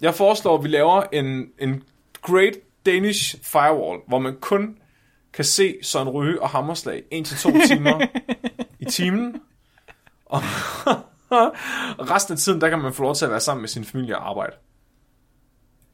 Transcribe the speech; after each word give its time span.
Jeg 0.00 0.14
foreslår, 0.14 0.58
at 0.58 0.64
vi 0.64 0.68
laver 0.68 1.02
en, 1.12 1.46
en 1.58 1.82
Great 2.22 2.52
Danish 2.86 3.36
Firewall, 3.42 4.00
hvor 4.08 4.18
man 4.18 4.36
kun 4.40 4.78
kan 5.32 5.44
se 5.44 5.76
Søren 5.82 6.08
Ryge 6.08 6.42
og 6.42 6.48
Hammerslag 6.48 7.02
1-2 7.14 7.68
timer 7.68 8.06
i 8.80 8.84
timen. 8.84 9.40
Og 10.26 10.42
resten 12.12 12.32
af 12.32 12.38
tiden, 12.38 12.60
der 12.60 12.68
kan 12.68 12.78
man 12.78 12.92
få 12.92 13.02
lov 13.02 13.14
til 13.14 13.24
at 13.24 13.30
være 13.30 13.40
sammen 13.40 13.62
med 13.62 13.68
sin 13.68 13.84
familie 13.84 14.18
og 14.18 14.28
arbejde. 14.28 14.52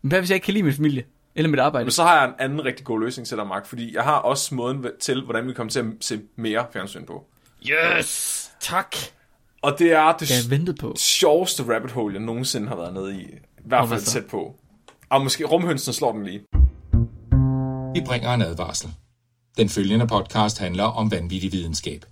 Men 0.02 0.08
hvad 0.08 0.18
hvis 0.20 0.30
jeg 0.30 0.34
ikke 0.36 0.44
kan 0.44 0.54
lide 0.54 0.64
min 0.64 0.72
familie? 0.74 1.04
Eller 1.34 1.50
mit 1.50 1.60
arbejde? 1.60 1.84
Men 1.84 1.92
så 1.92 2.02
har 2.02 2.16
jeg 2.20 2.24
en 2.28 2.34
anden 2.38 2.64
rigtig 2.64 2.86
god 2.86 3.00
løsning 3.00 3.28
til 3.28 3.36
dig, 3.36 3.46
Mark, 3.46 3.66
fordi 3.66 3.94
jeg 3.94 4.02
har 4.02 4.16
også 4.18 4.54
måden 4.54 4.86
til, 5.00 5.24
hvordan 5.24 5.48
vi 5.48 5.52
kommer 5.52 5.70
til 5.70 5.80
at 5.80 5.86
se 6.00 6.20
mere 6.36 6.66
fjernsyn 6.72 7.06
på. 7.06 7.26
Yes! 7.70 8.50
Tak! 8.60 8.96
Og 9.62 9.78
det 9.78 9.92
er 9.92 10.12
det 10.12 10.30
Jeg 10.30 10.58
ventede 10.58 10.76
på. 10.76 10.94
sjoveste 10.98 11.74
rabbit 11.74 11.90
hole, 11.90 12.14
jeg 12.14 12.22
nogensinde 12.22 12.68
har 12.68 12.76
været 12.76 12.94
nede 12.94 13.20
i. 13.20 13.26
I 13.64 13.68
hvert 13.68 13.88
fald 13.88 14.02
tæt 14.02 14.26
på. 14.26 14.54
Og 15.10 15.22
måske 15.22 15.44
rumhønsen 15.44 15.92
slår 15.92 16.12
den 16.12 16.24
lige. 16.24 16.40
Vi 17.94 18.00
bringer 18.06 18.34
en 18.34 18.42
advarsel. 18.42 18.90
Den 19.56 19.68
følgende 19.68 20.06
podcast 20.06 20.58
handler 20.58 20.84
om 20.84 21.10
vanvittig 21.10 21.52
videnskab. 21.52 22.04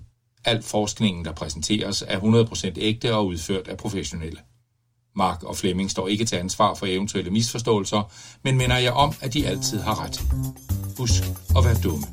Al 0.45 0.63
forskningen, 0.63 1.25
der 1.25 1.33
præsenteres, 1.33 2.05
er 2.09 2.19
100% 2.19 2.73
ægte 2.77 3.15
og 3.15 3.27
udført 3.27 3.69
af 3.69 3.77
professionelle. 3.77 4.39
Mark 5.17 5.43
og 5.43 5.57
Flemming 5.57 5.91
står 5.91 6.09
ikke 6.09 6.25
til 6.25 6.37
ansvar 6.37 6.75
for 6.75 6.87
eventuelle 6.87 7.31
misforståelser, 7.31 8.13
men 8.45 8.57
minder 8.57 8.79
jer 8.79 8.93
om, 8.93 9.13
at 9.21 9.35
de 9.35 9.47
altid 9.47 9.81
har 9.81 10.05
ret. 10.05 10.21
Husk 10.99 11.23
at 11.57 11.65
være 11.65 11.75
dumme. 11.85 12.07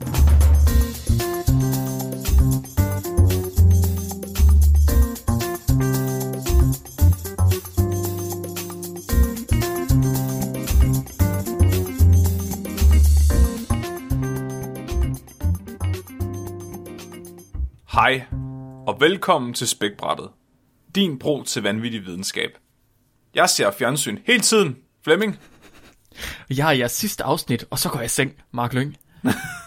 Hej, 17.97 18.25
og 18.87 18.97
velkommen 18.99 19.53
til 19.53 19.67
Spækbrættet. 19.67 20.29
Din 20.95 21.19
bro 21.19 21.43
til 21.43 21.63
vanvittig 21.63 22.05
videnskab. 22.05 22.49
Jeg 23.35 23.49
ser 23.49 23.71
fjernsyn 23.71 24.17
hele 24.25 24.39
tiden. 24.39 24.77
Flemming, 25.03 25.39
Jeg 26.49 26.67
er 26.67 26.71
jeres 26.71 26.91
sidste 26.91 27.23
afsnit, 27.23 27.65
og 27.69 27.79
så 27.79 27.89
går 27.89 27.99
jeg 27.99 28.05
i 28.05 28.09
seng, 28.09 28.33
Mark 28.51 28.73
Lyng. 28.73 28.97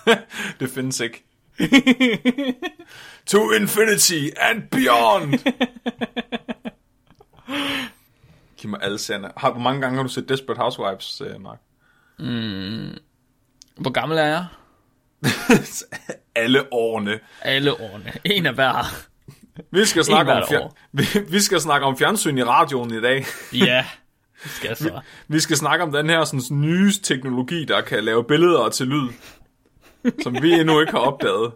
det 0.60 0.70
findes 0.70 1.00
ikke. 1.00 1.24
to 3.32 3.50
infinity 3.52 4.28
and 4.36 4.62
beyond! 4.62 5.30
Giv 8.56 8.70
mig 8.70 8.80
alle. 8.82 8.98
Har, 9.36 9.52
hvor 9.52 9.60
mange 9.60 9.80
gange 9.80 9.96
har 9.96 10.02
du 10.02 10.08
set 10.08 10.28
Desperate 10.28 10.60
Housewives, 10.60 11.20
øh, 11.20 11.40
Mark? 11.40 11.58
Hvor 13.76 13.90
gammel 13.90 14.18
er 14.18 14.26
jeg? 14.26 14.46
alle 16.34 16.72
årene. 16.72 17.20
Alle 17.42 17.72
årene. 17.80 18.12
En 18.24 18.46
af 18.46 18.54
hver. 18.54 18.84
Vi 19.70 19.84
skal, 19.84 20.04
snakke 20.04 20.32
om 20.32 20.42
fjer- 20.42 20.74
vi, 20.92 21.04
vi 21.28 21.40
skal 21.40 21.60
snakke 21.60 21.86
om 21.86 21.98
fjernsyn 21.98 22.38
i 22.38 22.42
radioen 22.44 22.94
i 22.94 23.00
dag. 23.00 23.24
Ja, 23.66 23.84
det 24.44 24.50
skal 24.50 24.76
så. 24.76 25.00
Vi 25.28 25.40
skal 25.40 25.56
snakke 25.56 25.82
om 25.84 25.92
den 25.92 26.10
her 26.10 26.24
sådan, 26.24 26.60
nye 26.60 26.92
teknologi, 27.02 27.64
der 27.64 27.80
kan 27.80 28.04
lave 28.04 28.24
billeder 28.24 28.68
til 28.68 28.86
lyd, 28.86 29.08
som 30.22 30.42
vi 30.42 30.52
endnu 30.52 30.80
ikke 30.80 30.92
har 30.92 30.98
opdaget. 30.98 31.52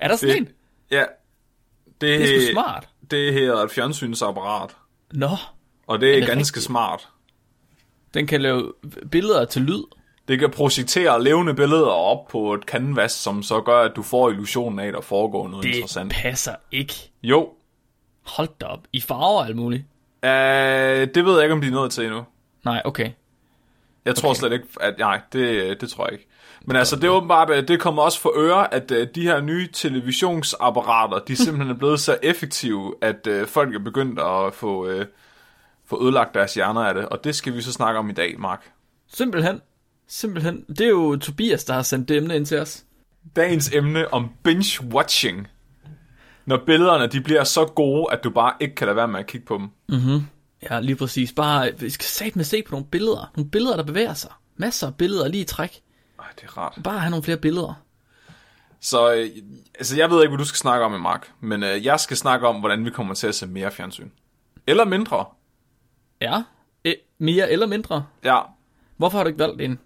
Er 0.00 0.08
der 0.08 0.16
sådan 0.16 0.36
en? 0.36 0.48
Ja, 0.90 1.04
det, 2.00 2.20
Det 2.20 2.36
er 2.36 2.40
sgu 2.40 2.52
smart. 2.52 2.88
Det 3.10 3.32
her 3.32 3.52
er 3.52 3.56
et 3.64 3.70
fjernsynsapparat, 3.70 4.70
Nå, 5.12 5.28
og 5.86 6.00
det 6.00 6.08
er, 6.10 6.14
Er 6.16 6.18
det 6.20 6.28
ganske 6.28 6.56
rigtigt? 6.56 6.64
smart. 6.66 7.08
den 8.14 8.26
kan 8.26 8.40
lave 8.42 8.72
billeder 9.10 9.44
til 9.44 9.62
lyd. 9.62 9.82
Det 10.28 10.38
kan 10.38 10.50
projicere 10.50 11.22
levende 11.22 11.54
billeder 11.54 11.86
op 11.90 12.28
på 12.28 12.54
et 12.54 12.62
canvas, 12.62 13.12
som 13.12 13.42
så 13.42 13.60
gør, 13.60 13.80
at 13.80 13.92
du 13.96 14.02
får 14.02 14.30
illusionen 14.30 14.78
af, 14.78 14.86
at 14.86 14.94
der 14.94 15.00
foregår 15.00 15.48
noget 15.48 15.62
Det 15.64 15.70
interessant. 15.74 16.12
passer 16.12 16.54
ikke. 16.72 16.94
Jo, 17.22 17.48
Hold 18.26 18.48
da 18.60 18.66
op. 18.66 18.80
I 18.92 19.00
farver 19.00 19.38
og 19.40 19.46
alt 19.46 19.56
muligt. 19.56 19.84
øh, 20.24 20.30
det 21.14 21.24
ved 21.24 21.34
jeg 21.34 21.42
ikke, 21.42 21.52
om 21.54 21.60
de 21.60 21.66
er 21.66 21.70
nået 21.70 21.90
til 21.92 22.04
endnu. 22.04 22.24
Nej, 22.64 22.82
okay. 22.84 23.10
Jeg 24.04 24.14
tror 24.16 24.28
Okay. 24.30 24.38
slet 24.38 24.52
ikke, 24.52 24.66
at 24.80 24.94
nej, 24.98 25.20
det, 25.32 25.80
det 25.80 25.90
tror 25.90 26.04
jeg 26.04 26.12
ikke. 26.12 26.26
Men 26.66 26.76
altså, 26.76 26.96
det 26.96 27.04
er 27.04 27.08
åbenbart, 27.08 27.50
at 27.50 27.68
det 27.68 27.80
kommer 27.80 28.02
også 28.02 28.20
for 28.20 28.32
øre, 28.36 28.74
at 28.74 28.90
uh, 28.90 28.96
de 29.14 29.22
her 29.22 29.40
nye 29.40 29.68
televisionsapparater, 29.72 31.18
de 31.18 31.36
simpelthen 31.44 31.70
er 31.74 31.78
blevet 31.78 32.00
så 32.00 32.18
effektive, 32.22 32.94
at 33.02 33.26
uh, 33.30 33.46
folk 33.46 33.74
er 33.74 33.78
begyndt 33.78 34.20
at 34.20 34.54
få, 34.54 34.86
uh, 34.94 35.02
få 35.86 36.04
ødelagt 36.04 36.34
deres 36.34 36.54
hjerner 36.54 36.80
af 36.80 36.94
det. 36.94 37.08
Og 37.08 37.24
det 37.24 37.34
skal 37.34 37.54
vi 37.54 37.62
så 37.62 37.72
snakke 37.72 37.98
om 37.98 38.10
i 38.10 38.12
dag, 38.12 38.34
Mark. 38.40 38.70
Simpelthen. 39.08 39.60
Simpelthen. 40.14 40.64
Det 40.68 40.80
er 40.80 40.88
jo 40.88 41.16
Tobias, 41.16 41.64
der 41.64 41.74
har 41.74 41.82
sendt 41.82 42.08
det 42.08 42.16
emne 42.16 42.36
ind 42.36 42.46
til 42.46 42.58
os. 42.58 42.84
Dagens 43.36 43.72
emne 43.72 44.14
om 44.14 44.30
binge-watching. 44.48 45.46
Når 46.46 46.62
billederne 46.66 47.06
de 47.06 47.20
bliver 47.20 47.44
så 47.44 47.66
gode, 47.66 48.06
at 48.12 48.24
du 48.24 48.30
bare 48.30 48.52
ikke 48.60 48.74
kan 48.74 48.86
lade 48.86 48.96
være 48.96 49.08
med 49.08 49.20
at 49.20 49.26
kigge 49.26 49.46
på 49.46 49.58
dem. 49.58 49.70
Ja, 50.70 50.80
lige 50.80 50.96
præcis. 50.96 51.32
Bare, 51.32 51.70
vi 51.78 51.90
skal 51.90 52.04
satme 52.04 52.44
se 52.44 52.62
på 52.62 52.70
nogle 52.70 52.86
billeder. 52.86 53.32
Nogle 53.36 53.50
billeder, 53.50 53.76
der 53.76 53.82
bevæger 53.82 54.14
sig. 54.14 54.30
Masser 54.56 54.86
af 54.86 54.94
billeder 54.94 55.28
lige 55.28 55.40
i 55.40 55.44
træk. 55.44 55.80
Ej, 56.18 56.26
det 56.40 56.44
er 56.44 56.58
rart. 56.58 56.78
Bare 56.84 56.98
have 56.98 57.10
nogle 57.10 57.22
flere 57.22 57.38
billeder. 57.38 57.82
Så 58.80 59.14
øh, 59.14 59.28
altså, 59.74 59.96
jeg 59.96 60.10
ved 60.10 60.22
ikke, 60.22 60.30
hvad 60.30 60.38
du 60.38 60.44
skal 60.44 60.58
snakke 60.58 60.84
om, 60.84 61.00
Mark. 61.00 61.32
Men 61.40 61.62
øh, 61.62 61.84
jeg 61.84 62.00
skal 62.00 62.16
snakke 62.16 62.48
om, 62.48 62.60
hvordan 62.60 62.84
vi 62.84 62.90
kommer 62.90 63.14
til 63.14 63.26
at 63.26 63.34
se 63.34 63.46
mere 63.46 63.70
fjernsyn. 63.70 64.08
Eller 64.66 64.84
mindre. 64.84 65.24
Ja. 66.20 66.42
E- 66.88 67.16
mere 67.18 67.50
eller 67.50 67.66
mindre. 67.66 68.06
Ja, 68.24 68.40
Hvorfor 68.96 69.18
har 69.18 69.24
du 69.24 69.28
ikke 69.28 69.38
valgt 69.38 69.62
en? 69.62 69.78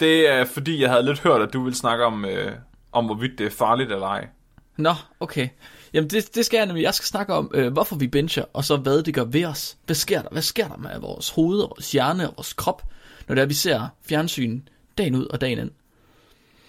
Det 0.00 0.28
er 0.28 0.44
fordi, 0.44 0.82
jeg 0.82 0.90
havde 0.90 1.04
lidt 1.04 1.20
hørt, 1.20 1.42
at 1.42 1.52
du 1.52 1.62
ville 1.62 1.76
snakke 1.76 2.04
om, 2.04 2.24
øh, 2.24 2.52
om 2.92 3.04
hvorvidt 3.04 3.38
det 3.38 3.46
er 3.46 3.50
farligt 3.50 3.92
eller 3.92 4.06
ej. 4.06 4.28
Nå, 4.76 4.94
okay. 5.20 5.48
Jamen, 5.92 6.10
det, 6.10 6.34
det 6.34 6.46
skal 6.46 6.56
jeg 6.56 6.66
nemlig. 6.66 6.82
Jeg 6.82 6.94
skal 6.94 7.06
snakke 7.06 7.34
om, 7.34 7.50
øh, 7.54 7.72
hvorfor 7.72 7.96
vi 7.96 8.06
bencher, 8.06 8.44
og 8.52 8.64
så 8.64 8.76
hvad 8.76 9.02
det 9.02 9.14
gør 9.14 9.24
ved 9.24 9.44
os. 9.44 9.76
Hvad 9.86 9.96
sker 9.96 10.22
der? 10.22 10.28
Hvad 10.32 10.42
sker 10.42 10.68
der 10.68 10.76
med 10.76 11.00
vores 11.00 11.30
hoved, 11.30 11.60
og 11.60 11.70
vores 11.76 11.92
hjerne 11.92 12.28
og 12.28 12.34
vores 12.36 12.52
krop, 12.52 12.82
når 13.28 13.34
det 13.34 13.42
er, 13.42 13.46
vi 13.46 13.54
ser 13.54 13.88
fjernsyn 14.08 14.60
dagen 14.98 15.14
ud 15.14 15.26
og 15.26 15.40
dagen 15.40 15.58
ind? 15.58 15.70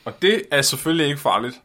Og 0.06 0.22
det 0.22 0.42
er 0.52 0.62
selvfølgelig 0.62 1.08
ikke 1.08 1.20
farligt. 1.20 1.56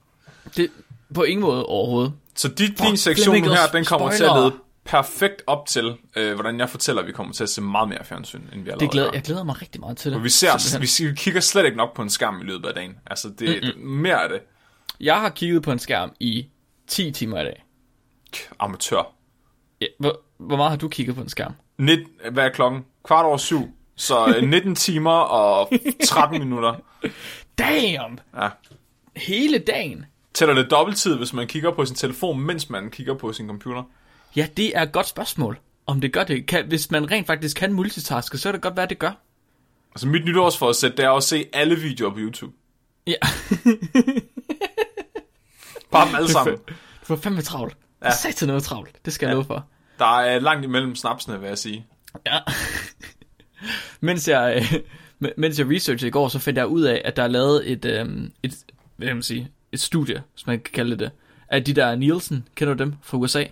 Det 0.57 0.71
på 1.15 1.23
ingen 1.23 1.41
måde 1.41 1.67
overhovedet. 1.67 2.13
Så 2.35 2.49
dit, 2.49 2.79
din 2.79 2.97
sektion 2.97 3.35
her, 3.35 3.67
den 3.73 3.85
kommer 3.85 4.11
til 4.11 4.25
at 4.25 4.31
spoiler. 4.31 4.45
lede 4.45 4.55
perfekt 4.91 5.43
op 5.47 5.67
til, 5.67 5.97
øh, 6.17 6.35
hvordan 6.35 6.59
jeg 6.59 6.71
fortæller, 6.71 7.03
at 7.03 7.09
vi 7.09 7.13
kommer 7.13 7.33
til 7.33 7.43
at 7.43 7.49
se 7.49 7.63
meget 7.63 7.89
mere 7.89 8.05
fjernsyn, 8.05 8.41
end 8.41 8.49
vi 8.51 8.57
allerede 8.59 8.81
Det 8.81 8.91
glæder, 8.91 9.11
jeg 9.13 9.23
glæder 9.23 9.45
mig 9.45 9.63
rigtig 9.63 9.81
meget 9.81 9.97
til 9.97 10.11
det. 10.11 10.19
Og 10.19 10.25
vi, 10.25 10.29
ser, 10.29 10.79
vi, 10.79 11.09
vi 11.09 11.15
kigger 11.15 11.41
slet 11.41 11.65
ikke 11.65 11.77
nok 11.77 11.95
på 11.95 12.03
en 12.03 12.11
skærm 12.11 12.41
i 12.41 12.45
løbet 12.45 12.69
af 12.69 12.75
dagen. 12.75 12.97
Altså, 13.07 13.29
det, 13.29 13.63
det 13.63 13.77
mere 13.77 14.23
af 14.23 14.29
det. 14.29 14.41
Jeg 15.01 15.21
har 15.21 15.29
kigget 15.29 15.63
på 15.63 15.73
en 15.73 15.79
skærm 15.79 16.13
i 16.21 16.47
10 16.87 17.11
timer 17.11 17.41
i 17.41 17.45
dag. 17.45 17.65
Amatør. 18.59 19.13
Ja, 19.81 19.87
hvor, 19.99 20.21
hvor 20.39 20.57
meget 20.57 20.71
har 20.71 20.79
du 20.79 20.89
kigget 20.89 21.17
på 21.17 21.23
en 21.23 21.29
skærm? 21.29 21.55
19, 21.79 22.07
hvad 22.33 22.45
er 22.45 22.49
klokken? 22.49 22.85
Kvart 23.05 23.25
over 23.25 23.37
syv. 23.37 23.69
Så 23.97 24.35
øh, 24.37 24.43
19 24.49 24.75
timer 24.75 25.11
og 25.11 25.73
13 26.05 26.39
minutter. 26.39 26.75
Damn! 27.59 28.19
Ja. 28.37 28.49
Hele 29.17 29.59
dagen? 29.59 30.05
Tæller 30.35 30.55
det 30.55 30.71
dobbelttid, 30.71 31.17
hvis 31.17 31.33
man 31.33 31.47
kigger 31.47 31.71
på 31.71 31.85
sin 31.85 31.97
telefon, 31.97 32.41
mens 32.41 32.71
man 32.71 32.91
kigger 32.91 33.15
på 33.15 33.33
sin 33.33 33.47
computer? 33.47 33.83
Ja, 34.37 34.49
det 34.57 34.77
er 34.77 34.83
et 34.83 34.93
godt 34.93 35.09
spørgsmål. 35.09 35.59
Om 35.87 36.01
det 36.01 36.13
gør 36.13 36.25
det. 36.25 36.47
Kan, 36.47 36.67
hvis 36.67 36.91
man 36.91 37.11
rent 37.11 37.27
faktisk 37.27 37.57
kan 37.57 37.73
multitaske, 37.73 38.39
så 38.39 38.49
er 38.49 38.53
det 38.53 38.61
godt 38.61 38.77
være, 38.77 38.87
det 38.87 38.99
gør. 38.99 39.13
Altså 39.93 40.07
mit 40.09 40.25
nytårsforsæt, 40.25 40.97
det 40.97 41.05
er 41.05 41.11
at 41.11 41.23
se 41.23 41.45
alle 41.53 41.77
videoer 41.77 42.11
på 42.11 42.19
YouTube. 42.19 42.53
Ja, 43.07 43.15
Bare 45.91 46.07
dem 46.09 46.15
alle 46.15 46.29
sammen. 46.29 46.57
du 46.57 46.75
får 47.03 47.17
fandme 47.17 47.43
travlt. 47.43 47.77
Ja. 48.03 48.07
Ja. 48.09 48.13
Sat 48.17 48.35
til 48.35 48.47
noget 48.47 48.63
travlt. 48.63 49.05
Det 49.05 49.13
skal 49.13 49.27
jeg 49.27 49.35
love 49.35 49.45
for. 49.45 49.67
Der 49.99 50.19
er 50.21 50.39
langt 50.41 50.65
imellem 50.65 50.95
snapsene, 50.97 51.41
vil 51.41 51.49
jeg 51.49 51.59
sige. 51.59 51.87
Ja. 52.27 52.39
mens, 54.07 54.29
jeg, 54.29 54.57
øh, 54.75 54.81
men- 55.19 55.33
mens 55.37 55.59
jeg 55.59 55.71
researchede 55.71 56.09
i 56.09 56.11
går, 56.11 56.29
så 56.29 56.39
fandt 56.39 56.57
jeg 56.59 56.67
ud 56.67 56.83
af, 56.83 57.03
at 57.05 57.17
der 57.17 57.23
er 57.23 57.29
lavet 57.29 57.71
et, 57.73 57.85
øhm, 57.85 58.33
et, 58.43 58.55
hvad 58.97 59.07
kan 59.09 59.17
man 59.17 59.23
sige, 59.23 59.51
et 59.73 59.81
studie, 59.81 60.23
som 60.35 60.51
man 60.51 60.61
kan 60.61 60.73
kalde 60.73 60.97
det, 60.99 61.11
af 61.49 61.65
de 61.65 61.75
der 61.75 61.95
Nielsen, 61.97 62.49
kender 62.55 62.75
du 62.75 62.85
dem 62.85 62.95
fra 63.03 63.17
USA? 63.19 63.45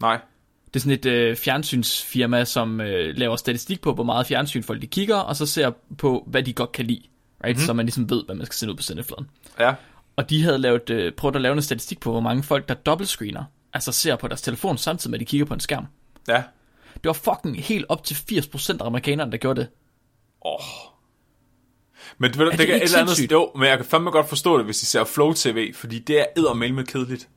Nej. 0.00 0.20
Det 0.66 0.76
er 0.76 0.80
sådan 0.80 0.98
et 0.98 1.06
øh, 1.06 1.36
fjernsynsfirma, 1.36 2.44
som 2.44 2.80
øh, 2.80 3.16
laver 3.16 3.36
statistik 3.36 3.80
på, 3.80 3.94
hvor 3.94 4.04
meget 4.04 4.26
fjernsyn 4.26 4.62
folk 4.62 4.82
de 4.82 4.86
kigger, 4.86 5.16
og 5.16 5.36
så 5.36 5.46
ser 5.46 5.70
på, 5.98 6.24
hvad 6.26 6.42
de 6.42 6.52
godt 6.52 6.72
kan 6.72 6.84
lide. 6.86 7.02
Right? 7.44 7.56
Mm-hmm. 7.56 7.66
Så 7.66 7.72
man 7.72 7.86
ligesom 7.86 8.10
ved, 8.10 8.24
hvad 8.24 8.34
man 8.34 8.46
skal 8.46 8.54
sende 8.54 8.72
ud 8.72 8.76
på 8.76 8.82
sendefladen. 8.82 9.30
Ja. 9.60 9.74
Og 10.16 10.30
de 10.30 10.42
havde 10.42 10.58
lavet, 10.58 10.90
øh, 10.90 11.12
prøvet 11.12 11.36
at 11.36 11.42
lave 11.42 11.52
en 11.52 11.62
statistik 11.62 12.00
på, 12.00 12.10
hvor 12.10 12.20
mange 12.20 12.42
folk, 12.42 12.68
der 12.68 12.74
dobbeltscreener, 12.74 13.44
altså 13.72 13.92
ser 13.92 14.16
på 14.16 14.28
deres 14.28 14.42
telefon 14.42 14.78
samtidig 14.78 15.10
med, 15.10 15.18
at 15.18 15.20
de 15.20 15.24
kigger 15.30 15.46
på 15.46 15.54
en 15.54 15.60
skærm. 15.60 15.86
Ja. 16.28 16.42
Det 16.94 17.04
var 17.04 17.12
fucking 17.12 17.64
helt 17.64 17.86
op 17.88 18.04
til 18.04 18.14
80% 18.14 18.76
af 18.80 18.86
amerikanerne, 18.86 19.32
der 19.32 19.38
gjorde 19.38 19.60
det. 19.60 19.68
Åh. 20.44 20.60
Men 22.18 22.30
ved 22.38 22.44
du, 22.44 22.50
det 22.50 22.58
det 22.58 22.66
kan 22.66 22.74
ikke 22.74 22.84
et 22.84 22.94
eller 22.96 22.98
andet, 22.98 23.32
jo, 23.32 23.52
men 23.56 23.68
jeg 23.68 23.76
kan 23.76 23.86
fandme 23.86 24.10
godt 24.10 24.28
forstå 24.28 24.56
det, 24.58 24.64
hvis 24.64 24.78
de 24.78 24.86
ser 24.86 25.04
Flow 25.04 25.32
TV, 25.32 25.74
fordi 25.74 25.98
det 25.98 26.20
er 26.20 26.24
eddermame 26.36 26.74
med 26.74 26.84
kedeligt. 26.84 27.28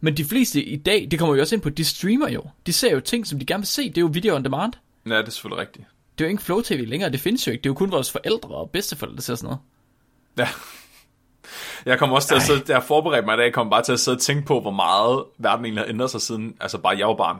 Men 0.00 0.16
de 0.16 0.24
fleste 0.24 0.62
i 0.64 0.76
dag, 0.76 1.08
det 1.10 1.18
kommer 1.18 1.34
jo 1.34 1.40
også 1.40 1.54
ind 1.54 1.62
på, 1.62 1.68
de 1.70 1.84
streamer 1.84 2.28
jo. 2.28 2.42
De 2.66 2.72
ser 2.72 2.92
jo 2.92 3.00
ting, 3.00 3.26
som 3.26 3.38
de 3.38 3.46
gerne 3.46 3.60
vil 3.60 3.66
se. 3.66 3.88
Det 3.88 3.98
er 3.98 4.00
jo 4.00 4.10
video 4.12 4.34
on 4.34 4.44
demand. 4.44 4.72
Ja, 5.06 5.18
det 5.18 5.26
er 5.26 5.30
selvfølgelig 5.30 5.60
rigtigt. 5.60 5.86
Det 6.18 6.24
er 6.24 6.28
jo 6.28 6.30
ikke 6.30 6.42
Flow 6.42 6.60
TV 6.60 6.84
længere, 6.88 7.10
det 7.12 7.20
findes 7.20 7.46
jo 7.46 7.52
ikke. 7.52 7.62
Det 7.62 7.66
er 7.66 7.70
jo 7.70 7.74
kun 7.74 7.90
vores 7.90 8.10
forældre 8.12 8.48
og 8.48 8.70
bedsteforældre, 8.70 9.16
der 9.16 9.22
ser 9.22 9.34
sådan 9.34 9.46
noget. 9.46 9.58
Ja. 10.38 10.48
Jeg 11.86 11.98
kommer 11.98 12.16
også 12.16 12.28
til 12.28 12.34
at 12.34 12.42
sidde, 12.42 12.72
jeg 12.72 12.82
forberedte 12.82 13.26
mig 13.26 13.34
i 13.34 13.36
dag, 13.36 13.44
jeg 13.44 13.52
kommer 13.52 13.70
bare 13.70 13.82
til 13.82 13.92
at 13.92 14.00
sidde 14.00 14.16
og 14.16 14.20
tænke 14.20 14.46
på, 14.46 14.60
hvor 14.60 14.70
meget 14.70 15.24
verden 15.38 15.64
egentlig 15.64 15.84
har 15.84 15.88
ændret 15.88 16.10
sig 16.10 16.20
siden, 16.20 16.56
altså 16.60 16.78
bare 16.78 16.98
jeg 16.98 17.06
var 17.08 17.14
barn. 17.14 17.36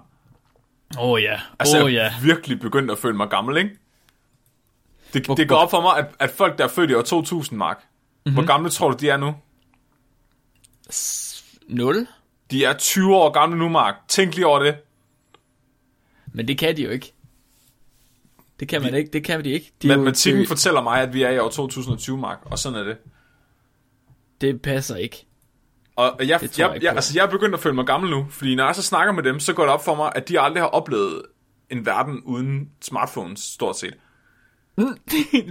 Åh 0.98 1.08
oh, 1.10 1.22
ja, 1.22 1.40
Altså, 1.58 1.78
åh 1.78 1.84
oh, 1.84 1.94
jeg 1.94 2.06
er 2.06 2.22
virkelig 2.22 2.60
begyndt 2.60 2.90
at 2.90 2.98
føle 2.98 3.16
mig 3.16 3.28
gammel, 3.28 3.56
ikke? 3.56 3.70
Det, 5.14 5.26
Hvor- 5.26 5.34
det 5.34 5.48
går 5.48 5.56
op 5.56 5.70
for 5.70 5.80
mig, 5.80 5.98
at, 5.98 6.06
at 6.18 6.30
folk, 6.30 6.58
der 6.58 6.64
er 6.64 6.68
født 6.68 6.90
i 6.90 6.94
år 6.94 7.02
2000, 7.02 7.58
Mark, 7.58 7.78
mm-hmm. 7.78 8.32
hvor 8.34 8.46
gamle 8.46 8.70
tror 8.70 8.90
du, 8.90 8.96
de 9.00 9.10
er 9.10 9.16
nu? 9.16 9.34
0? 11.68 12.06
De 12.50 12.64
er 12.64 12.72
20 12.78 13.16
år 13.16 13.30
gamle 13.30 13.58
nu, 13.58 13.68
Mark. 13.68 13.94
Tænk 14.08 14.34
lige 14.34 14.46
over 14.46 14.58
det. 14.58 14.76
Men 16.32 16.48
det 16.48 16.58
kan 16.58 16.76
de 16.76 16.82
jo 16.82 16.90
ikke. 16.90 17.12
Det 18.60 18.68
kan 18.68 18.82
man 18.82 18.94
ikke, 18.94 19.10
det 19.12 19.24
kan 19.24 19.44
de 19.44 19.50
ikke. 19.50 19.72
De 19.82 19.88
jo- 19.88 19.94
Matematikken 19.94 20.40
det, 20.40 20.48
fortæller 20.48 20.80
mig, 20.82 21.00
at 21.02 21.14
vi 21.14 21.22
er 21.22 21.30
i 21.30 21.38
år 21.38 21.48
2020, 21.48 22.18
Mark, 22.18 22.38
og 22.44 22.58
sådan 22.58 22.78
er 22.78 22.82
det. 22.84 22.96
det 24.40 24.62
passer 24.62 24.96
ikke. 24.96 25.26
Og 25.96 26.16
jeg, 26.18 26.28
jeg 26.28 26.40
jeg, 26.58 26.78
jeg, 26.82 26.92
altså, 26.94 27.12
jeg 27.18 27.24
er 27.26 27.30
begyndt 27.30 27.54
at 27.54 27.60
føle 27.60 27.74
mig 27.74 27.86
gammel 27.86 28.10
nu, 28.10 28.26
fordi 28.30 28.54
når 28.54 28.64
jeg 28.64 28.74
så 28.74 28.82
snakker 28.82 29.12
med 29.12 29.22
dem, 29.22 29.40
så 29.40 29.52
går 29.52 29.62
det 29.62 29.72
op 29.72 29.84
for 29.84 29.94
mig, 29.94 30.12
at 30.14 30.28
de 30.28 30.40
aldrig 30.40 30.62
har 30.62 30.68
oplevet 30.68 31.22
en 31.70 31.86
verden 31.86 32.20
uden 32.24 32.70
smartphones, 32.82 33.40
stort 33.40 33.78
set. 33.78 33.94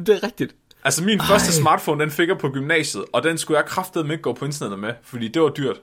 det 0.05 0.09
er 0.09 0.23
rigtigt. 0.23 0.55
Altså 0.83 1.03
min 1.03 1.19
Ej. 1.19 1.25
første 1.25 1.53
smartphone, 1.53 2.01
den 2.03 2.11
fik 2.11 2.27
jeg 2.29 2.37
på 2.37 2.49
gymnasiet, 2.49 3.05
og 3.13 3.23
den 3.23 3.37
skulle 3.37 3.57
jeg 3.57 3.65
kraftedeme 3.67 4.13
ikke 4.13 4.21
gå 4.21 4.33
på 4.33 4.45
internettet 4.45 4.79
med, 4.79 4.93
fordi 5.03 5.27
det 5.27 5.41
var 5.41 5.49
dyrt. 5.49 5.81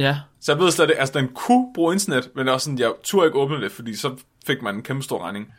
Ja, 0.00 0.16
Så 0.40 0.52
jeg 0.52 0.58
ved 0.60 0.70
slet 0.70 0.90
ikke, 0.90 1.00
altså 1.00 1.18
den 1.18 1.28
kunne 1.28 1.72
bruge 1.74 1.92
internet, 1.92 2.30
men 2.34 2.46
det 2.46 2.52
var 2.52 2.58
sådan, 2.58 2.78
jeg 2.78 2.92
turde 3.04 3.26
ikke 3.26 3.38
åbne 3.38 3.60
det, 3.60 3.72
fordi 3.72 3.96
så 3.96 4.16
fik 4.46 4.62
man 4.62 4.74
en 4.74 4.82
kæmpe 4.82 5.02
stor 5.02 5.22
regning. 5.22 5.54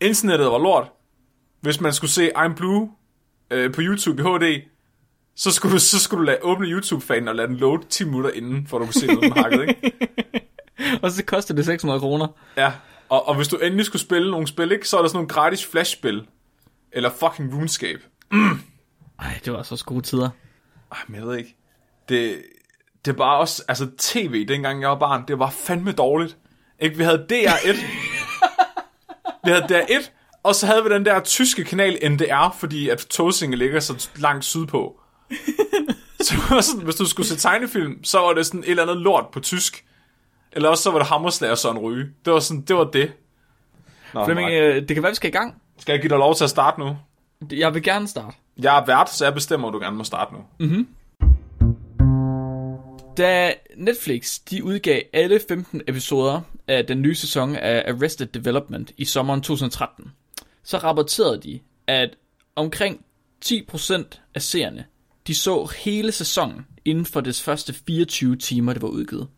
Internettet 0.00 0.46
var 0.46 0.58
lort. 0.58 0.90
Hvis 1.60 1.80
man 1.80 1.92
skulle 1.92 2.10
se 2.10 2.30
I'm 2.36 2.54
Blue 2.54 2.90
øh, 3.50 3.72
på 3.72 3.80
YouTube 3.80 4.22
i 4.22 4.24
HD, 4.24 4.62
så 5.36 5.50
skulle 5.50 5.74
du, 5.74 5.78
så 5.78 5.98
skulle 5.98 6.20
du 6.20 6.24
lade, 6.24 6.38
åbne 6.42 6.66
YouTube-fanen 6.66 7.28
og 7.28 7.34
lade 7.34 7.48
den 7.48 7.56
load 7.56 7.78
10 7.88 8.04
minutter 8.04 8.30
inden, 8.30 8.66
for 8.66 8.78
du 8.78 8.84
kunne 8.84 8.94
se 8.94 9.06
noget 9.06 9.32
hakket, 9.34 9.68
ikke? 9.68 9.92
og 11.02 11.10
så 11.10 11.24
koster 11.24 11.54
det 11.54 11.64
600 11.66 12.00
kroner. 12.00 12.26
Ja, 12.56 12.72
og, 13.08 13.28
og 13.28 13.34
hvis 13.34 13.48
du 13.48 13.56
endelig 13.56 13.86
skulle 13.86 14.02
spille 14.02 14.30
nogle 14.30 14.46
spil, 14.46 14.72
ikke, 14.72 14.88
så 14.88 14.96
er 14.96 15.00
der 15.02 15.08
sådan 15.08 15.16
nogle 15.16 15.28
gratis 15.28 15.66
flashspil. 15.66 16.26
Eller 16.92 17.10
fucking 17.10 17.54
RuneScape. 17.54 18.00
Ej, 19.18 19.40
det 19.44 19.52
var 19.52 19.62
så 19.62 19.84
gode 19.86 20.02
tider. 20.02 20.30
Ej, 20.92 20.98
men 21.08 21.20
jeg 21.20 21.26
ved 21.26 21.36
ikke. 21.36 21.56
Det, 22.08 22.42
det 23.04 23.18
var 23.18 23.36
også, 23.36 23.62
altså 23.68 23.90
tv, 23.98 24.46
dengang 24.48 24.80
jeg 24.80 24.88
var 24.88 24.98
barn, 24.98 25.24
det 25.28 25.38
var 25.38 25.50
fandme 25.50 25.92
dårligt. 25.92 26.36
Ikke, 26.80 26.96
vi 26.96 27.04
havde 27.04 27.26
DR1. 27.32 27.76
vi 29.44 29.50
havde 29.50 29.80
DR1, 29.80 30.10
og 30.42 30.54
så 30.54 30.66
havde 30.66 30.84
vi 30.84 30.90
den 30.90 31.04
der 31.04 31.20
tyske 31.20 31.64
kanal 31.64 32.10
NDR, 32.12 32.56
fordi 32.58 32.88
at 32.88 32.98
Tåsinge 32.98 33.56
ligger 33.56 33.80
så 33.80 34.08
langt 34.16 34.44
sydpå. 34.44 35.00
så 36.20 36.34
sådan, 36.60 36.84
hvis 36.84 36.94
du 36.94 37.06
skulle 37.06 37.26
se 37.26 37.36
tegnefilm, 37.36 38.04
så 38.04 38.18
var 38.18 38.32
det 38.32 38.46
sådan 38.46 38.60
et 38.60 38.70
eller 38.70 38.82
andet 38.82 38.96
lort 38.96 39.26
på 39.32 39.40
tysk. 39.40 39.84
Eller 40.52 40.68
også 40.68 40.82
så 40.82 40.90
var 40.90 40.98
det 40.98 41.08
Hammerslag 41.08 41.50
og 41.50 41.58
Søren 41.58 41.78
Ryge. 41.78 42.06
Det 42.24 42.32
var 42.32 42.40
sådan, 42.40 42.60
det 42.60 42.76
var 42.76 42.84
det. 42.84 43.12
Nå, 44.14 44.24
Flemming, 44.24 44.50
øh, 44.50 44.88
det 44.88 44.96
kan 44.96 45.02
være, 45.02 45.12
vi 45.12 45.16
skal 45.16 45.28
i 45.28 45.32
gang. 45.32 45.62
Skal 45.78 45.92
jeg 45.92 46.00
give 46.00 46.08
dig 46.10 46.18
lov 46.18 46.34
til 46.34 46.44
at 46.44 46.50
starte 46.50 46.80
nu? 46.80 46.96
Jeg 47.50 47.74
vil 47.74 47.82
gerne 47.82 48.08
starte. 48.08 48.36
Jeg 48.58 48.78
er 48.78 48.86
vært, 48.86 49.10
så 49.10 49.24
jeg 49.24 49.34
bestemmer, 49.34 49.68
at 49.68 49.74
du 49.74 49.78
gerne 49.78 49.96
må 49.96 50.04
starte 50.04 50.34
nu. 50.34 50.40
Da 53.16 53.54
Netflix 53.76 54.38
de 54.50 54.64
udgav 54.64 55.02
alle 55.12 55.40
15 55.48 55.82
episoder 55.88 56.40
af 56.68 56.86
den 56.86 57.02
nye 57.02 57.14
sæson 57.14 57.56
af 57.56 57.84
Arrested 57.88 58.26
Development 58.26 58.92
i 58.96 59.04
sommeren 59.04 59.40
2013, 59.40 60.12
så 60.62 60.78
rapporterede 60.78 61.42
de, 61.42 61.60
at 61.86 62.10
omkring 62.56 63.04
10% 63.44 64.02
af 64.34 64.42
seerne, 64.42 64.84
de 65.26 65.34
så 65.34 65.72
hele 65.84 66.12
sæsonen 66.12 66.66
inden 66.84 67.06
for 67.06 67.20
dets 67.20 67.42
første 67.42 67.74
24 67.86 68.36
timer, 68.36 68.72
det 68.72 68.82
var 68.82 68.88
udgivet. 68.88 69.28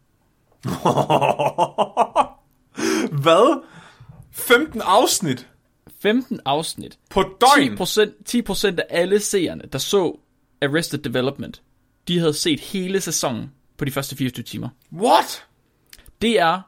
Hvad? 3.22 3.62
15 4.32 4.82
afsnit 4.84 5.48
15 6.00 6.40
afsnit. 6.44 6.98
på 7.10 7.22
døgn? 7.22 7.78
10%, 7.78 8.10
10% 8.28 8.66
af 8.66 8.86
alle 8.90 9.20
seerne, 9.20 9.62
der 9.72 9.78
så 9.78 10.18
Arrested 10.62 10.98
Development, 10.98 11.62
de 12.08 12.18
havde 12.18 12.34
set 12.34 12.60
hele 12.60 13.00
sæsonen 13.00 13.50
på 13.78 13.84
de 13.84 13.90
første 13.90 14.16
24 14.16 14.42
timer. 14.44 14.68
What? 14.92 15.44
Det 16.22 16.40
er 16.40 16.60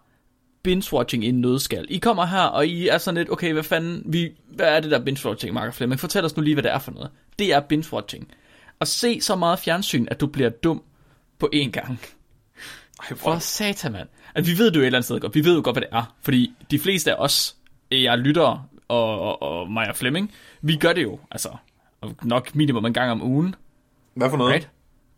binge-watching 0.68 1.24
i 1.24 1.28
en 1.28 1.40
nødskal. 1.40 1.86
I 1.88 1.98
kommer 1.98 2.26
her, 2.26 2.42
og 2.42 2.66
I 2.66 2.88
er 2.88 2.98
sådan 2.98 3.18
lidt, 3.18 3.30
okay, 3.30 3.52
hvad 3.52 3.62
fanden, 3.62 4.02
vi, 4.06 4.32
hvad 4.48 4.66
er 4.76 4.80
det 4.80 4.90
der 4.90 5.00
binge-watching, 5.00 5.52
Mark 5.52 5.74
Flemming? 5.74 6.00
Fortæl 6.00 6.24
os 6.24 6.36
nu 6.36 6.42
lige, 6.42 6.54
hvad 6.54 6.62
det 6.62 6.72
er 6.72 6.78
for 6.78 6.92
noget. 6.92 7.10
Det 7.38 7.52
er 7.52 7.60
binge-watching. 7.72 8.24
At 8.80 8.88
se 8.88 9.20
så 9.20 9.36
meget 9.36 9.58
fjernsyn, 9.58 10.06
at 10.10 10.20
du 10.20 10.26
bliver 10.26 10.50
dum 10.50 10.82
på 11.38 11.50
én 11.54 11.70
gang. 11.70 12.00
Ej, 13.10 13.16
For 13.16 13.38
satan, 13.38 13.92
mand. 13.92 14.08
Altså, 14.34 14.52
vi 14.52 14.58
ved 14.58 14.70
det 14.70 14.76
jo 14.76 14.80
et 14.80 14.86
eller 14.86 14.98
andet 14.98 15.04
sted 15.04 15.20
godt. 15.20 15.34
Vi 15.34 15.44
ved 15.44 15.56
jo 15.56 15.60
godt, 15.64 15.74
hvad 15.74 15.80
det 15.82 15.88
er. 15.92 16.14
Fordi 16.22 16.52
de 16.70 16.78
fleste 16.78 17.14
af 17.14 17.16
os, 17.18 17.56
jeg 17.90 18.18
lytter, 18.18 18.68
og, 18.88 19.20
og, 19.20 19.42
og 19.42 19.68
og 19.88 19.96
Flemming, 19.96 20.32
vi 20.60 20.76
gør 20.76 20.92
det 20.92 21.02
jo, 21.02 21.18
altså, 21.30 21.48
nok 22.22 22.54
minimum 22.54 22.86
en 22.86 22.92
gang 22.92 23.10
om 23.10 23.22
ugen, 23.22 23.54
Hvad 24.14 24.30
for 24.30 24.36
noget? 24.36 24.52
right? 24.52 24.70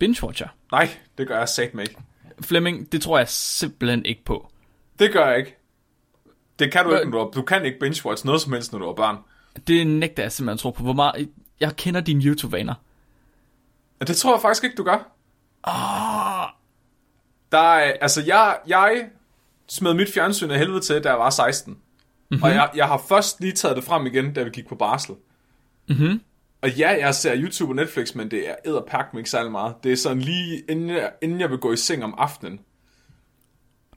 Binge-watcher. 0.04 0.48
Nej, 0.72 0.88
det 1.18 1.28
gør 1.28 1.38
jeg 1.38 1.48
satme 1.48 1.82
ikke. 1.82 1.96
Flemming, 2.40 2.92
det 2.92 3.02
tror 3.02 3.18
jeg 3.18 3.28
simpelthen 3.28 4.04
ikke 4.04 4.24
på. 4.24 4.50
Det 4.98 5.12
gør 5.12 5.28
jeg 5.28 5.38
ikke. 5.38 5.56
Det 6.58 6.72
kan 6.72 6.84
du 6.84 6.94
ikke, 6.94 7.10
når 7.10 7.18
du 7.18 7.26
er, 7.26 7.30
Du 7.30 7.42
kan 7.42 7.64
ikke 7.64 7.78
binge-watch 7.86 8.24
noget 8.26 8.40
som 8.40 8.52
helst, 8.52 8.72
når 8.72 8.78
du 8.78 8.88
er 8.88 8.94
barn. 8.94 9.16
Det 9.66 9.86
nægter 9.86 10.22
jeg 10.22 10.32
simpelthen 10.32 10.58
tro 10.58 10.70
på. 10.70 10.82
Hvor 10.82 10.92
meget... 10.92 11.28
Jeg 11.60 11.76
kender 11.76 12.00
dine 12.00 12.24
YouTube-vaner. 12.24 12.74
Det 14.06 14.16
tror 14.16 14.34
jeg 14.34 14.42
faktisk 14.42 14.64
ikke, 14.64 14.76
du 14.76 14.82
gør. 14.82 15.10
Ah, 15.64 16.48
Der 17.52 17.58
er, 17.58 17.92
altså, 18.00 18.22
jeg, 18.26 18.58
jeg 18.66 19.08
smed 19.68 19.94
mit 19.94 20.12
fjernsyn 20.14 20.50
af 20.50 20.58
helvede 20.58 20.80
til, 20.80 21.04
da 21.04 21.08
jeg 21.08 21.18
var 21.18 21.30
16. 21.30 21.72
Mhm. 21.72 21.80
Mm-hmm. 22.30 22.42
Og 22.42 22.50
jeg, 22.50 22.70
jeg 22.74 22.86
har 22.88 23.02
først 23.08 23.40
lige 23.40 23.52
taget 23.52 23.76
det 23.76 23.84
frem 23.84 24.06
igen, 24.06 24.32
da 24.34 24.42
vi 24.42 24.50
gik 24.50 24.68
på 24.68 24.74
barsel. 24.74 25.14
Mhm. 25.88 26.20
Og 26.62 26.70
ja, 26.70 26.90
jeg 26.90 27.14
ser 27.14 27.36
YouTube 27.36 27.72
og 27.72 27.76
Netflix, 27.76 28.14
men 28.14 28.30
det 28.30 28.48
er 28.48 28.54
edderpak 28.64 29.14
mig 29.14 29.20
ikke 29.20 29.30
særlig 29.30 29.52
meget. 29.52 29.74
Det 29.82 29.92
er 29.92 29.96
sådan 29.96 30.22
lige, 30.22 30.62
inden 30.68 30.90
jeg, 30.90 31.12
inden 31.22 31.40
jeg 31.40 31.50
vil 31.50 31.58
gå 31.58 31.72
i 31.72 31.76
seng 31.76 32.04
om 32.04 32.14
aftenen. 32.18 32.60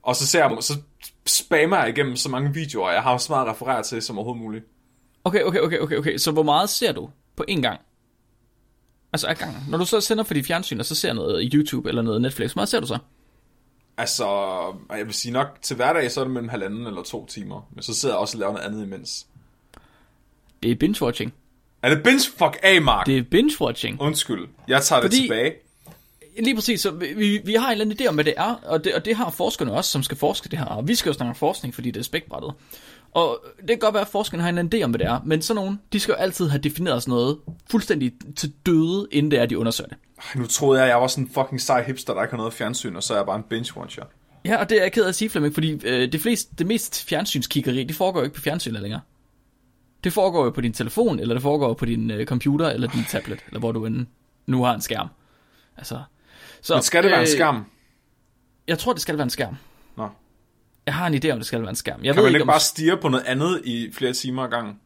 Og 0.03 0.15
så 0.15 0.27
ser 0.27 0.47
jeg, 0.47 0.57
så 0.59 0.73
spammer 1.25 1.77
jeg 1.77 1.89
igennem 1.89 2.15
så 2.15 2.29
mange 2.29 2.53
videoer, 2.53 2.91
jeg 2.91 3.03
har 3.03 3.17
så 3.17 3.31
meget 3.33 3.45
at 3.45 3.51
referere 3.51 3.83
til 3.83 4.01
som 4.01 4.17
overhovedet 4.17 4.43
muligt. 4.43 4.65
Okay, 5.23 5.43
okay, 5.43 5.59
okay, 5.59 5.79
okay, 5.79 5.97
okay. 5.97 6.17
Så 6.17 6.31
hvor 6.31 6.43
meget 6.43 6.69
ser 6.69 6.91
du 6.91 7.09
på 7.35 7.45
én 7.49 7.61
gang? 7.61 7.79
Altså 9.13 9.27
ad 9.27 9.35
gangen. 9.35 9.63
Når 9.69 9.77
du 9.77 9.85
så 9.85 10.01
sender 10.01 10.23
for 10.23 10.33
dit 10.33 10.45
fjernsyn, 10.45 10.79
og 10.79 10.85
så 10.85 10.95
ser 10.95 11.13
noget 11.13 11.43
i 11.43 11.49
YouTube 11.53 11.89
eller 11.89 12.01
noget 12.01 12.21
Netflix, 12.21 12.51
hvor 12.51 12.59
meget 12.59 12.69
ser 12.69 12.79
du 12.79 12.87
så? 12.87 12.97
Altså, 13.97 14.25
jeg 14.89 15.05
vil 15.05 15.13
sige 15.13 15.31
nok, 15.31 15.47
til 15.61 15.75
hverdag, 15.75 16.11
så 16.11 16.19
er 16.19 16.23
det 16.23 16.33
mellem 16.33 16.49
halvanden 16.49 16.87
eller 16.87 17.03
to 17.03 17.25
timer. 17.25 17.69
Men 17.73 17.83
så 17.83 17.93
sidder 17.93 18.15
jeg 18.15 18.19
også 18.19 18.37
og 18.37 18.39
laver 18.39 18.53
noget 18.53 18.65
andet 18.65 18.85
imens. 18.85 19.27
Det 20.63 20.71
er 20.71 20.75
binge-watching. 20.75 21.31
Er 21.83 21.89
det 21.95 22.03
binge 22.03 22.19
fuck 22.37 22.57
af, 22.63 22.81
Mark? 22.81 23.05
Det 23.05 23.17
er 23.17 23.23
binge-watching. 23.35 23.95
Undskyld, 23.99 24.47
jeg 24.67 24.81
tager 24.81 25.01
det 25.01 25.09
Fordi- 25.11 25.21
tilbage. 25.21 25.53
Lige 26.39 26.55
præcis, 26.55 26.81
så 26.81 26.91
vi- 26.91 27.41
vi, 27.45 27.53
har 27.53 27.65
en 27.67 27.71
eller 27.71 27.85
anden 27.85 27.97
idé 28.01 28.07
om, 28.09 28.13
hvad 28.15 28.23
det 28.25 28.33
er, 28.37 28.53
og 28.65 28.83
det, 28.83 28.93
og 28.95 29.05
det 29.05 29.15
har 29.15 29.29
forskerne 29.29 29.71
også, 29.73 29.91
som 29.91 30.03
skal 30.03 30.17
forske 30.17 30.49
det 30.49 30.59
her. 30.59 30.65
Og 30.65 30.87
vi 30.87 30.95
skal 30.95 31.09
jo 31.09 31.13
snakke 31.13 31.29
om 31.29 31.35
forskning, 31.35 31.75
fordi 31.75 31.91
det 31.91 31.99
er 31.99 32.03
spækbrættet. 32.03 32.51
Og 33.11 33.39
det 33.59 33.67
kan 33.69 33.77
godt 33.79 33.93
være, 33.93 34.01
at 34.01 34.07
forskerne 34.07 34.43
har 34.43 34.49
en 34.49 34.57
eller 34.57 34.63
anden 34.65 34.81
idé 34.81 34.83
om, 34.83 34.89
hvad 34.91 34.99
det 34.99 35.07
er, 35.07 35.19
men 35.25 35.41
sådan 35.41 35.55
nogen, 35.63 35.79
de 35.93 35.99
skal 35.99 36.11
jo 36.11 36.15
altid 36.17 36.47
have 36.49 36.61
defineret 36.61 37.01
sådan 37.03 37.11
noget 37.11 37.37
fuldstændig 37.71 38.11
til 38.35 38.51
døde, 38.65 39.07
inden 39.11 39.31
det 39.31 39.39
er, 39.39 39.45
de 39.45 39.57
undersøger 39.57 39.87
det. 39.87 39.97
Nu 40.35 40.45
troede 40.47 40.81
jeg, 40.81 40.89
jeg 40.89 41.01
var 41.01 41.07
sådan 41.07 41.23
en 41.23 41.29
fucking 41.33 41.61
sej 41.61 41.83
hipster, 41.83 42.13
der 42.13 42.21
ikke 42.21 42.31
har 42.31 42.37
noget 42.37 42.53
fjernsyn, 42.53 42.95
og 42.95 43.03
så 43.03 43.13
er 43.13 43.17
jeg 43.17 43.25
bare 43.25 43.37
en 43.37 43.43
binge-watcher. 43.53 44.05
Ja, 44.45 44.57
og 44.57 44.69
det 44.69 44.77
er 44.77 44.81
jeg 44.81 44.91
ked 44.91 45.03
af 45.03 45.07
at 45.07 45.15
sige, 45.15 45.29
Flemming, 45.29 45.53
fordi 45.53 45.71
øh, 45.83 46.11
det, 46.11 46.21
fleste, 46.21 46.51
det 46.57 46.67
mest 46.67 47.03
fjernsynskiggeri, 47.09 47.83
det 47.83 47.95
foregår 47.95 48.19
jo 48.19 48.23
ikke 48.23 48.35
på 48.35 48.41
fjernsynet 48.41 48.81
længere. 48.81 49.01
Det 50.03 50.13
foregår 50.13 50.45
jo 50.45 50.51
på 50.51 50.61
din 50.61 50.73
telefon, 50.73 51.19
eller 51.19 51.35
det 51.35 51.41
foregår 51.41 51.73
på 51.73 51.85
din 51.85 52.11
øh, 52.11 52.25
computer, 52.25 52.69
eller 52.69 52.87
din 52.87 53.03
tablet, 53.09 53.39
eller 53.47 53.59
hvor 53.59 53.71
du 53.71 53.85
end 53.85 54.05
nu 54.45 54.63
har 54.63 54.73
en 54.73 54.81
skærm. 54.81 55.07
Altså, 55.77 56.01
så, 56.61 56.73
Men 56.73 56.83
skal 56.83 57.03
det 57.03 57.11
være 57.11 57.19
en 57.19 57.27
øh, 57.27 57.27
skærm? 57.27 57.65
Jeg 58.67 58.79
tror, 58.79 58.93
det 58.93 59.01
skal 59.01 59.17
være 59.17 59.23
en 59.23 59.29
skærm. 59.29 59.55
Nå. 59.97 60.09
Jeg 60.85 60.93
har 60.93 61.07
en 61.07 61.13
idé 61.13 61.29
om, 61.29 61.37
det 61.37 61.45
skal 61.45 61.61
være 61.61 61.69
en 61.69 61.75
skærm. 61.75 62.03
Jeg 62.03 62.13
Kan 62.13 62.15
ved 62.15 62.23
man 62.23 62.29
ikke, 62.29 62.37
ikke 62.37 62.43
om... 62.43 62.47
bare 62.47 62.59
stige 62.59 62.97
på 62.97 63.09
noget 63.09 63.25
andet 63.25 63.61
i 63.65 63.91
flere 63.93 64.13
timer 64.13 64.43
ad 64.43 64.49
gangen? 64.49 64.79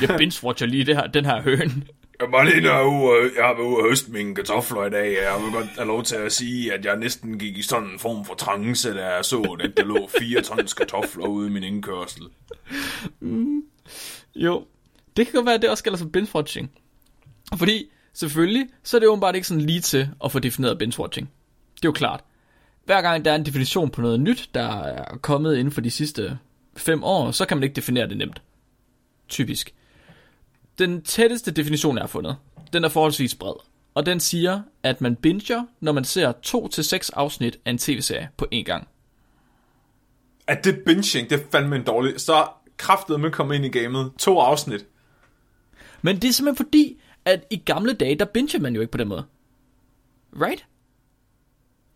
Jeg 0.01 0.17
binge-watcher 0.21 0.67
lige 0.67 0.85
det 0.85 0.97
her, 0.97 1.07
den 1.07 1.25
her 1.25 1.43
høn. 1.43 1.85
Jeg 2.21 2.33
var 2.33 2.43
lige 2.43 2.61
ude, 2.61 3.31
jeg 3.37 3.45
har 3.45 3.55
været 3.55 3.67
ude 3.67 3.77
og 3.77 3.89
høste 3.89 4.13
mine 4.13 4.35
kartofler 4.35 4.85
i 4.85 4.91
dag. 4.91 5.13
Jeg 5.23 5.43
vil 5.43 5.53
godt 5.53 5.67
have 5.67 5.87
lov 5.87 6.03
til 6.03 6.17
at 6.17 6.33
sige, 6.33 6.73
at 6.73 6.85
jeg 6.85 6.97
næsten 6.97 7.39
gik 7.39 7.59
i 7.59 7.63
sådan 7.63 7.89
en 7.89 7.99
form 7.99 8.25
for 8.25 8.35
trance, 8.35 8.95
da 8.95 9.07
jeg 9.07 9.25
så, 9.25 9.57
at 9.61 9.77
der 9.77 9.85
lå 9.85 10.09
fire 10.19 10.41
tons 10.41 10.75
kartofler 10.75 11.27
ude 11.27 11.47
i 11.47 11.51
min 11.51 11.63
indkørsel. 11.63 12.23
Mm. 13.21 13.63
Jo, 14.35 14.67
det 15.17 15.27
kan 15.27 15.35
godt 15.35 15.47
være, 15.47 15.55
at 15.55 15.63
det 15.63 15.71
også 15.71 15.85
gælder 15.85 15.99
som 15.99 16.11
binge-watching. 16.17 16.67
Fordi, 17.57 17.91
selvfølgelig, 18.13 18.69
så 18.83 18.97
er 18.97 18.99
det 18.99 19.09
åbenbart 19.09 19.35
ikke 19.35 19.47
sådan 19.47 19.61
lige 19.61 19.81
til 19.81 20.09
at 20.25 20.33
få 20.33 20.39
defineret 20.39 20.83
binge-watching. 20.83 21.27
Det 21.75 21.85
er 21.85 21.89
jo 21.89 21.93
klart. 21.93 22.25
hver 22.85 23.03
gang 23.03 23.25
der 23.25 23.31
er 23.31 23.37
en 23.37 23.47
definition 23.47 23.91
på 23.91 24.01
noget 24.01 24.21
nyt, 24.21 24.51
der 24.55 24.83
er 24.83 25.17
kommet 25.17 25.57
inden 25.57 25.73
for 25.73 25.81
de 25.81 25.91
sidste 25.91 26.39
fem 26.77 27.05
år, 27.05 27.31
så 27.31 27.47
kan 27.47 27.57
man 27.57 27.65
ikke 27.65 27.77
definere 27.77 28.09
det 28.09 28.17
nemt. 28.17 28.43
Typisk. 29.29 29.75
Den 30.79 31.03
tætteste 31.03 31.51
definition, 31.51 31.97
jeg 31.97 32.03
har 32.03 32.09
fundet, 32.09 32.37
den 32.73 32.85
er 32.85 32.89
forholdsvis 32.89 33.35
bred. 33.35 33.55
Og 33.95 34.07
den 34.07 34.21
siger, 34.21 34.63
at 34.83 35.01
man 35.01 35.17
binger, 35.17 35.67
når 35.81 35.93
man 35.93 36.05
ser 36.05 36.33
2-6 36.47 37.11
afsnit 37.13 37.59
af 37.65 37.71
en 37.71 37.79
tv-serie 37.79 38.29
på 38.37 38.47
én 38.55 38.63
gang. 38.63 38.89
At 40.47 40.65
det 40.65 40.83
binging, 40.87 41.31
det 41.31 41.41
er 41.41 41.45
fandme 41.53 41.77
en 41.77 41.85
dårlig... 41.85 42.21
Så 42.21 42.49
kraftede 42.77 43.19
man 43.19 43.31
komme 43.31 43.55
ind 43.55 43.65
i 43.65 43.69
gamet. 43.69 44.13
To 44.19 44.39
afsnit. 44.39 44.87
Men 46.03 46.17
det 46.17 46.29
er 46.29 46.33
simpelthen 46.33 46.67
fordi, 46.67 47.01
at 47.25 47.45
i 47.51 47.57
gamle 47.57 47.93
dage, 47.93 48.15
der 48.15 48.25
binger 48.25 48.59
man 48.59 48.75
jo 48.75 48.81
ikke 48.81 48.91
på 48.91 48.99
den 48.99 49.09
måde. 49.09 49.25
Right? 50.41 50.67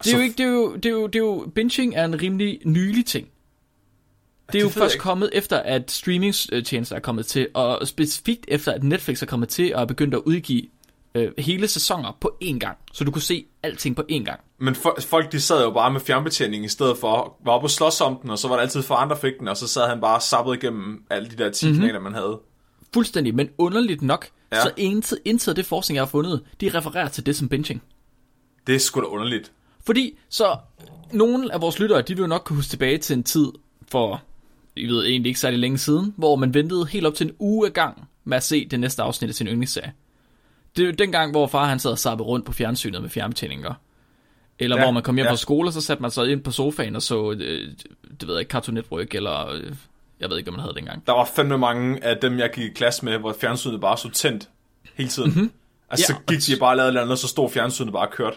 Det 0.05 0.13
er, 0.13 0.17
jo 0.17 0.23
ikke, 0.23 0.37
det, 0.39 0.45
er 0.45 0.49
jo, 0.49 0.77
det, 0.77 0.87
er 0.87 0.91
jo, 0.91 1.07
det 1.07 1.15
er 1.15 1.19
jo, 1.19 1.53
binging 1.55 1.95
er 1.95 2.05
en 2.05 2.23
rimelig 2.23 2.61
nylig 2.65 3.07
ting. 3.07 3.29
Det 4.53 4.59
er 4.59 4.63
Det 4.65 4.75
jo 4.75 4.81
først 4.81 4.95
ikke. 4.95 5.03
kommet 5.03 5.31
efter, 5.33 5.57
at 5.59 5.91
streamingtjenester 5.91 6.97
er 6.97 7.01
kommet 7.01 7.27
til, 7.27 7.49
og 7.55 7.89
specifikt 7.89 8.45
efter, 8.49 8.73
at 8.73 8.83
Netflix 8.83 9.23
er 9.23 9.27
kommet 9.27 9.49
til 9.49 9.75
og 9.75 9.81
er 9.83 9.87
begyndt 9.87 10.15
at 10.15 10.21
udgive 10.27 10.63
øh, 11.15 11.33
hele 11.39 11.69
sæsoner 11.69 12.17
på 12.21 12.37
én 12.45 12.59
gang. 12.59 12.79
Så 12.93 13.05
du 13.05 13.11
kunne 13.11 13.23
se 13.23 13.47
alting 13.63 13.97
på 13.97 14.03
én 14.11 14.25
gang. 14.25 14.41
Men 14.59 14.75
fo- 14.75 15.01
folk, 15.07 15.33
de 15.33 15.41
sad 15.41 15.63
jo 15.65 15.71
bare 15.71 15.91
med 15.91 16.01
fjernbetjening 16.01 16.65
i 16.65 16.69
stedet 16.69 16.99
for, 16.99 17.37
var 17.45 17.53
oppe 17.53 17.67
og 17.67 17.71
slås 17.71 18.01
om 18.01 18.17
den, 18.23 18.31
og 18.31 18.39
så 18.39 18.49
var 18.49 18.55
det 18.57 18.63
altid 18.63 18.83
for 18.83 18.95
andre 18.95 19.17
fik 19.17 19.33
den, 19.41 19.49
og 19.49 19.57
så 19.57 19.69
sad 19.69 19.89
han 19.89 20.01
bare 20.01 20.21
sappet 20.21 20.55
igennem 20.55 21.03
alle 21.11 21.29
de 21.31 21.37
der 21.37 21.51
10 21.51 21.67
mm-hmm. 21.67 21.81
kanaler, 21.81 22.01
man 22.01 22.13
havde. 22.15 22.41
Fuldstændig, 22.95 23.35
men 23.35 23.49
underligt 23.59 24.03
nok. 24.03 24.29
Ja. 24.53 24.63
så 24.63 24.71
intet, 24.77 25.19
intet 25.25 25.49
af 25.49 25.55
det 25.55 25.67
forskning, 25.67 25.95
jeg 25.97 26.03
har 26.03 26.09
fundet, 26.09 26.43
de 26.61 26.71
refererer 26.75 27.09
til 27.09 27.27
det 27.27 27.37
som 27.37 27.49
binging. 27.49 27.83
Det 28.67 28.75
er 28.75 28.79
sgu 28.79 29.01
da 29.01 29.07
underligt. 29.07 29.53
Fordi 29.87 30.19
så 30.29 30.57
nogle 31.13 31.53
af 31.55 31.61
vores 31.61 31.79
lyttere, 31.79 32.03
de 32.03 32.15
vil 32.15 32.23
jo 32.23 32.27
nok 32.27 32.43
kunne 32.45 32.57
huske 32.57 32.71
tilbage 32.71 32.99
til 32.99 33.17
en 33.17 33.23
tid 33.23 33.47
for, 33.91 34.23
jeg 34.83 34.89
ved 34.89 35.07
egentlig 35.07 35.31
ikke 35.31 35.41
særlig 35.41 35.59
længe 35.59 35.79
siden, 35.79 36.15
hvor 36.17 36.37
man 36.37 36.55
ventede 36.55 36.87
helt 36.87 37.07
op 37.07 37.15
til 37.15 37.27
en 37.27 37.35
uge 37.39 37.67
ad 37.67 37.73
gang 37.73 38.09
med 38.25 38.37
at 38.37 38.43
se 38.43 38.69
det 38.69 38.81
næste 38.81 39.03
afsnit 39.03 39.29
af 39.29 39.35
sin 39.35 39.47
yndlingsserie. 39.47 39.93
Det 40.77 40.83
er 40.83 40.87
jo 40.87 40.93
den 40.93 41.13
gang, 41.13 41.31
hvor 41.31 41.47
far 41.47 41.65
han 41.65 41.79
sad 41.79 41.91
og 41.91 41.99
sappede 41.99 42.27
rundt 42.27 42.47
på 42.47 42.53
fjernsynet 42.53 43.03
med 43.03 43.11
fjernbetjeninger. 43.11 43.75
Eller 44.59 44.77
ja, 44.77 44.83
hvor 44.83 44.91
man 44.91 45.03
kom 45.03 45.15
hjem 45.15 45.25
ja. 45.25 45.31
fra 45.31 45.37
skole, 45.37 45.69
og 45.69 45.73
så 45.73 45.81
satte 45.81 46.03
man 46.03 46.11
sig 46.11 46.33
ind 46.33 46.43
på 46.43 46.51
sofaen 46.51 46.97
og 46.97 47.03
så, 47.03 47.33
øh, 47.33 47.69
det 48.21 48.29
ved 48.29 48.35
jeg 48.35 48.41
ikke, 48.41 48.51
Cartoon 48.51 48.75
Network, 48.75 49.15
eller 49.15 49.49
øh, 49.49 49.73
jeg 50.21 50.31
ved 50.31 50.37
ikke, 50.39 50.51
hvad 50.51 50.57
man 50.57 50.61
havde 50.61 50.75
dengang. 50.75 51.07
Der 51.07 51.13
var 51.13 51.25
fandme 51.37 51.59
mange 51.59 52.05
af 52.05 52.17
dem, 52.17 52.39
jeg 52.39 52.51
gik 52.55 52.65
i 52.65 52.75
klasse 52.75 53.05
med, 53.05 53.19
hvor 53.19 53.37
fjernsynet 53.41 53.81
bare 53.81 53.99
så 53.99 54.11
tændt 54.11 54.49
hele 54.95 55.09
tiden. 55.09 55.31
Mm-hmm. 55.31 55.51
Altså. 55.91 56.13
Ja. 56.13 56.17
så 56.17 56.23
gik 56.27 56.57
de 56.57 56.61
bare 56.61 56.71
og 56.71 56.77
lavede 56.77 56.89
et 56.89 56.91
eller 56.91 57.01
andet, 57.01 57.13
og 57.13 57.19
så 57.19 57.29
stod 57.29 57.51
fjernsynet 57.51 57.93
bare 57.93 58.09
kørt. 58.13 58.35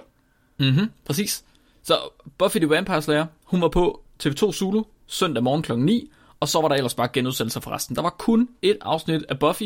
Mhm, 0.60 0.92
præcis. 1.06 1.44
Så 1.84 1.98
Buffy 2.38 2.58
the 2.58 2.70
Vampire 2.70 3.02
Slayer, 3.02 3.26
hun 3.44 3.62
var 3.62 3.68
på 3.68 4.04
TV2 4.24 4.52
Zulu 4.52 4.84
søndag 5.08 5.44
morgen 5.44 5.62
kl. 5.62 5.74
9, 5.76 6.12
og 6.42 6.50
så 6.50 6.62
var 6.62 6.68
der 6.68 6.76
ellers 6.76 6.96
bare 6.96 7.10
genudsendelser 7.14 7.60
for 7.60 7.72
resten. 7.72 7.96
Der 7.96 8.02
var 8.02 8.10
kun 8.10 8.50
et 8.62 8.78
afsnit 8.82 9.24
af 9.30 9.40
Buffy, 9.40 9.64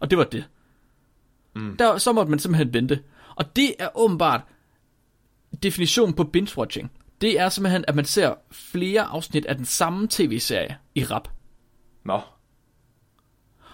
og 0.00 0.10
det 0.10 0.18
var 0.18 0.24
det. 0.24 0.44
Mm. 1.56 1.76
Der, 1.76 1.98
så 1.98 2.12
måtte 2.12 2.30
man 2.30 2.38
simpelthen 2.38 2.74
vente. 2.74 3.02
Og 3.36 3.56
det 3.56 3.74
er 3.78 3.88
åbenbart 3.94 4.40
definitionen 5.62 6.14
på 6.14 6.30
binge-watching. 6.36 6.86
Det 7.20 7.40
er 7.40 7.48
simpelthen, 7.48 7.84
at 7.88 7.94
man 7.94 8.04
ser 8.04 8.34
flere 8.50 9.02
afsnit 9.02 9.46
af 9.46 9.56
den 9.56 9.64
samme 9.64 10.08
tv-serie 10.10 10.76
i 10.94 11.04
rap. 11.04 11.28
Nå. 12.04 12.20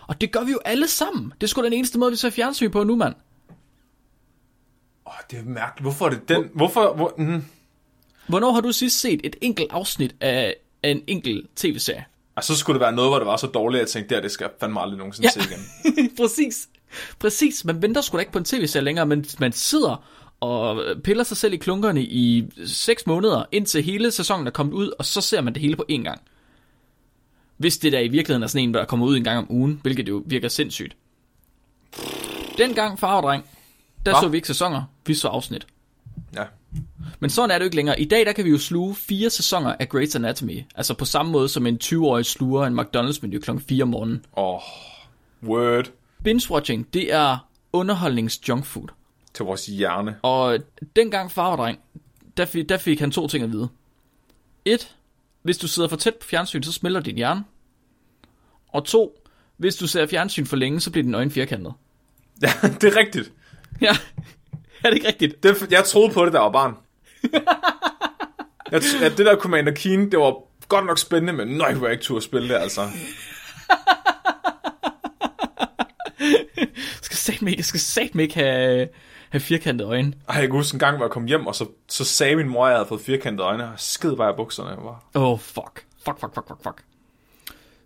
Og 0.07 0.21
det 0.21 0.33
gør 0.33 0.45
vi 0.45 0.53
jo 0.53 0.59
alle 0.65 0.89
sammen. 0.89 1.33
Det 1.41 1.43
er 1.43 1.47
sgu 1.47 1.65
den 1.65 1.73
eneste 1.73 1.99
måde, 1.99 2.11
vi 2.11 2.17
ser 2.17 2.31
fjernsyn 2.31 2.71
på 2.71 2.85
nu, 2.85 2.97
mand. 2.97 3.15
Åh, 5.07 5.13
det 5.31 5.39
er 5.39 5.45
mærkeligt. 5.45 5.83
Hvorfor 5.83 6.07
er 6.07 6.11
det 6.11 6.29
den? 6.29 6.51
Hvorfor? 6.55 6.95
Hvor, 6.95 7.15
mm. 7.19 7.45
Hvornår 8.27 8.53
har 8.53 8.61
du 8.61 8.73
sidst 8.73 9.01
set 9.01 9.21
et 9.25 9.37
enkelt 9.41 9.73
afsnit 9.73 10.17
af, 10.21 10.55
af 10.83 10.91
en 10.91 11.03
enkelt 11.07 11.57
tv-serie? 11.57 12.05
Altså, 12.37 12.55
så 12.55 12.61
skulle 12.61 12.75
det 12.75 12.81
være 12.81 12.93
noget, 12.93 13.11
hvor 13.11 13.19
det 13.19 13.27
var 13.27 13.37
så 13.37 13.47
dårligt, 13.47 13.81
at 13.81 13.87
jeg 13.87 13.91
tænkte, 13.91 14.15
der 14.15 14.21
det 14.21 14.31
skal 14.31 14.45
jeg 14.45 14.51
fandme 14.61 14.81
aldrig 14.81 14.99
nogensinde 14.99 15.29
Ja. 15.37 15.43
ja. 15.43 15.45
se 15.45 15.51
igen. 15.95 16.11
Præcis. 16.21 16.69
Præcis. 17.19 17.65
Man 17.65 17.83
venter 17.83 18.01
sgu 18.01 18.17
da 18.17 18.21
ikke 18.21 18.33
på 18.33 18.39
en 18.39 18.45
tv-serie 18.45 18.85
længere, 18.85 19.07
men 19.07 19.25
man 19.39 19.53
sidder 19.53 20.05
og 20.41 20.85
piller 21.05 21.25
sig 21.25 21.37
selv 21.37 21.55
i 21.55 21.57
klunkerne 21.57 22.03
i 22.03 22.45
6 22.67 23.07
måneder, 23.07 23.45
indtil 23.53 23.83
hele 23.83 24.11
sæsonen 24.11 24.47
er 24.47 24.51
kommet 24.51 24.73
ud, 24.75 24.93
og 24.99 25.05
så 25.05 25.21
ser 25.21 25.41
man 25.41 25.55
det 25.55 25.63
hele 25.63 25.77
på 25.77 25.85
én 25.93 26.03
gang. 26.03 26.21
Hvis 27.57 27.79
det 27.79 27.93
der 27.93 27.99
i 28.01 28.09
virkeligheden 28.09 28.43
er 28.43 28.47
sådan 28.47 28.69
en, 28.69 28.75
der 28.75 28.85
kommer 28.85 29.07
ud 29.07 29.17
en 29.17 29.25
gang 29.25 29.39
om 29.39 29.47
ugen, 29.51 29.79
hvilket 29.83 30.09
jo 30.09 30.23
virker 30.27 30.49
sindssygt. 30.49 30.97
Dengang 32.59 32.99
far 32.99 33.17
og 33.17 33.23
dreng, 33.23 33.45
der 34.07 34.13
Hva? 34.13 34.21
så 34.21 34.29
vi 34.29 34.37
ikke 34.37 34.47
sæsoner, 34.49 34.83
vi 35.07 35.15
så 35.15 35.29
afsnit. 35.29 35.67
Men 37.21 37.31
sådan 37.31 37.51
er 37.51 37.55
det 37.55 37.61
jo 37.61 37.65
ikke 37.65 37.77
længere. 37.77 38.01
I 38.01 38.05
dag 38.05 38.27
der 38.27 38.33
kan 38.33 38.45
vi 38.45 38.51
jo 38.51 38.59
sluge 38.59 38.95
fire 38.95 39.31
sæsoner 39.31 39.75
af 39.81 39.89
Grey's 39.95 40.17
Anatomy. 40.17 40.63
Altså 40.75 40.95
på 40.95 41.05
samme 41.05 41.33
måde 41.33 41.49
som 41.49 41.67
en 41.67 41.79
20-årig 41.85 42.27
sluger 42.27 42.67
en 42.67 42.81
McDonald's-menu 42.81 43.39
kl. 43.39 43.51
4 43.69 43.83
om 43.83 43.89
morgenen. 43.89 44.25
Åh, 44.37 44.55
oh, 44.55 44.61
word 45.43 45.91
Binge-watching, 46.29 46.85
det 46.95 47.13
er 47.13 47.49
underholdnings-junkfood. 47.73 48.89
til 49.35 49.45
vores 49.45 49.67
hjerne. 49.67 50.17
Og 50.23 50.59
dengang 50.97 51.31
far 51.31 51.49
var 51.49 51.57
dreng, 51.57 51.79
der 52.37 52.45
fik, 52.45 52.69
der 52.69 52.77
fik 52.79 53.01
han 53.01 53.11
to 53.11 53.29
ting 53.29 53.45
at 53.45 53.53
vide. 53.53 53.69
Et, 54.65 54.97
hvis 55.43 55.59
du 55.59 55.69
sidder 55.69 55.89
for 55.89 55.97
tæt 55.97 56.15
på 56.15 56.27
fjernsyn, 56.27 56.63
så 56.63 56.73
smelter 56.73 57.01
din 57.01 57.17
hjerne. 57.17 57.45
Og 58.69 58.85
to, 58.85 59.19
hvis 59.57 59.77
du 59.77 59.87
ser 59.87 60.07
fjernsyn 60.07 60.47
for 60.47 60.57
længe, 60.57 60.81
så 60.81 60.91
bliver 60.91 61.03
din 61.03 61.15
øjne 61.15 61.31
firkantet. 61.31 61.73
Ja, 62.43 62.49
det 62.63 62.85
er 62.85 62.97
rigtigt. 62.97 63.33
Ja, 63.81 63.97
er 64.87 64.91
det 64.91 64.97
ikke 64.97 65.09
rigtigt? 65.09 65.43
Det, 65.43 65.73
jeg 65.73 65.85
troede 65.85 66.15
på 66.15 66.25
det, 66.25 66.33
der 66.33 66.41
var 66.41 66.51
barn. 66.51 66.77
jeg, 68.73 68.83
at 69.03 69.19
det 69.19 69.27
der 69.27 69.37
Commander 69.37 69.73
Keen, 69.73 70.11
det 70.11 70.19
var 70.19 70.35
godt 70.69 70.87
nok 70.87 70.99
spændende, 70.99 71.33
men 71.33 71.49
nøj, 71.49 71.75
hvor 71.75 71.87
jeg 71.87 71.93
ikke 71.93 72.05
turde 72.05 72.25
spille 72.25 72.49
det, 72.49 72.55
altså. 72.55 72.83
Jeg 76.57 76.69
skal 77.03 77.17
satme 77.17 77.51
ikke, 77.51 77.59
jeg 77.61 77.65
skal 77.65 77.81
satme 77.81 78.23
ikke 78.23 78.35
have, 78.35 78.89
have 79.31 79.41
firkantede 79.41 79.89
øjne. 79.89 80.13
Ej, 80.29 80.35
jeg 80.35 80.43
kan 80.43 80.51
huske 80.51 80.75
en 80.75 80.79
gang, 80.79 80.97
hvor 80.97 81.07
jeg 81.07 81.11
kom 81.11 81.25
hjem, 81.25 81.47
og 81.47 81.55
så, 81.55 81.67
så 81.89 82.05
sagde 82.05 82.37
min 82.37 82.49
mor, 82.49 82.67
at 82.67 82.71
jeg 82.71 82.79
havde 82.79 82.89
fået 82.89 83.01
firkantede 83.01 83.47
øjne, 83.47 83.65
og 83.65 83.73
skid 83.77 84.17
bare 84.17 84.31
i 84.31 84.37
bukserne. 84.37 84.71
Jeg 84.71 84.79
var. 84.79 85.05
Åh, 85.15 85.23
oh, 85.23 85.39
fuck. 85.39 85.85
Fuck, 86.05 86.21
fuck, 86.21 86.35
fuck, 86.35 86.49
fuck, 86.49 86.63
fuck. 86.63 86.83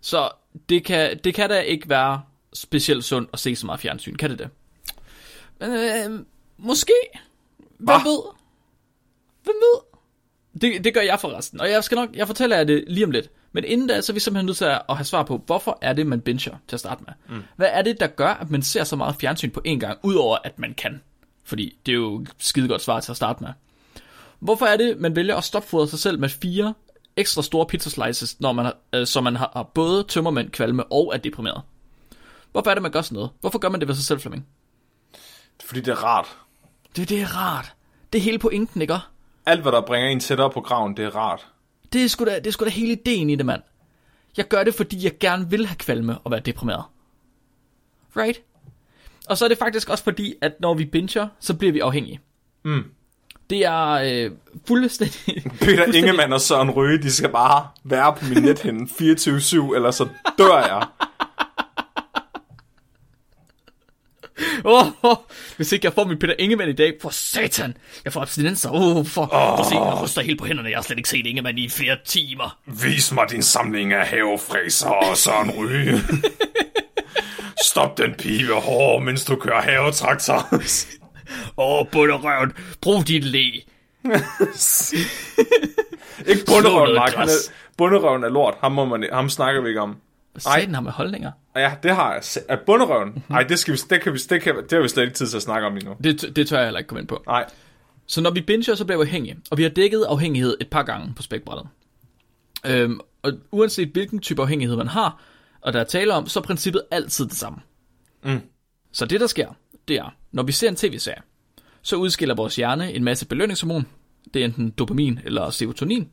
Så 0.01 0.29
det 0.69 0.85
kan, 0.85 1.19
det 1.23 1.33
kan 1.33 1.49
da 1.49 1.59
ikke 1.59 1.89
være 1.89 2.21
specielt 2.53 3.03
sundt 3.03 3.29
at 3.33 3.39
se 3.39 3.55
så 3.55 3.65
meget 3.65 3.79
fjernsyn, 3.79 4.15
kan 4.15 4.29
det 4.29 4.39
det? 4.39 4.49
Men, 5.59 5.71
øh, 5.71 6.25
måske. 6.61 6.93
Hvem 7.57 7.67
Hva? 7.77 7.93
ved? 7.93 8.21
Hvem 9.43 9.55
ved? 9.55 9.81
Det, 10.61 10.83
det 10.83 10.93
gør 10.93 11.01
jeg 11.01 11.19
forresten, 11.19 11.61
og 11.61 11.69
jeg 11.69 11.83
skal 11.83 11.95
nok, 11.95 12.09
jeg 12.13 12.27
fortæller 12.27 12.57
jer 12.57 12.63
det 12.63 12.83
lige 12.87 13.05
om 13.05 13.11
lidt. 13.11 13.29
Men 13.51 13.63
inden 13.63 13.87
da, 13.87 14.01
så 14.01 14.11
er 14.11 14.13
vi 14.13 14.19
simpelthen 14.19 14.45
nødt 14.45 14.57
til 14.57 14.65
at 14.65 14.81
have 14.89 15.05
svar 15.05 15.23
på, 15.23 15.41
hvorfor 15.45 15.77
er 15.81 15.93
det, 15.93 16.07
man 16.07 16.21
binger 16.21 16.55
til 16.67 16.75
at 16.75 16.79
starte 16.79 17.03
med? 17.07 17.37
Mm. 17.37 17.43
Hvad 17.55 17.69
er 17.71 17.81
det, 17.81 17.99
der 17.99 18.07
gør, 18.07 18.29
at 18.29 18.49
man 18.49 18.61
ser 18.61 18.83
så 18.83 18.95
meget 18.95 19.15
fjernsyn 19.15 19.51
på 19.51 19.61
én 19.67 19.77
gang, 19.77 19.99
udover 20.03 20.37
at 20.43 20.59
man 20.59 20.73
kan? 20.73 21.01
Fordi 21.43 21.77
det 21.85 21.91
er 21.91 21.95
jo 21.95 22.25
skide 22.37 22.67
godt 22.67 22.81
svar 22.81 22.99
til 22.99 23.11
at 23.11 23.15
starte 23.17 23.43
med. 23.43 23.49
Hvorfor 24.39 24.65
er 24.65 24.77
det, 24.77 24.99
man 24.99 25.15
vælger 25.15 25.35
at 25.35 25.43
stopfodre 25.43 25.87
sig 25.87 25.99
selv 25.99 26.19
med 26.19 26.29
fire 26.29 26.73
ekstra 27.17 27.41
store 27.41 27.65
pizza 27.65 27.89
slices, 27.89 28.39
når 28.39 28.51
man 28.51 28.65
har, 28.65 28.75
øh, 28.93 29.07
så 29.07 29.21
man 29.21 29.35
har, 29.35 29.51
har 29.53 29.63
både 29.63 30.03
tømmermænd, 30.03 30.49
kvalme 30.49 30.83
og 30.83 31.11
er 31.13 31.17
deprimeret? 31.17 31.61
Hvorfor 32.51 32.69
er 32.69 32.75
det, 32.75 32.81
man 32.81 32.91
gør 32.91 33.01
sådan 33.01 33.15
noget? 33.15 33.29
Hvorfor 33.39 33.59
gør 33.59 33.69
man 33.69 33.79
det 33.79 33.87
ved 33.87 33.95
sig 33.95 34.05
selv, 34.05 34.19
Flemming? 34.19 34.47
Fordi 35.65 35.81
det 35.81 35.91
er 35.91 36.03
rart. 36.03 36.37
Det, 36.95 37.09
det 37.09 37.21
er 37.21 37.37
rart. 37.37 37.73
Det 38.13 38.19
er 38.19 38.23
hele 38.23 38.39
pointen, 38.39 38.81
ikke? 38.81 38.95
Alt, 39.45 39.61
hvad 39.61 39.71
der 39.71 39.81
bringer 39.81 40.09
en 40.09 40.19
tættere 40.19 40.49
på 40.49 40.61
graven, 40.61 40.97
det 40.97 41.05
er 41.05 41.15
rart. 41.15 41.47
Det 41.93 42.03
er, 42.03 42.07
sgu 42.07 42.25
da, 42.25 42.35
det 42.35 42.47
er 42.47 42.51
sgu 42.51 42.65
da 42.65 42.69
hele 42.69 42.91
ideen 42.91 43.29
i 43.29 43.35
det, 43.35 43.45
mand. 43.45 43.61
Jeg 44.37 44.47
gør 44.47 44.63
det, 44.63 44.73
fordi 44.73 45.03
jeg 45.03 45.11
gerne 45.19 45.49
vil 45.49 45.65
have 45.65 45.75
kvalme 45.75 46.17
og 46.17 46.31
være 46.31 46.39
deprimeret. 46.39 46.83
Right? 48.17 48.41
Og 49.27 49.37
så 49.37 49.45
er 49.45 49.49
det 49.49 49.57
faktisk 49.57 49.89
også 49.89 50.03
fordi, 50.03 50.33
at 50.41 50.51
når 50.59 50.73
vi 50.73 50.85
binger, 50.85 51.27
så 51.39 51.53
bliver 51.53 51.73
vi 51.73 51.79
afhængige. 51.79 52.19
Mm. 52.63 52.83
Det 53.49 53.65
er 53.65 53.89
øh, 53.89 54.31
fuldstændig... 54.67 55.43
Peter 55.61 55.93
Ingemann 55.93 56.33
og 56.33 56.41
Søren 56.41 56.71
Røge, 56.71 57.01
de 57.01 57.11
skal 57.11 57.29
bare 57.29 57.67
være 57.83 58.15
på 58.15 58.25
min 58.25 58.43
nethænde 58.43 58.83
24-7, 58.83 58.95
eller 59.75 59.91
så 59.91 60.07
dør 60.37 60.57
jeg. 60.57 60.87
Oh, 64.63 64.87
oh, 65.03 65.17
hvis 65.55 65.71
ikke 65.71 65.85
jeg 65.85 65.93
får 65.93 66.03
min 66.07 66.19
Peter 66.19 66.35
Ingemann 66.39 66.69
i 66.69 66.73
dag, 66.73 66.93
for 67.01 67.09
satan, 67.09 67.77
jeg 68.05 68.13
får 68.13 68.21
abstinenser. 68.21 68.69
Oh, 68.73 69.05
for, 69.05 69.21
oh. 69.21 69.57
for 69.57 69.63
se, 69.69 69.75
jeg 69.75 70.03
ryster 70.03 70.21
helt 70.21 70.39
på 70.39 70.45
hænderne, 70.45 70.69
jeg 70.69 70.77
har 70.77 70.83
slet 70.83 70.97
ikke 70.97 71.09
set 71.09 71.25
Ingemann 71.25 71.57
i 71.57 71.69
flere 71.69 71.97
timer. 72.05 72.57
Vis 72.65 73.11
mig 73.11 73.29
din 73.29 73.43
samling 73.43 73.93
af 73.93 74.07
havefræser 74.07 74.89
og 74.89 75.17
Søren 75.17 75.51
Ryge. 75.51 75.99
Stop 77.69 77.97
den 77.97 78.13
pibe 78.13 78.53
hård, 78.53 79.03
mens 79.03 79.25
du 79.25 79.35
kører 79.35 79.61
havetraktor. 79.61 80.47
Åh, 81.57 81.79
oh, 81.79 81.87
bunderøven, 81.91 82.51
brug 82.81 83.07
dit 83.07 83.23
læ. 83.23 83.45
Ikke 86.31 86.45
bunderøven, 86.45 86.95
Mark. 86.95 87.13
Er, 87.13 87.27
bunderøven 87.77 88.23
er 88.23 88.29
lort. 88.29 88.57
Ham, 88.61 88.71
må 88.71 88.85
man, 88.85 89.09
ham 89.13 89.29
snakker 89.29 89.61
vi 89.61 89.67
ikke 89.67 89.81
om. 89.81 89.95
Satan 90.37 90.73
har 90.73 90.81
med 90.81 90.91
holdninger? 90.91 91.31
Ja, 91.55 91.73
det 91.83 91.95
har 91.95 92.13
jeg. 92.13 92.21
At 92.49 92.59
bunderøven? 92.65 93.09
Mhm. 93.09 93.21
Nej, 93.29 93.43
det, 93.43 93.59
skal 93.59 93.73
vi, 93.73 93.79
det, 93.89 94.01
kan 94.01 94.13
vi, 94.13 94.17
det, 94.17 94.41
kan, 94.41 94.55
det 94.55 94.71
har 94.71 94.81
vi 94.81 94.87
slet 94.87 95.03
ikke 95.03 95.15
tid 95.15 95.27
til 95.27 95.37
at 95.37 95.43
snakke 95.43 95.67
om 95.67 95.75
lige 95.75 95.85
nu. 95.85 95.95
Det, 96.03 96.35
det 96.35 96.47
tør 96.47 96.57
jeg 96.57 96.65
heller 96.65 96.79
ikke 96.79 96.87
komme 96.87 96.99
ind 96.99 97.07
på. 97.07 97.23
Nej. 97.27 97.45
Så 98.07 98.21
når 98.21 98.31
vi 98.31 98.41
binger, 98.41 98.75
så 98.75 98.85
bliver 98.85 98.97
vi 98.97 99.01
afhængige. 99.01 99.37
Og 99.51 99.57
vi 99.57 99.63
har 99.63 99.69
dækket 99.69 100.03
afhængighed 100.03 100.57
et 100.61 100.69
par 100.69 100.83
gange 100.83 101.13
på 101.15 101.21
spækbrættet. 101.21 101.67
Øhm, 102.65 102.99
og 103.21 103.33
uanset 103.51 103.89
hvilken 103.89 104.19
type 104.19 104.41
afhængighed 104.41 104.77
man 104.77 104.87
har, 104.87 105.21
og 105.61 105.73
der 105.73 105.79
er 105.79 105.83
tale 105.83 106.13
om, 106.13 106.27
så 106.27 106.39
er 106.39 106.43
princippet 106.43 106.81
altid 106.91 107.25
det 107.25 107.33
samme. 107.33 107.59
Mm. 108.23 108.41
Så 108.91 109.05
det 109.05 109.19
der 109.19 109.27
sker, 109.27 109.47
det 109.87 109.95
er, 109.95 110.15
når 110.31 110.43
vi 110.43 110.51
ser 110.51 110.69
en 110.69 110.75
tv-serie, 110.75 111.21
så 111.81 111.95
udskiller 111.95 112.35
vores 112.35 112.55
hjerne 112.55 112.93
en 112.93 113.03
masse 113.03 113.27
belønningshormon. 113.27 113.87
Det 114.33 114.41
er 114.41 114.45
enten 114.45 114.69
dopamin 114.69 115.19
eller 115.25 115.49
serotonin. 115.49 116.09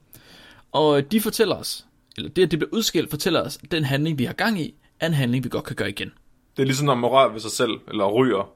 Og 0.72 1.12
de 1.12 1.20
fortæller 1.20 1.56
os, 1.56 1.86
eller 2.18 2.30
det 2.30 2.42
at 2.42 2.50
det 2.50 2.58
bliver 2.58 2.70
udskilt, 2.72 3.10
fortæller 3.10 3.42
os, 3.42 3.58
at 3.62 3.72
den 3.72 3.84
handling, 3.84 4.18
vi 4.18 4.24
har 4.24 4.32
gang 4.32 4.60
i, 4.60 4.74
er 5.00 5.06
en 5.06 5.14
handling, 5.14 5.44
vi 5.44 5.48
godt 5.48 5.64
kan 5.64 5.76
gøre 5.76 5.88
igen. 5.88 6.12
Det 6.56 6.62
er 6.62 6.66
ligesom, 6.66 6.86
når 6.86 6.94
man 6.94 7.10
rører 7.10 7.28
ved 7.32 7.40
sig 7.40 7.50
selv, 7.50 7.70
eller 7.88 8.08
ryger. 8.08 8.50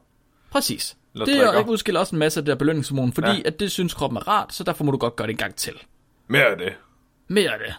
Præcis. 0.51 0.97
Eller 1.13 1.25
det 1.25 1.35
drikker. 1.35 1.59
er 1.59 1.67
udskiller 1.67 1.99
også 1.99 2.15
en 2.15 2.19
masse 2.19 2.39
af 2.39 2.45
det 2.45 2.51
der 2.51 2.55
belønningshormon, 2.55 3.13
fordi 3.13 3.27
Ja. 3.27 3.41
at 3.45 3.59
det 3.59 3.71
synes 3.71 3.93
kroppen 3.93 4.17
er 4.17 4.27
rart, 4.27 4.53
så 4.53 4.63
derfor 4.63 4.83
må 4.83 4.91
du 4.91 4.97
godt 4.97 5.15
gøre 5.15 5.27
det 5.27 5.33
en 5.33 5.37
gang 5.37 5.55
til. 5.55 5.73
Mere 6.27 6.45
af 6.45 6.57
det. 6.57 6.73
Mere 7.27 7.51
af 7.53 7.59
det. 7.67 7.75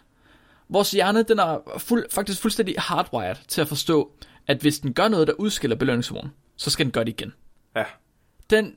Vores 0.68 0.90
hjerne, 0.90 1.22
den 1.22 1.38
er 1.38 1.58
fuld, 1.78 2.04
faktisk 2.10 2.40
fuldstændig 2.42 2.74
hardwired 2.78 3.36
til 3.48 3.60
at 3.60 3.68
forstå, 3.68 4.12
at 4.46 4.60
hvis 4.60 4.78
den 4.78 4.92
gør 4.94 5.08
noget, 5.08 5.26
der 5.26 5.32
udskiller 5.32 5.76
belønningshormon, 5.76 6.30
så 6.56 6.70
skal 6.70 6.86
den 6.86 6.92
gøre 6.92 7.04
det 7.04 7.10
igen. 7.10 7.32
Ja. 7.76 7.84
Den 8.50 8.74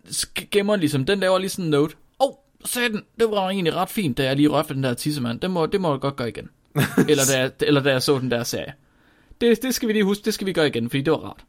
gemmer 0.51 0.75
ligesom, 0.75 1.05
den 1.05 1.19
laver 1.19 1.37
lige 1.37 1.49
sådan 1.49 1.65
en 1.65 1.71
note. 1.71 1.95
Åh, 2.19 2.27
oh, 2.27 2.35
sagde 2.65 2.89
den, 2.89 3.03
det 3.19 3.31
var 3.31 3.49
egentlig 3.49 3.75
ret 3.75 3.89
fint, 3.89 4.17
da 4.17 4.23
jeg 4.23 4.35
lige 4.35 4.47
rørte 4.47 4.73
den 4.73 4.83
der 4.83 4.93
tissemand. 4.93 5.39
Det 5.39 5.51
må, 5.51 5.65
det 5.65 5.81
må 5.81 5.91
jeg 5.91 5.99
godt 5.99 6.15
gøre 6.15 6.29
igen. 6.29 6.49
eller, 7.11 7.23
da 7.33 7.39
jeg, 7.39 7.51
eller 7.61 7.81
da 7.83 7.91
jeg 7.91 8.01
så 8.03 8.19
den 8.19 8.31
der 8.31 8.43
serie. 8.43 8.73
Det, 9.41 9.61
det 9.61 9.75
skal 9.75 9.87
vi 9.87 9.93
lige 9.93 10.03
huske, 10.03 10.25
det 10.25 10.33
skal 10.33 10.47
vi 10.47 10.53
gøre 10.53 10.67
igen, 10.67 10.89
fordi 10.89 11.01
det 11.01 11.11
var 11.11 11.17
rart. 11.17 11.45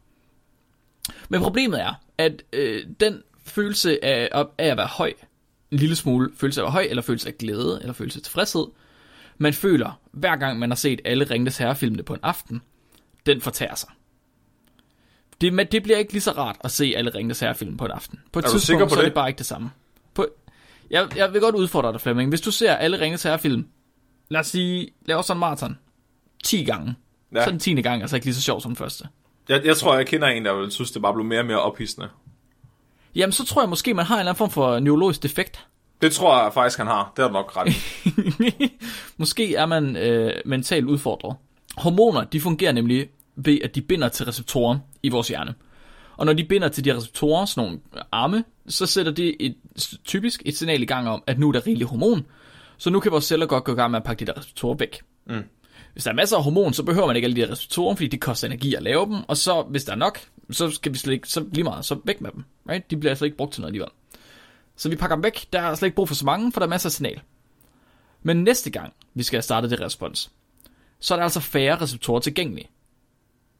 Men 1.29 1.41
problemet 1.41 1.81
er, 1.81 1.93
at 2.17 2.43
øh, 2.53 2.83
den 2.99 3.23
følelse 3.45 4.05
af, 4.05 4.29
af 4.57 4.67
at 4.67 4.77
være 4.77 4.87
høj, 4.87 5.13
en 5.71 5.77
lille 5.77 5.95
smule 5.95 6.29
følelse 6.37 6.61
af 6.61 6.63
at 6.63 6.65
være 6.65 6.71
høj, 6.71 6.87
eller 6.89 7.01
følelse 7.01 7.27
af 7.27 7.37
glæde, 7.37 7.79
eller 7.81 7.93
følelse 7.93 8.19
af 8.19 8.23
tilfredshed, 8.23 8.65
man 9.37 9.53
føler, 9.53 9.99
hver 10.11 10.35
gang 10.35 10.59
man 10.59 10.69
har 10.69 10.75
set 10.75 11.01
alle 11.05 11.25
Ringnes 11.25 11.57
Herrefilmene 11.57 12.03
på 12.03 12.13
en 12.13 12.19
aften, 12.23 12.61
den 13.25 13.41
fortærer 13.41 13.75
sig. 13.75 13.89
Det, 15.41 15.53
men 15.53 15.67
det 15.71 15.83
bliver 15.83 15.97
ikke 15.97 16.11
lige 16.13 16.21
så 16.21 16.31
rart 16.31 16.55
at 16.63 16.71
se 16.71 16.93
alle 16.97 17.11
Ringnes 17.15 17.39
Herrefilm 17.39 17.77
på 17.77 17.85
en 17.85 17.91
aften. 17.91 18.19
På 18.31 18.39
et 18.39 18.45
Er 18.45 18.49
du 18.49 18.53
tidspunkt, 18.53 18.83
på 18.83 18.89
så 18.89 18.95
er 18.95 18.99
det? 18.99 19.05
det 19.05 19.13
bare 19.13 19.27
ikke 19.29 19.37
det 19.37 19.45
samme. 19.45 19.71
På, 20.13 20.27
jeg, 20.89 21.07
jeg 21.15 21.33
vil 21.33 21.41
godt 21.41 21.55
udfordre 21.55 21.91
dig, 21.93 22.01
Flemming. 22.01 22.29
Hvis 22.29 22.41
du 22.41 22.51
ser 22.51 22.73
alle 22.75 22.99
Ringnes 22.99 23.23
Herrefilm, 23.23 23.67
lad 24.29 24.39
os 24.39 24.47
sige, 24.47 24.89
laver 25.05 25.21
sådan 25.21 25.37
en 25.37 25.39
maraton, 25.39 25.77
10 26.43 26.63
gange, 26.63 26.95
Ja. 27.35 27.39
så 27.43 27.45
er 27.45 27.49
den 27.51 27.59
10. 27.59 27.81
gang 27.81 28.01
altså 28.01 28.15
ikke 28.15 28.25
lige 28.25 28.35
så 28.35 28.41
sjov 28.41 28.61
som 28.61 28.71
den 28.71 28.75
første. 28.75 29.07
Jeg, 29.49 29.65
jeg 29.65 29.77
tror, 29.77 29.95
jeg 29.95 30.07
kender 30.07 30.27
en, 30.27 30.45
der 30.45 30.53
vil 30.53 30.71
synes, 30.71 30.91
det 30.91 31.01
bare 31.01 31.13
blev 31.13 31.25
mere 31.25 31.39
og 31.39 31.45
mere 31.45 31.59
ophidsende. 31.61 32.09
Jamen, 33.15 33.33
så 33.33 33.45
tror 33.45 33.61
jeg 33.61 33.69
måske, 33.69 33.93
man 33.93 34.05
har 34.05 34.15
en 34.15 34.19
eller 34.19 34.31
anden 34.31 34.37
form 34.37 34.49
for 34.49 34.79
neurologisk 34.79 35.23
defekt. 35.23 35.65
Det 36.01 36.11
tror 36.11 36.43
jeg 36.43 36.53
faktisk, 36.53 36.77
han 36.77 36.87
har. 36.87 37.13
Det 37.17 37.23
er 37.25 37.31
nok 37.31 37.53
ret. 37.57 37.73
Måske 39.17 39.55
er 39.55 39.65
man 39.65 39.95
øh, 39.95 40.33
mentalt 40.45 40.85
udfordret. 40.85 41.35
Hormoner, 41.77 42.23
de 42.23 42.41
fungerer 42.41 42.71
nemlig 42.71 43.09
ved, 43.35 43.59
at 43.63 43.75
de 43.75 43.81
binder 43.81 44.09
til 44.09 44.25
receptorer 44.25 44.77
i 45.03 45.09
vores 45.09 45.27
hjerne. 45.27 45.53
Og 46.17 46.25
når 46.25 46.33
de 46.33 46.43
binder 46.43 46.67
til 46.67 46.85
de 46.85 46.95
receptorer, 46.95 47.45
sådan 47.45 47.63
nogle 47.63 47.79
arme, 48.11 48.43
så 48.67 48.85
sætter 48.85 49.11
det 49.11 49.35
et, 49.39 49.55
typisk 50.05 50.41
et 50.45 50.57
signal 50.57 50.81
i 50.81 50.85
gang 50.85 51.09
om, 51.09 51.23
at 51.27 51.39
nu 51.39 51.47
er 51.47 51.51
der 51.51 51.67
rigeligt 51.67 51.89
hormon. 51.89 52.25
Så 52.79 52.89
nu 52.89 52.99
kan 52.99 53.11
vores 53.11 53.25
celler 53.25 53.45
godt 53.45 53.63
gå 53.63 53.71
i 53.71 53.75
gang 53.75 53.91
med 53.91 53.99
at 53.99 54.03
pakke 54.03 54.25
de 54.25 54.31
der 54.31 54.37
receptorer 54.37 54.75
væk. 54.75 55.01
Mm. 55.25 55.43
Hvis 55.93 56.03
der 56.03 56.11
er 56.11 56.15
masser 56.15 56.37
af 56.37 56.43
hormon, 56.43 56.73
så 56.73 56.83
behøver 56.83 57.07
man 57.07 57.15
ikke 57.15 57.25
alle 57.25 57.35
de 57.35 57.41
der 57.41 57.51
receptorer, 57.51 57.95
fordi 57.95 58.07
det 58.07 58.21
koster 58.21 58.47
energi 58.47 58.75
at 58.75 58.83
lave 58.83 59.05
dem. 59.05 59.15
Og 59.27 59.37
så, 59.37 59.61
hvis 59.61 59.83
der 59.83 59.91
er 59.91 59.95
nok, 59.97 60.19
så 60.51 60.69
skal 60.71 60.93
vi 60.93 60.97
slet 60.97 61.13
ikke, 61.13 61.29
så 61.29 61.45
lige 61.51 61.63
meget, 61.63 61.85
så 61.85 61.99
væk 62.03 62.21
med 62.21 62.31
dem. 62.31 62.43
Right? 62.69 62.91
De 62.91 62.97
bliver 62.97 63.11
altså 63.11 63.25
ikke 63.25 63.37
brugt 63.37 63.53
til 63.53 63.61
noget 63.61 63.69
alligevel. 63.69 63.89
Så 64.75 64.89
vi 64.89 64.95
pakker 64.95 65.15
dem 65.15 65.23
væk. 65.23 65.47
Der 65.53 65.61
er 65.61 65.75
slet 65.75 65.87
ikke 65.87 65.95
brug 65.95 66.07
for 66.07 66.15
så 66.15 66.25
mange, 66.25 66.51
for 66.51 66.59
der 66.59 66.67
er 66.67 66.69
masser 66.69 66.89
af 66.89 66.93
signal. 66.93 67.21
Men 68.23 68.43
næste 68.43 68.69
gang, 68.69 68.93
vi 69.13 69.23
skal 69.23 69.37
have 69.37 69.43
startet 69.43 69.71
det 69.71 69.81
respons, 69.81 70.31
så 70.99 71.13
er 71.13 71.15
der 71.15 71.23
altså 71.23 71.39
færre 71.39 71.81
receptorer 71.81 72.19
tilgængelige. 72.19 72.69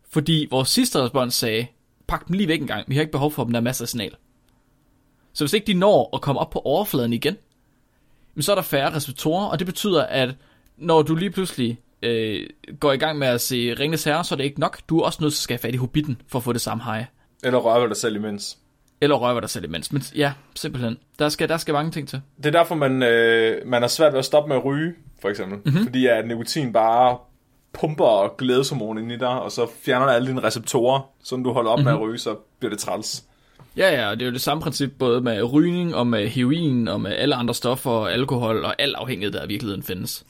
Fordi 0.10 0.48
vores 0.52 0.70
sidste 0.70 1.00
respons 1.04 1.34
sagde, 1.34 1.68
pak 2.08 2.28
dem 2.28 2.36
lige 2.36 2.48
væk 2.48 2.62
en 2.62 2.68
gang, 2.68 2.86
vi 2.88 2.96
har 2.96 3.02
ikke 3.02 3.12
behov 3.12 3.32
for 3.32 3.44
dem, 3.44 3.54
der 3.54 3.60
er 3.60 3.64
masser 3.64 3.86
af 3.86 3.90
signal. 3.90 4.16
Så 5.34 5.44
hvis 5.44 5.54
ikke 5.54 5.68
de 5.68 5.74
når 5.74 6.10
at 6.16 6.22
komme 6.22 6.42
op 6.42 6.50
på 6.50 6.60
overfladen 6.60 7.14
igen, 7.14 7.38
jamen 8.36 8.44
så 8.44 8.52
er 8.52 8.56
der 8.56 8.62
færre 8.62 8.96
receptorer, 8.96 9.46
og 9.46 9.60
det 9.60 9.68
betyder, 9.68 10.06
at 10.06 10.36
når 10.78 11.02
du 11.02 11.16
lige 11.16 11.32
pludselig 11.32 11.80
øh, 12.04 12.48
går 12.80 12.92
i 12.92 12.98
gang 12.98 13.20
med 13.20 13.28
at 13.28 13.42
se 13.42 13.74
Ringnes 13.74 14.04
Herre, 14.04 14.24
så 14.24 14.36
er 14.36 14.38
det 14.38 14.44
ikke 14.44 14.60
nok. 14.60 14.80
Du 14.90 15.00
er 15.00 15.06
også 15.06 15.18
nødt 15.22 15.34
til 15.34 15.40
at 15.40 15.44
skal 15.44 15.54
have 15.54 15.62
fat 15.62 15.74
i 15.74 15.78
Hobbiten 15.78 16.22
for 16.28 16.40
at 16.40 16.44
få 16.44 16.54
det 16.54 16.62
samme 16.62 16.84
hej. 16.84 17.06
Eller 17.44 17.60
røre 17.60 17.88
dig 17.88 17.98
selv 17.98 18.16
imens. 18.16 18.58
Eller 19.02 19.16
røre 19.16 19.42
dig 19.42 19.50
selv 19.50 19.66
imens. 19.66 19.92
Men 19.92 20.02
ja, 20.16 20.34
simpelthen. 20.56 20.98
Der 21.20 21.30
skal, 21.30 21.50
der 21.50 21.58
skal 21.58 21.74
mange 21.74 21.92
ting 21.92 22.08
til. 22.08 22.22
Det 22.38 22.46
er 22.46 22.52
derfor, 22.52 22.76
man, 22.76 23.04
øh, 23.04 23.68
man 23.68 23.82
har 23.82 23.90
svært 23.90 24.14
ved 24.14 24.20
at 24.20 24.26
stoppe 24.26 24.48
med 24.48 24.56
at 24.56 24.66
ryge, 24.66 24.94
for 25.22 25.30
eksempel. 25.30 25.58
Mhm. 25.58 25.68
Mm-hmm. 25.68 25.86
Fordi 25.86 26.08
at 26.08 26.28
nikotin 26.28 26.74
bare 26.74 27.18
pumper 27.74 28.36
glædeshormon 28.38 28.98
ind 28.98 29.12
i 29.12 29.18
dig, 29.18 29.42
og 29.42 29.52
så 29.52 29.68
fjerner 29.82 30.06
alle 30.06 30.28
dine 30.28 30.44
receptorer. 30.44 31.02
Så 31.24 31.36
når 31.38 31.44
du 31.44 31.52
holder 31.52 31.72
op 31.72 31.80
mm-hmm. 31.80 31.94
med 31.94 31.94
at 31.94 32.02
ryge, 32.02 32.18
så 32.18 32.36
bliver 32.60 32.70
det 32.70 32.80
træls. 32.80 33.24
Ja, 33.80 34.02
ja, 34.02 34.10
og 34.10 34.20
det 34.20 34.26
er 34.26 34.30
jo 34.30 34.34
det 34.34 34.42
samme 34.42 34.64
princip 34.64 34.92
både 35.00 35.22
med 35.22 35.54
rygning 35.54 35.96
og 35.96 36.08
med 36.08 36.28
heroin 36.28 36.88
og 36.88 37.02
med 37.02 37.12
alle 37.12 37.36
andre 37.36 37.54
stoffer 37.54 37.92
og 37.92 38.14
alkohol 38.14 38.66
og 38.66 38.76
al 38.82 38.96
afhængighed, 38.96 39.34
der 39.34 39.46
i 39.46 39.48
virkeligheden 39.48 39.84
findes. 39.84 40.26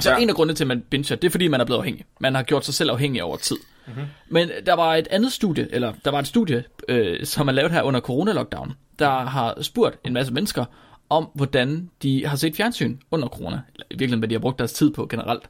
Så 0.00 0.10
Ja. 0.10 0.18
en 0.18 0.28
af 0.28 0.34
grundene 0.34 0.54
til, 0.56 0.64
at 0.64 0.68
man 0.68 0.80
binger, 0.90 1.16
det 1.16 1.24
er 1.24 1.30
fordi, 1.30 1.48
man 1.48 1.60
er 1.60 1.64
blevet 1.64 1.78
afhængig. 1.78 2.04
Man 2.20 2.34
har 2.34 2.42
gjort 2.42 2.64
sig 2.64 2.74
selv 2.74 2.90
afhængig 2.90 3.22
over 3.22 3.36
tid. 3.36 3.56
Mm-hmm. 3.86 4.02
Men 4.28 4.50
der 4.66 4.72
var 4.74 4.94
et 4.94 5.08
andet 5.10 5.32
studie, 5.32 5.68
eller 5.70 5.92
der 6.04 6.10
var 6.10 6.18
et 6.18 6.26
studie, 6.26 6.64
øh, 6.88 7.24
som 7.26 7.48
er 7.48 7.52
lavet 7.52 7.72
her 7.72 7.82
under 7.82 8.00
corona-lockdown, 8.00 8.72
der 8.98 9.10
har 9.20 9.62
spurgt 9.62 9.98
en 10.04 10.12
masse 10.12 10.32
mennesker 10.32 10.64
om, 11.10 11.28
hvordan 11.34 11.90
de 12.02 12.26
har 12.26 12.36
set 12.36 12.56
fjernsyn 12.56 12.96
under 13.10 13.28
corona. 13.28 13.60
Eller 13.74 13.86
i 13.90 13.94
virkeligheden, 13.94 14.18
hvad 14.20 14.28
de 14.28 14.34
har 14.34 14.40
brugt 14.40 14.58
deres 14.58 14.72
tid 14.72 14.90
på 14.90 15.06
generelt. 15.06 15.42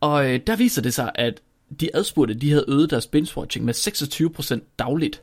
Og 0.00 0.30
øh, 0.34 0.40
der 0.46 0.56
viser 0.56 0.82
det 0.82 0.94
sig, 0.94 1.10
at 1.14 1.40
de 1.80 1.90
adspurgte, 1.94 2.34
de 2.34 2.50
havde 2.50 2.64
øget 2.68 2.90
deres 2.90 3.06
binge-watching 3.16 3.60
med 3.64 3.74
26% 3.74 4.74
dagligt 4.78 5.22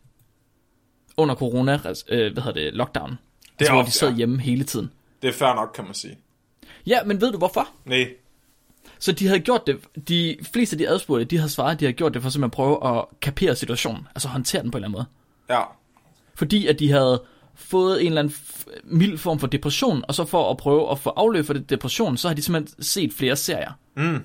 under 1.18 1.36
corona, 1.36 1.74
øh, 2.10 2.34
hvad 2.34 2.44
hedder 2.44 2.52
det, 2.52 2.74
lockdown. 2.74 3.10
Det 3.10 3.18
er 3.50 3.54
altså, 3.60 3.74
hvor 3.74 3.84
de 3.84 3.92
sad 3.92 4.10
ja. 4.10 4.16
hjemme 4.16 4.42
hele 4.42 4.64
tiden. 4.64 4.92
Det 5.22 5.28
er 5.28 5.34
fair 5.34 5.54
nok, 5.54 5.72
kan 5.76 5.84
man 5.84 5.94
sige. 5.94 6.18
Ja, 6.88 7.04
men 7.04 7.22
ved 7.22 7.32
du 7.32 7.38
hvorfor? 7.38 7.68
Nej. 7.86 8.08
Så 9.00 9.12
de 9.12 9.28
havde 9.28 9.40
gjort 9.40 9.68
det, 9.68 9.80
de 10.08 10.38
fleste 10.54 10.74
af 10.74 10.78
de 10.78 10.90
adspurgte, 10.90 11.26
de 11.26 11.38
havde 11.38 11.50
svaret, 11.50 11.72
at 11.72 11.80
de 11.80 11.86
havde 11.86 11.94
gjort 11.94 12.14
det 12.14 12.22
for 12.22 12.30
simpelthen 12.30 12.48
at 12.48 12.52
prøve 12.52 12.98
at 12.98 13.06
kapere 13.22 13.56
situationen, 13.56 14.08
altså 14.16 14.28
håndtere 14.28 14.64
den 14.64 14.72
på 14.72 14.78
en 14.78 14.84
eller 14.84 14.88
anden 14.88 15.06
måde. 15.50 15.60
Ja. 15.60 15.64
Fordi 16.36 16.68
at 16.68 16.80
de 16.80 16.92
havde 16.92 17.24
fået 17.56 18.02
en 18.02 18.08
eller 18.08 18.22
anden 18.22 18.36
mild 18.84 19.18
form 19.18 19.40
for 19.40 19.48
depression, 19.48 20.04
og 20.08 20.16
så 20.16 20.26
for 20.26 20.52
at 20.52 20.58
prøve 20.58 20.92
at 20.92 21.00
få 21.00 21.10
afløb 21.10 21.46
for 21.46 21.54
det 21.54 21.70
depression, 21.70 22.18
så 22.18 22.28
har 22.28 22.36
de 22.36 22.42
simpelthen 22.42 22.84
set 22.84 23.14
flere 23.14 23.36
serier. 23.36 23.72
Mm. 23.96 24.24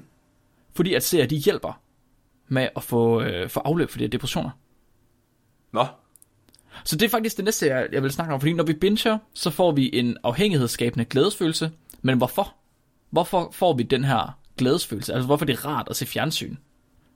Fordi 0.75 0.95
at 0.95 1.03
serier, 1.03 1.27
de 1.27 1.37
hjælper 1.37 1.81
med 2.49 2.69
at 2.77 2.83
få, 2.83 3.23
øh, 3.23 3.49
få 3.49 3.61
afløb 3.61 3.91
for 3.91 3.99
de 3.99 4.05
her 4.05 4.09
depressioner. 4.09 4.51
Nå. 5.73 5.87
Så 6.89 6.97
det 6.97 7.07
er 7.07 7.09
faktisk 7.09 7.37
det 7.37 7.45
næste, 7.45 7.67
jeg, 7.67 7.89
jeg 7.93 8.03
vil 8.03 8.13
snakke 8.13 8.35
om, 8.35 8.41
fordi 8.41 8.53
når 8.53 8.65
vi 8.65 8.73
binger, 8.73 9.19
så 9.35 9.51
får 9.51 9.73
vi 9.73 9.91
en 9.93 10.17
afhængighedsskabende 10.25 11.05
glædesfølelse. 11.05 11.71
Men 12.03 12.19
hvorfor? 12.19 12.55
Hvorfor 13.11 13.51
får 13.53 13.73
vi 13.73 13.83
den 13.83 14.05
her 14.05 14.39
glædesfølelse? 14.57 15.13
Altså 15.15 15.27
hvorfor 15.27 15.45
er 15.45 15.47
det 15.47 15.65
rart 15.65 15.87
at 15.91 15.97
se 15.97 16.07
fjernsyn? 16.07 16.57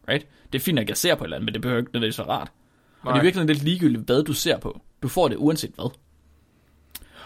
Right? 0.08 0.26
Det 0.52 0.58
er 0.58 0.62
fint, 0.62 0.78
at 0.78 0.88
jeg 0.88 0.96
ser 0.96 1.14
på 1.14 1.24
et 1.24 1.26
eller 1.26 1.36
andet, 1.36 1.44
men 1.44 1.54
det 1.54 1.62
behøver 1.62 1.80
ikke 1.80 1.90
nødvendigvis 1.92 2.18
være 2.18 2.28
rart. 2.28 2.52
Og 3.00 3.06
det 3.06 3.10
Nej. 3.10 3.18
er 3.18 3.22
virkelig 3.22 3.46
lidt 3.46 3.62
ligegyldigt, 3.62 4.06
hvad 4.06 4.22
du 4.22 4.32
ser 4.32 4.58
på. 4.58 4.80
Du 5.02 5.08
får 5.08 5.28
det 5.28 5.36
uanset 5.36 5.72
hvad. 5.74 5.90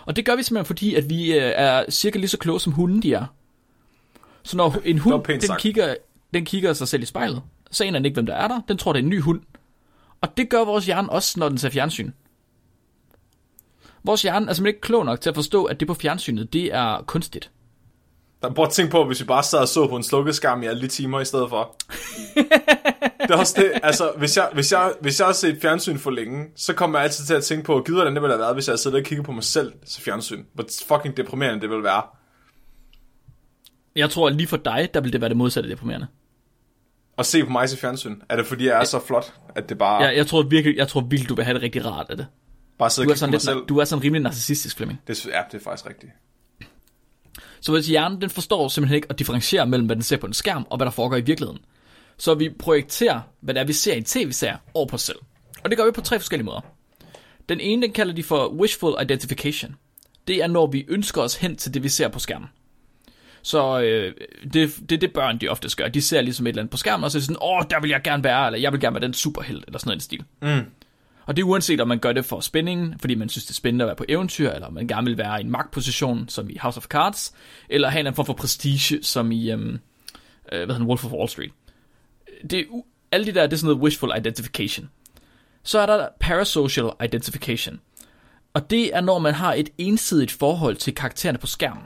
Og 0.04 0.16
det 0.16 0.24
gør 0.24 0.36
vi 0.36 0.42
simpelthen, 0.42 0.66
fordi 0.66 0.94
at 0.94 1.10
vi 1.10 1.32
øh, 1.32 1.52
er 1.54 1.90
cirka 1.90 2.18
lige 2.18 2.28
så 2.28 2.38
kloge, 2.38 2.60
som 2.60 2.72
hunden 2.72 3.02
de 3.02 3.14
er. 3.14 3.26
Så 4.42 4.56
når 4.56 4.76
en 4.84 4.98
hund, 4.98 5.24
den 5.24 5.40
sagt. 5.40 5.60
kigger, 5.60 5.94
den 6.34 6.44
kigger 6.44 6.72
sig 6.72 6.88
selv 6.88 7.02
i 7.02 7.06
spejlet, 7.06 7.42
så 7.70 7.84
aner 7.84 7.98
den 7.98 8.04
ikke, 8.04 8.14
hvem 8.14 8.26
der 8.26 8.34
er 8.34 8.48
der. 8.48 8.60
Den 8.68 8.76
tror, 8.76 8.92
det 8.92 9.00
er 9.00 9.02
en 9.02 9.10
ny 9.10 9.20
hund. 9.20 9.40
Og 10.20 10.36
det 10.36 10.50
gør 10.50 10.64
vores 10.64 10.86
hjerne 10.86 11.10
også, 11.10 11.40
når 11.40 11.48
den 11.48 11.58
ser 11.58 11.70
fjernsyn. 11.70 12.12
Vores 14.06 14.22
hjerne 14.22 14.50
er 14.50 14.52
simpelthen 14.52 14.66
ikke 14.66 14.80
klog 14.80 15.04
nok 15.04 15.20
til 15.20 15.30
at 15.30 15.34
forstå, 15.34 15.64
at 15.64 15.80
det 15.80 15.88
på 15.88 15.94
fjernsynet, 15.94 16.52
det 16.52 16.74
er 16.74 17.04
kunstigt. 17.06 17.50
Der 18.42 18.54
prøv 18.54 18.64
at 18.64 18.70
tænke 18.70 18.90
på, 18.90 19.04
hvis 19.04 19.20
vi 19.20 19.24
bare 19.24 19.42
sad 19.42 19.58
og 19.58 19.68
så 19.68 19.88
på 19.88 19.96
en 19.96 20.02
slukket 20.02 20.34
skærm 20.34 20.62
i 20.62 20.66
alle 20.66 20.82
de 20.82 20.86
timer 20.86 21.20
i 21.20 21.24
stedet 21.24 21.48
for. 21.48 21.76
det 23.20 23.30
er 23.30 23.36
også 23.36 23.54
det, 23.60 23.72
altså, 23.82 24.12
hvis 24.18 24.36
jeg, 24.36 24.50
hvis, 24.54 24.72
jeg, 24.72 24.92
hvis 25.00 25.20
jeg 25.20 25.26
har 25.26 25.32
set 25.32 25.58
fjernsyn 25.62 25.98
for 25.98 26.10
længe, 26.10 26.44
så 26.56 26.72
kommer 26.74 26.98
jeg 26.98 27.04
altid 27.04 27.24
til 27.24 27.34
at 27.34 27.44
tænke 27.44 27.64
på, 27.64 27.82
gider 27.86 27.98
hvordan 27.98 28.14
det 28.14 28.22
ville 28.22 28.32
have 28.32 28.40
været, 28.40 28.54
hvis 28.54 28.68
jeg 28.68 28.78
siddet 28.78 28.98
og 29.00 29.04
kigget 29.04 29.26
på 29.26 29.32
mig 29.32 29.44
selv 29.44 29.72
til 29.86 30.02
fjernsyn. 30.02 30.44
Hvor 30.54 30.64
fucking 30.88 31.16
deprimerende 31.16 31.60
det 31.60 31.70
ville 31.70 31.84
være. 31.84 32.02
Jeg 33.96 34.10
tror, 34.10 34.28
lige 34.28 34.46
for 34.46 34.56
dig, 34.56 34.88
der 34.94 35.00
vil 35.00 35.12
det 35.12 35.20
være 35.20 35.28
det 35.28 35.36
modsatte 35.36 35.70
deprimerende. 35.70 36.06
At 37.18 37.26
se 37.26 37.44
på 37.44 37.50
mig 37.50 37.68
til 37.68 37.78
fjernsyn. 37.78 38.16
Er 38.28 38.36
det 38.36 38.46
fordi, 38.46 38.66
jeg 38.66 38.80
er 38.80 38.84
så 38.84 39.00
flot, 39.06 39.34
at 39.56 39.68
det 39.68 39.78
bare, 39.78 40.02
Jeg, 40.02 40.16
jeg 40.16 40.26
tror 40.26 40.42
virkelig, 40.42 40.76
jeg 40.76 40.88
tror 40.88 41.00
virkelig, 41.00 41.28
du 41.28 41.34
vil 41.34 41.44
have 41.44 41.54
det 41.54 41.62
rigtig 41.62 41.86
rart 41.86 42.06
af 42.10 42.16
det. 42.16 42.26
Bare 42.78 42.90
sidder 42.90 43.06
Du 43.06 43.12
og 43.12 43.16
er 43.16 43.26
kigger 43.26 43.38
på 43.38 43.40
selv? 43.40 43.58
du 43.68 43.78
er 43.78 43.84
sådan 43.84 44.04
rimelig 44.04 44.22
narcissistisk, 44.22 44.76
Flemming. 44.76 45.00
Det, 45.06 45.26
ja, 45.26 45.42
det 45.52 45.58
er 45.60 45.64
faktisk 45.64 45.88
rigtigt. 45.88 46.12
Så 47.60 47.72
hvis 47.72 47.86
hjernen, 47.86 48.20
den 48.20 48.30
forstår 48.30 48.68
simpelthen 48.68 48.96
ikke 48.96 49.06
at 49.10 49.18
differentiere 49.18 49.66
mellem, 49.66 49.86
hvad 49.86 49.96
den 49.96 50.02
ser 50.02 50.16
på 50.16 50.26
en 50.26 50.32
skærm, 50.32 50.66
og 50.70 50.76
hvad 50.76 50.84
der 50.84 50.90
foregår 50.90 51.16
i 51.16 51.20
virkeligheden. 51.20 51.60
Så 52.18 52.34
vi 52.34 52.50
projekterer, 52.58 53.20
hvad 53.40 53.54
det 53.54 53.60
er, 53.60 53.64
vi 53.64 53.72
ser 53.72 53.94
i 53.94 53.98
en 53.98 54.04
tv-serie, 54.04 54.58
over 54.74 54.86
på 54.86 54.94
os 54.94 55.02
selv. 55.02 55.18
Og 55.64 55.70
det 55.70 55.78
gør 55.78 55.84
vi 55.84 55.90
på 55.90 56.00
tre 56.00 56.18
forskellige 56.18 56.44
måder. 56.44 56.60
Den 57.48 57.60
ene, 57.60 57.82
den 57.82 57.92
kalder 57.92 58.14
de 58.14 58.22
for 58.22 58.48
wishful 58.48 58.94
identification. 59.02 59.76
det 60.28 60.42
er, 60.42 60.46
når 60.46 60.66
vi 60.66 60.84
ønsker 60.88 61.22
os 61.22 61.36
hen 61.36 61.56
til 61.56 61.74
det, 61.74 61.82
vi 61.82 61.88
ser 61.88 62.08
på 62.08 62.18
skærmen. 62.18 62.48
Så 63.42 63.80
øh, 63.80 64.14
det, 64.52 64.76
det 64.88 64.92
er 64.92 65.00
det, 65.00 65.12
børn 65.12 65.38
de 65.38 65.48
ofte 65.48 65.68
gør. 65.76 65.88
De 65.88 66.02
ser 66.02 66.20
ligesom 66.20 66.46
et 66.46 66.48
eller 66.48 66.62
andet 66.62 66.70
på 66.70 66.76
skærmen, 66.76 67.04
og 67.04 67.10
så 67.10 67.18
er 67.18 67.20
det 67.20 67.26
sådan, 67.26 67.42
åh, 67.42 67.62
der 67.70 67.80
vil 67.80 67.90
jeg 67.90 68.00
gerne 68.04 68.24
være, 68.24 68.46
eller 68.46 68.58
jeg 68.58 68.72
vil 68.72 68.80
gerne 68.80 68.94
være 68.94 69.04
den 69.04 69.14
superhelt, 69.14 69.64
eller 69.66 69.78
sådan 69.78 69.88
noget 69.88 70.00
i 70.00 70.04
stil. 70.04 70.24
Mm. 70.42 70.64
Og 71.26 71.36
det 71.36 71.42
er 71.42 71.46
uanset, 71.46 71.80
om 71.80 71.88
man 71.88 71.98
gør 71.98 72.12
det 72.12 72.24
for 72.24 72.40
spændingen, 72.40 72.98
fordi 72.98 73.14
man 73.14 73.28
synes, 73.28 73.44
det 73.44 73.50
er 73.50 73.54
spændende 73.54 73.84
at 73.84 73.86
være 73.86 73.96
på 73.96 74.04
eventyr, 74.08 74.50
eller 74.50 74.66
om 74.66 74.72
man 74.72 74.86
gerne 74.88 75.06
vil 75.06 75.18
være 75.18 75.40
i 75.40 75.44
en 75.44 75.50
magtposition, 75.50 76.28
som 76.28 76.50
i 76.50 76.56
House 76.58 76.78
of 76.78 76.84
Cards, 76.84 77.32
eller 77.68 77.88
have 77.88 78.08
en 78.08 78.14
form 78.14 78.26
for 78.26 78.32
prestige, 78.32 79.02
som 79.02 79.32
i 79.32 79.50
øhm, 79.50 79.78
øh, 80.52 80.64
hvad 80.64 80.74
hedder 80.74 80.86
Wolf 80.86 81.04
of 81.04 81.12
Wall 81.12 81.28
Street. 81.28 81.52
Det 82.50 82.60
er, 82.60 82.64
alle 83.12 83.26
de 83.26 83.34
der, 83.34 83.42
det 83.42 83.52
er 83.52 83.56
sådan 83.56 83.66
noget 83.66 83.82
wishful 83.82 84.10
identification. 84.18 84.90
Så 85.62 85.78
er 85.78 85.86
der 85.86 86.08
parasocial 86.20 86.90
identification. 87.04 87.80
Og 88.54 88.70
det 88.70 88.96
er, 88.96 89.00
når 89.00 89.18
man 89.18 89.34
har 89.34 89.54
et 89.54 89.68
ensidigt 89.78 90.32
forhold 90.32 90.76
til 90.76 90.94
karaktererne 90.94 91.38
på 91.38 91.46
skærmen. 91.46 91.82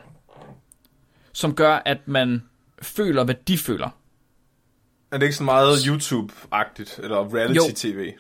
Som 1.33 1.55
gør, 1.55 1.83
at 1.85 2.09
man 2.09 2.43
føler, 2.83 3.25
hvad 3.25 3.35
de 3.49 3.59
føler. 3.59 3.91
Er 5.13 5.19
det 5.19 5.23
ikke 5.27 5.37
så 5.37 5.45
meget 5.45 5.79
YouTube-agtigt, 5.79 7.03
eller 7.03 7.35
reality-tv? 7.35 8.13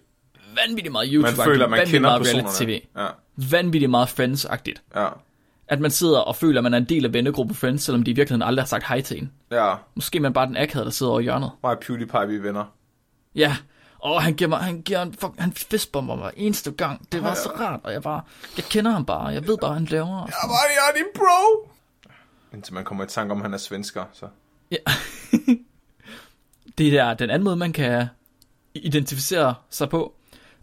Vanvittigt 0.56 0.92
meget 0.92 1.08
YouTube, 1.12 1.36
Man 1.36 1.46
føler, 1.46 1.66
man 1.68 1.70
vanvittigt 1.70 1.94
kender 1.96 2.08
meget 2.10 2.20
personerne. 2.22 2.48
reality-tv. 2.48 2.80
Ja, 2.96 3.06
Vanvittigt 3.50 3.90
meget 3.90 4.08
Friends-agtigt. 4.08 4.82
ja, 5.00 5.08
At 5.68 5.80
man 5.80 5.90
sidder 5.90 6.18
og 6.20 6.36
føler, 6.36 6.60
at 6.60 6.62
man 6.62 6.74
er 6.74 6.78
en 6.78 6.84
del 6.84 7.04
af 7.04 7.12
vennegruppen 7.12 7.56
Friends, 7.56 7.82
selvom 7.82 8.02
de 8.02 8.10
i 8.10 8.14
virkeligheden 8.14 8.42
aldrig 8.42 8.62
har 8.62 8.66
sagt 8.66 8.86
hej 8.86 9.00
til 9.00 9.18
en. 9.18 9.32
ja. 9.50 9.74
Måske 9.94 10.20
man 10.20 10.32
bare 10.32 10.46
den 10.46 10.56
akavede, 10.56 10.84
der 10.84 10.90
sidder 10.90 11.12
over 11.12 11.20
i 11.20 11.22
hjørnet. 11.22 11.50
Mig 11.62 11.76
PewDiePie, 11.78 12.28
vi 12.28 12.36
er 12.36 12.40
venner. 12.40 12.64
Ja, 13.34 13.56
og 13.98 14.22
han 14.22 14.34
giver 14.34 14.48
mig, 14.48 14.58
han 14.58 14.82
giver 14.82 15.02
en, 15.02 15.12
fuck, 15.20 15.32
han 15.38 15.52
fistbomber 15.52 16.16
mig 16.16 16.32
eneste 16.36 16.70
gang. 16.70 17.12
Det 17.12 17.22
var 17.22 17.34
så 17.34 17.48
rart, 17.60 17.80
og 17.84 17.92
jeg 17.92 18.02
bare, 18.02 18.20
jeg 18.56 18.64
kender 18.64 18.90
ham 18.90 19.04
bare, 19.04 19.26
jeg 19.26 19.46
ved 19.46 19.58
bare, 19.60 19.74
han 19.74 19.84
laver. 19.84 20.06
Jeg 20.06 20.34
var 20.44 20.60
jeg 20.68 20.90
er 20.90 20.96
din 20.96 21.06
bro! 21.14 21.70
Indtil 22.54 22.74
man 22.74 22.84
kommer 22.84 23.04
i 23.04 23.06
tanke 23.06 23.32
om, 23.32 23.38
at 23.38 23.42
han 23.42 23.54
er 23.54 23.58
svensker, 23.58 24.04
så... 24.12 24.26
Ja. 24.70 24.76
det 26.78 26.98
er 26.98 27.14
den 27.14 27.30
anden 27.30 27.44
måde, 27.44 27.56
man 27.56 27.72
kan 27.72 28.06
identificere 28.74 29.54
sig 29.70 29.88
på. 29.88 30.14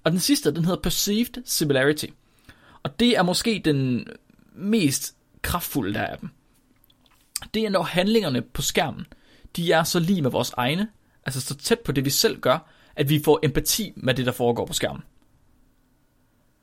Og 0.08 0.12
den 0.12 0.20
sidste, 0.20 0.52
den 0.52 0.66
hedder 0.66 0.82
Perceived 0.82 1.44
Similarity. 1.46 2.06
Og 2.84 3.00
det 3.00 3.18
er 3.18 3.24
måske 3.24 3.62
den 3.66 4.08
mest 4.56 5.16
kraftfulde 5.42 5.94
der 5.94 6.04
af 6.04 6.18
dem. 6.18 6.30
Det 7.54 7.66
er 7.66 7.70
når 7.70 7.84
handlingerne 7.84 8.42
på 8.42 8.62
skærmen, 8.62 9.06
de 9.56 9.72
er 9.72 9.84
så 9.84 10.00
lige 10.00 10.22
med 10.22 10.32
vores 10.32 10.54
egne, 10.58 10.88
altså 11.26 11.42
så 11.42 11.56
tæt 11.56 11.80
på 11.80 11.92
det, 11.92 12.06
vi 12.06 12.10
selv 12.10 12.40
gør, 12.40 12.72
at 12.96 13.10
vi 13.10 13.22
får 13.26 13.40
empati 13.44 13.94
med 13.96 14.14
det, 14.14 14.26
der 14.26 14.32
foregår 14.32 14.66
på 14.66 14.74
skærmen. 14.74 15.02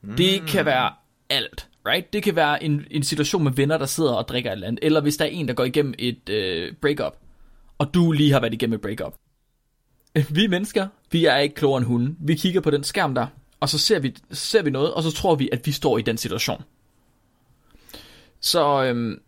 Mm. 0.03 0.17
Det 0.17 0.49
kan 0.49 0.65
være 0.65 0.93
alt, 1.31 1.69
right? 1.87 2.13
Det 2.13 2.23
kan 2.23 2.37
være 2.37 2.65
en, 2.65 2.87
en 2.91 3.03
situation 3.03 3.45
med 3.45 3.53
venner, 3.53 3.79
der 3.79 3.87
sidder 3.87 4.13
og 4.13 4.29
drikker 4.29 4.51
et 4.51 4.55
eller 4.55 4.67
andet, 4.67 4.85
eller 4.85 5.01
hvis 5.01 5.17
der 5.17 5.25
er 5.25 5.29
en, 5.29 5.49
der 5.49 5.55
går 5.55 5.65
igennem 5.65 5.95
et 5.99 6.29
øh, 6.29 6.73
breakup, 6.81 7.17
og 7.79 7.95
du 7.95 8.13
lige 8.13 8.33
har 8.33 8.41
været 8.41 8.55
igennem 8.55 8.75
et 8.75 8.81
breakup. 8.81 9.15
Vi 10.37 10.47
mennesker, 10.47 10.89
vi 11.15 11.25
er 11.25 11.37
ikke 11.37 11.55
klogere 11.55 11.79
end 11.79 11.87
hunde. 11.87 12.17
Vi 12.19 12.35
kigger 12.35 12.61
på 12.61 12.71
den 12.71 12.85
skærm 12.85 13.15
der, 13.15 13.27
og 13.61 13.69
så 13.69 13.79
ser 13.79 13.99
vi, 13.99 14.17
ser 14.33 14.63
vi 14.63 14.71
noget, 14.71 14.95
og 14.95 15.03
så 15.03 15.11
tror 15.11 15.35
vi, 15.35 15.49
at 15.53 15.67
vi 15.67 15.73
står 15.73 15.99
i 15.99 16.03
den 16.03 16.17
situation. 16.17 16.63
Så 18.41 18.85
øhm, 18.85 19.21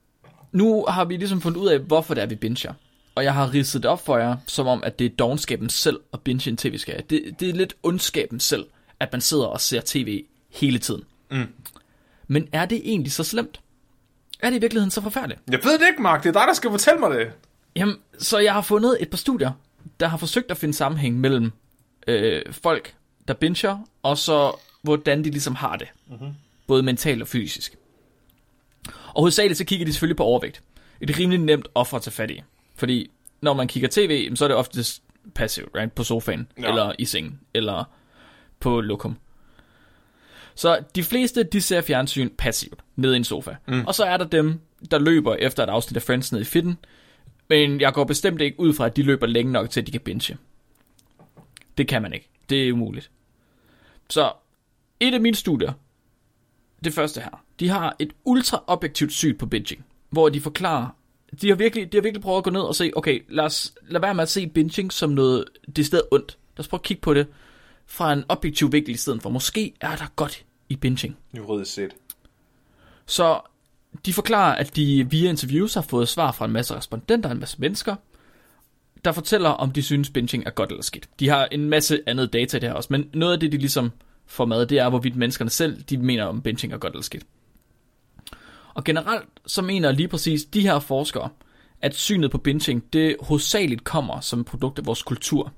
nu 0.52 0.84
har 0.88 1.04
vi 1.04 1.16
ligesom 1.16 1.40
fundet 1.40 1.60
ud 1.60 1.68
af, 1.68 1.78
hvorfor 1.78 2.14
det 2.14 2.22
er, 2.22 2.26
vi 2.26 2.34
binger. 2.34 2.72
Og 3.14 3.24
jeg 3.24 3.34
har 3.34 3.54
ridset 3.54 3.82
det 3.82 3.90
op 3.90 4.04
for 4.06 4.18
jer, 4.18 4.36
som 4.46 4.66
om, 4.66 4.82
at 4.84 4.98
det 4.98 5.04
er 5.04 5.16
dogenskaben 5.16 5.68
selv 5.68 6.00
at 6.12 6.20
binge 6.20 6.50
en 6.50 6.56
tv-serie. 6.56 7.02
Det, 7.10 7.36
det 7.40 7.48
er 7.48 7.54
lidt 7.54 7.76
ondskaben 7.82 8.40
selv, 8.40 8.66
at 9.00 9.12
man 9.12 9.20
sidder 9.20 9.46
og 9.46 9.60
ser 9.60 9.80
tv 9.84 10.24
hele 10.50 10.78
tiden. 10.78 11.02
Mm. 11.30 11.46
Men 12.26 12.48
er 12.52 12.66
det 12.66 12.80
egentlig 12.84 13.12
så 13.12 13.24
slemt? 13.24 13.60
Er 14.40 14.50
det 14.50 14.56
i 14.56 14.60
virkeligheden 14.60 14.90
så 14.90 15.00
forfærdeligt? 15.00 15.40
Jeg 15.50 15.60
ved 15.64 15.78
det 15.78 15.86
ikke, 15.90 16.02
Mark. 16.02 16.22
Det 16.22 16.28
er 16.28 16.32
dig, 16.32 16.44
der 16.48 16.54
skal 16.54 16.70
fortælle 16.70 17.00
mig 17.00 17.10
det. 17.10 17.28
Jamen, 17.76 17.96
så 18.18 18.38
jeg 18.38 18.52
har 18.52 18.62
fundet 18.62 18.96
et 19.00 19.10
par 19.10 19.16
studier, 19.16 19.50
der 20.00 20.08
har 20.08 20.16
forsøgt 20.16 20.50
at 20.50 20.56
finde 20.56 20.74
sammenhæng 20.74 21.20
mellem 21.20 21.52
øh, 22.06 22.42
folk, 22.52 22.94
der 23.28 23.34
binger, 23.34 23.78
og 24.02 24.18
så 24.18 24.56
hvordan 24.82 25.24
de 25.24 25.30
ligesom 25.30 25.54
har 25.54 25.76
det. 25.76 25.88
Mm-hmm. 26.06 26.28
Både 26.66 26.82
mentalt 26.82 27.22
og 27.22 27.28
fysisk. 27.28 27.76
Og 28.86 29.20
hovedsageligt 29.22 29.58
så 29.58 29.64
kigger 29.64 29.86
de 29.86 29.92
selvfølgelig 29.92 30.16
på 30.16 30.24
overvægt. 30.24 30.62
Et 31.00 31.18
rimelig 31.18 31.40
nemt 31.40 31.68
offer 31.74 31.96
at 31.96 32.02
tage 32.02 32.12
fat 32.12 32.30
i. 32.30 32.42
Fordi 32.74 33.10
når 33.40 33.54
man 33.54 33.68
kigger 33.68 33.88
tv, 33.92 34.36
så 34.36 34.44
er 34.44 34.48
det 34.48 34.56
oftest 34.56 35.02
passivt, 35.34 35.68
right? 35.76 35.92
På 35.92 36.04
sofaen, 36.04 36.48
Ja. 36.58 36.68
eller 36.68 36.92
i 36.98 37.04
sengen, 37.04 37.40
eller 37.54 37.84
på 38.60 38.80
lokum. 38.80 39.16
Så 40.54 40.78
de 40.94 41.02
fleste, 41.02 41.42
de 41.42 41.60
ser 41.60 41.80
fjernsyn 41.80 42.30
passivt, 42.38 42.80
nede 42.96 43.14
i 43.14 43.16
en 43.16 43.24
sofa. 43.24 43.54
Mm. 43.68 43.84
Og 43.86 43.94
så 43.94 44.04
er 44.04 44.16
der 44.16 44.24
dem, 44.24 44.60
der 44.90 44.98
løber 44.98 45.34
efter 45.34 45.62
et 45.62 45.68
afsnit 45.68 45.96
af 45.96 46.02
Friends 46.02 46.32
ned 46.32 46.40
i 46.40 46.44
fitten, 46.44 46.78
men 47.48 47.80
jeg 47.80 47.92
går 47.92 48.04
bestemt 48.04 48.40
ikke 48.40 48.60
ud 48.60 48.74
fra, 48.74 48.86
at 48.86 48.96
de 48.96 49.02
løber 49.02 49.26
længe 49.26 49.52
nok 49.52 49.70
til, 49.70 49.80
at 49.80 49.86
de 49.86 49.92
kan 49.92 50.00
binge. 50.00 50.36
Det 51.78 51.88
kan 51.88 52.02
man 52.02 52.12
ikke. 52.12 52.28
Det 52.50 52.68
er 52.68 52.72
umuligt. 52.72 53.10
Så 54.10 54.32
et 55.00 55.14
af 55.14 55.20
mine 55.20 55.36
studier, 55.36 55.72
det 56.84 56.92
første 56.92 57.20
her, 57.20 57.44
de 57.60 57.68
har 57.68 57.96
et 57.98 58.12
ultra 58.24 58.64
objektivt 58.66 59.12
syn 59.12 59.38
på 59.38 59.46
binging, 59.46 59.84
hvor 60.10 60.28
de 60.28 60.40
forklarer, 60.40 60.88
de 61.40 61.48
har 61.48 61.56
virkelig, 61.56 61.92
de 61.92 61.96
har 61.96 62.02
virkelig 62.02 62.22
prøvet 62.22 62.38
at 62.38 62.44
gå 62.44 62.50
ned 62.50 62.60
og 62.60 62.74
se, 62.74 62.92
okay, 62.96 63.24
lad 63.28 63.44
os 63.44 63.74
lad 63.88 64.00
være 64.00 64.14
med 64.14 64.22
at 64.22 64.28
se 64.28 64.46
binging 64.46 64.92
som 64.92 65.10
noget 65.10 65.44
det 65.76 65.86
sted 65.86 66.02
ondt. 66.10 66.38
Lad 66.56 66.60
os 66.64 66.68
prøve 66.68 66.78
at 66.78 66.82
kigge 66.82 67.00
på 67.00 67.14
det 67.14 67.26
fra 67.86 68.12
en 68.12 68.24
objektiv 68.28 68.72
vinkel 68.72 68.94
i 68.94 68.98
stedet 68.98 69.22
for. 69.22 69.30
Måske 69.30 69.74
er 69.80 69.96
der 69.96 70.12
godt 70.16 70.44
i 70.68 70.76
binging. 70.76 71.16
Juridisk 71.36 71.72
set. 71.72 71.90
Så 73.06 73.40
de 74.06 74.12
forklarer, 74.12 74.54
at 74.54 74.76
de 74.76 75.10
via 75.10 75.30
interviews 75.30 75.74
har 75.74 75.82
fået 75.82 76.08
svar 76.08 76.32
fra 76.32 76.44
en 76.44 76.52
masse 76.52 76.76
respondenter, 76.76 77.30
en 77.30 77.40
masse 77.40 77.60
mennesker, 77.60 77.96
der 79.06 79.12
fortæller, 79.12 79.50
om 79.50 79.72
de 79.72 79.82
synes, 79.82 80.10
binging 80.10 80.46
er 80.46 80.50
godt 80.50 80.70
eller 80.70 80.82
skidt. 80.82 81.08
De 81.20 81.28
har 81.28 81.46
en 81.46 81.70
masse 81.70 82.02
andet 82.06 82.32
data 82.32 82.58
der 82.58 82.72
også, 82.72 82.88
men 82.90 83.10
noget 83.14 83.32
af 83.32 83.40
det, 83.40 83.52
de 83.52 83.56
ligesom 83.56 83.92
får 84.26 84.44
med, 84.44 84.66
det 84.66 84.78
er, 84.78 84.88
hvorvidt 84.88 85.16
menneskerne 85.16 85.50
selv, 85.50 85.82
de 85.82 85.96
mener, 85.96 86.24
om 86.24 86.42
binging 86.42 86.72
er 86.72 86.78
godt 86.78 86.92
eller 86.92 87.02
skidt. 87.02 87.26
Og 88.74 88.84
generelt, 88.84 89.28
så 89.46 89.62
mener 89.62 89.92
lige 89.92 90.08
præcis 90.08 90.44
de 90.44 90.60
her 90.60 90.78
forskere, 90.78 91.28
at 91.82 91.94
synet 91.94 92.30
på 92.30 92.38
binging, 92.38 92.92
det 92.92 93.16
hovedsageligt 93.20 93.84
kommer 93.84 94.20
som 94.20 94.40
et 94.40 94.46
produkt 94.46 94.78
af 94.78 94.86
vores 94.86 95.02
kultur. 95.02 95.52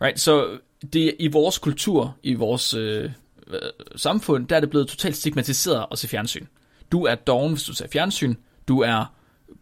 Right, 0.00 0.20
så 0.20 0.58
det 0.92 1.06
er 1.06 1.12
i 1.18 1.28
vores 1.28 1.58
kultur, 1.58 2.16
i 2.22 2.34
vores 2.34 2.74
øh, 2.74 3.10
øh, 3.46 3.60
samfund, 3.96 4.48
der 4.48 4.56
er 4.56 4.60
det 4.60 4.70
blevet 4.70 4.88
totalt 4.88 5.16
stigmatiseret 5.16 5.86
at 5.90 5.98
se 5.98 6.08
fjernsyn. 6.08 6.46
Du 6.92 7.04
er 7.04 7.14
doven, 7.14 7.52
hvis 7.52 7.64
du 7.64 7.74
ser 7.74 7.88
fjernsyn. 7.92 8.34
Du 8.68 8.80
er 8.80 9.14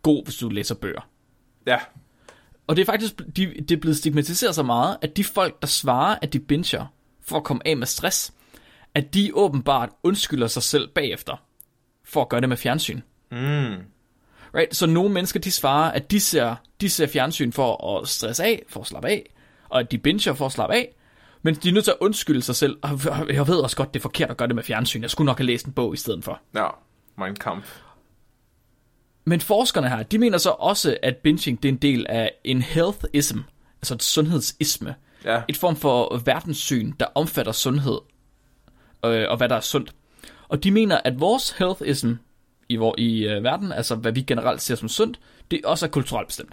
god, 0.02 0.24
hvis 0.24 0.36
du 0.36 0.48
læser 0.48 0.74
bøger. 0.74 1.08
Ja. 1.66 1.78
Og 2.66 2.77
det 2.77 2.83
er 2.83 2.87
faktisk 2.87 3.18
de, 3.37 3.46
det 3.46 3.70
er 3.70 3.81
blevet 3.81 3.96
stigmatiseret 3.96 4.55
så 4.55 4.62
meget, 4.62 4.96
at 5.03 5.16
de 5.16 5.24
folk, 5.24 5.61
der 5.61 5.66
svarer, 5.66 6.18
at 6.22 6.33
de 6.33 6.38
binger 6.38 6.87
for 7.22 7.37
at 7.37 7.44
komme 7.44 7.66
af 7.66 7.77
med 7.77 7.87
stress, 7.87 8.33
at 8.94 9.14
de 9.14 9.31
åbenbart 9.35 9.88
undskylder 10.03 10.46
sig 10.46 10.62
selv 10.62 10.88
bagefter 10.88 11.42
for 12.05 12.22
at 12.22 12.29
gøre 12.29 12.40
det 12.40 12.48
med 12.48 12.57
fjernsyn. 12.57 13.00
Mm. 13.31 13.77
Right? 14.55 14.77
Så 14.77 14.87
nogle 14.87 15.12
mennesker, 15.14 15.40
de 15.40 15.50
svarer, 15.50 15.92
at 15.92 16.11
de 16.11 16.20
ser, 16.20 16.57
de 16.81 16.90
ser 16.90 17.07
fjernsyn 17.07 17.53
for 17.53 17.98
at 17.98 18.09
stresse 18.09 18.44
af, 18.44 18.62
for 18.68 18.81
at 18.81 18.87
slappe 18.87 19.09
af, 19.09 19.35
og 19.68 19.81
at 19.81 19.90
de 19.90 19.98
binger 19.98 20.35
for 20.35 20.46
at 20.46 20.53
slappe 20.53 20.74
af, 20.74 20.94
men 21.42 21.55
de 21.55 21.68
er 21.68 21.72
nødt 21.72 21.85
til 21.85 21.90
at 21.90 21.96
undskylde 22.00 22.42
sig 22.42 22.57
selv. 22.57 22.79
Jeg 23.29 23.46
ved 23.46 23.57
også 23.57 23.77
godt, 23.77 23.94
det 23.94 24.00
er 24.00 24.03
forkert 24.03 24.31
at 24.31 24.37
gøre 24.37 24.48
det 24.48 24.55
med 24.55 24.62
fjernsyn. 24.62 25.03
Jeg 25.03 25.11
skulle 25.11 25.27
nok 25.27 25.38
have 25.38 25.46
læst 25.46 25.66
en 25.66 25.72
bog 25.72 25.94
i 25.94 25.96
stedet 25.96 26.24
for. 26.24 26.40
Ja. 26.55 26.68
Mein 27.18 27.35
Kampf. 27.35 27.81
Men 29.24 29.40
forskerne 29.40 29.88
her, 29.88 30.02
de 30.02 30.18
mener 30.18 30.38
så 30.38 30.50
også, 30.50 30.96
at 31.02 31.16
binging 31.16 31.62
det 31.62 31.68
er 31.68 31.72
en 31.72 31.78
del 31.78 32.06
af 32.08 32.32
en 32.44 32.62
healthism, 32.62 33.38
altså 33.82 33.94
et 33.94 34.02
sundhedsisme. 34.02 34.94
Ja. 35.24 35.42
Et 35.48 35.56
form 35.56 35.76
for 35.76 36.22
verdenssyn, 36.24 36.92
der 37.00 37.06
omfatter 37.14 37.52
sundhed 37.52 37.98
øh, 39.04 39.26
og 39.30 39.37
hvad 39.37 39.48
der 39.48 39.56
er 39.56 39.60
sundt. 39.60 39.94
Og 40.48 40.64
de 40.64 40.70
mener, 40.70 41.00
at 41.04 41.20
vores 41.20 41.50
healthism 41.50 42.12
i, 42.68 42.76
vor, 42.76 42.94
i 42.98 43.28
øh, 43.28 43.44
verden, 43.44 43.72
altså 43.72 43.94
hvad 43.94 44.12
vi 44.12 44.22
generelt 44.22 44.62
ser 44.62 44.74
som 44.74 44.88
sundt, 44.88 45.20
det 45.50 45.64
også 45.64 45.87
er 45.87 45.90
kulturelt 45.90 46.28
bestemt. 46.28 46.52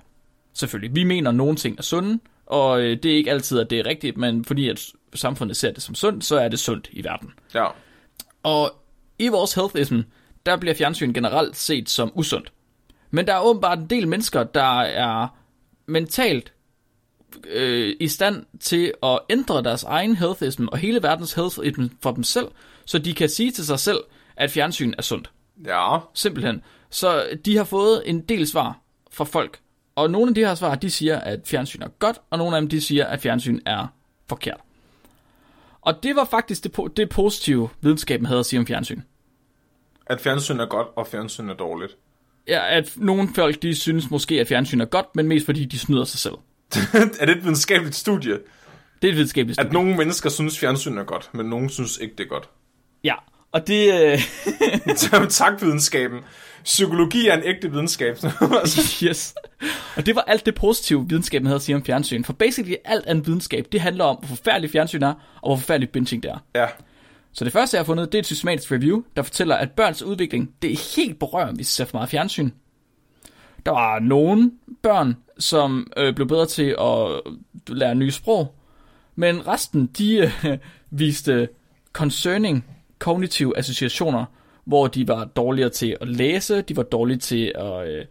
Selvfølgelig. 0.54 0.96
Vi 0.96 1.04
mener, 1.04 1.30
at 1.30 1.36
nogle 1.36 1.56
ting 1.56 1.78
er 1.78 1.84
sunde, 1.84 2.20
og 2.46 2.82
øh, 2.82 3.04
det 3.04 3.12
er 3.12 3.16
ikke 3.16 3.32
altid, 3.32 3.60
at 3.60 3.70
det 3.70 3.80
er 3.80 3.86
rigtigt, 3.86 4.18
men 4.18 4.46
fordi 4.46 4.70
at 4.70 4.86
samfundet 5.14 5.58
ser 5.58 5.72
det 5.72 5.84
som 5.84 5.96
sundt, 5.96 6.26
så 6.26 6.40
er 6.40 6.50
det 6.50 6.60
sundt 6.60 6.90
i 6.92 7.04
verden. 7.04 7.30
Ja. 7.56 7.68
Og 8.44 8.74
i 9.20 9.28
vores 9.28 9.54
healthism, 9.54 10.00
der 10.46 10.58
bliver 10.58 10.76
fjernsyn 10.76 11.14
generelt 11.14 11.58
set 11.58 11.90
som 11.90 12.12
usundt. 12.16 12.52
Men 13.12 13.28
der 13.28 13.34
er 13.34 13.42
åbenbart 13.42 13.80
en 13.80 13.90
del 13.90 14.08
mennesker, 14.08 14.44
der 14.44 14.80
er 14.82 15.28
mentalt 15.86 16.54
øh, 17.48 17.96
i 18.00 18.08
stand 18.08 18.46
til 18.60 18.94
at 19.04 19.20
ændre 19.30 19.64
deres 19.64 19.84
egen 19.84 20.16
healthism 20.16 20.68
og 20.68 20.78
hele 20.78 21.04
verdens 21.04 21.34
healthism 21.34 21.86
for 22.02 22.12
dem 22.12 22.24
selv, 22.24 22.48
så 22.86 23.00
de 23.00 23.14
kan 23.14 23.30
sige 23.30 23.52
til 23.52 23.66
sig 23.66 23.80
selv, 23.80 24.00
at 24.36 24.52
fjernsyn 24.52 24.94
er 24.98 25.02
sundt. 25.02 25.32
Ja. 25.66 25.98
Simpelthen. 26.14 26.64
Så 26.90 27.26
de 27.46 27.58
har 27.58 27.64
fået 27.64 28.04
en 28.06 28.22
del 28.22 28.48
svar 28.48 28.80
fra 29.12 29.24
folk. 29.24 29.60
Og 29.96 30.12
nogle 30.12 30.30
af 30.30 30.36
de 30.36 30.46
her 30.46 30.56
svar, 30.56 30.76
de 30.76 30.90
siger, 30.90 31.20
at 31.20 31.40
fjernsyn 31.46 31.82
er 31.82 31.88
godt, 31.88 32.22
og 32.30 32.38
nogle 32.38 32.56
af 32.56 32.62
dem, 32.62 32.70
de 32.70 32.82
siger, 32.82 33.06
at 33.06 33.22
fjernsyn 33.22 33.60
er 33.66 33.88
forkert. 34.28 34.60
Og 35.82 36.04
det 36.04 36.16
var 36.16 36.26
faktisk 36.26 36.64
det, 36.64 36.98
det 36.98 37.10
positive, 37.10 37.70
videnskaben 37.82 38.26
havde 38.26 38.40
at 38.40 38.46
sige 38.46 38.60
om 38.60 38.68
fjernsyn. 38.68 39.02
At 40.06 40.22
fjernsyn 40.22 40.60
er 40.60 40.66
godt, 40.66 40.88
og 40.96 41.08
fjernsyn 41.08 41.50
er 41.50 41.54
dårligt. 41.54 41.98
Ja, 42.48 42.78
at 42.78 42.94
nogle 42.98 43.30
folk, 43.36 43.62
de 43.62 43.76
synes 43.76 44.10
måske, 44.10 44.40
at 44.42 44.48
fjernsyn 44.48 44.82
er 44.82 44.86
godt, 44.86 45.06
men 45.16 45.28
mest 45.28 45.46
fordi, 45.46 45.66
de 45.66 45.80
snyder 45.80 46.04
sig 46.06 46.20
selv. 46.20 46.34
er 47.20 47.26
det 47.26 47.38
et 47.38 47.44
videnskabeligt 47.44 47.96
studie? 47.96 48.32
Det 49.02 49.08
er 49.08 49.12
et 49.12 49.16
videnskabeligt 49.16 49.60
At 49.60 49.66
studie. 49.66 49.74
nogle 49.74 49.98
mennesker 49.98 50.30
synes, 50.30 50.60
fjernsyn 50.60 50.98
er 50.98 51.04
godt, 51.04 51.30
men 51.34 51.46
nogen 51.46 51.70
synes 51.70 51.98
ikke, 51.98 52.16
det 52.18 52.24
er 52.24 52.28
godt. 52.28 52.50
Ja, 53.04 53.14
og 53.52 53.68
det... 53.68 53.94
Øh, 55.14 55.30
tak 55.30 55.62
videnskaben. 55.62 56.20
Psykologi 56.64 57.28
er 57.28 57.34
en 57.38 57.44
ægte 57.44 57.72
videnskab. 57.72 58.18
yes. 59.04 59.36
Og 59.96 60.06
det 60.06 60.16
var 60.16 60.22
alt 60.22 60.46
det 60.46 60.56
positive, 60.56 61.06
videnskaben 61.10 61.46
havde 61.46 61.56
at 61.56 61.62
sige 61.62 61.76
om 61.76 61.86
fjernsyn. 61.86 62.24
For 62.24 62.34
basically 62.34 62.76
alt 62.86 63.06
andet 63.06 63.28
videnskab, 63.28 63.66
det 63.72 63.82
handler 63.82 64.04
om, 64.04 64.16
hvor 64.16 64.28
forfærdelig 64.36 64.72
fjernsyn 64.72 65.04
er, 65.04 65.14
og 65.42 65.50
hvor 65.50 65.56
forfærdelig 65.56 65.90
binging 65.90 66.24
det 66.24 66.32
er. 66.32 66.38
ja, 66.56 66.66
så 67.34 67.46
det 67.46 67.54
første, 67.54 67.76
jeg 67.76 67.80
har 67.80 67.86
fundet, 67.86 68.12
det 68.12 68.18
er 68.18 68.20
et 68.20 68.26
systematisk 68.26 68.72
review, 68.72 69.04
der 69.16 69.22
fortæller, 69.22 69.56
at 69.56 69.72
børns 69.72 70.04
udvikling, 70.04 70.56
det 70.62 70.72
er 70.72 70.96
helt 70.96 71.20
berørt, 71.20 71.56
hvis 71.56 71.68
de 71.68 71.74
ser 71.74 71.86
for 71.86 71.98
meget 71.98 72.10
fjernsyn. 72.10 72.50
Der 73.66 73.72
var 73.72 74.00
nogle 74.00 74.52
børn, 74.82 75.18
som 75.38 75.92
øh, 75.98 76.16
blev 76.16 76.28
bedre 76.28 76.46
til 76.46 76.76
at 76.80 77.10
øh, 77.10 77.78
lære 77.78 77.96
nye 77.96 78.12
sprog, 78.12 78.56
men 79.16 79.48
resten, 79.48 79.86
de 79.86 80.18
øh, 80.18 80.58
viste 80.90 81.50
concerning 81.94 82.66
kognitive 83.00 83.58
associationer, 83.58 84.26
hvor 84.64 84.88
de 84.88 85.08
var 85.08 85.26
dårligere 85.26 85.70
til 85.70 85.98
at 86.02 86.08
læse, 86.08 86.62
de 86.62 86.76
var 86.76 86.84
dårlige 86.84 87.18
til 87.18 87.52
at 87.56 87.88
øh, 87.88 88.06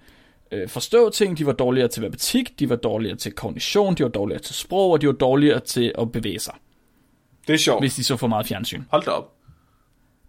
øh, 0.52 0.68
forstå 0.68 1.10
ting, 1.10 1.38
de 1.38 1.46
var 1.46 1.52
dårligere 1.52 1.88
til 1.88 2.02
matematik, 2.02 2.58
de 2.58 2.68
var 2.68 2.76
dårligere 2.76 3.16
til 3.16 3.32
kognition, 3.32 3.94
de 3.94 4.02
var 4.02 4.08
dårligere 4.08 4.42
til 4.42 4.54
sprog, 4.54 4.90
og 4.90 5.00
de 5.00 5.06
var 5.06 5.12
dårligere 5.12 5.60
til 5.60 5.92
at 5.98 6.12
bevæge 6.12 6.38
sig, 6.38 6.54
det 7.50 7.54
er 7.54 7.58
sjovt. 7.58 7.82
hvis 7.82 7.94
de 7.94 8.04
så 8.04 8.16
for 8.16 8.26
meget 8.26 8.46
fjernsyn. 8.46 8.82
Hold 8.90 9.02
da 9.02 9.10
op. 9.10 9.32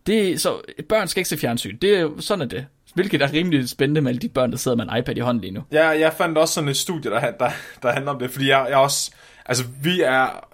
Det, 0.07 0.41
så 0.41 0.61
børn 0.89 1.07
skal 1.07 1.19
ikke 1.19 1.29
se 1.29 1.37
fjernsyn. 1.37 1.77
Det 1.77 1.99
er 1.99 2.09
sådan 2.19 2.41
er 2.41 2.45
det. 2.45 2.65
Hvilket 2.93 3.21
er 3.21 3.33
rimelig 3.33 3.69
spændende 3.69 4.01
med 4.01 4.11
alle 4.11 4.19
de 4.19 4.29
børn, 4.29 4.51
der 4.51 4.57
sidder 4.57 4.77
med 4.77 4.93
en 4.93 4.97
iPad 4.97 5.17
i 5.17 5.19
hånden 5.19 5.41
lige 5.41 5.53
nu. 5.53 5.63
Ja, 5.71 5.87
jeg 5.87 6.13
fandt 6.13 6.37
også 6.37 6.53
sådan 6.53 6.69
et 6.69 6.77
studie, 6.77 7.11
der, 7.11 7.19
der, 7.19 7.49
der 7.81 7.91
handler 7.91 8.11
om 8.11 8.19
det, 8.19 8.31
fordi 8.31 8.49
jeg, 8.49 8.67
jeg 8.69 8.77
også, 8.77 9.11
altså 9.45 9.63
vi 9.83 10.01
er, 10.01 10.45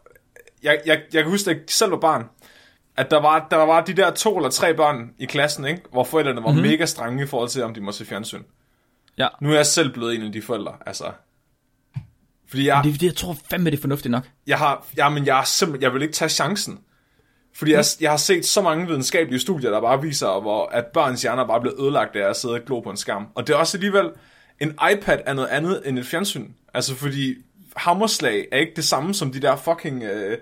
jeg, 0.63 0.79
jeg, 0.85 1.01
jeg 1.13 1.23
kan 1.23 1.31
huske, 1.31 1.49
da 1.49 1.55
jeg 1.55 1.61
selv 1.67 1.91
var 1.91 1.97
barn, 1.97 2.25
at 2.97 3.11
der 3.11 3.21
var, 3.21 3.47
der 3.51 3.57
var 3.57 3.81
de 3.81 3.93
der 3.93 4.11
to 4.11 4.37
eller 4.37 4.49
tre 4.49 4.73
børn 4.73 5.13
i 5.17 5.25
klassen, 5.25 5.65
ikke? 5.65 5.81
hvor 5.91 6.03
forældrene 6.03 6.43
var 6.43 6.51
mm-hmm. 6.51 6.67
mega 6.67 6.85
strenge 6.85 7.23
i 7.23 7.27
forhold 7.27 7.49
til, 7.49 7.63
om 7.63 7.73
de 7.73 7.81
må 7.81 7.91
se 7.91 8.05
fjernsyn. 8.05 8.43
Ja. 9.17 9.27
Nu 9.41 9.51
er 9.51 9.55
jeg 9.55 9.65
selv 9.65 9.93
blevet 9.93 10.15
en 10.15 10.23
af 10.23 10.31
de 10.31 10.41
forældre, 10.41 10.73
altså. 10.85 11.11
Fordi 12.49 12.67
jeg, 12.67 12.81
Det, 12.83 12.89
er 12.89 12.93
det, 12.93 13.03
jeg 13.03 13.15
tror 13.15 13.37
fandme, 13.49 13.69
det 13.71 13.77
er 13.77 13.81
fornuftigt 13.81 14.11
nok. 14.11 14.23
jeg 14.47 14.57
har, 14.57 14.85
ja, 14.97 15.09
men 15.09 15.25
jeg, 15.25 15.39
er 15.39 15.43
simpelthen, 15.43 15.83
jeg 15.83 15.93
vil 15.93 16.01
ikke 16.01 16.13
tage 16.13 16.29
chancen. 16.29 16.79
Fordi 17.55 17.71
jeg, 17.71 17.85
jeg 18.01 18.09
har 18.09 18.17
set 18.17 18.45
så 18.45 18.61
mange 18.61 18.87
videnskabelige 18.87 19.39
studier, 19.39 19.69
der 19.71 19.81
bare 19.81 20.01
viser, 20.01 20.41
hvor, 20.41 20.65
at 20.65 20.85
børns 20.85 21.21
hjerner 21.21 21.47
bare 21.47 21.61
bliver 21.61 21.81
ødelagt 21.81 22.15
af 22.15 22.29
at 22.29 22.35
sidde 22.35 22.53
og 22.53 22.61
glo 22.65 22.79
på 22.79 22.89
en 22.89 22.97
skærm. 22.97 23.27
Og 23.35 23.47
det 23.47 23.53
er 23.53 23.57
også 23.57 23.77
alligevel, 23.77 24.09
en 24.59 24.69
iPad 24.93 25.17
er 25.25 25.33
noget 25.33 25.47
andet 25.47 25.81
end 25.85 25.99
et 25.99 26.05
fjernsyn. 26.05 26.47
Altså 26.73 26.95
fordi 26.95 27.35
hammerslag 27.75 28.45
er 28.51 28.57
ikke 28.57 28.73
det 28.75 28.83
samme 28.83 29.13
som 29.13 29.31
de 29.31 29.39
der 29.39 29.55
fucking 29.55 30.03
uh, 30.03 30.33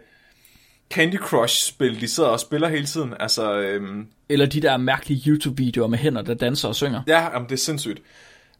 Candy 0.94 1.18
Crush-spil, 1.18 2.02
de 2.02 2.08
sidder 2.08 2.30
og 2.30 2.40
spiller 2.40 2.68
hele 2.68 2.86
tiden. 2.86 3.14
Altså, 3.20 3.58
øhm, 3.60 4.08
Eller 4.30 4.46
de 4.46 4.62
der 4.62 4.78
mærkelige 4.78 5.30
YouTube-videoer 5.32 5.88
med 5.88 5.98
hænder, 5.98 6.22
der 6.22 6.34
danser 6.34 6.68
og 6.68 6.76
synger. 6.76 7.02
Ja, 7.08 7.24
jamen, 7.34 7.50
det 7.50 7.54
er 7.54 7.58
sindssygt. 7.60 8.02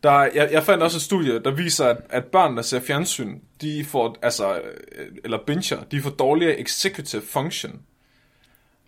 Der, 0.04 0.12
jeg, 0.12 0.50
jeg 0.52 0.64
fandt 0.64 0.84
også 0.84 0.98
et 0.98 1.02
studie, 1.02 1.40
der 1.40 1.52
viser, 1.52 1.86
at, 1.86 1.98
at 2.10 2.26
børn, 2.26 2.56
der 2.56 2.62
ser 2.62 2.80
fjernsyn, 2.80 3.40
de 3.62 3.86
får, 3.86 4.18
altså, 4.22 4.56
øh, 4.56 5.08
eller 5.24 5.38
binger, 5.48 5.84
de 5.92 6.02
får 6.02 6.10
dårligere 6.10 6.60
executive 6.60 7.22
function. 7.22 7.82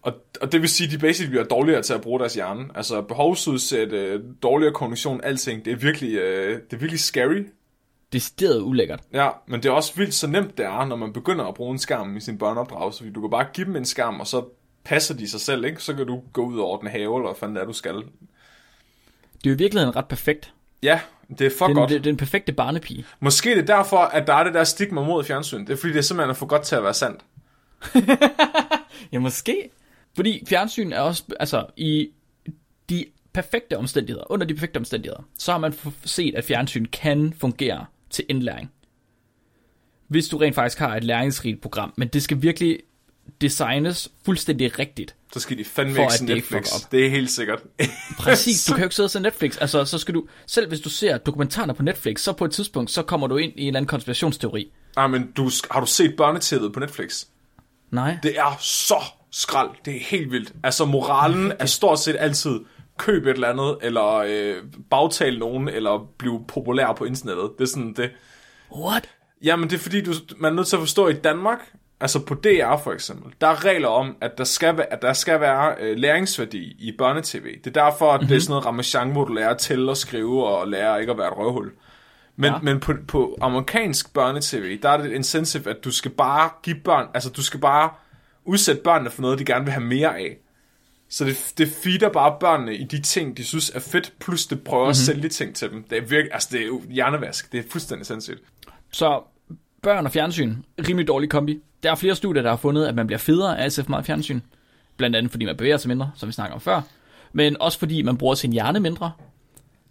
Og, 0.02 0.14
og 0.42 0.52
det 0.52 0.62
vil 0.62 0.70
sige, 0.70 0.88
at 0.88 0.94
de 0.94 0.98
basically 0.98 1.30
bliver 1.30 1.44
dårligere 1.44 1.82
til 1.82 1.94
at 1.94 2.02
bruge 2.02 2.20
deres 2.20 2.34
hjerne. 2.34 2.66
Altså 2.76 3.02
behovsudsæt, 3.02 3.94
øh, 3.94 4.24
dårligere 4.44 4.74
kognition, 4.74 5.22
alting. 5.24 5.66
Det 5.66 5.74
er 5.74 5.78
virkelig, 5.78 6.16
øh, 6.16 6.62
det 6.62 6.74
er 6.74 6.78
virkelig 6.78 7.00
scary. 7.00 7.44
Decideret 8.14 8.62
ulækkert. 8.62 9.00
Ja, 9.14 9.30
men 9.48 9.64
det 9.64 9.70
er 9.70 9.74
også 9.74 9.96
vildt 9.96 10.14
så 10.14 10.28
nemt 10.28 10.58
det 10.58 10.66
er, 10.66 10.86
når 10.86 10.96
man 10.96 11.14
begynder 11.14 11.46
at 11.46 11.54
bruge 11.54 11.72
en 11.72 11.80
skærm 11.80 12.18
i 12.18 12.20
sin 12.20 12.38
børneopdragelse. 12.38 13.00
Fordi 13.00 13.14
du 13.14 13.22
kan 13.22 13.30
bare 13.30 13.46
give 13.54 13.68
dem 13.68 13.76
en 13.76 13.86
skærm, 13.86 14.20
og 14.20 14.28
så 14.28 14.46
passer 14.84 15.16
de 15.16 15.30
sig 15.30 15.42
selv, 15.42 15.66
ikke? 15.66 15.84
Så 15.84 15.94
kan 15.94 16.08
du 16.08 16.24
gå 16.34 16.46
ud 16.46 16.60
over 16.60 16.78
den 16.78 16.88
have, 16.88 17.18
eller 17.18 17.28
hvad 17.28 17.40
fanden 17.40 17.56
det 17.56 17.62
er, 17.62 17.66
du 17.66 17.74
skal. 17.74 17.96
Det 17.96 19.46
er 19.46 19.50
jo 19.50 19.56
i 19.56 19.58
virkeligheden 19.58 19.96
ret 19.96 20.08
perfekt. 20.08 20.54
Ja, 20.84 21.00
det 21.38 21.42
er 21.48 21.52
for 21.58 21.68
er, 21.68 21.74
godt. 21.74 21.90
det, 21.90 21.96
er 21.96 22.02
den 22.02 22.18
perfekte 22.18 22.54
barnepige. 22.54 23.06
Måske 23.20 23.50
det 23.50 23.70
er 23.70 23.76
derfor, 23.76 23.98
at 23.98 24.28
der 24.28 24.34
er 24.34 24.44
det 24.44 24.54
der 24.54 24.64
stigma 24.64 25.02
mod 25.02 25.24
fjernsyn. 25.24 25.66
Det 25.66 25.74
er 25.74 25.78
fordi, 25.78 25.94
det 25.94 26.00
er 26.00 26.04
simpelthen 26.04 26.36
for 26.36 26.46
godt 26.46 26.62
til 26.62 26.76
at 26.76 26.84
være 26.84 26.94
sandt. 26.94 27.22
Ja, 29.12 29.20
måske. 29.20 29.70
Fordi 30.16 30.44
fjernsyn 30.48 30.92
er 30.92 31.00
også, 31.00 31.24
altså 31.40 31.66
i 31.78 32.10
de 32.90 33.06
perfekte 33.34 33.78
omstændigheder, 33.78 34.32
under 34.32 34.46
de 34.46 34.54
perfekte 34.54 34.78
omstændigheder, 34.78 35.24
så 35.38 35.52
har 35.52 35.60
man 35.60 35.74
set, 36.06 36.36
at 36.36 36.44
fjernsyn 36.44 36.86
kan 36.86 37.34
fungere 37.38 37.86
til 38.10 38.26
indlæring. 38.30 38.72
Hvis 40.08 40.28
du 40.28 40.38
rent 40.38 40.56
faktisk 40.56 40.80
har 40.80 40.96
et 40.96 41.04
læringsrigt 41.04 41.62
program, 41.62 41.94
men 41.98 42.08
det 42.08 42.24
skal 42.24 42.42
virkelig 42.42 42.80
designes 43.42 44.10
fuldstændig 44.26 44.80
rigtigt. 44.80 45.16
Så 45.34 45.40
skal 45.40 45.58
de 45.58 45.66
fandme 45.66 45.96
For 45.96 46.02
ikke 46.02 46.14
se 46.14 46.28
det 46.28 46.36
Netflix. 46.36 46.76
op. 46.76 46.92
Det 46.92 47.06
er 47.06 47.10
helt 47.10 47.32
sikkert. 47.32 47.60
Præcis, 48.20 48.66
du 48.66 48.74
kan 48.74 48.82
jo 48.82 48.86
ikke 48.86 48.96
sidde 48.96 49.08
og 49.08 49.12
se 49.12 49.20
Netflix. 49.20 49.58
Altså, 49.62 49.86
så 49.86 49.98
skal 49.98 50.14
du, 50.14 50.28
selv 50.46 50.68
hvis 50.68 50.80
du 50.80 50.90
ser 50.90 51.18
dokumentarer 51.18 51.74
på 51.74 51.84
Netflix, 51.84 52.22
så 52.22 52.34
på 52.34 52.46
et 52.46 52.52
tidspunkt, 52.52 52.92
så 52.92 53.02
kommer 53.02 53.28
du 53.28 53.38
ind 53.38 53.54
i 53.56 53.62
en 53.62 53.68
eller 53.68 53.78
anden 53.78 53.88
konspirationsteori. 53.88 54.72
Nej, 54.96 55.08
men 55.08 55.32
du, 55.38 55.52
har 55.72 55.80
du 55.80 55.86
set 55.86 56.16
børnetæppet 56.18 56.74
på 56.74 56.80
Netflix? 56.80 57.26
Nej. 57.92 58.18
Det 58.24 58.40
er 58.40 58.58
så 58.60 59.04
skrald. 59.32 59.70
Det 59.86 59.96
er 59.96 60.00
helt 60.00 60.32
vildt. 60.32 60.54
Altså, 60.64 60.86
moralen 60.86 61.54
er 61.60 61.66
stort 61.66 62.00
set 62.00 62.16
altid 62.20 62.60
køb 62.98 63.26
et 63.26 63.30
eller 63.30 63.48
andet, 63.48 63.78
eller 63.82 64.14
øh, 64.16 64.56
bagtale 64.90 65.40
nogen, 65.40 65.70
eller 65.70 66.08
blive 66.18 66.46
populær 66.48 66.94
på 66.94 67.06
internettet. 67.06 67.50
Det 67.58 67.64
er 67.64 67.68
sådan 67.68 67.94
det. 67.94 68.10
What? 68.76 69.10
Jamen, 69.44 69.70
det 69.70 69.76
er 69.76 69.80
fordi, 69.80 70.02
du, 70.02 70.14
man 70.38 70.52
er 70.52 70.56
nødt 70.56 70.68
til 70.68 70.76
at 70.76 70.80
forstå, 70.80 71.06
at 71.06 71.16
i 71.16 71.20
Danmark, 71.20 71.60
altså 72.00 72.26
på 72.26 72.34
DR 72.34 72.78
for 72.84 72.92
eksempel, 72.94 73.34
der 73.42 73.48
er 73.48 73.66
regler 73.66 73.88
om, 73.88 74.16
at 74.22 74.38
der 74.38 74.44
skal, 74.44 74.78
være, 74.78 74.94
at 74.94 75.02
der 75.02 75.14
skal 75.14 75.40
være 75.42 75.76
øh, 75.80 75.98
læringsværdi 75.98 76.76
i 76.80 76.94
børnetv. 76.98 77.44
Det 77.64 77.78
er 77.78 77.84
derfor, 77.86 78.12
at 78.12 78.20
mm-hmm. 78.22 78.28
det 78.28 78.36
er 78.36 78.40
sådan 78.42 78.52
noget 78.52 78.66
ramachan, 78.66 79.12
hvor 79.12 79.26
du 79.26 79.34
lærer 79.34 79.50
at 79.50 79.58
tælle 79.58 79.92
og 79.92 79.98
skrive, 79.98 80.48
og 80.48 80.68
lærer 80.68 80.98
ikke 80.98 81.12
at 81.12 81.18
være 81.18 81.28
et 81.28 81.38
røvhul. 81.38 81.72
Men, 82.36 82.52
Ja. 82.54 82.60
men 82.64 82.80
på, 82.80 82.94
på 83.08 83.38
amerikansk 83.42 84.14
børnetv, 84.14 84.82
der 84.82 84.90
er 84.90 84.98
det 84.98 85.06
et 85.06 85.12
incentive, 85.12 85.70
at 85.70 85.84
du 85.84 85.92
skal 85.92 86.12
bare 86.12 86.50
give 86.64 86.76
børn, 86.84 87.08
altså 87.14 87.30
du 87.30 87.44
skal 87.44 87.60
bare 87.60 87.90
udsætte 88.46 88.82
børnene 88.82 89.10
for 89.10 89.22
noget, 89.22 89.40
de 89.40 89.46
gerne 89.46 89.66
vil 89.66 89.74
have 89.74 89.86
mere 89.86 90.18
af. 90.18 90.38
Så 91.10 91.26
det, 91.26 91.54
det 91.58 91.68
feeder 91.84 92.10
bare 92.10 92.38
børnene 92.40 92.76
i 92.76 92.84
de 92.84 93.02
ting, 93.02 93.38
de 93.38 93.44
synes 93.44 93.70
er 93.70 93.80
fedt, 93.80 94.14
plus 94.20 94.46
det 94.46 94.64
prøver 94.64 94.84
mm-hmm. 94.84 94.90
at 94.90 94.96
sælge 94.96 95.30
ting 95.30 95.56
til 95.56 95.72
dem. 95.72 95.84
Det 95.84 95.98
er 95.98 96.02
virkelig, 96.02 96.34
altså 96.34 96.50
det 96.52 96.62
er 96.62 96.66
jo 96.66 96.82
hjernevask. 96.90 97.52
Det 97.52 97.60
er 97.60 97.64
fuldstændig 97.70 98.08
sindssygt. 98.08 98.44
Så 98.92 99.24
børn 99.82 100.06
og 100.06 100.12
fjernsyn, 100.12 100.56
rimelig 100.88 101.08
dårlig 101.08 101.30
kombi. 101.30 101.62
Der 101.84 101.92
er 101.92 101.96
flere 101.96 102.16
studier, 102.16 102.42
der 102.42 102.50
har 102.50 102.58
fundet, 102.58 102.86
at 102.86 102.96
man 102.96 103.08
bliver 103.08 103.18
federe 103.20 103.60
af 103.60 103.66
at 103.66 103.74
se 103.74 103.84
for 103.84 103.90
meget 103.90 104.06
fjernsyn. 104.06 104.40
Blandt 104.98 105.16
andet 105.16 105.32
fordi 105.32 105.46
man 105.46 105.58
bevæger 105.58 105.78
sig 105.78 105.90
mindre, 105.90 106.12
som 106.16 106.28
vi 106.28 106.34
snakker 106.34 106.56
om 106.56 106.62
før. 106.62 106.82
Men 107.34 107.62
også 107.62 107.80
fordi 107.80 108.02
man 108.02 108.18
bruger 108.18 108.36
sin 108.36 108.54
hjerne 108.54 108.80
mindre. 108.80 109.12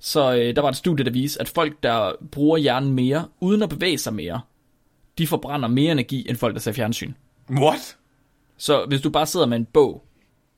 Så 0.00 0.34
øh, 0.34 0.56
der 0.56 0.62
var 0.62 0.68
et 0.68 0.76
studie, 0.76 1.04
der 1.04 1.10
viste, 1.10 1.40
at 1.40 1.48
folk, 1.48 1.82
der 1.82 2.12
bruger 2.30 2.56
hjernen 2.58 2.92
mere, 2.92 3.28
uden 3.40 3.62
at 3.62 3.68
bevæge 3.68 3.98
sig 3.98 4.14
mere, 4.14 4.40
de 5.18 5.26
forbrænder 5.26 5.68
mere 5.68 5.92
energi, 5.92 6.26
end 6.28 6.36
folk, 6.36 6.54
der 6.54 6.60
ser 6.60 6.72
fjernsyn. 6.72 7.12
What? 7.50 7.96
Så 8.56 8.84
hvis 8.88 9.00
du 9.00 9.10
bare 9.10 9.26
sidder 9.26 9.46
med 9.46 9.56
en 9.56 9.64
bog, 9.64 10.04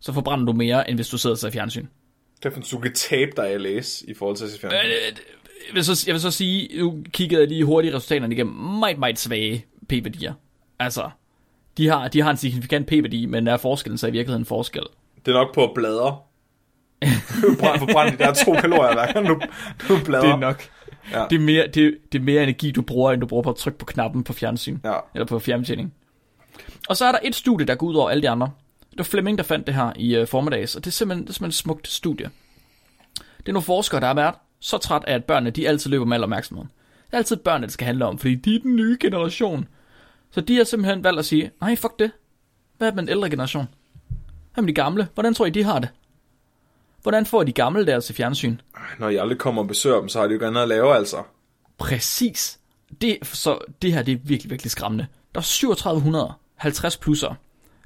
så 0.00 0.12
forbrænder 0.12 0.46
du 0.46 0.52
mere, 0.52 0.90
end 0.90 0.98
hvis 0.98 1.08
du 1.08 1.18
sidder 1.18 1.34
og 1.34 1.38
ser 1.38 1.50
fjernsyn. 1.50 1.86
Det 2.42 2.56
er, 2.56 2.60
du 2.70 2.78
kan 2.78 2.94
tabe 2.94 3.30
dig 3.36 3.48
at 3.48 3.60
læse 3.60 4.10
i 4.10 4.14
forhold 4.14 4.36
til 4.36 4.44
at 4.44 4.50
se 4.50 4.60
fjernsyn. 4.60 4.78
Øh, 4.78 5.18
Jeg 5.68 5.74
vil, 5.74 5.84
så, 5.84 6.04
jeg 6.06 6.12
vil 6.12 6.20
så 6.20 6.30
sige, 6.30 6.78
nu 6.78 7.04
kiggede 7.12 7.40
jeg 7.40 7.48
lige 7.48 7.64
hurtigt 7.64 7.94
resultaterne 7.94 8.34
igennem, 8.34 8.54
meget, 8.54 8.98
meget 8.98 9.18
svage 9.18 9.66
p-værdier. 9.88 10.32
Altså, 10.78 11.10
de 11.76 11.88
har, 11.88 12.08
de 12.08 12.22
har 12.22 12.30
en 12.30 12.36
signifikant 12.36 12.86
p-værdi, 12.86 13.26
men 13.26 13.46
der 13.46 13.52
er 13.52 13.56
forskellen 13.56 13.98
så 13.98 14.06
i 14.06 14.10
virkeligheden 14.10 14.42
en 14.42 14.46
forskel. 14.46 14.82
Det 15.26 15.34
er 15.34 15.38
nok 15.38 15.54
på. 15.54 15.74
Brænd, 17.60 17.78
forbrænd 17.78 18.18
de 18.18 18.24
der 18.24 18.32
to 18.32 18.52
kalorier 18.52 18.92
hver 18.92 19.12
gang 19.12 19.28
du, 19.28 19.40
du 19.88 20.04
bladrer. 20.04 20.26
Det 20.26 20.32
er 20.32 20.36
nok. 20.36 20.68
Ja. 21.12 21.24
Det, 21.30 21.36
er 21.36 21.40
mere, 21.40 21.66
det, 21.66 21.98
det 22.12 22.18
er 22.18 22.22
mere 22.22 22.42
energi, 22.42 22.70
du 22.70 22.82
bruger, 22.82 23.12
end 23.12 23.20
du 23.20 23.26
bruger 23.26 23.42
på 23.42 23.50
at 23.50 23.56
trykke 23.56 23.78
på 23.78 23.86
knappen 23.86 24.24
på 24.24 24.32
fjernsyn. 24.32 24.78
Ja. 24.84 24.94
Eller 25.14 25.26
på 25.26 25.38
fjernbetjening. 25.38 25.94
Og 26.88 26.96
så 26.96 27.04
er 27.04 27.12
der 27.12 27.18
et 27.22 27.34
studie, 27.34 27.66
der 27.66 27.74
går 27.74 27.86
ud 27.86 27.94
over 27.94 28.10
alle 28.10 28.22
de 28.22 28.30
andre. 28.30 28.50
Det 28.90 28.98
var 28.98 29.04
Flemming, 29.04 29.38
der 29.38 29.44
fandt 29.44 29.66
det 29.66 29.74
her 29.74 29.92
i 29.96 30.20
uh, 30.20 30.28
formiddags, 30.28 30.76
og 30.76 30.84
det 30.84 30.90
er, 30.90 30.92
simpelthen, 30.92 31.24
det 31.24 31.30
er 31.30 31.34
simpelthen 31.34 31.48
et 31.48 31.54
smukt 31.54 31.88
studie. 31.88 32.30
Det 33.38 33.48
er 33.48 33.52
nogle 33.52 33.64
forskere, 33.64 34.00
der 34.00 34.06
har 34.06 34.14
været 34.14 34.34
så 34.60 34.78
træt 34.78 35.04
af, 35.06 35.14
at 35.14 35.24
børnene 35.24 35.50
de 35.50 35.68
altid 35.68 35.90
løber 35.90 36.04
med 36.04 36.16
al 36.16 36.22
opmærksomheden. 36.22 36.70
Det 37.06 37.12
er 37.12 37.18
altid 37.18 37.36
børnene, 37.36 37.66
det 37.66 37.72
skal 37.72 37.86
handle 37.86 38.04
om, 38.04 38.18
fordi 38.18 38.34
de 38.34 38.54
er 38.54 38.58
den 38.58 38.76
nye 38.76 38.96
generation. 39.00 39.68
Så 40.30 40.40
de 40.40 40.56
har 40.56 40.64
simpelthen 40.64 41.04
valgt 41.04 41.18
at 41.18 41.24
sige, 41.24 41.50
nej, 41.60 41.76
fuck 41.76 41.98
det. 41.98 42.10
Hvad 42.78 42.92
med 42.92 43.02
den 43.02 43.08
ældre 43.08 43.30
generation? 43.30 43.68
Hvad 44.54 44.62
med 44.62 44.68
de 44.68 44.74
gamle? 44.74 45.08
Hvordan 45.14 45.34
tror 45.34 45.46
I, 45.46 45.50
de 45.50 45.64
har 45.64 45.78
det? 45.78 45.88
Hvordan 47.02 47.26
får 47.26 47.42
de 47.42 47.52
gamle 47.52 47.86
deres 47.86 48.04
til 48.06 48.14
fjernsyn? 48.14 48.56
Når 48.98 49.08
jeg 49.08 49.20
aldrig 49.20 49.38
kommer 49.38 49.62
og 49.62 49.68
besøger 49.68 50.00
dem, 50.00 50.08
så 50.08 50.18
har 50.18 50.26
de 50.26 50.30
jo 50.30 50.36
ikke 50.36 50.46
andet 50.46 50.60
at 50.60 50.68
lave, 50.68 50.96
altså. 50.96 51.22
Præcis. 51.78 52.58
Det, 53.00 53.18
så 53.22 53.58
det 53.82 53.92
her 53.92 54.02
det 54.02 54.12
er 54.12 54.18
virkelig, 54.22 54.50
virkelig 54.50 54.70
skræmmende. 54.70 55.06
Der 55.34 55.40
er 55.40 55.44
3750 55.44 56.96
plusser, 56.96 57.34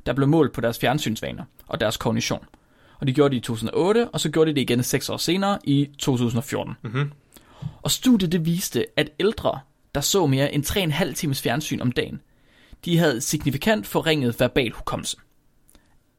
der 0.06 0.12
blev 0.12 0.28
målt 0.28 0.52
på 0.52 0.60
deres 0.60 0.78
fjernsynsvaner 0.78 1.44
og 1.66 1.80
deres 1.80 1.96
kognition. 1.96 2.44
Og 3.00 3.06
de 3.06 3.12
gjorde 3.12 3.30
det 3.30 3.36
i 3.36 3.40
2008, 3.40 4.08
og 4.08 4.20
så 4.20 4.30
gjorde 4.30 4.50
de 4.50 4.54
det 4.54 4.60
igen 4.60 4.82
seks 4.82 5.08
år 5.08 5.16
senere 5.16 5.58
i 5.64 5.88
2014. 5.98 6.74
Mm-hmm. 6.82 7.12
Og 7.82 7.90
studiet 7.90 8.32
det 8.32 8.46
viste, 8.46 8.86
at 8.96 9.10
ældre, 9.20 9.60
der 9.94 10.00
så 10.00 10.26
mere 10.26 10.54
end 10.54 10.64
3,5 10.66 11.12
times 11.12 11.42
fjernsyn 11.42 11.80
om 11.80 11.92
dagen, 11.92 12.20
de 12.84 12.98
havde 12.98 13.20
signifikant 13.20 13.86
forringet 13.86 14.40
verbal 14.40 14.72
hukommelse. 14.72 15.16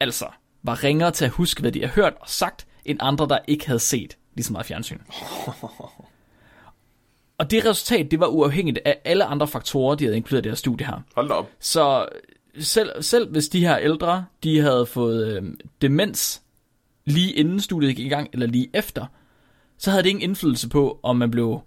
Altså, 0.00 0.26
var 0.62 0.84
ringere 0.84 1.10
til 1.10 1.24
at 1.24 1.30
huske, 1.30 1.60
hvad 1.60 1.72
de 1.72 1.80
har 1.80 1.88
hørt 1.88 2.12
og 2.20 2.28
sagt, 2.28 2.66
end 2.84 2.98
andre, 3.02 3.28
der 3.28 3.38
ikke 3.48 3.66
havde 3.66 3.78
set 3.78 4.16
lige 4.34 4.44
så 4.44 4.52
meget 4.52 4.66
fjernsyn. 4.66 4.98
Og 7.38 7.50
det 7.50 7.64
resultat, 7.66 8.10
det 8.10 8.20
var 8.20 8.26
uafhængigt 8.26 8.78
af 8.84 9.00
alle 9.04 9.24
andre 9.24 9.48
faktorer, 9.48 9.94
de 9.94 10.04
havde 10.04 10.16
inkluderet 10.16 10.42
i 10.42 10.44
det 10.44 10.50
her 10.50 10.56
studie 10.56 10.86
her. 10.86 11.00
Hold 11.14 11.30
op. 11.30 11.50
Så 11.60 12.08
selv, 12.58 13.02
selv 13.02 13.30
hvis 13.30 13.48
de 13.48 13.60
her 13.60 13.78
ældre, 13.78 14.24
de 14.44 14.60
havde 14.60 14.86
fået 14.86 15.36
øh, 15.36 15.42
demens 15.82 16.42
lige 17.04 17.32
inden 17.32 17.60
studiet 17.60 17.96
gik 17.96 18.06
i 18.06 18.08
gang, 18.08 18.28
eller 18.32 18.46
lige 18.46 18.70
efter, 18.74 19.06
så 19.78 19.90
havde 19.90 20.02
det 20.02 20.08
ingen 20.08 20.22
indflydelse 20.22 20.68
på, 20.68 21.00
om 21.02 21.16
man 21.16 21.30
blev 21.30 21.60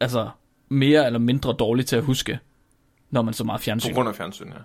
altså, 0.00 0.30
mere 0.68 1.06
eller 1.06 1.18
mindre 1.18 1.52
dårlig 1.58 1.86
til 1.86 1.96
at 1.96 2.02
huske, 2.02 2.38
når 3.10 3.22
man 3.22 3.34
så 3.34 3.44
meget 3.44 3.60
fjernsyn. 3.60 3.90
På 3.90 3.94
grund 3.94 4.08
af 4.08 4.14
fjernsyn, 4.14 4.48
ja. 4.48 4.58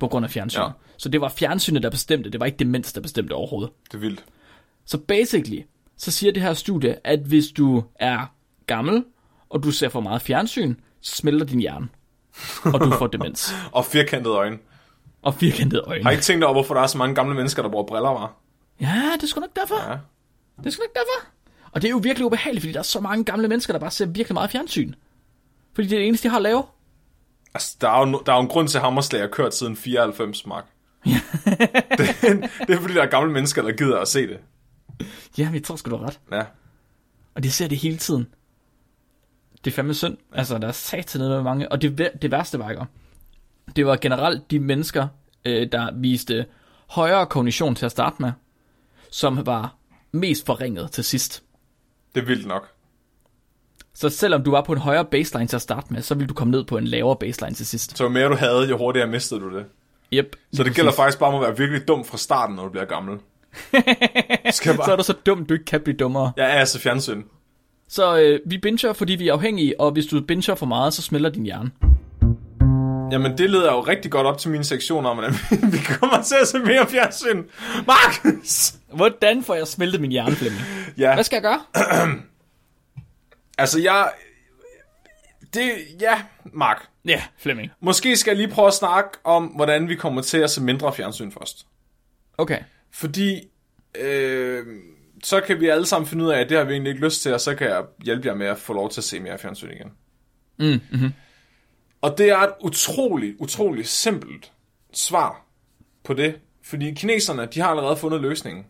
på 0.00 0.08
grund 0.08 0.24
af 0.24 0.30
fjernsyn. 0.30 0.60
Ja. 0.60 0.68
Så 0.96 1.08
det 1.08 1.20
var 1.20 1.28
fjernsynet, 1.28 1.82
der 1.82 1.90
bestemte, 1.90 2.30
det 2.30 2.40
var 2.40 2.46
ikke 2.46 2.58
demens, 2.58 2.92
der 2.92 3.00
bestemte 3.00 3.32
overhovedet. 3.32 3.70
Det 3.84 3.94
er 3.94 3.98
vildt. 3.98 4.24
Så 4.84 4.98
basically, 4.98 5.62
så 5.96 6.10
siger 6.10 6.32
det 6.32 6.42
her 6.42 6.54
studie, 6.54 7.06
at 7.06 7.20
hvis 7.20 7.48
du 7.48 7.84
er 7.94 8.34
gammel, 8.66 9.04
og 9.48 9.62
du 9.62 9.70
ser 9.70 9.88
for 9.88 10.00
meget 10.00 10.22
fjernsyn, 10.22 10.74
så 11.00 11.16
smelter 11.16 11.46
din 11.46 11.60
hjerne, 11.60 11.88
og 12.64 12.80
du 12.80 12.90
får 12.90 13.06
demens. 13.06 13.52
Og 13.72 13.84
firkantede 13.84 14.34
øjne. 14.34 14.58
Og 15.22 15.34
firkantede 15.34 15.82
øjne. 15.86 16.02
Har 16.02 16.10
I 16.10 16.14
ikke 16.14 16.24
tænkt 16.24 16.44
over, 16.44 16.52
hvorfor 16.52 16.74
der 16.74 16.80
er 16.80 16.86
så 16.86 16.98
mange 16.98 17.14
gamle 17.14 17.34
mennesker, 17.34 17.62
der 17.62 17.70
bruger 17.70 17.86
briller, 17.86 18.10
var? 18.10 18.34
Ja, 18.80 19.12
det 19.16 19.22
er 19.22 19.26
sgu 19.26 19.40
nok 19.40 19.56
derfor. 19.56 19.90
Ja. 19.90 19.96
Det 20.58 20.66
er 20.66 20.70
sgu 20.70 20.80
nok 20.80 20.94
derfor. 20.94 21.30
Og 21.72 21.82
det 21.82 21.88
er 21.88 21.90
jo 21.90 22.00
virkelig 22.02 22.26
ubehageligt, 22.26 22.62
fordi 22.62 22.72
der 22.72 22.78
er 22.78 22.82
så 22.82 23.00
mange 23.00 23.24
gamle 23.24 23.48
mennesker, 23.48 23.72
der 23.72 23.80
bare 23.80 23.90
ser 23.90 24.06
virkelig 24.06 24.34
meget 24.34 24.50
fjernsyn. 24.50 24.92
Fordi 25.74 25.88
det 25.88 25.94
er 25.94 25.98
det 25.98 26.08
eneste, 26.08 26.28
de 26.28 26.30
har 26.30 26.36
at 26.36 26.42
lave. 26.42 26.62
Altså, 27.54 27.76
der 27.80 27.88
er 27.88 28.08
jo, 28.08 28.22
der 28.26 28.32
er 28.32 28.36
jo 28.36 28.42
en 28.42 28.48
grund 28.48 28.68
til, 28.68 28.78
at 28.78 28.84
Hammerslag 28.84 29.20
har 29.20 29.28
kørt 29.28 29.54
siden 29.54 29.76
94, 29.76 30.46
Mark. 30.46 30.64
det, 31.04 31.16
det 32.66 32.76
er 32.76 32.80
fordi, 32.80 32.94
der 32.94 33.02
er 33.02 33.10
gamle 33.10 33.32
mennesker, 33.32 33.62
der 33.62 33.72
gider 33.72 33.98
at 33.98 34.08
se 34.08 34.26
det. 34.26 34.38
Ja, 35.38 35.44
men 35.44 35.54
jeg 35.54 35.64
tror 35.64 35.76
sgu, 35.76 35.90
du 35.90 35.96
har 35.96 36.06
ret. 36.06 36.20
Ja. 36.32 36.44
Og 37.34 37.42
de 37.42 37.50
ser 37.50 37.68
det 37.68 37.78
hele 37.78 37.96
tiden. 37.96 38.26
Det 39.64 39.70
er 39.70 39.74
fandme 39.74 39.94
synd. 39.94 40.16
Altså, 40.32 40.58
der 40.58 40.68
er 40.68 40.72
sat 40.72 41.14
ned 41.18 41.28
med 41.28 41.42
mange. 41.42 41.72
Og 41.72 41.82
det, 41.82 42.10
det 42.22 42.30
værste 42.30 42.58
var 42.58 42.70
ikke. 42.70 42.86
Det 43.76 43.86
var 43.86 43.96
generelt 43.96 44.50
de 44.50 44.58
mennesker, 44.58 45.08
øh, 45.44 45.72
der 45.72 45.92
viste 45.94 46.46
højere 46.88 47.26
kognition 47.26 47.74
til 47.74 47.86
at 47.86 47.92
starte 47.92 48.16
med, 48.20 48.32
som 49.10 49.46
var 49.46 49.74
mest 50.12 50.46
forringet 50.46 50.90
til 50.90 51.04
sidst. 51.04 51.42
Det 52.14 52.22
er 52.22 52.26
vildt 52.26 52.46
nok. 52.46 52.68
Så 54.00 54.08
selvom 54.08 54.42
du 54.42 54.50
var 54.50 54.62
på 54.62 54.72
en 54.72 54.78
højere 54.78 55.04
baseline 55.04 55.46
til 55.46 55.56
at 55.56 55.62
starte 55.62 55.92
med, 55.92 56.02
så 56.02 56.14
ville 56.14 56.28
du 56.28 56.34
komme 56.34 56.50
ned 56.50 56.64
på 56.64 56.78
en 56.78 56.84
lavere 56.84 57.16
baseline 57.16 57.54
til 57.54 57.66
sidst. 57.66 57.98
Så 57.98 58.04
jo 58.04 58.10
mere 58.10 58.28
du 58.28 58.34
havde, 58.34 58.68
jo 58.68 58.78
hurtigere 58.78 59.08
mistede 59.08 59.40
du 59.40 59.56
det. 59.56 59.64
Yep. 60.12 60.36
Så 60.52 60.62
det 60.62 60.74
gælder 60.74 60.92
faktisk 60.92 61.18
bare 61.18 61.28
om 61.28 61.34
at 61.34 61.40
være 61.40 61.56
virkelig 61.56 61.88
dum 61.88 62.04
fra 62.04 62.18
starten, 62.18 62.56
når 62.56 62.62
du 62.62 62.70
bliver 62.70 62.84
gammel. 62.84 63.18
Skal 64.50 64.76
bare... 64.76 64.86
Så 64.86 64.92
er 64.92 64.96
du 64.96 65.02
så 65.02 65.14
dum, 65.26 65.46
du 65.46 65.54
ikke 65.54 65.64
kan 65.64 65.80
blive 65.80 65.96
dummere. 65.96 66.32
Jeg 66.36 66.44
er 66.44 66.48
altså 66.54 66.78
fjernsyn. 66.78 67.22
Så 67.88 68.18
øh, 68.18 68.40
vi 68.46 68.58
binger, 68.58 68.92
fordi 68.92 69.12
vi 69.12 69.28
er 69.28 69.32
afhængige, 69.32 69.80
og 69.80 69.90
hvis 69.90 70.06
du 70.06 70.20
binger 70.20 70.54
for 70.54 70.66
meget, 70.66 70.94
så 70.94 71.02
smelter 71.02 71.30
din 71.30 71.44
hjerne. 71.44 71.70
Jamen, 73.12 73.38
det 73.38 73.50
leder 73.50 73.72
jo 73.72 73.80
rigtig 73.80 74.10
godt 74.10 74.26
op 74.26 74.38
til 74.38 74.50
min 74.50 74.64
sektion 74.64 75.06
om, 75.06 75.18
at 75.18 75.32
vi 75.72 75.78
kommer 75.86 76.22
til 76.22 76.36
at 76.42 76.48
se 76.48 76.58
mere 76.58 76.86
fjernsyn. 76.86 77.42
Markus! 77.86 78.74
Hvordan 78.92 79.42
får 79.42 79.54
jeg 79.54 79.66
smeltet 79.66 80.00
min 80.00 80.10
hjerne, 80.10 80.36
Flemming? 80.36 80.62
Ja, 80.98 81.14
Hvad 81.14 81.24
skal 81.24 81.36
jeg 81.36 81.42
gøre? 81.42 81.60
altså 83.60 83.80
jeg... 83.80 84.12
Det, 85.54 85.72
ja, 86.00 86.22
Mark. 86.44 86.86
Ja, 87.04 87.22
Flemming. 87.38 87.70
Måske 87.80 88.16
skal 88.16 88.30
jeg 88.30 88.36
lige 88.36 88.54
prøve 88.54 88.68
at 88.68 88.74
snakke 88.74 89.10
om, 89.24 89.46
hvordan 89.46 89.88
vi 89.88 89.94
kommer 89.94 90.22
til 90.22 90.38
at 90.38 90.50
se 90.50 90.62
mindre 90.62 90.94
fjernsyn 90.94 91.32
først. 91.32 91.66
Okay. 92.38 92.58
Fordi 92.90 93.48
øh, 93.94 94.66
så 95.24 95.40
kan 95.40 95.60
vi 95.60 95.68
alle 95.68 95.86
sammen 95.86 96.08
finde 96.08 96.24
ud 96.24 96.30
af, 96.30 96.40
at 96.40 96.48
det 96.48 96.56
har 96.56 96.64
vi 96.64 96.72
egentlig 96.72 96.90
ikke 96.90 97.04
lyst 97.04 97.22
til, 97.22 97.34
og 97.34 97.40
så 97.40 97.54
kan 97.54 97.66
jeg 97.66 97.84
hjælpe 98.04 98.28
jer 98.28 98.34
med 98.34 98.46
at 98.46 98.58
få 98.58 98.72
lov 98.72 98.90
til 98.90 99.00
at 99.00 99.04
se 99.04 99.20
mere 99.20 99.38
fjernsyn 99.38 99.70
igen. 99.70 99.92
Mm, 100.58 100.80
mm-hmm. 100.92 101.12
Og 102.00 102.18
det 102.18 102.30
er 102.30 102.38
et 102.38 102.52
utroligt, 102.60 103.36
utroligt 103.38 103.88
simpelt 103.88 104.52
svar 104.92 105.46
på 106.04 106.14
det. 106.14 106.40
Fordi 106.62 106.94
kineserne, 106.94 107.46
de 107.46 107.60
har 107.60 107.68
allerede 107.68 107.96
fundet 107.96 108.20
løsningen. 108.20 108.66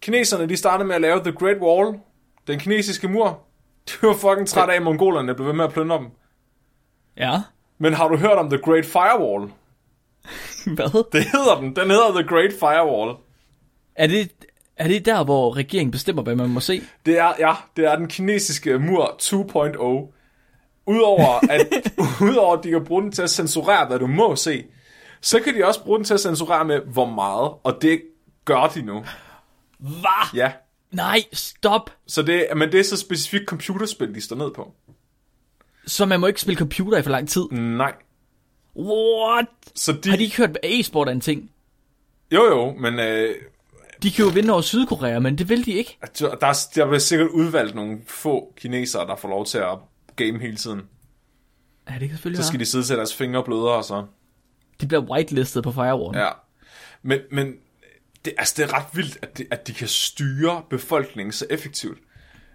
Kineserne, 0.00 0.48
de 0.48 0.56
startede 0.56 0.86
med 0.86 0.94
at 0.94 1.00
lave 1.00 1.20
The 1.20 1.32
Great 1.32 1.56
Wall, 1.60 1.98
den 2.46 2.58
kinesiske 2.58 3.08
mur. 3.08 3.47
De 4.02 4.06
var 4.06 4.14
fucking 4.14 4.48
trætte 4.48 4.72
af, 4.72 4.76
at 4.76 4.82
mongolerne 4.82 5.34
blev 5.34 5.46
ved 5.46 5.54
med 5.54 5.64
at 5.64 5.72
plyndre 5.72 5.98
dem. 5.98 6.06
Ja. 7.16 7.42
Men 7.78 7.94
har 7.94 8.08
du 8.08 8.16
hørt 8.16 8.38
om 8.38 8.50
The 8.50 8.58
Great 8.58 8.86
Firewall? 8.86 9.50
Hvad? 10.76 11.12
Det 11.12 11.24
hedder 11.24 11.60
den. 11.60 11.76
Den 11.76 11.90
hedder 11.90 12.12
The 12.12 12.28
Great 12.28 12.52
Firewall. 12.60 13.16
Er 13.96 14.06
det, 14.06 14.30
er 14.76 14.88
det 14.88 15.06
der, 15.06 15.24
hvor 15.24 15.56
regeringen 15.56 15.90
bestemmer, 15.90 16.22
hvad 16.22 16.34
man 16.34 16.50
må 16.50 16.60
se? 16.60 16.82
Det 17.06 17.18
er, 17.18 17.32
ja, 17.38 17.54
det 17.76 17.84
er 17.84 17.96
den 17.96 18.08
kinesiske 18.08 18.78
mur 18.78 19.16
2.0. 19.22 20.14
Udover 20.86 21.50
at, 21.50 21.66
udover 22.30 22.56
at 22.56 22.64
de 22.64 22.70
kan 22.70 22.84
bruge 22.84 23.02
den 23.02 23.12
til 23.12 23.22
at 23.22 23.30
censurere, 23.30 23.86
hvad 23.86 23.98
du 23.98 24.06
må 24.06 24.36
se, 24.36 24.64
så 25.20 25.40
kan 25.40 25.54
de 25.54 25.66
også 25.66 25.84
bruge 25.84 25.98
den 25.98 26.04
til 26.04 26.14
at 26.14 26.20
censurere 26.20 26.64
med, 26.64 26.80
hvor 26.80 27.06
meget, 27.06 27.52
og 27.62 27.82
det 27.82 28.02
gør 28.44 28.70
de 28.74 28.82
nu. 28.82 29.04
Hvad? 29.78 30.34
Ja, 30.34 30.52
Nej, 30.90 31.24
stop. 31.32 31.90
så 32.06 32.22
det, 32.22 32.46
men 32.56 32.72
det 32.72 32.80
er 32.80 32.84
så 32.84 32.96
specifikt 32.96 33.44
computerspil, 33.48 34.14
de 34.14 34.20
står 34.20 34.36
ned 34.36 34.50
på. 34.50 34.72
Så 35.86 36.06
man 36.06 36.20
må 36.20 36.26
ikke 36.26 36.40
spille 36.40 36.58
computer 36.58 36.98
i 36.98 37.02
for 37.02 37.10
lang 37.10 37.28
tid. 37.28 37.42
Nej. 37.52 37.92
What? 38.76 39.46
Så 39.74 39.92
de, 39.92 40.10
Har 40.10 40.16
de 40.16 40.22
ikke 40.22 40.36
hørt, 40.36 40.50
at 40.50 40.58
e-sport 40.62 41.08
er 41.08 41.12
en 41.12 41.20
ting? 41.20 41.50
Jo 42.32 42.44
jo, 42.44 42.72
men 42.74 42.98
øh, 42.98 43.34
De 44.02 44.10
kan 44.10 44.24
jo 44.24 44.30
vinde 44.30 44.52
over 44.52 44.60
Sydkorea, 44.62 45.18
men 45.18 45.38
det 45.38 45.48
vil 45.48 45.66
de 45.66 45.72
ikke. 45.72 45.98
der, 46.18 46.34
der, 46.34 46.52
der 46.74 46.86
bliver 46.86 46.98
sikkert 46.98 47.28
udvalgt 47.30 47.74
nogle 47.74 47.98
få 48.06 48.52
kinesere, 48.56 49.06
der 49.06 49.16
får 49.16 49.28
lov 49.28 49.46
til 49.46 49.58
at 49.58 49.78
game 50.16 50.38
hele 50.40 50.56
tiden. 50.56 50.82
Ja, 51.90 51.92
det 51.94 52.00
kan 52.00 52.08
selvfølgelig 52.10 52.44
Så 52.44 52.48
skal 52.48 52.58
være. 52.58 52.64
de 52.64 52.70
sidde 52.70 52.84
til 52.84 52.96
deres 52.96 53.14
fingre 53.14 53.44
bløder 53.44 53.70
og 53.70 53.84
så. 53.84 54.04
De 54.80 54.86
bliver 54.86 55.02
whitelistet 55.02 55.64
på 55.64 55.72
Firewall. 55.72 56.18
Ja. 56.18 56.28
Men, 57.02 57.18
men 57.32 57.54
det, 58.28 58.34
altså, 58.38 58.54
det 58.56 58.70
er 58.70 58.74
ret 58.74 58.86
vildt, 58.92 59.18
at 59.22 59.38
de, 59.38 59.46
at 59.50 59.66
de 59.66 59.72
kan 59.72 59.88
styre 59.88 60.62
befolkningen 60.70 61.32
så 61.32 61.46
effektivt. 61.50 61.98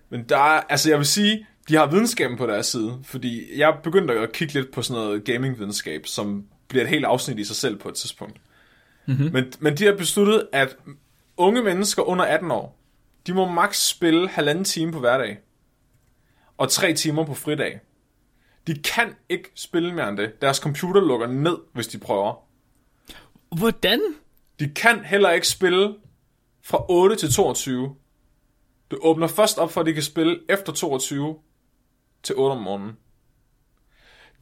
Men 0.10 0.24
der 0.30 0.38
er, 0.38 0.62
altså 0.70 0.90
jeg 0.90 0.98
vil 0.98 1.06
sige, 1.06 1.48
de 1.70 1.76
har 1.76 1.86
videnskaben 1.86 2.38
på 2.38 2.48
deres 2.48 2.66
side, 2.66 3.00
fordi 3.04 3.60
jeg 3.60 3.78
begyndte 3.84 4.14
at 4.14 4.32
kigge 4.32 4.54
lidt 4.54 4.72
på 4.72 4.82
sådan 4.82 5.04
noget 5.04 5.24
gaming-videnskab, 5.24 6.06
som 6.06 6.46
bliver 6.68 6.84
et 6.84 6.90
helt 6.90 7.06
afsnit 7.06 7.40
i 7.40 7.44
sig 7.44 7.56
selv 7.56 7.78
på 7.80 7.90
et 7.90 7.96
tidspunkt. 7.96 8.42
Mm-hmm. 9.06 9.30
Men, 9.34 9.54
men 9.60 9.78
de 9.78 9.86
har 9.86 9.96
besluttet, 9.96 10.48
at 10.52 10.78
unge 11.38 11.64
mennesker 11.64 12.04
under 12.04 12.26
18 12.26 12.52
år, 12.52 12.80
de 13.28 13.34
må 13.34 13.52
maks 13.52 13.88
spille 13.88 14.30
halvanden 14.30 14.64
time 14.64 14.92
på 14.92 15.00
hverdag, 15.00 15.38
og 16.58 16.70
tre 16.70 16.94
timer 16.94 17.26
på 17.26 17.34
fridag. 17.34 17.80
De 18.68 18.76
kan 18.76 19.16
ikke 19.30 19.52
spille 19.56 19.94
mere 19.94 20.10
end 20.10 20.18
det. 20.18 20.42
Deres 20.42 20.58
computer 20.58 21.02
lukker 21.02 21.28
ned, 21.28 21.58
hvis 21.74 21.88
de 21.88 21.98
prøver. 21.98 22.34
Hvordan? 23.56 24.02
De 24.64 24.70
kan 24.76 25.06
heller 25.06 25.30
ikke 25.30 25.48
spille 25.48 25.96
fra 26.62 26.86
8 26.90 27.16
til 27.16 27.32
22. 27.34 27.96
Det 28.92 29.00
åbner 29.02 29.28
først 29.28 29.58
op 29.58 29.72
for, 29.72 29.82
at 29.82 29.88
de 29.88 29.94
kan 29.94 30.04
spille 30.04 30.40
efter 30.50 30.74
22 30.74 31.36
til 32.24 32.36
8 32.36 32.54
om 32.54 32.62
morgenen. 32.64 32.92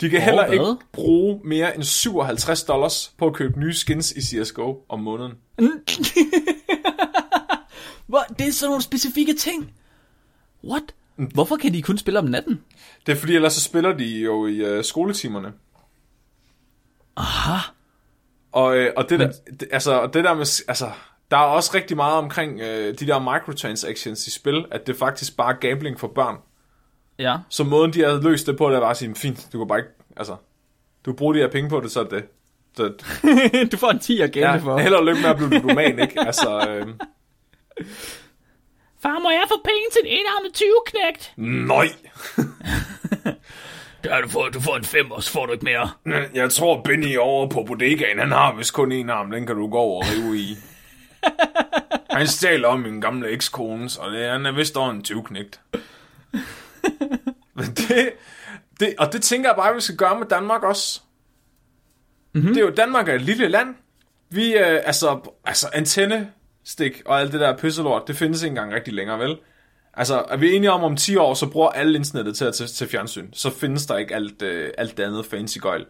De 0.02 0.10
kan 0.10 0.22
heller 0.22 0.48
hvad? 0.48 0.54
ikke 0.54 0.86
bruge 0.92 1.42
mere 1.44 1.76
end 1.76 1.84
57 1.84 2.64
dollars 2.64 3.14
på 3.18 3.28
at 3.28 3.34
købe 3.34 3.60
nye 3.60 3.74
skins 3.74 4.12
i 4.12 4.22
CSGO 4.22 4.86
om 4.90 5.00
måneden. 5.00 5.34
Hvor? 8.08 8.24
Det 8.40 8.48
er 8.48 8.52
sådan 8.52 8.70
nogle 8.70 8.84
specifikke 8.84 9.34
ting. 9.34 9.74
What? 10.64 10.84
Hvorfor 11.16 11.56
kan 11.56 11.74
de 11.74 11.82
kun 11.82 11.98
spille 11.98 12.20
om 12.20 12.26
natten? 12.26 12.62
Det 13.06 13.12
er 13.12 13.16
fordi, 13.16 13.36
ellers 13.36 13.54
så 13.54 13.62
spiller 13.62 13.98
de 13.98 14.06
jo 14.06 14.48
i 14.48 14.78
uh, 14.78 14.84
skoletimerne. 14.84 15.54
Aha. 17.18 17.58
Og, 18.52 18.78
øh, 18.78 18.93
og 18.97 19.10
det, 19.10 19.20
der, 19.20 19.32
altså, 19.72 19.91
og 20.02 20.14
det 20.14 20.24
der 20.24 20.34
med, 20.34 20.64
altså, 20.68 20.91
der 21.32 21.38
er 21.38 21.41
også 21.41 21.72
rigtig 21.74 21.97
meget 21.97 22.14
omkring 22.18 22.60
øh, 22.62 22.99
de 22.99 23.08
der 23.08 23.20
microtransactions 23.20 24.28
i 24.28 24.32
spil, 24.32 24.66
at 24.72 24.88
det 24.88 24.95
faktisk 24.97 25.38
bare 25.38 25.54
er 25.54 25.58
gambling 25.58 25.99
for 25.99 26.08
børn. 26.08 26.36
Ja. 27.20 27.38
Så 27.49 27.64
måden, 27.64 27.93
de 27.93 28.02
har 28.04 28.22
løst 28.22 28.47
det 28.47 28.58
på, 28.58 28.70
det 28.70 28.76
er 28.76 28.80
bare 28.80 28.89
at 28.89 28.97
sige, 28.97 29.16
fint, 29.16 29.47
du 29.54 29.58
kan 29.58 29.68
bare 29.68 29.80
ikke, 29.80 29.89
altså, 30.18 30.36
du 31.06 31.14
bruger 31.14 31.34
de 31.34 31.39
her 31.39 31.47
penge 31.49 31.70
på 31.70 31.80
det, 31.80 31.91
så 31.91 31.99
er 31.99 32.04
det. 32.04 32.24
Så, 32.78 32.84
du 33.72 33.78
får 33.78 33.89
en 33.91 33.99
10 33.99 34.22
at 34.22 34.36
ja, 34.36 34.41
gælde 34.41 34.64
for. 34.64 34.78
held 34.78 34.93
og 34.93 35.06
lykke 35.06 35.22
med 35.22 35.30
at 35.30 35.38
blive 35.38 35.49
ludoman, 35.49 35.99
ikke? 35.99 36.20
Altså, 36.20 36.68
øh, 36.70 36.88
Far, 39.02 39.20
må 39.20 39.30
jeg 39.30 39.43
få 39.47 39.56
penge 39.64 39.86
til 39.91 40.02
en 40.06 40.20
enarmet 40.20 40.54
20 40.54 40.68
knægt? 40.86 41.34
Nøj. 44.06 44.16
Ja, 44.16 44.22
du 44.22 44.30
får, 44.30 44.49
du 44.49 44.60
får 44.62 44.78
en 44.78 44.84
5, 44.84 45.12
og 45.12 45.24
så 45.24 45.32
får 45.32 45.45
du 45.45 45.52
ikke 45.52 45.66
mere. 45.66 45.89
Jeg 46.34 46.52
tror, 46.52 46.82
Benny 46.82 47.18
over 47.18 47.49
på 47.49 47.64
bodegaen, 47.64 48.20
han 48.20 48.32
har 48.32 48.56
vist 48.56 48.74
kun 48.74 48.91
en 48.91 49.10
arm, 49.10 49.32
den 49.32 49.45
kan 49.45 49.56
du 49.56 49.68
gå 49.68 49.78
over 49.78 50.04
og 50.04 50.08
rive 50.12 50.38
i. 50.38 50.58
Han 52.12 52.28
stjal 52.28 52.66
om 52.66 52.80
min 52.80 53.02
gamle 53.02 53.30
ekskone, 53.30 53.89
og 53.99 54.12
det, 54.12 54.30
han 54.30 54.45
er 54.45 54.52
vist 54.52 54.78
over 54.78 54.91
en 54.91 55.04
20 55.04 55.24
Men 57.54 57.66
det, 57.66 58.12
det, 58.80 58.95
og 58.99 59.14
det 59.14 59.22
tænker 59.22 59.49
jeg 59.49 59.56
bare, 59.56 59.76
vi 59.76 59.82
skal 59.82 59.95
gøre 59.95 60.20
med 60.20 60.28
Danmark 60.28 60.64
også. 60.64 61.02
Mm-hmm. 62.34 62.54
Det 62.54 62.62
er 62.62 62.66
jo, 62.66 62.70
Danmark 62.70 63.10
er 63.10 63.14
et 63.14 63.22
lille 63.22 63.47
land. 63.47 63.76
Vi, 64.30 64.54
øh, 64.54 64.82
altså, 64.86 65.20
altså 65.45 65.70
antennestik 65.74 67.02
og 67.06 67.20
alt 67.20 67.32
det 67.32 67.39
der 67.39 67.58
pysselort, 67.58 68.08
det 68.08 68.16
findes 68.16 68.43
ikke 68.43 68.52
engang 68.52 68.74
rigtig 68.74 68.93
længere, 68.93 69.20
vel? 69.20 69.38
Altså, 69.94 70.26
er 70.30 70.38
vi 70.38 70.56
enige 70.56 70.72
om, 70.72 70.84
om 70.84 70.96
10 70.96 71.16
år, 71.16 71.34
så 71.34 71.50
bruger 71.50 71.70
alle 71.70 71.96
internettet 72.00 72.38
til 72.38 72.46
at 72.46 72.54
til, 72.56 72.68
til 72.68 72.88
fjernsyn. 72.88 73.34
Så 73.34 73.50
findes 73.50 73.86
der 73.86 73.98
ikke 73.98 74.16
alt, 74.16 74.42
øh, 74.42 74.72
alt 74.78 74.98
det 74.98 75.04
andet 75.04 75.26
fancy 75.26 75.58
gøjl. 75.58 75.86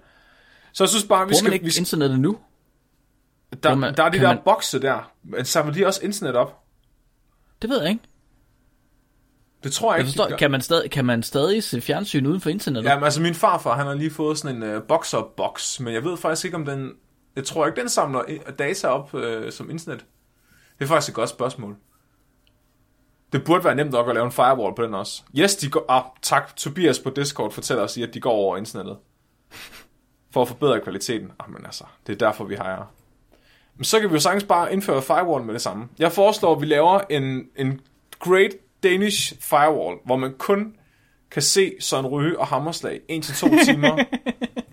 Så 0.74 0.84
jeg 0.84 0.89
synes 0.89 1.06
bare, 1.06 1.28
vi 1.28 1.34
skal... 1.36 1.43
man 1.45 1.54
ikke 1.54 1.66
vi, 1.66 1.72
skal- 1.72 1.82
internettet 1.82 2.20
nu? 2.20 2.38
der, 3.64 3.76
man- 3.76 3.95
der 3.95 4.04
er 4.04 4.10
de 4.10 4.18
der 4.20 4.28
man- 4.28 4.39
bokse 4.45 4.82
der. 4.82 5.12
Men 5.24 5.45
samler 5.45 5.74
de 5.74 5.86
også 5.86 5.99
internet 6.04 6.36
op? 6.36 6.58
Det 7.62 7.70
ved 7.70 7.82
jeg 7.82 7.89
ikke. 7.89 8.04
Det 9.64 9.74
tror 9.74 9.93
jeg, 9.93 9.99
Jeg 9.99 10.08
ikke, 10.08 10.18
forstår, 10.18 10.38
kan 10.38 10.52
man, 10.52 10.62
stadig, 10.62 10.91
kan 10.91 11.06
man 11.06 11.24
stadig 11.24 11.64
se 11.64 11.82
fjernsyn 11.82 12.26
uden 12.26 12.41
for 12.41 12.49
internettet? 12.49 12.89
Ja, 12.89 12.95
men 12.95 13.04
altså 13.04 13.22
min 13.22 13.36
farfar, 13.36 13.76
han 13.76 13.86
har 13.86 13.93
lige 13.93 14.12
fået 14.12 14.38
sådan 14.38 14.64
en 14.64 14.76
uh, 14.76 14.84
boxer-box, 14.84 15.80
men 15.80 15.93
jeg 15.93 16.04
ved 16.04 16.18
faktisk 16.18 16.45
ikke, 16.45 16.58
om 16.58 16.66
den... 16.66 16.91
Jeg 17.36 17.43
tror 17.45 17.66
ikke, 17.68 17.82
den 17.82 17.89
samler 17.89 18.22
data 18.60 18.88
op 18.88 19.14
uh, 19.14 19.22
som 19.49 19.70
internet. 19.70 20.06
Det 20.80 20.86
er 20.86 20.88
faktisk 20.88 21.10
et 21.10 21.16
godt 21.16 21.30
spørgsmål. 21.30 21.76
Det 23.34 23.43
burde 23.43 23.63
være 23.63 23.75
nemt 23.75 23.91
nok 23.91 24.09
at 24.09 24.15
lave 24.15 24.25
en 24.25 24.32
firewall 24.32 24.75
på 24.75 24.84
den 24.84 24.93
også. 24.93 25.23
Yes, 25.38 25.55
de 25.55 25.69
går... 25.69 25.86
Ah, 25.89 26.03
tak. 26.21 26.55
Tobias 26.55 26.99
på 26.99 27.09
Discord 27.09 27.51
fortæller 27.51 27.84
os, 27.84 27.97
at 27.97 28.13
de 28.13 28.19
går 28.19 28.32
over 28.32 28.57
internettet. 28.57 28.97
For 30.32 30.41
at 30.41 30.47
forbedre 30.47 30.82
kvaliteten. 30.82 31.32
Ah, 31.39 31.51
men 31.51 31.65
altså, 31.65 31.84
det 32.07 32.13
er 32.13 32.17
derfor, 32.17 32.43
vi 32.43 32.55
har 32.55 32.69
jer. 32.69 32.93
Men 33.75 33.84
så 33.84 33.99
kan 33.99 34.09
vi 34.09 34.13
jo 34.13 34.19
sagtens 34.19 34.43
bare 34.43 34.73
indføre 34.73 35.01
firewall 35.01 35.43
med 35.43 35.53
det 35.53 35.61
samme. 35.61 35.88
Jeg 35.99 36.11
foreslår, 36.11 36.55
at 36.55 36.61
vi 36.61 36.65
laver 36.65 36.99
en, 37.09 37.45
en 37.55 37.82
Great 38.19 38.51
Danish 38.84 39.34
Firewall, 39.41 39.97
hvor 40.05 40.15
man 40.15 40.34
kun 40.38 40.75
kan 41.32 41.41
se 41.41 41.73
Søren 41.79 42.07
Ryge 42.07 42.39
og 42.39 42.47
Hammerslag 42.47 43.01
1-2 43.11 43.65
timer 43.65 44.03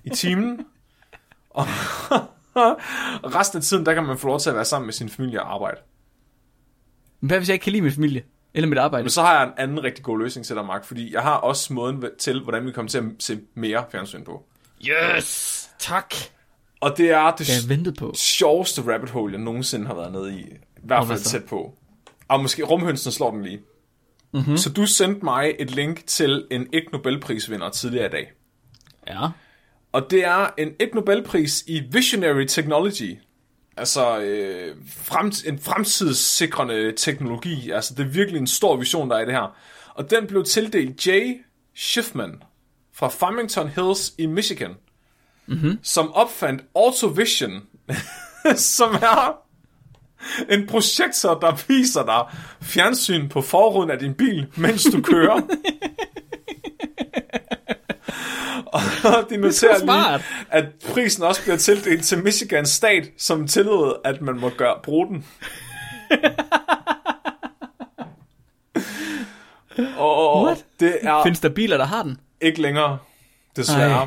i 0.04 0.11
timen. 0.11 0.66
Og 1.50 1.66
og 3.22 3.34
resten 3.34 3.56
af 3.56 3.62
tiden, 3.62 3.86
der 3.86 3.94
kan 3.94 4.04
man 4.04 4.18
få 4.18 4.26
lov 4.26 4.40
til 4.40 4.50
at 4.50 4.56
være 4.56 4.64
sammen 4.64 4.86
med 4.86 4.92
sin 4.92 5.09
familie 5.09 5.42
og 5.42 5.54
arbejde. 5.54 5.80
Men 7.20 7.28
hvad 7.28 7.38
hvis 7.38 7.48
jeg 7.48 7.54
ikke 7.54 7.64
kan 7.64 7.72
lide 7.72 7.82
min 7.82 7.92
familie? 7.92 8.22
Eller 8.59 8.68
mit 8.68 8.78
arbejde? 8.78 9.04
Men 9.04 9.11
så 9.11 9.22
har 9.22 9.34
jeg 9.38 9.44
en 9.44 9.52
anden 9.56 9.84
rigtig 9.84 10.04
god 10.04 10.18
løsning 10.18 10.46
til 10.46 10.56
dig, 10.56 10.64
Mark, 10.64 10.84
fordi 10.84 11.12
jeg 11.14 11.22
har 11.22 11.34
også 11.34 11.72
måden 11.72 12.04
til, 12.18 12.42
hvordan 12.42 12.66
vi 12.66 12.72
kommer 12.72 12.90
til 12.90 12.98
at 12.98 13.04
se 13.18 13.40
mere 13.54 13.84
fjernsyn 13.92 14.24
på. 14.24 14.44
Yes! 14.88 15.70
Tak! 15.78 16.14
Og 16.80 16.94
det 16.96 17.11
er 17.11 17.30
det 17.30 17.48
jeg 17.48 17.68
ventet 17.68 17.96
på. 17.98 18.12
sjoveste 18.16 18.92
rabbit 18.92 19.11
hole, 19.11 19.32
jeg 19.32 19.40
nogensinde 19.40 19.86
har 19.86 19.94
været 19.94 20.12
nede 20.12 20.38
i. 20.38 20.40
I 20.42 20.56
hvert 20.82 21.06
fald 21.06 21.18
tæt 21.20 21.44
på. 21.44 21.74
Og 22.28 22.40
måske 22.40 22.62
rumhønsen 22.62 23.12
slår 23.12 23.30
den 23.30 23.42
lige. 23.42 23.61
Mm-hmm. 24.34 24.56
Så 24.56 24.70
du 24.70 24.86
sendte 24.86 25.24
mig 25.24 25.54
et 25.59 25.70
link 25.70 26.06
til 26.06 26.46
en 26.50 26.66
ikke 26.72 26.92
Nobelprisvinder 26.92 27.70
tidligere 27.70 28.06
i 28.06 28.11
dag. 28.11 28.32
Ja. 29.09 29.28
Og 29.92 30.11
det 30.11 30.24
er 30.24 30.50
en 30.59 30.72
ikke 30.80 30.94
Nobelpris 30.94 31.64
i 31.66 31.82
Visionary 31.92 32.44
Technology. 32.44 33.18
Altså 33.79 34.18
øh, 34.18 34.76
frem, 34.97 35.33
en 35.47 35.59
fremtidssikrende 35.59 36.93
teknologi. 36.97 37.70
Altså 37.70 37.95
det 37.95 38.07
er 38.07 38.09
virkelig 38.09 38.41
en 38.41 38.47
stor 38.47 38.76
vision, 38.76 39.11
der 39.11 39.16
er 39.16 39.20
i 39.20 39.26
det 39.26 39.35
her. 39.35 39.57
Og 39.95 40.11
den 40.11 40.26
blev 40.26 40.45
tildelt 40.45 41.07
Jay 41.07 41.37
Schiffman 41.74 42.43
fra 42.95 43.09
Farmington 43.09 43.68
Hills 43.68 44.14
i 44.18 44.26
Michigan. 44.26 44.74
Mm-hmm. 45.47 45.79
Som 45.83 46.12
opfandt 46.12 46.62
AutoVision. 46.74 47.62
som 48.57 48.95
er 48.95 49.37
en 50.51 50.66
projektor, 50.66 51.39
der 51.39 51.64
viser 51.68 52.05
dig 52.05 52.24
fjernsyn 52.62 53.29
på 53.29 53.41
forruden 53.41 53.91
af 53.91 53.99
din 53.99 54.14
bil, 54.14 54.47
mens 54.57 54.85
du 54.85 55.03
kører. 55.03 55.41
Og 58.73 58.81
de 59.31 59.37
noterer 59.37 59.73
lige, 59.73 59.81
smart. 59.85 60.21
at 60.51 60.64
prisen 60.93 61.23
også 61.23 61.43
bliver 61.43 61.57
tildelt 61.57 62.05
til 62.05 62.23
Michigan 62.23 62.66
stat, 62.66 63.11
som 63.16 63.47
tillod, 63.49 63.95
at 64.05 64.21
man 64.21 64.41
må 64.41 64.49
gøre, 64.51 64.75
bruge 64.83 65.07
den. 65.09 65.27
Og 69.97 70.45
What? 70.45 70.64
det 70.81 70.99
er 71.03 71.23
Findes 71.23 71.41
der 71.41 71.49
biler, 71.49 71.77
der 71.77 71.85
har 71.85 72.03
den? 72.03 72.21
ikke 72.41 72.62
længere, 72.62 72.99
desværre. 73.57 74.03
Ej. 74.03 74.07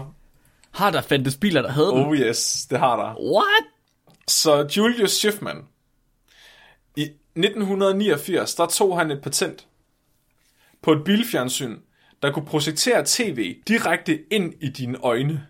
Har 0.71 0.91
der 0.91 1.01
fandtes 1.01 1.35
biler, 1.37 1.61
der 1.61 1.71
havde 1.71 1.87
den? 1.87 2.05
Oh 2.05 2.15
yes, 2.15 2.65
det 2.69 2.79
har 2.79 2.95
der. 2.97 3.31
What? 3.33 3.63
Så 4.27 4.67
Julius 4.77 5.11
Schiffman, 5.11 5.57
i 6.95 7.01
1989, 7.35 8.55
der 8.55 8.65
tog 8.65 8.97
han 8.99 9.11
et 9.11 9.21
patent 9.21 9.67
på 10.81 10.91
et 10.91 11.03
bilfjernsyn, 11.03 11.77
der 12.21 12.31
kunne 12.31 12.45
projektere 12.45 13.03
tv 13.05 13.55
direkte 13.67 14.19
ind 14.33 14.53
i 14.61 14.69
dine 14.69 14.97
øjne. 15.03 15.47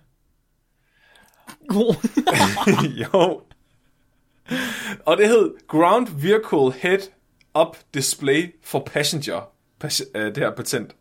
Jo. 3.13 3.41
Og 5.05 5.17
det 5.17 5.28
hed 5.28 5.53
Ground 5.67 6.07
Vehicle 6.22 6.72
Head 6.82 6.99
Up 7.59 7.78
Display 7.93 8.55
for 8.63 8.80
Passenger, 8.86 9.41
pas- 9.84 10.11
øh, 10.15 10.26
det 10.26 10.38
her 10.38 10.51
patent. 10.51 10.95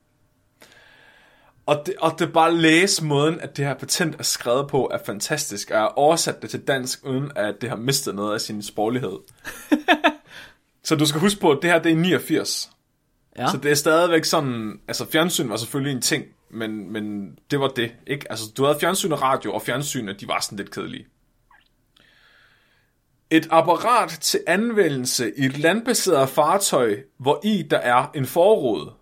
Og 1.67 1.83
det, 1.87 1.95
og 2.01 2.19
det 2.19 2.33
bare 2.33 2.55
læse 2.55 3.05
måden, 3.05 3.41
at 3.41 3.57
det 3.57 3.65
her 3.65 3.75
patent 3.75 4.15
er 4.19 4.23
skrevet 4.23 4.69
på, 4.69 4.91
er 4.93 4.99
fantastisk. 5.07 5.71
Og 5.71 5.75
jeg 5.75 5.81
har 5.83 5.89
oversat 5.89 6.43
det 6.43 6.51
til 6.51 6.61
dansk, 6.61 7.07
uden 7.07 7.33
at 7.37 7.55
det 7.61 7.69
har 7.69 7.77
mistet 7.77 8.15
noget 8.15 8.35
af 8.35 8.41
sin 8.41 8.63
sproglighed. 8.63 9.19
Så 10.85 10.97
du 10.97 11.07
skal 11.07 11.21
huske 11.21 11.41
på, 11.41 11.51
at 11.51 11.59
det 11.63 11.71
her 11.71 11.79
det 11.79 11.93
er 11.93 11.97
89. 11.97 12.71
ja. 13.39 13.51
Så 13.51 13.57
det 13.57 13.71
er 13.71 13.75
stadigvæk 13.75 14.25
sådan, 14.25 14.81
altså 14.89 15.11
fjernsyn 15.11 15.49
var 15.49 15.57
selvfølgelig 15.57 15.95
en 15.95 16.03
ting, 16.03 16.25
men, 16.51 16.93
men 16.93 17.35
det 17.51 17.61
var 17.61 17.69
det, 17.69 17.93
ikke? 18.07 18.27
Altså 18.31 18.45
du 18.57 18.65
havde 18.65 18.79
fjernsyn 18.81 19.13
og 19.13 19.23
radio, 19.23 19.55
og 19.55 19.63
fjernsynet, 19.63 20.21
de 20.21 20.29
var 20.29 20.41
sådan 20.41 20.59
lidt 20.59 20.71
kedelige. 20.71 21.07
Et 23.31 23.49
apparat 23.51 24.09
til 24.09 24.41
anvendelse 24.47 25.33
i 25.37 25.45
et 25.45 25.59
landbaseret 25.59 26.29
fartøj, 26.29 26.97
hvor 27.19 27.41
i 27.45 27.63
der 27.63 27.79
er 27.79 28.11
en 28.15 28.27
forrude. 28.27 28.93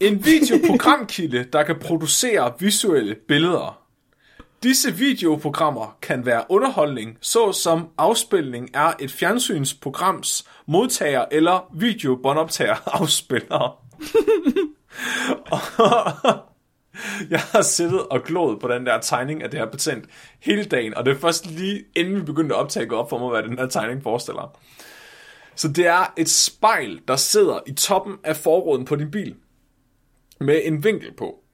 En 0.00 0.24
videoprogramkilde, 0.24 1.44
der 1.52 1.62
kan 1.62 1.78
producere 1.78 2.52
visuelle 2.58 3.14
billeder. 3.28 3.80
Disse 4.62 4.94
videoprogrammer 4.94 5.96
kan 6.02 6.26
være 6.26 6.44
underholdning, 6.48 7.18
såsom 7.20 7.88
afspilning 7.98 8.74
af 8.74 8.94
et 8.98 9.12
fjernsynsprograms 9.12 10.44
modtager 10.70 11.24
eller 11.32 11.70
videobåndoptager 11.74 12.88
afspiller. 13.00 13.82
Jeg 17.30 17.40
har 17.40 17.62
siddet 17.62 18.08
og 18.08 18.22
glået 18.24 18.60
på 18.60 18.68
den 18.68 18.86
der 18.86 19.00
tegning 19.00 19.42
af 19.42 19.50
det 19.50 19.60
her 19.60 19.66
patent 19.66 20.04
hele 20.40 20.64
dagen, 20.64 20.94
og 20.94 21.04
det 21.04 21.16
er 21.16 21.18
først 21.18 21.46
lige 21.46 21.84
inden 21.96 22.16
vi 22.16 22.22
begyndte 22.22 22.54
at 22.54 22.60
optage 22.60 22.94
op 22.94 23.10
for 23.10 23.18
mig, 23.18 23.28
hvad 23.28 23.42
den 23.42 23.58
her 23.58 23.66
tegning 23.66 24.02
forestiller. 24.02 24.58
Så 25.54 25.68
det 25.68 25.86
er 25.86 26.12
et 26.16 26.30
spejl, 26.30 27.00
der 27.08 27.16
sidder 27.16 27.60
i 27.66 27.72
toppen 27.72 28.16
af 28.24 28.36
forruden 28.36 28.84
på 28.84 28.96
din 28.96 29.10
bil, 29.10 29.36
med 30.40 30.60
en 30.64 30.84
vinkel 30.84 31.12
på, 31.16 31.44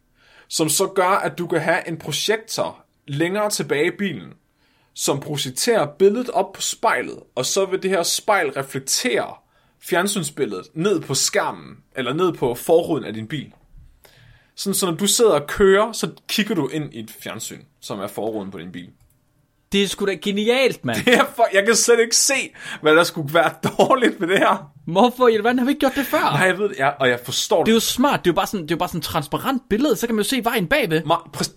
som 0.48 0.68
så 0.68 0.86
gør, 0.86 1.08
at 1.08 1.38
du 1.38 1.46
kan 1.46 1.60
have 1.60 1.88
en 1.88 1.98
projektor 1.98 2.84
længere 3.06 3.50
tilbage 3.50 3.86
i 3.86 3.96
bilen, 3.98 4.32
som 4.96 5.20
projekterer 5.20 5.86
billedet 5.98 6.30
op 6.30 6.52
på 6.52 6.60
spejlet, 6.60 7.18
og 7.34 7.46
så 7.46 7.66
vil 7.66 7.82
det 7.82 7.90
her 7.90 8.02
spejl 8.02 8.50
reflektere 8.50 9.34
fjernsynsbilledet 9.82 10.66
ned 10.74 11.00
på 11.00 11.14
skærmen, 11.14 11.76
eller 11.96 12.12
ned 12.12 12.32
på 12.32 12.54
forruden 12.54 13.04
af 13.04 13.14
din 13.14 13.26
bil. 13.26 13.52
Sådan, 14.54 14.74
så 14.74 14.86
når 14.86 14.94
du 14.94 15.06
sidder 15.06 15.30
og 15.32 15.46
kører, 15.46 15.92
så 15.92 16.10
kigger 16.28 16.54
du 16.54 16.68
ind 16.68 16.94
i 16.94 17.00
et 17.00 17.10
fjernsyn, 17.10 17.60
som 17.80 18.00
er 18.00 18.06
forruden 18.06 18.50
på 18.50 18.58
din 18.58 18.72
bil. 18.72 18.88
Det 19.72 19.82
er 19.82 19.88
sgu 19.88 20.06
da 20.06 20.14
genialt, 20.14 20.84
mand. 20.84 21.04
Det 21.04 21.14
er 21.14 21.24
for, 21.36 21.46
jeg 21.52 21.66
kan 21.66 21.74
slet 21.76 22.00
ikke 22.00 22.16
se, 22.16 22.34
hvad 22.82 22.96
der 22.96 23.04
skulle 23.04 23.34
være 23.34 23.50
dårligt 23.78 24.20
ved 24.20 24.28
det 24.28 24.38
her. 24.38 24.72
Hvorfor 24.86 25.28
i 25.28 25.34
alverden 25.34 25.58
har 25.58 25.66
vi 25.66 25.70
ikke 25.70 25.80
gjort 25.80 25.94
det 25.94 26.06
før? 26.06 26.20
Nej, 26.20 26.46
jeg 26.46 26.58
ved 26.58 26.68
det, 26.68 26.78
ja, 26.78 26.88
og 26.88 27.08
jeg 27.08 27.20
forstår 27.24 27.64
Det 27.64 27.72
er 27.72 27.74
jo 27.74 27.80
smart. 27.80 28.24
Det 28.24 28.30
er 28.30 28.32
jo 28.32 28.34
bare 28.34 28.46
sådan, 28.46 28.62
det 28.62 28.70
er 28.70 28.74
jo 28.74 28.78
bare 28.78 28.88
sådan 28.88 28.98
et 28.98 29.04
transparent 29.04 29.62
billede, 29.70 29.96
så 29.96 30.06
kan 30.06 30.14
man 30.16 30.22
jo 30.22 30.28
se 30.28 30.44
vejen 30.44 30.66
bagved. 30.66 31.02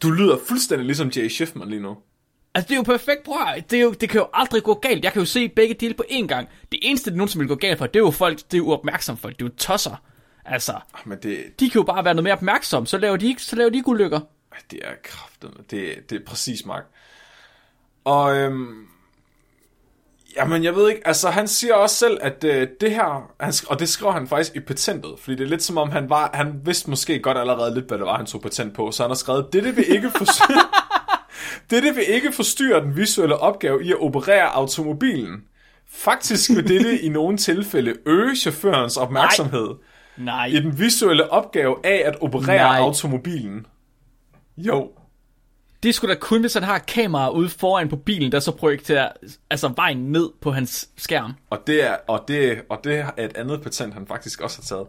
Du 0.01 0.11
lyder 0.11 0.37
fuldstændig 0.47 0.85
ligesom 0.85 1.11
Jay 1.15 1.27
Schiffman 1.27 1.69
lige 1.69 1.81
nu. 1.81 1.97
Altså, 2.55 2.67
det 2.67 2.73
er 2.73 2.77
jo 2.77 2.83
perfekt, 2.83 3.23
bror. 3.25 3.55
Det, 3.69 3.79
er 3.79 3.83
jo, 3.83 3.91
det 3.91 4.09
kan 4.09 4.19
jo 4.21 4.27
aldrig 4.33 4.63
gå 4.63 4.73
galt. 4.73 5.03
Jeg 5.03 5.13
kan 5.13 5.19
jo 5.21 5.25
se 5.25 5.49
begge 5.49 5.73
dele 5.73 5.93
på 5.93 6.03
én 6.09 6.27
gang. 6.27 6.49
Det 6.71 6.79
eneste, 6.81 7.09
det 7.09 7.17
nogensinde 7.17 7.41
vil 7.43 7.47
gå 7.47 7.55
galt 7.55 7.77
for, 7.77 7.85
det 7.85 7.95
er 7.95 7.99
jo 7.99 8.11
folk, 8.11 8.37
det 8.37 8.53
er 8.53 8.57
jo 8.57 8.65
uopmærksomme 8.65 9.17
folk. 9.19 9.39
Det 9.39 9.45
er 9.45 9.49
jo 9.49 9.55
tosser. 9.57 10.01
Altså, 10.45 10.71
Ah, 10.71 10.99
Men 11.05 11.17
det, 11.23 11.43
de 11.59 11.69
kan 11.69 11.79
jo 11.79 11.83
bare 11.85 12.05
være 12.05 12.13
noget 12.13 12.23
mere 12.23 12.33
opmærksomme. 12.33 12.87
Så 12.87 12.97
laver 12.97 13.17
de 13.17 13.27
ikke, 13.27 13.41
så 13.43 13.55
laver 13.55 13.69
de 13.69 13.77
ikke 13.77 13.89
ulykker. 13.89 14.19
det 14.71 14.79
er 14.83 14.91
kraftet. 15.03 15.51
Det, 15.71 16.09
det 16.09 16.21
er 16.21 16.25
præcis, 16.27 16.65
Mark. 16.65 16.83
Og 18.05 18.35
øhm, 18.37 18.85
jamen, 20.35 20.63
jeg 20.63 20.75
ved 20.75 20.89
ikke, 20.89 21.07
altså 21.07 21.29
han 21.29 21.47
siger 21.47 21.73
også 21.73 21.95
selv, 21.95 22.17
at 22.21 22.43
øh, 22.43 22.67
det 22.81 22.91
her, 22.91 23.31
han, 23.39 23.53
og 23.67 23.79
det 23.79 23.89
skriver 23.89 24.11
han 24.11 24.27
faktisk 24.27 24.55
i 24.55 24.59
patentet, 24.59 25.11
fordi 25.19 25.35
det 25.37 25.43
er 25.43 25.49
lidt 25.49 25.63
som 25.63 25.77
om 25.77 25.89
han 25.91 26.09
var, 26.09 26.31
han 26.33 26.61
vidste 26.65 26.89
måske 26.89 27.19
godt 27.19 27.37
allerede 27.37 27.73
lidt, 27.73 27.87
hvad 27.87 27.97
det 27.97 28.05
var, 28.05 28.17
han 28.17 28.25
tog 28.25 28.41
patent 28.41 28.73
på, 28.75 28.91
så 28.91 29.03
han 29.03 29.09
har 29.09 29.15
skrevet, 29.15 29.53
dette 29.53 29.75
vil 29.75 29.85
ikke 29.91 30.11
forstyrre, 30.11 30.69
dette 31.69 31.95
vil 31.95 32.03
ikke 32.07 32.31
forstyrre 32.31 32.81
den 32.81 32.95
visuelle 32.95 33.37
opgave 33.37 33.83
i 33.83 33.91
at 33.91 33.99
operere 33.99 34.55
automobilen. 34.55 35.43
Faktisk 35.91 36.49
vil 36.49 36.67
dette 36.67 37.01
i 37.01 37.09
nogle 37.09 37.37
tilfælde 37.37 37.95
øge 38.05 38.35
chaufførens 38.35 38.97
opmærksomhed 38.97 39.69
Nej. 40.17 40.45
i 40.45 40.55
den 40.55 40.79
visuelle 40.79 41.31
opgave 41.31 41.75
af 41.83 42.03
at 42.05 42.21
operere 42.21 42.57
Nej. 42.57 42.77
automobilen. 42.79 43.65
Jo. 44.57 44.91
Det 45.83 45.95
skulle 45.95 46.15
da 46.15 46.19
kun, 46.19 46.41
hvis 46.41 46.53
han 46.53 46.63
har 46.63 46.77
kamera 46.77 47.29
ude 47.29 47.49
foran 47.49 47.89
på 47.89 47.95
bilen, 47.95 48.31
der 48.31 48.39
så 48.39 48.51
projekterer 48.51 49.09
altså 49.49 49.73
vejen 49.75 49.97
ned 49.97 50.29
på 50.41 50.51
hans 50.51 50.89
skærm. 50.97 51.33
Og 51.49 51.59
det 51.67 51.83
er, 51.87 51.95
og 52.07 52.23
det, 52.27 52.61
og 52.69 52.79
det 52.83 52.97
er 52.99 53.11
et 53.17 53.37
andet 53.37 53.61
patent, 53.61 53.93
han 53.93 54.07
faktisk 54.07 54.41
også 54.41 54.57
har 54.57 54.75
taget. 54.75 54.87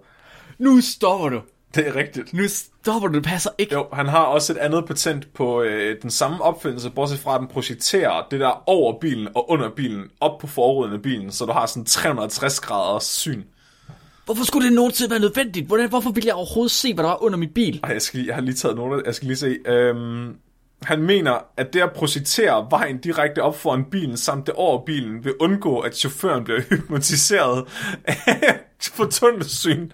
Nu 0.59 0.81
stopper 0.81 1.29
du. 1.29 1.43
Det 1.75 1.89
er 1.89 1.97
rigtigt. 1.97 2.33
Nu 2.33 2.43
stopper 2.49 3.09
du. 3.09 3.15
Det 3.15 3.25
passer 3.25 3.51
ikke. 3.59 3.75
Jo, 3.75 3.87
han 3.93 4.07
har 4.07 4.25
også 4.25 4.53
et 4.53 4.57
andet 4.57 4.85
patent 4.87 5.35
på 5.35 5.63
øh, 5.63 6.03
den 6.03 6.11
samme 6.11 6.43
opfindelse, 6.43 6.91
bortset 6.91 7.19
fra 7.19 7.35
at 7.35 7.41
den 7.41 7.49
projekterer 7.49 8.27
det 8.31 8.41
der 8.41 8.63
over 8.67 9.01
bilen 9.01 9.29
og 9.35 9.51
under 9.51 9.71
bilen, 9.71 10.05
op 10.21 10.39
på 10.39 10.47
forruden 10.47 10.93
af 10.93 11.03
bilen, 11.03 11.33
så 11.33 11.45
du 11.45 11.53
har 11.53 11.67
sådan 11.67 11.85
360 11.85 12.61
graders 12.61 13.05
syn. 13.05 13.43
Hvorfor 14.25 14.45
skulle 14.45 14.67
det 14.67 14.75
nogensinde 14.75 15.11
være 15.11 15.21
nødvendigt? 15.21 15.67
Hvordan, 15.67 15.89
hvorfor 15.89 16.11
ville 16.11 16.27
jeg 16.27 16.35
overhovedet 16.35 16.71
se, 16.71 16.95
hvad 16.95 17.05
der 17.05 17.11
var 17.11 17.23
under 17.23 17.39
min 17.39 17.49
bil? 17.49 17.81
Ej, 17.85 17.91
jeg, 17.91 18.03
skal 18.03 18.19
lige, 18.19 18.29
jeg 18.29 18.35
har 18.35 18.43
lige 18.43 18.55
taget 18.55 18.77
nogle 18.77 19.03
Jeg 19.07 19.15
skal 19.15 19.27
lige 19.27 19.37
se. 19.37 19.59
Øhm, 19.67 20.37
han 20.83 21.03
mener, 21.03 21.39
at 21.57 21.73
det 21.73 21.81
at 21.81 21.93
projektere 21.93 22.67
vejen 22.71 22.99
direkte 22.99 23.43
op 23.43 23.57
foran 23.57 23.85
bilen, 23.85 24.17
samt 24.17 24.47
det 24.47 24.55
over 24.55 24.85
bilen, 24.85 25.25
vil 25.25 25.35
undgå, 25.41 25.79
at 25.79 25.97
chaufføren 25.97 26.45
bliver 26.45 26.61
hypnotiseret 26.61 27.69
af 28.05 28.61
fortundet 28.81 29.51
syn 29.51 29.91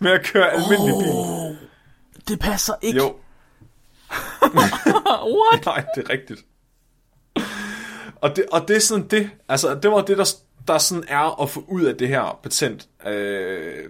med 0.00 0.10
at 0.10 0.24
køre 0.24 0.50
almindelig 0.50 0.94
bil. 0.98 1.58
Det 2.28 2.40
passer 2.40 2.74
ikke. 2.82 2.98
Jo, 2.98 3.14
What? 5.38 5.66
nej, 5.66 5.84
det 5.94 6.04
er 6.04 6.10
rigtigt. 6.10 6.40
Og 8.20 8.36
det, 8.36 8.44
og 8.52 8.68
det 8.68 8.76
er 8.76 8.80
sådan 8.80 9.08
det, 9.08 9.30
altså 9.48 9.74
det 9.74 9.90
var 9.90 10.00
det, 10.00 10.18
der, 10.18 10.34
der 10.68 10.78
sådan 10.78 11.04
er 11.08 11.42
at 11.42 11.50
få 11.50 11.64
ud 11.68 11.82
af 11.82 11.96
det 11.96 12.08
her 12.08 12.38
patent. 12.42 12.88
Øh, 13.06 13.84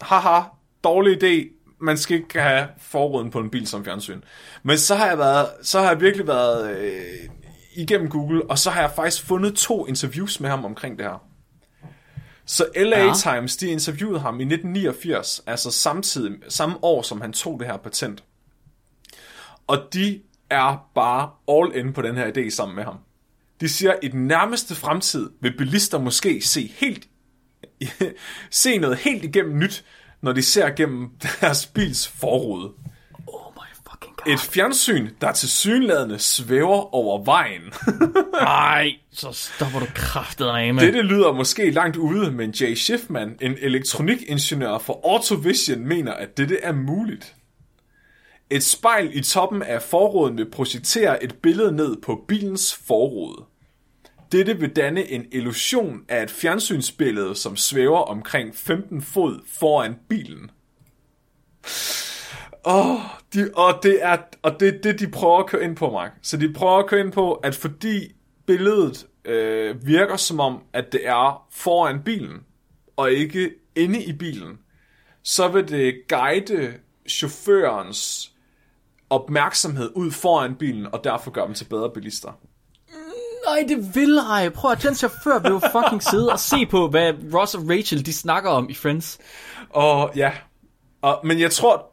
haha, 0.00 0.40
dårlig 0.84 1.22
idé, 1.22 1.54
man 1.80 1.98
skal 1.98 2.16
ikke 2.16 2.40
have 2.40 2.68
forruden 2.78 3.30
på 3.30 3.38
en 3.38 3.50
bil 3.50 3.66
som 3.66 3.84
fjernsyn. 3.84 4.20
Men 4.62 4.78
så 4.78 4.94
har 4.94 5.06
jeg 5.06 5.18
været, 5.18 5.48
så 5.62 5.80
har 5.80 5.88
jeg 5.88 6.00
virkelig 6.00 6.26
været 6.26 6.76
øh, 6.76 7.02
igennem 7.76 8.10
Google, 8.10 8.50
og 8.50 8.58
så 8.58 8.70
har 8.70 8.80
jeg 8.80 8.90
faktisk 8.96 9.24
fundet 9.24 9.54
to 9.54 9.86
interviews 9.86 10.40
med 10.40 10.50
ham 10.50 10.64
omkring 10.64 10.98
det 10.98 11.06
her. 11.06 11.27
Så 12.48 12.66
LA 12.76 13.04
Ja. 13.04 13.12
Times, 13.14 13.56
de 13.56 13.68
interviewede 13.68 14.20
ham 14.20 14.40
i 14.40 14.44
1989, 14.44 15.42
altså 15.46 15.70
samtidig, 15.70 16.32
samme 16.48 16.76
år, 16.82 17.02
som 17.02 17.20
han 17.20 17.32
tog 17.32 17.60
det 17.60 17.66
her 17.68 17.76
patent. 17.76 18.24
Og 19.66 19.78
de 19.92 20.20
er 20.50 20.90
bare 20.94 21.30
all 21.48 21.76
in 21.76 21.92
på 21.92 22.02
den 22.02 22.16
her 22.16 22.32
idé 22.36 22.50
sammen 22.50 22.76
med 22.76 22.84
ham. 22.84 22.98
De 23.60 23.68
siger, 23.68 23.92
at 23.92 23.98
i 24.02 24.08
den 24.08 24.26
nærmeste 24.26 24.74
fremtid 24.74 25.30
vil 25.40 25.56
bilister 25.56 25.98
måske 25.98 26.40
se 26.40 26.72
helt 26.76 27.08
se 28.50 28.78
noget 28.78 28.96
helt 28.96 29.24
igennem 29.24 29.58
nyt, 29.58 29.84
når 30.20 30.32
de 30.32 30.42
ser 30.42 30.70
gennem 30.70 31.10
deres 31.40 31.66
bils 31.66 32.08
forrude. 32.08 32.72
God. 34.24 34.32
Et 34.32 34.40
fjernsyn, 34.40 35.08
der 35.20 35.32
til 35.32 35.48
synladende 35.48 36.18
svæver 36.18 36.94
over 36.94 37.24
vejen. 37.24 37.62
Nej, 38.42 38.92
så 39.12 39.32
stopper 39.32 39.78
du 39.78 39.86
kraftet 39.94 40.46
af 40.46 40.74
med. 40.74 40.82
Dette 40.82 41.02
lyder 41.02 41.32
måske 41.32 41.70
langt 41.70 41.96
ude, 41.96 42.30
men 42.30 42.50
Jay 42.50 42.74
Schiffman, 42.74 43.36
en 43.40 43.56
elektronikingeniør 43.60 44.78
for 44.78 45.00
Autovision, 45.04 45.86
mener, 45.86 46.12
at 46.12 46.36
dette 46.36 46.60
er 46.60 46.72
muligt. 46.72 47.34
Et 48.50 48.64
spejl 48.64 49.10
i 49.16 49.22
toppen 49.22 49.62
af 49.62 49.82
forruden 49.82 50.36
vil 50.38 50.50
projicere 50.50 51.24
et 51.24 51.34
billede 51.42 51.72
ned 51.72 51.96
på 52.02 52.24
bilens 52.28 52.74
forrude. 52.86 53.44
Dette 54.32 54.58
vil 54.58 54.76
danne 54.76 55.10
en 55.10 55.26
illusion 55.32 56.00
af 56.08 56.22
et 56.22 56.30
fjernsynsbillede, 56.30 57.34
som 57.34 57.56
svæver 57.56 57.98
omkring 57.98 58.56
15 58.56 59.02
fod 59.02 59.40
foran 59.58 59.94
bilen. 60.08 60.50
Åh, 62.68 63.00
de, 63.34 63.50
og 63.54 63.82
det 63.82 63.98
er 64.02 64.16
og 64.42 64.60
det, 64.60 64.80
det, 64.84 65.00
de 65.00 65.08
prøver 65.08 65.38
at 65.38 65.46
køre 65.46 65.64
ind 65.64 65.76
på, 65.76 65.90
Mark. 65.90 66.12
Så 66.22 66.36
de 66.36 66.52
prøver 66.52 66.78
at 66.78 66.86
køre 66.86 67.00
ind 67.00 67.12
på, 67.12 67.32
at 67.32 67.54
fordi 67.54 68.12
billedet 68.46 69.06
øh, 69.24 69.86
virker 69.86 70.16
som 70.16 70.40
om, 70.40 70.62
at 70.72 70.92
det 70.92 71.06
er 71.06 71.46
foran 71.50 72.02
bilen, 72.02 72.36
og 72.96 73.12
ikke 73.12 73.50
inde 73.76 74.02
i 74.02 74.12
bilen, 74.12 74.58
så 75.22 75.48
vil 75.48 75.68
det 75.68 75.94
guide 76.08 76.74
chaufførens 77.08 78.32
opmærksomhed 79.10 79.90
ud 79.94 80.10
foran 80.10 80.54
bilen, 80.54 80.86
og 80.92 81.04
derfor 81.04 81.30
gøre 81.30 81.46
dem 81.46 81.54
til 81.54 81.64
bedre 81.64 81.90
bilister. 81.90 82.32
Nej, 83.46 83.64
det 83.68 83.94
vil 83.94 84.18
ej. 84.18 84.48
Prøv 84.48 84.70
at 84.72 84.82
den 84.82 84.94
chauffør 84.94 85.38
vil 85.38 85.50
jo 85.50 85.60
fucking 85.72 86.02
sidde 86.02 86.32
og 86.32 86.40
se 86.40 86.66
på, 86.66 86.88
hvad 86.88 87.12
Ross 87.34 87.54
og 87.54 87.62
Rachel 87.70 88.06
de 88.06 88.12
snakker 88.12 88.50
om 88.50 88.70
i 88.70 88.74
Friends. 88.74 89.18
Og 89.70 90.12
ja, 90.16 90.32
og, 91.02 91.20
men 91.24 91.40
jeg 91.40 91.50
tror, 91.50 91.92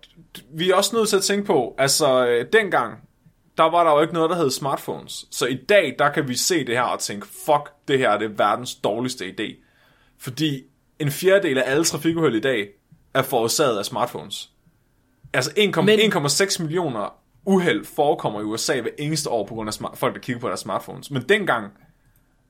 vi 0.54 0.70
er 0.72 0.76
også 0.76 0.96
nødt 0.96 1.10
til 1.10 1.18
at 1.18 1.24
tænke 1.24 1.46
på, 1.46 1.76
altså 1.78 2.28
øh, 2.28 2.46
dengang, 2.54 2.94
der 3.58 3.64
var 3.64 3.84
der 3.84 3.92
jo 3.92 4.02
ikke 4.02 4.14
noget, 4.14 4.30
der 4.30 4.36
hed 4.36 4.52
smartphones. 4.52 5.26
Så 5.32 5.46
i 5.46 5.56
dag, 5.70 5.96
der 6.00 6.10
kan 6.12 6.28
vi 6.28 6.36
se 6.36 6.66
det 6.66 6.76
her 6.76 6.82
og 6.84 7.00
tænke, 7.00 7.28
fuck, 7.46 7.72
det 7.88 8.00
her 8.00 8.18
det 8.18 8.26
er 8.32 8.36
verdens 8.36 8.76
dårligste 8.76 9.26
idé. 9.26 9.64
Fordi 10.20 10.64
en 11.00 11.12
fjerdedel 11.12 11.58
af 11.58 11.64
alle 11.72 11.84
trafikuheld 11.84 12.36
i 12.36 12.40
dag 12.40 12.68
er 13.14 13.22
forårsaget 13.22 13.78
af 13.78 13.86
smartphones. 13.86 14.50
Altså 15.34 15.52
1,6 15.58 15.82
Men- 15.82 16.00
1,6 16.00 16.62
millioner 16.64 17.16
uheld 17.46 17.86
forekommer 17.86 18.40
i 18.42 18.44
USA 18.44 18.82
hver 18.82 18.92
eneste 19.00 19.30
år 19.30 19.46
på 19.46 19.54
grund 19.54 19.70
af 19.70 19.74
smart- 19.74 19.98
folk, 19.98 20.14
der 20.16 20.22
kigger 20.22 20.40
på 20.40 20.48
deres 20.48 20.60
smartphones. 20.60 21.12
Men 21.12 21.22
dengang, 21.30 21.72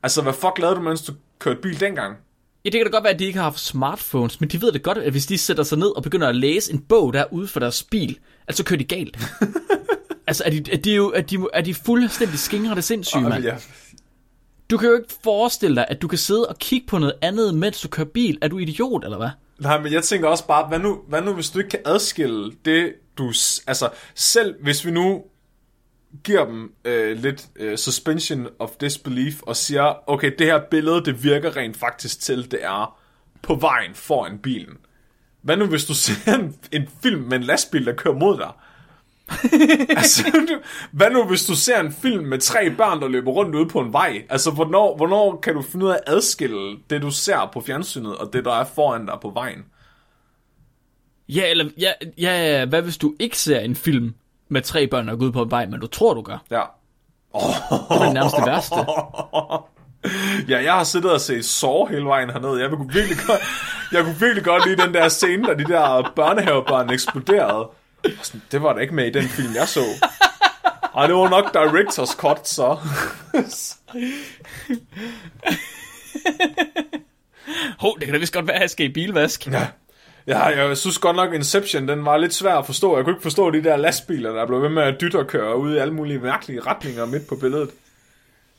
altså 0.04 0.22
hvad 0.22 0.34
fuck 0.34 0.60
lavede 0.60 0.76
du, 0.76 0.82
mens 0.82 1.02
du 1.02 1.14
kørte 1.40 1.62
bil 1.62 1.80
dengang? 1.80 2.18
Ja, 2.66 2.70
det 2.70 2.80
kan 2.80 2.86
da 2.86 2.92
godt 2.92 3.04
være, 3.04 3.14
at 3.14 3.20
de 3.20 3.26
ikke 3.26 3.38
har 3.38 3.44
haft 3.44 3.60
smartphones, 3.60 4.42
men 4.42 4.50
de 4.50 4.62
ved 4.62 4.72
det 4.72 4.84
godt, 4.84 4.98
at 4.98 5.12
hvis 5.12 5.26
de 5.26 5.38
sætter 5.38 5.64
sig 5.64 5.78
ned 5.78 5.88
og 5.96 6.04
begynder 6.04 6.28
at 6.28 6.36
læse 6.36 6.74
en 6.74 6.80
bog, 6.80 7.14
der 7.14 7.20
er 7.20 7.34
ude 7.34 7.48
for 7.48 7.60
deres 7.60 7.84
bil, 7.84 8.18
altså 8.48 8.58
så 8.58 8.64
kører 8.64 8.78
de 8.78 8.84
galt. 8.84 9.18
altså, 10.28 10.44
er 10.46 10.50
de, 10.50 10.64
er 10.72 10.78
de 10.78 10.96
jo 10.96 11.12
er 11.16 11.22
de, 11.22 11.38
er 11.54 11.62
de 11.62 11.74
fuldstændig 11.74 12.40
skingrede 12.40 12.82
sindssyge, 12.82 13.22
mand. 13.22 13.44
ja, 13.44 13.56
Du 14.70 14.78
kan 14.78 14.90
jo 14.90 14.96
ikke 14.96 15.14
forestille 15.24 15.76
dig, 15.76 15.86
at 15.90 16.02
du 16.02 16.08
kan 16.08 16.18
sidde 16.18 16.48
og 16.48 16.60
kigge 16.60 16.88
på 16.88 16.98
noget 16.98 17.14
andet, 17.22 17.56
mens 17.56 17.82
du 17.82 17.88
kører 17.88 18.08
bil. 18.08 18.38
Er 18.42 18.48
du 18.48 18.58
idiot, 18.58 19.04
eller 19.04 19.18
hvad? 19.18 19.30
Nej, 19.60 19.82
men 19.82 19.94
jeg 19.94 20.04
tænker 20.04 20.28
også 20.28 20.48
bare, 20.48 20.68
hvad 20.68 20.80
nu, 20.80 21.00
hvad 21.08 21.22
nu 21.22 21.34
hvis 21.34 21.50
du 21.50 21.60
ikke 21.60 21.70
kan 21.70 21.80
adskille 21.86 22.52
det, 22.66 22.94
du... 23.18 23.28
Altså, 23.68 23.90
selv 24.16 24.56
hvis 24.64 24.86
vi 24.86 24.92
nu 24.92 25.24
giver 26.24 26.46
dem 26.46 26.74
øh, 26.86 27.18
lidt 27.18 27.48
øh, 27.56 27.78
suspension 27.78 28.48
of 28.60 28.70
disbelief 28.82 29.42
og 29.42 29.56
siger, 29.56 30.10
okay, 30.10 30.32
det 30.40 30.48
her 30.48 30.60
billede, 30.72 31.06
det 31.06 31.24
virker 31.24 31.56
rent 31.56 31.78
faktisk 31.78 32.20
til, 32.20 32.52
det 32.52 32.64
er 32.64 33.00
på 33.42 33.56
vejen 33.56 33.96
foran 33.96 34.38
bilen. 34.38 34.78
Hvad 35.42 35.58
nu 35.58 35.66
hvis 35.66 35.86
du 35.86 35.94
ser 36.04 36.34
en, 36.34 36.56
en 36.72 36.90
film 37.04 37.22
med 37.22 37.38
en 37.38 37.44
lastbil, 37.44 37.86
der 37.86 37.94
kører 37.94 38.16
mod 38.16 38.38
dig? 38.38 38.52
altså, 39.98 40.24
du, 40.50 40.60
hvad 40.92 41.10
nu 41.12 41.24
hvis 41.24 41.46
du 41.46 41.56
ser 41.56 41.80
en 41.80 41.94
film 41.94 42.26
med 42.26 42.40
tre 42.40 42.76
børn, 42.76 43.02
der 43.02 43.08
løber 43.08 43.32
rundt 43.32 43.56
ude 43.56 43.70
på 43.70 43.80
en 43.80 43.94
vej? 43.94 44.24
Altså, 44.30 44.52
hvornår, 44.52 44.98
hvornår 44.98 45.40
kan 45.44 45.54
du 45.54 45.62
finde 45.62 45.86
ud 45.86 45.92
af 45.92 45.96
at 45.96 46.14
adskille 46.14 46.78
det, 46.90 47.02
du 47.02 47.12
ser 47.12 47.50
på 47.54 47.62
fjernsynet, 47.62 48.18
og 48.18 48.34
det, 48.34 48.46
der 48.46 48.54
er 48.54 48.66
foran 48.76 49.06
dig 49.06 49.18
på 49.22 49.30
vejen? 49.30 49.66
Ja, 51.30 51.50
eller 51.50 51.70
ja, 51.78 51.92
ja, 52.18 52.58
ja, 52.58 52.66
hvad 52.66 52.82
hvis 52.82 52.98
du 52.98 53.16
ikke 53.20 53.38
ser 53.38 53.60
en 53.60 53.76
film 53.76 54.14
med 54.50 54.62
tre 54.62 54.88
børn, 54.88 55.08
der 55.08 55.16
går 55.16 55.26
ud 55.26 55.32
på 55.32 55.42
en 55.42 55.52
vej, 55.52 55.66
men 55.66 55.80
du 55.80 55.88
tror, 55.88 56.14
du 56.14 56.22
gør? 56.22 56.38
Ja. 56.52 56.62
Det 57.34 57.42
er 57.90 58.04
det 58.06 58.14
nærmest 58.14 58.36
det 58.36 58.46
værste. 58.46 58.76
Ja, 60.48 60.64
jeg 60.64 60.74
har 60.74 60.84
siddet 60.84 61.12
og 61.12 61.22
set 61.22 61.46
Saw 61.46 61.86
hele 61.86 62.06
vejen 62.06 62.30
hernede. 62.30 62.62
Jeg 62.62 62.70
kunne 62.70 62.94
virkelig 62.94 63.18
godt, 63.28 63.42
jeg 63.92 64.04
kunne 64.04 64.20
virkelig 64.20 64.44
godt 64.44 64.66
lide 64.68 64.82
den 64.82 64.94
der 64.94 65.08
scene, 65.10 65.48
da 65.48 65.54
de 65.54 65.64
der 65.64 66.12
børnehavebørn 66.16 66.90
eksploderede. 66.90 67.70
Sådan, 68.22 68.42
Det 68.52 68.62
var 68.64 68.74
da 68.74 68.80
ikke 68.80 68.96
med 68.96 69.06
i 69.08 69.12
den 69.12 69.24
film, 69.24 69.56
jeg 69.56 69.68
så. 69.68 69.80
Og 70.94 71.08
det 71.08 71.16
var 71.16 71.30
nok 71.30 71.46
director's 71.56 72.16
cut, 72.18 72.48
så. 72.48 72.78
Hov, 77.80 78.00
det 78.00 78.06
kan 78.06 78.14
da 78.14 78.20
vist 78.20 78.34
godt 78.34 78.48
være, 78.48 78.56
at 78.56 78.62
jeg 78.62 78.70
skal 78.70 78.86
i 78.86 78.90
bilvask. 78.94 79.48
Ja. 79.48 79.68
Ja, 80.28 80.40
jeg 80.40 80.78
synes 80.78 81.00
godt 81.00 81.16
nok, 81.16 81.34
Inception, 81.34 81.88
den 81.88 82.06
var 82.06 82.18
lidt 82.18 82.34
svær 82.34 82.56
at 82.56 82.66
forstå. 82.66 82.96
Jeg 82.96 83.06
kunne 83.06 83.14
ikke 83.14 83.24
forstå 83.24 83.52
de 83.52 83.64
der 83.64 83.76
lastbiler, 83.76 84.34
der 84.34 84.46
blev 84.46 84.62
ved 84.62 84.70
med 84.70 84.84
at 84.84 85.02
dytte 85.02 85.20
og 85.20 85.28
køre 85.28 85.58
ud 85.58 85.76
i 85.76 85.78
alle 85.78 85.94
mulige 85.94 86.20
mærkelige 86.20 86.62
retninger 86.62 87.06
midt 87.06 87.28
på 87.28 87.36
billedet. 87.36 87.70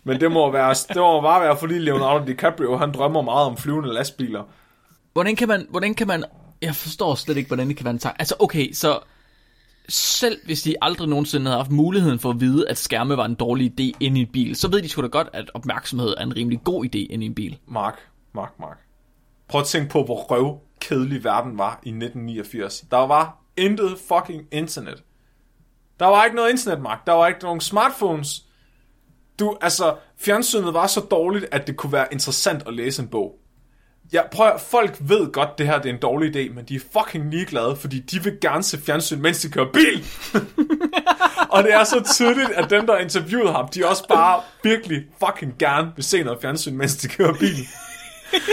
Men 0.04 0.20
det 0.20 0.32
må, 0.32 0.50
være, 0.50 0.74
det 0.88 0.96
må 0.96 1.20
bare 1.20 1.40
være, 1.40 1.56
fordi 1.56 1.78
Leonardo 1.78 2.26
DiCaprio, 2.26 2.76
han 2.76 2.92
drømmer 2.92 3.22
meget 3.22 3.46
om 3.46 3.56
flyvende 3.56 3.94
lastbiler. 3.94 4.42
Hvordan 5.12 5.36
kan 5.36 5.48
man, 5.48 5.66
hvordan 5.70 5.94
kan 5.94 6.06
man, 6.06 6.24
jeg 6.62 6.74
forstår 6.74 7.14
slet 7.14 7.36
ikke, 7.36 7.48
hvordan 7.48 7.68
det 7.68 7.76
kan 7.76 7.84
være 7.84 7.92
en 7.92 7.98
tanke. 7.98 8.20
Altså, 8.20 8.34
okay, 8.38 8.72
så 8.72 8.98
selv 9.88 10.38
hvis 10.44 10.62
de 10.62 10.74
aldrig 10.82 11.08
nogensinde 11.08 11.46
havde 11.46 11.56
haft 11.56 11.70
muligheden 11.70 12.18
for 12.18 12.30
at 12.30 12.40
vide, 12.40 12.68
at 12.68 12.78
skærme 12.78 13.16
var 13.16 13.24
en 13.24 13.34
dårlig 13.34 13.72
idé 13.80 13.96
inde 14.00 14.20
i 14.20 14.22
en 14.22 14.28
bil, 14.32 14.56
så 14.56 14.70
ved 14.70 14.82
de 14.82 14.88
sgu 14.88 15.02
da 15.02 15.06
godt, 15.06 15.28
at 15.32 15.50
opmærksomhed 15.54 16.14
er 16.18 16.22
en 16.22 16.36
rimelig 16.36 16.60
god 16.64 16.84
idé 16.84 16.98
inde 16.98 17.24
i 17.24 17.28
en 17.28 17.34
bil. 17.34 17.58
Mark, 17.66 17.98
Mark, 18.34 18.52
Mark. 18.60 18.78
Prøv 19.48 19.60
at 19.60 19.66
tænke 19.66 19.90
på, 19.90 20.04
hvor 20.04 20.16
røv 20.16 20.60
kedelig 20.88 21.24
verden 21.24 21.58
var 21.58 21.80
i 21.82 21.88
1989. 21.88 22.84
Der 22.90 23.06
var 23.06 23.38
intet 23.56 23.98
fucking 24.08 24.42
internet. 24.52 25.02
Der 26.00 26.06
var 26.06 26.24
ikke 26.24 26.36
noget 26.36 26.50
internet, 26.50 26.82
Mark. 26.82 27.06
Der 27.06 27.12
var 27.12 27.26
ikke 27.26 27.42
nogen 27.42 27.60
smartphones. 27.60 28.42
Du, 29.38 29.56
altså, 29.60 29.96
fjernsynet 30.18 30.74
var 30.74 30.86
så 30.86 31.00
dårligt, 31.00 31.46
at 31.52 31.66
det 31.66 31.76
kunne 31.76 31.92
være 31.92 32.06
interessant 32.12 32.62
at 32.66 32.74
læse 32.74 33.02
en 33.02 33.08
bog. 33.08 33.38
Ja, 34.12 34.22
prøv 34.32 34.46
at, 34.46 34.60
folk 34.60 34.96
ved 35.00 35.32
godt, 35.32 35.58
det 35.58 35.66
her 35.66 35.78
det 35.78 35.88
er 35.90 35.94
en 35.94 36.00
dårlig 36.00 36.36
idé, 36.36 36.54
men 36.54 36.64
de 36.64 36.74
er 36.74 36.80
fucking 36.92 37.30
ligeglade, 37.30 37.76
fordi 37.76 38.00
de 38.00 38.24
vil 38.24 38.38
gerne 38.40 38.62
se 38.62 38.78
fjernsyn, 38.78 39.20
mens 39.20 39.40
de 39.40 39.50
kører 39.50 39.72
bil. 39.72 40.06
og 41.54 41.64
det 41.64 41.74
er 41.74 41.84
så 41.84 42.12
tydeligt, 42.14 42.50
at 42.50 42.70
dem, 42.70 42.86
der 42.86 42.98
interviewede 42.98 43.52
ham, 43.52 43.68
de 43.68 43.86
også 43.86 44.08
bare 44.08 44.42
virkelig 44.62 45.02
fucking 45.26 45.54
gerne 45.58 45.92
vil 45.96 46.04
se 46.04 46.22
noget 46.22 46.40
fjernsyn, 46.40 46.76
mens 46.76 46.96
de 46.96 47.08
kører 47.08 47.34
bil. 47.34 47.66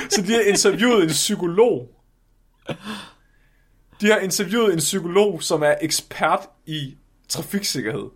så 0.10 0.22
de 0.22 0.34
har 0.34 0.42
interviewet 0.42 1.04
en 1.04 1.10
psykolog. 1.10 1.90
De 4.02 4.12
har 4.12 4.18
interviewet 4.18 4.74
en 4.74 4.80
psykolog, 4.80 5.44
som 5.44 5.64
er 5.64 5.76
ekspert 5.82 6.40
i 6.66 6.96
trafiksikkerhed. 7.30 8.10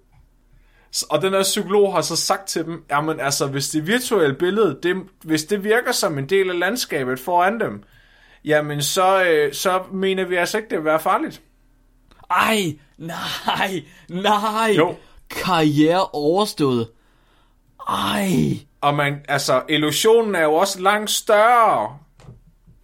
Og 1.09 1.21
den 1.21 1.33
her 1.33 1.43
psykolog 1.43 1.93
har 1.93 2.01
så 2.01 2.15
sagt 2.15 2.47
til 2.47 2.65
dem, 2.65 2.85
jamen 2.89 3.19
altså, 3.19 3.47
hvis 3.47 3.69
det 3.69 3.87
virtuelle 3.87 4.35
billede, 4.35 4.79
det, 4.83 4.95
hvis 5.23 5.43
det 5.43 5.63
virker 5.63 5.91
som 5.91 6.17
en 6.17 6.29
del 6.29 6.49
af 6.49 6.59
landskabet 6.59 7.19
foran 7.19 7.59
dem, 7.59 7.83
jamen 8.45 8.81
så, 8.81 9.23
øh, 9.23 9.53
så 9.53 9.83
mener 9.91 10.25
vi 10.25 10.35
altså 10.35 10.57
ikke, 10.57 10.69
det 10.69 10.77
vil 10.77 10.85
være 10.85 10.99
farligt. 10.99 11.41
Ej, 12.31 12.77
nej, 12.97 13.83
nej. 14.09 14.73
Jo. 14.77 14.95
Karriere 15.29 16.05
overstået. 16.05 16.87
Ej. 17.89 18.29
Og 18.81 18.95
man, 18.95 19.25
altså, 19.27 19.63
illusionen 19.69 20.35
er 20.35 20.43
jo 20.43 20.53
også 20.53 20.81
langt 20.81 21.09
større, 21.09 21.97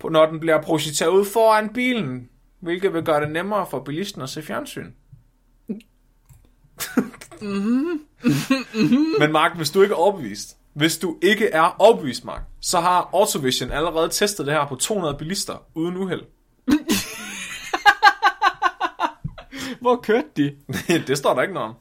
når 0.10 0.26
den 0.26 0.40
bliver 0.40 0.62
projiceret 0.62 1.10
ud 1.10 1.26
foran 1.26 1.70
bilen, 1.70 2.30
hvilket 2.60 2.94
vil 2.94 3.04
gøre 3.04 3.22
det 3.22 3.32
nemmere 3.32 3.66
for 3.70 3.80
bilisten 3.80 4.22
at 4.22 4.30
se 4.30 4.42
fjernsyn. 4.42 4.92
Men 9.20 9.32
Mark, 9.32 9.56
hvis 9.56 9.72
du 9.72 9.82
ikke 9.82 9.94
er 9.94 9.98
overbevist, 9.98 10.58
hvis 10.74 10.98
du 10.98 11.18
ikke 11.22 11.48
er 11.48 11.76
overbevist, 11.80 12.26
Mark, 12.26 12.42
så 12.62 12.80
har 12.80 13.10
Autovision 13.14 13.72
allerede 13.72 14.10
testet 14.10 14.46
det 14.46 14.54
her 14.54 14.68
på 14.68 14.76
200 14.76 15.18
bilister 15.18 15.64
uden 15.76 15.98
uheld. 15.98 16.22
Hvor 19.82 19.96
kørte 19.96 20.28
de? 20.38 20.56
det 21.08 21.18
står 21.18 21.34
der 21.34 21.42
ikke 21.42 21.54
noget 21.54 21.70
om. 21.70 21.76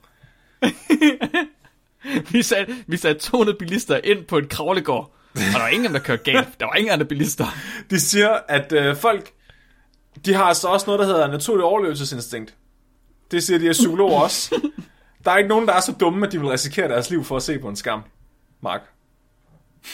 Vi 2.32 2.42
satte, 2.42 2.84
vi 2.86 2.96
satte 2.96 3.20
200 3.20 3.58
bilister 3.58 4.00
ind 4.04 4.24
på 4.24 4.38
en 4.38 4.48
kravlegård. 4.48 5.14
Og 5.34 5.40
der 5.40 5.58
var 5.58 5.68
ingen, 5.68 5.92
der 5.92 5.98
kørte 5.98 6.22
galt. 6.32 6.60
Der 6.60 6.66
var 6.66 6.74
ingen 6.74 6.92
andre 6.92 7.06
bilister. 7.06 7.46
De 7.90 8.00
siger, 8.00 8.38
at 8.48 8.72
øh, 8.72 8.96
folk, 8.96 9.30
de 10.26 10.34
har 10.34 10.44
altså 10.44 10.68
også 10.68 10.86
noget, 10.86 10.98
der 10.98 11.06
hedder 11.06 11.26
naturlig 11.28 11.64
overlevelsesinstinkt. 11.64 12.54
Det 13.30 13.42
siger 13.42 13.58
de 13.58 13.64
her 13.64 13.72
psykologer 13.72 14.20
også. 14.20 14.60
Der 15.24 15.30
er 15.30 15.36
ikke 15.36 15.48
nogen, 15.48 15.66
der 15.68 15.74
er 15.74 15.80
så 15.80 15.92
dumme, 15.92 16.26
at 16.26 16.32
de 16.32 16.40
vil 16.40 16.48
risikere 16.48 16.88
deres 16.88 17.10
liv 17.10 17.24
for 17.24 17.36
at 17.36 17.42
se 17.42 17.58
på 17.58 17.68
en 17.68 17.76
skærm. 17.76 18.02
Mark. 18.62 18.80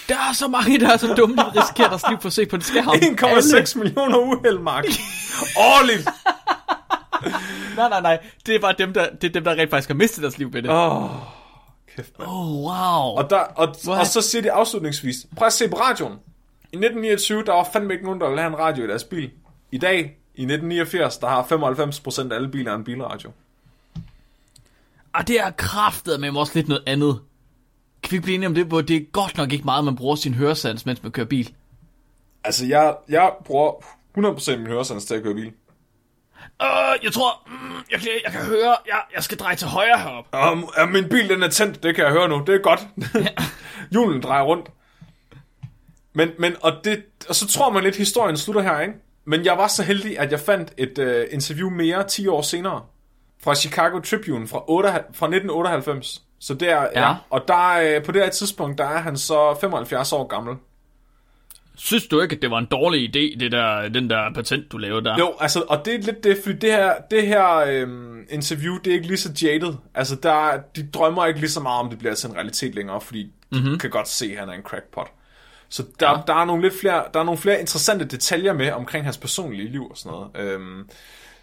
Der 0.09 0.15
er 0.15 0.33
så 0.33 0.49
mange, 0.49 0.81
der 0.81 0.89
er 0.93 0.97
så 0.97 1.15
dumme, 1.15 1.37
de 1.37 1.61
risikerer 1.61 1.89
deres 1.89 2.03
liv 2.09 2.19
for 2.21 2.27
at 2.27 2.33
se 2.33 2.47
på 2.47 2.57
en 2.57 2.63
skærm. 2.63 2.89
1,6 2.89 3.79
millioner 3.79 4.19
uheld, 4.19 4.59
Mark. 4.59 4.85
Årligt. 5.57 6.09
Nej, 7.77 7.89
nej, 7.89 8.01
nej. 8.01 8.19
Det 8.47 8.55
er 8.55 8.61
bare 8.61 8.75
dem, 8.79 8.93
der, 8.93 9.11
det 9.11 9.29
er 9.29 9.33
dem, 9.33 9.45
der 9.45 9.51
rent 9.51 9.71
faktisk 9.71 9.89
har 9.89 9.95
mistet 9.95 10.23
deres 10.23 10.39
liv 10.39 10.53
ved 10.53 10.63
det. 10.63 10.71
Oh, 10.71 11.11
kæft, 11.99 12.19
mand. 12.19 12.31
Oh, 12.31 12.49
wow. 12.49 13.19
Og, 13.19 13.31
der, 13.31 13.39
og, 13.39 13.75
What? 13.87 14.01
og 14.01 14.07
så 14.07 14.21
siger 14.21 14.43
de 14.43 14.53
afslutningsvis, 14.53 15.27
prøv 15.37 15.47
at 15.47 15.53
se 15.53 15.69
på 15.69 15.77
radioen. 15.77 16.13
I 16.73 16.77
1929, 16.77 17.45
der 17.45 17.53
var 17.53 17.69
fandme 17.73 17.93
ikke 17.93 18.05
nogen, 18.05 18.21
der 18.21 18.27
ville 18.29 18.41
have 18.41 18.53
en 18.53 18.59
radio 18.59 18.85
i 18.85 18.87
deres 18.87 19.05
bil. 19.05 19.31
I 19.73 19.79
dag, 19.79 19.99
i 20.35 20.43
1989, 20.43 21.19
der 21.19 21.29
har 21.29 21.43
95% 21.43 22.33
af 22.33 22.37
alle 22.37 22.49
biler 22.49 22.75
en 22.75 22.85
bilradio. 22.85 23.31
Og 25.13 25.29
det 25.29 25.41
er 25.41 25.51
kraftet 25.51 26.21
med 26.21 26.37
også 26.37 26.53
lidt 26.55 26.69
noget 26.69 26.83
andet. 26.87 27.21
Kan 28.03 28.13
vi 28.13 28.21
blive 28.21 28.35
enige 28.35 28.47
om 28.49 28.55
det, 28.55 28.67
hvor 28.67 28.81
det 28.81 28.97
er 28.97 29.05
godt 29.13 29.37
nok 29.37 29.53
ikke 29.53 29.65
meget, 29.65 29.85
man 29.85 29.97
bruger 29.97 30.17
sin 30.17 30.35
høresans, 30.35 30.87
mens 30.87 31.03
man 31.03 31.13
kører 31.13 31.27
bil? 31.27 31.55
Altså, 32.45 32.67
jeg, 32.67 32.97
jeg 33.09 33.33
bruger 33.45 33.73
100% 34.19 34.57
min 34.57 34.67
høresans 34.67 35.05
til 35.05 35.15
at 35.15 35.23
køre 35.23 35.35
bil. 35.35 35.53
Øh, 36.63 37.05
jeg 37.05 37.13
tror, 37.13 37.31
mm, 37.47 37.77
jeg, 37.91 38.01
kan, 38.01 38.09
jeg 38.25 38.33
kan 38.33 38.41
høre, 38.41 38.77
jeg, 38.87 39.01
jeg 39.15 39.23
skal 39.23 39.39
dreje 39.39 39.57
til 39.57 39.69
højre 39.69 39.99
herop. 39.99 40.53
Um, 40.53 40.69
ja, 40.79 40.87
min 40.87 41.09
bil 41.09 41.29
den 41.29 41.43
er 41.43 41.49
tændt, 41.49 41.83
det 41.83 41.95
kan 41.95 42.05
jeg 42.05 42.13
høre 42.13 42.29
nu. 42.29 42.43
Det 42.47 42.55
er 42.55 42.59
godt. 42.59 42.81
Julen 43.95 44.23
drejer 44.23 44.43
rundt. 44.43 44.69
Men, 46.13 46.31
men 46.39 46.57
og, 46.61 46.73
det, 46.85 47.05
og 47.29 47.35
så 47.35 47.49
tror 47.49 47.71
man 47.71 47.83
lidt, 47.83 47.97
historien 47.97 48.37
slutter 48.37 48.63
her, 48.63 48.81
ikke? 48.81 48.95
Men 49.25 49.45
jeg 49.45 49.59
var 49.59 49.67
så 49.67 49.83
heldig, 49.83 50.19
at 50.19 50.33
jeg 50.33 50.41
fandt 50.41 50.73
et 50.77 50.99
uh, 50.99 51.35
interview 51.35 51.71
mere 51.71 52.05
10 52.09 52.29
år 52.29 52.43
senere. 52.43 52.83
Fra 53.43 53.55
Chicago 53.55 54.01
Tribune 54.01 54.49
fra, 54.49 54.65
8, 54.69 54.89
fra 54.89 55.27
1998. 55.27 56.23
Så 56.41 56.55
det 56.55 56.71
er, 56.71 56.83
ja. 56.83 57.09
Ja. 57.09 57.15
Og 57.31 57.49
der, 57.49 57.97
uh, 57.97 58.05
på 58.05 58.13
det 58.13 58.23
her 58.23 58.31
tidspunkt, 58.31 58.79
der 58.79 58.85
er 58.85 58.99
han 58.99 59.17
så 59.17 59.57
75 59.61 60.13
år 60.13 60.27
gammel. 60.27 60.57
Synes 61.79 62.07
du 62.07 62.21
ikke, 62.21 62.37
at 62.37 62.43
det 62.43 62.51
var 62.51 62.59
en 62.59 62.67
dårlig 62.71 63.09
idé, 63.09 63.39
det 63.41 63.53
der, 63.53 63.89
den 63.89 64.11
der 64.11 64.33
patent, 64.35 64.73
du 64.73 64.79
lavede 64.79 65.05
der? 65.05 65.19
Jo, 65.19 65.35
altså, 65.41 65.63
og 65.69 65.85
det 65.85 65.95
er 65.95 65.99
lidt 65.99 66.25
det, 66.25 66.39
fordi 66.43 66.59
det 66.59 66.71
her, 66.73 66.93
det 67.11 67.27
her 67.27 67.57
øhm, 67.57 68.27
interview, 68.31 68.79
det 68.79 68.91
er 68.91 68.95
ikke 68.95 69.07
lige 69.07 69.17
så 69.17 69.33
jaded. 69.43 69.75
Altså, 69.95 70.17
der, 70.17 70.59
de 70.77 70.89
drømmer 70.95 71.27
ikke 71.27 71.41
lige 71.41 71.51
så 71.51 71.61
meget 71.61 71.81
om, 71.81 71.91
det 71.91 71.99
bliver 71.99 72.15
til 72.15 72.31
en 72.31 72.37
realitet 72.37 72.75
længere, 72.75 73.01
fordi 73.01 73.23
de 73.23 73.59
mm-hmm. 73.59 73.79
kan 73.79 73.91
godt 73.91 74.09
se, 74.09 74.27
at 74.33 74.39
han 74.39 74.49
er 74.49 74.53
en 74.53 74.63
crackpot. 74.63 75.11
Så 75.69 75.85
der, 76.01 76.11
ja. 76.11 76.17
Der, 76.27 76.35
er 76.35 76.45
nogle 76.45 76.63
lidt 76.63 76.81
flere, 76.81 77.05
der 77.15 77.21
er 77.21 77.25
nogle 77.25 77.39
flere 77.39 77.61
interessante 77.61 78.05
detaljer 78.05 78.53
med 78.53 78.73
omkring 78.73 79.05
hans 79.05 79.19
personlige 79.19 79.71
liv 79.71 79.91
og 79.91 79.97
sådan 79.97 80.13
noget. 80.13 80.53
Øhm, 80.53 80.89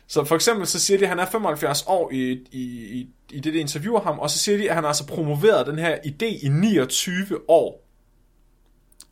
så 0.07 0.23
for 0.23 0.35
eksempel 0.35 0.67
så 0.67 0.79
siger 0.79 0.97
de, 0.97 1.03
at 1.03 1.09
han 1.09 1.19
er 1.19 1.25
75 1.25 1.83
år 1.87 2.11
i, 2.11 2.31
i, 2.51 2.61
i, 2.99 3.07
i 3.31 3.39
det, 3.39 3.53
de 3.53 3.59
interviewer 3.59 4.01
ham, 4.01 4.19
og 4.19 4.29
så 4.29 4.39
siger 4.39 4.57
de, 4.57 4.69
at 4.69 4.75
han 4.75 4.83
har 4.83 4.87
altså 4.87 5.07
promoveret 5.07 5.67
den 5.67 5.79
her 5.79 5.95
idé 5.95 6.45
i 6.45 6.49
29 6.49 7.49
år. 7.49 7.84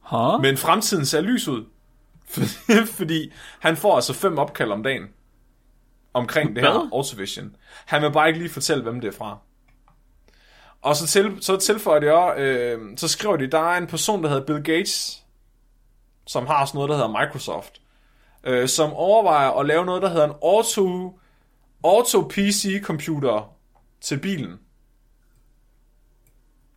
Huh? 0.04 0.41
Men 0.41 0.58
fremtiden 0.58 1.06
ser 1.06 1.22
lys 1.22 1.47
ud. 1.47 1.66
Fordi 2.97 3.32
han 3.60 3.78
får 3.78 3.95
altså 3.95 4.14
fem 4.14 4.38
opkald 4.38 4.72
om 4.72 4.84
dagen. 4.84 5.04
Omkring 6.14 6.56
det 6.56 6.64
her? 6.64 6.89
Autovision. 6.93 7.56
Han 7.86 8.01
vil 8.01 8.12
bare 8.12 8.28
ikke 8.28 8.39
lige 8.39 8.49
fortælle, 8.49 8.84
hvem 8.84 9.01
det 9.01 9.08
er 9.08 9.18
fra. 9.18 9.38
Og 10.82 10.95
så, 10.95 11.08
til, 11.08 11.38
så 11.41 11.58
tilføjer 11.58 11.99
de 11.99 12.14
også, 12.14 12.41
øh, 12.41 12.97
så 12.97 13.08
skriver 13.08 13.38
de, 13.38 13.47
der 13.47 13.60
er 13.60 13.78
en 13.78 13.88
person, 13.88 14.24
der 14.24 14.30
hedder 14.30 14.45
Bill 14.45 14.64
Gates, 14.64 15.24
som 16.28 16.47
har 16.47 16.66
sådan 16.66 16.78
noget, 16.78 16.89
der 16.89 16.95
hedder 16.95 17.20
Microsoft, 17.20 17.82
øh, 18.43 18.68
som 18.68 18.93
overvejer 18.93 19.51
at 19.51 19.66
lave 19.66 19.86
noget, 19.86 20.01
der 20.01 20.10
hedder 20.10 20.26
en 20.26 20.36
auto, 20.43 21.20
auto 21.84 22.22
PC 22.22 22.82
computer 22.84 23.54
til 24.01 24.20
bilen. 24.20 24.60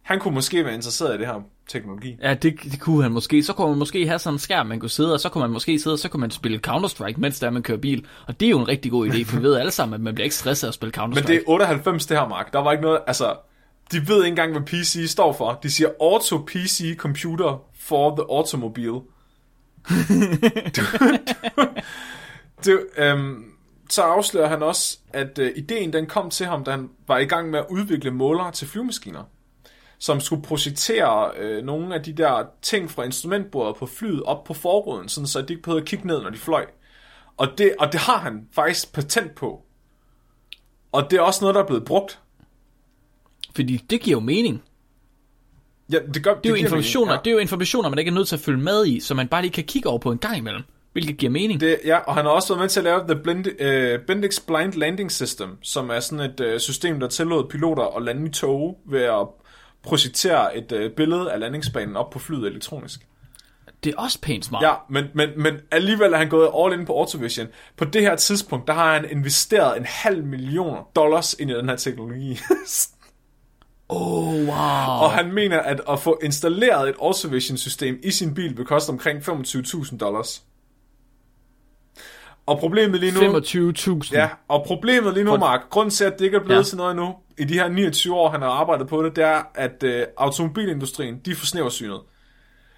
Han 0.07 0.19
kunne 0.19 0.35
måske 0.35 0.65
være 0.65 0.75
interesseret 0.75 1.15
i 1.15 1.19
det 1.19 1.27
her 1.27 1.41
teknologi. 1.69 2.17
Ja, 2.23 2.35
det, 2.35 2.55
det 2.63 2.81
kunne 2.81 3.03
han 3.03 3.13
måske. 3.13 3.43
Så 3.43 3.53
kunne 3.53 3.69
man 3.69 3.79
måske 3.79 4.07
have 4.07 4.19
sådan 4.19 4.35
en 4.35 4.39
skærm, 4.39 4.67
man 4.67 4.81
kunne 4.81 4.91
sidde, 4.91 5.13
og 5.13 5.21
så 5.21 5.29
kunne 5.29 5.43
man 5.43 5.51
måske 5.51 5.79
sidde, 5.79 5.95
og 5.95 5.99
så 5.99 6.09
kunne 6.09 6.21
man 6.21 6.31
spille 6.31 6.61
Counter-Strike, 6.67 7.15
mens 7.17 7.39
der 7.41 7.51
man 7.51 7.63
kører 7.63 7.79
bil. 7.79 8.07
Og 8.27 8.41
det 8.41 8.47
er 8.47 8.51
jo 8.51 8.59
en 8.59 8.69
rigtig 8.69 8.91
god 8.91 9.09
idé, 9.09 9.25
for 9.25 9.37
vi 9.37 9.43
ved 9.43 9.57
alle 9.57 9.71
sammen, 9.71 9.95
at 9.95 10.01
man 10.01 10.15
bliver 10.15 10.25
ikke 10.25 10.37
stresset 10.37 10.67
af 10.67 10.71
at 10.71 10.75
spille 10.75 10.93
Counter-Strike. 10.97 11.15
Men 11.15 11.27
det 11.27 11.37
er 11.37 11.41
98 11.47 12.07
det 12.07 12.19
her, 12.19 12.29
Mark. 12.29 12.53
Der 12.53 12.59
var 12.59 12.73
ikke 12.73 12.83
noget, 12.83 13.01
altså... 13.07 13.37
De 13.93 14.09
ved 14.09 14.17
ikke 14.17 14.29
engang, 14.29 14.53
hvad 14.53 14.63
PC 14.63 15.05
står 15.09 15.33
for. 15.33 15.59
De 15.63 15.71
siger 15.71 15.89
Auto 16.01 16.39
PC 16.39 16.97
Computer 16.97 17.63
for 17.79 18.17
the 18.17 18.25
Automobile. 18.31 18.93
du, 20.77 20.83
du, 21.57 21.63
du, 22.67 22.81
øhm, 22.99 23.45
så 23.91 24.03
afslører 24.03 24.49
han 24.49 24.63
også, 24.63 24.99
at 25.13 25.39
øh, 25.39 25.53
ideen 25.57 25.93
den 25.93 26.07
kom 26.07 26.31
til 26.31 26.47
ham, 26.47 26.65
da 26.65 26.71
han 26.71 26.91
var 27.09 27.19
i 27.19 27.25
gang 27.25 27.51
med 27.51 27.59
at 27.59 27.65
udvikle 27.71 28.11
målere 28.11 28.53
til 28.53 28.69
flyvemaskiner, 28.69 29.23
som 29.99 30.21
skulle 30.21 30.43
projektere 30.43 31.31
øh, 31.39 31.65
nogle 31.65 31.95
af 31.95 32.03
de 32.03 32.13
der 32.13 32.45
ting 32.63 32.91
fra 32.91 33.03
instrumentbordet 33.03 33.77
på 33.77 33.87
flyet 33.87 34.23
op 34.23 34.45
på 34.45 34.55
forruden, 34.55 35.09
sådan 35.09 35.27
så 35.27 35.43
de 35.43 35.53
ikke 35.53 35.63
behøvede 35.63 35.83
at 35.83 35.89
kigge 35.89 36.07
ned, 36.07 36.23
når 36.23 36.31
de 36.31 36.39
fløj. 36.39 36.67
Og 37.37 37.49
det, 37.59 37.75
og 37.79 37.93
det 37.93 38.01
har 38.01 38.19
han 38.19 38.49
faktisk 38.53 38.93
patent 38.93 39.35
på. 39.35 39.63
Og 40.93 41.11
det 41.11 41.17
er 41.17 41.21
også 41.21 41.41
noget, 41.41 41.55
der 41.55 41.63
er 41.63 41.67
blevet 41.67 41.85
brugt. 41.85 42.21
Fordi 43.55 43.77
det 43.77 44.01
giver 44.01 44.17
jo 44.17 44.21
mening. 44.21 44.63
Ja, 45.93 45.99
det, 46.15 46.25
gør, 46.25 46.35
Det 46.35 46.47
er 46.47 46.51
jo 46.51 46.55
giver 46.55 46.57
informationer, 46.57 47.13
mening, 47.13 47.25
det 47.25 47.31
er 47.31 47.35
jo 47.35 47.39
informationer, 47.39 47.89
man 47.89 47.99
ikke 47.99 48.09
er 48.09 48.15
nødt 48.15 48.29
til 48.29 48.37
at 48.37 48.41
følge 48.41 48.61
med 48.61 48.87
i, 48.87 49.01
så 49.01 49.15
man 49.15 49.29
bare 49.29 49.43
lige 49.43 49.53
kan 49.53 49.65
kigge 49.65 49.89
over 49.89 49.99
på 49.99 50.13
en 50.13 50.19
gang 50.19 50.39
imellem. 50.39 50.63
Hvilket 50.93 51.17
giver 51.17 51.33
mening. 51.33 51.61
Det, 51.61 51.81
ja, 51.85 51.99
og 51.99 52.15
han 52.15 52.25
har 52.25 52.33
også 52.33 52.49
været 52.49 52.61
med 52.61 52.69
til 52.69 52.81
at 52.81 52.85
lave 52.85 53.01
The 53.09 53.17
Blind, 53.23 53.47
uh, 53.47 54.07
Bendix 54.07 54.41
Blind 54.41 54.73
Landing 54.73 55.13
System, 55.13 55.63
som 55.63 55.91
er 55.91 56.01
sådan 56.01 56.31
et 56.31 56.41
uh, 56.41 56.59
system, 56.59 57.01
der 57.01 57.09
tillod 57.09 57.49
piloter 57.49 57.97
at 57.97 58.03
lande 58.03 58.27
i 58.29 58.31
tog 58.31 58.81
ved 58.87 59.03
at 59.03 59.27
projektere 59.87 60.57
et 60.57 60.73
uh, 60.73 60.91
billede 60.97 61.33
af 61.33 61.41
landingsbanen 61.41 61.97
op 61.97 62.11
på 62.11 62.19
flyet 62.19 62.47
elektronisk. 62.47 63.07
Det 63.85 63.95
er 63.95 63.99
også 63.99 64.21
pænt 64.21 64.45
smart. 64.45 64.63
Ja, 64.63 64.75
men, 64.91 65.05
men, 65.15 65.29
men 65.37 65.55
alligevel 65.71 66.13
er 66.13 66.17
han 66.17 66.29
gået 66.29 66.51
all 66.59 66.81
in 66.81 66.87
på 66.87 66.93
Autovision. 66.93 67.47
På 67.77 67.85
det 67.85 68.03
her 68.03 68.17
tidspunkt, 68.17 68.67
der 68.67 68.73
har 68.73 68.93
han 68.93 69.11
investeret 69.11 69.77
en 69.77 69.85
halv 69.89 70.25
million 70.25 70.79
dollars 70.97 71.35
ind 71.35 71.51
i 71.51 71.55
den 71.55 71.69
her 71.69 71.77
teknologi. 71.77 72.39
Oh, 73.89 74.35
wow. 74.35 75.03
og 75.03 75.13
han 75.13 75.33
mener, 75.33 75.59
at 75.59 75.81
at 75.89 76.01
få 76.01 76.19
installeret 76.23 76.89
et 76.89 76.95
Autovision-system 77.01 77.99
i 78.03 78.11
sin 78.11 78.35
bil 78.35 78.57
vil 78.57 78.65
koste 78.65 78.91
omkring 78.91 79.19
25.000 79.19 79.97
dollars. 79.97 80.43
Og 82.47 82.59
problemet 82.59 83.01
lige 83.01 83.13
nu... 83.31 83.39
25.000. 83.39 84.13
Ja, 84.13 84.29
og 84.49 84.65
problemet 84.67 85.15
lige 85.15 85.25
nu, 85.25 85.31
For- 85.31 85.39
Mark, 85.39 85.61
grunden 85.71 85.91
til, 85.91 86.05
at 86.05 86.19
det 86.19 86.25
ikke 86.25 86.37
er 86.37 86.45
blevet 86.45 86.59
Ja. 86.59 86.63
til 86.65 86.77
noget 86.77 86.91
endnu, 86.91 87.15
i 87.39 87.45
de 87.45 87.55
her 87.55 87.69
29 87.69 88.15
år, 88.15 88.31
han 88.31 88.43
har 88.43 88.49
arbejdet 88.49 88.89
på 88.89 89.03
det, 89.03 89.17
det 89.17 89.25
er, 89.25 89.43
at 89.55 89.83
øh, 89.83 90.07
automobilindustrien, 90.19 91.19
de 91.25 91.31
er 91.31 91.35
for 91.35 91.47
snæversynet. 91.47 92.01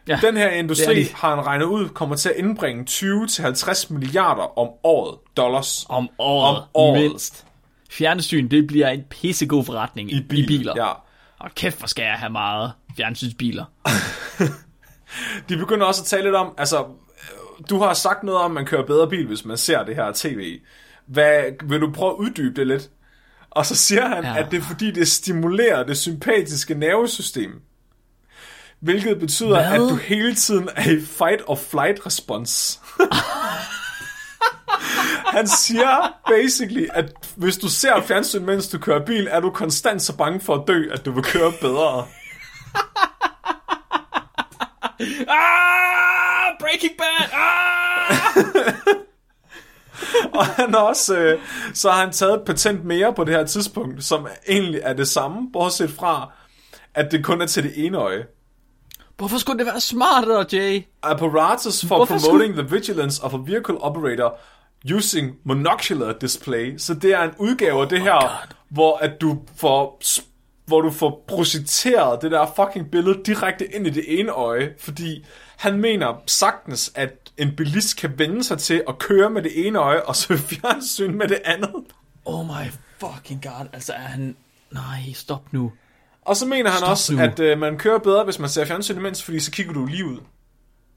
ja. 0.08 0.18
Den 0.22 0.36
her 0.36 0.50
Det 0.50 0.56
industri, 0.56 1.00
er 1.00 1.04
de. 1.04 1.14
har 1.14 1.34
han 1.36 1.46
regnet 1.46 1.64
ud, 1.64 1.88
kommer 1.88 2.16
til 2.16 2.28
at 2.28 2.34
indbringe 2.36 2.84
20-50 2.90 3.92
milliarder 3.92 4.58
om 4.58 4.68
året 4.84 5.18
dollars 5.36 5.86
Om 5.88 6.08
året, 6.18 6.56
Om 6.56 6.62
året. 6.74 7.00
mindst. 7.02 7.44
Fjernsyn, 7.90 8.48
det 8.48 8.66
bliver 8.66 8.88
en 8.88 9.02
pissegod 9.10 9.64
forretning 9.64 10.12
i, 10.12 10.22
bil. 10.28 10.44
i 10.44 10.46
biler. 10.46 10.72
Ja. 10.76 10.88
Og 11.40 11.50
kæft, 11.54 11.78
hvor 11.78 11.86
skal 11.86 12.02
jeg 12.02 12.14
have 12.14 12.30
meget 12.32 12.72
fjernsynsbiler. 12.96 13.64
De 15.48 15.56
begynder 15.56 15.86
også 15.86 16.02
at 16.02 16.06
tale 16.06 16.22
lidt 16.22 16.34
om, 16.34 16.54
altså, 16.58 16.84
du 17.70 17.78
har 17.78 17.94
sagt 17.94 18.22
noget 18.22 18.40
om, 18.40 18.50
at 18.50 18.54
man 18.54 18.66
kører 18.66 18.86
bedre 18.86 19.08
bil, 19.08 19.26
hvis 19.26 19.44
man 19.44 19.56
ser 19.56 19.84
det 19.84 19.94
her 19.94 20.12
tv. 20.14 20.60
Hvad, 21.06 21.42
vil 21.68 21.80
du 21.80 21.90
prøve 21.92 22.10
at 22.10 22.16
uddybe 22.16 22.56
det 22.60 22.66
lidt? 22.66 22.90
Og 23.50 23.66
så 23.66 23.76
siger 23.76 24.08
han, 24.08 24.24
Ja. 24.24 24.38
at 24.38 24.46
det 24.50 24.56
er 24.56 24.62
fordi, 24.62 24.90
det 24.90 25.08
stimulerer 25.08 25.82
det 25.84 25.98
sympatiske 25.98 26.74
nervesystem. 26.74 27.50
Hvilket 28.80 29.18
betyder, 29.20 29.48
Hvad? 29.68 29.72
at 29.72 29.78
du 29.90 29.94
hele 29.96 30.34
tiden 30.34 30.68
er 30.76 30.90
i 30.90 31.00
fight 31.00 31.42
or 31.46 31.54
flight 31.54 32.06
respons. 32.06 32.80
Han 35.36 35.46
siger 35.48 36.12
basically, 36.28 36.86
at 36.94 37.12
hvis 37.36 37.56
du 37.56 37.68
ser 37.68 38.02
fjernsyn, 38.02 38.44
mens 38.46 38.68
du 38.68 38.78
kører 38.78 39.04
bil, 39.04 39.28
er 39.30 39.40
du 39.40 39.50
konstant 39.50 40.02
så 40.02 40.16
bange 40.16 40.40
for 40.40 40.54
at 40.54 40.68
dø, 40.68 40.90
at 40.92 41.04
du 41.04 41.12
vil 41.12 41.24
køre 41.24 41.52
bedre. 41.60 42.06
Ah! 45.28 46.17
Breaking 46.68 46.96
Bad! 46.98 47.28
Ah! 47.32 48.16
Og 50.38 50.46
han 50.46 50.74
har 50.74 50.80
også, 50.80 51.18
øh, 51.18 51.40
så 51.74 51.90
har 51.90 52.00
han 52.00 52.12
taget 52.12 52.34
et 52.34 52.42
patent 52.46 52.84
mere 52.84 53.14
på 53.14 53.24
det 53.24 53.34
her 53.34 53.44
tidspunkt, 53.44 54.04
som 54.04 54.26
egentlig 54.48 54.80
er 54.84 54.92
det 54.92 55.08
samme, 55.08 55.52
bortset 55.52 55.90
fra, 55.90 56.32
at 56.94 57.12
det 57.12 57.24
kun 57.24 57.42
er 57.42 57.46
til 57.46 57.62
det 57.62 57.86
ene 57.86 57.98
øje. 57.98 58.26
Hvorfor 59.16 59.38
skulle 59.38 59.58
det 59.58 59.66
være 59.66 59.80
smartere, 59.80 60.46
Jay? 60.52 60.82
Apparatus 61.02 61.84
for 61.86 61.96
Hvorfor 61.96 62.18
promoting 62.18 62.54
the 62.54 62.70
vigilance 62.70 63.24
of 63.24 63.34
a 63.34 63.38
vehicle 63.46 63.78
operator 63.80 64.38
using 64.94 65.36
monocular 65.44 66.12
display. 66.12 66.78
Så 66.78 66.94
det 66.94 67.12
er 67.12 67.22
en 67.22 67.34
udgave 67.38 67.82
af 67.82 67.88
det 67.88 68.00
her, 68.00 68.20
God. 68.20 68.54
hvor 68.68 68.96
at 68.96 69.20
du 69.20 69.38
får 69.56 70.02
hvor 70.66 70.80
du 70.80 70.90
får 70.90 71.24
projiceret 71.28 72.22
det 72.22 72.30
der 72.30 72.46
fucking 72.56 72.90
billede 72.90 73.20
direkte 73.26 73.74
ind 73.74 73.86
i 73.86 73.90
det 73.90 74.20
ene 74.20 74.32
øje, 74.32 74.74
fordi 74.78 75.24
han 75.58 75.80
mener 75.80 76.14
sagtens, 76.26 76.92
at 76.94 77.10
en 77.36 77.56
bilist 77.56 77.96
kan 77.96 78.18
vende 78.18 78.44
sig 78.44 78.58
til 78.58 78.82
at 78.88 78.98
køre 78.98 79.30
med 79.30 79.42
det 79.42 79.66
ene 79.66 79.78
øje, 79.78 80.02
og 80.02 80.16
så 80.16 80.36
fjernsyn 80.50 81.14
med 81.14 81.28
det 81.28 81.38
andet. 81.44 81.74
Oh 82.24 82.46
my 82.46 82.70
fucking 82.98 83.42
god. 83.42 83.66
Altså 83.72 83.92
er 83.92 83.98
han... 83.98 84.36
Nej, 84.72 85.12
stop 85.14 85.52
nu. 85.52 85.72
Og 86.22 86.36
så 86.36 86.46
mener 86.46 86.70
han 86.70 86.78
Stop 86.78 86.90
også, 86.90 87.14
nu. 87.14 87.22
at 87.22 87.40
øh, 87.40 87.58
man 87.58 87.78
kører 87.78 87.98
bedre, 87.98 88.24
hvis 88.24 88.38
man 88.38 88.48
ser 88.48 88.64
fjernsyn 88.64 88.96
imens, 88.96 89.22
fordi 89.22 89.40
så 89.40 89.50
kigger 89.50 89.72
du 89.72 89.86
lige 89.86 90.04
ud. 90.06 90.18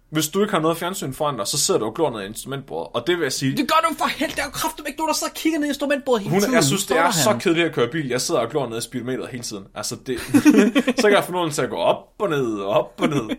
Hvis 0.09 0.27
du 0.29 0.41
ikke 0.41 0.53
har 0.53 0.59
noget 0.59 0.77
fjernsyn 0.77 1.13
foran 1.13 1.37
dig, 1.37 1.47
så 1.47 1.57
sidder 1.59 1.79
du 1.79 1.85
og 1.85 1.93
glor 1.95 2.09
ned 2.09 2.21
i 2.21 2.25
instrumentbordet. 2.25 2.89
Og 2.93 3.07
det 3.07 3.17
vil 3.17 3.23
jeg 3.23 3.31
sige, 3.33 3.57
Det 3.57 3.67
gør 3.71 3.87
du 3.89 3.95
for 3.97 4.05
helvede. 4.07 4.35
Der 4.35 4.41
er 4.41 4.45
jo 4.45 4.51
kraftigt 4.51 4.87
ikke 4.87 4.97
nogen, 4.99 5.07
der 5.09 5.13
sidder 5.15 5.31
og 5.31 5.35
kigger 5.35 5.59
ned 5.59 5.67
i 5.67 5.69
instrumentbordet 5.69 6.21
hele 6.23 6.31
hun, 6.31 6.39
tiden. 6.41 6.53
jeg 6.55 6.63
synes, 6.63 6.85
det 6.85 6.97
er 6.97 7.11
Står 7.11 7.21
så 7.23 7.29
han. 7.29 7.39
kedeligt 7.39 7.67
at 7.67 7.73
køre 7.75 7.87
bil. 7.87 8.07
Jeg 8.07 8.21
sidder 8.21 8.41
og 8.41 8.49
glor 8.49 8.69
ned 8.69 8.77
i 8.77 8.81
speedometeret 8.81 9.29
hele 9.29 9.43
tiden. 9.43 9.63
Altså, 9.75 9.95
det, 10.05 10.19
så 11.01 11.07
kan 11.07 11.11
jeg 11.13 11.23
få 11.23 11.31
nogen 11.31 11.51
til 11.51 11.61
at 11.61 11.69
gå 11.69 11.75
op 11.77 11.97
og 12.19 12.29
ned 12.29 12.53
og 12.59 12.69
op 12.69 12.93
og 13.01 13.09
ned. 13.09 13.29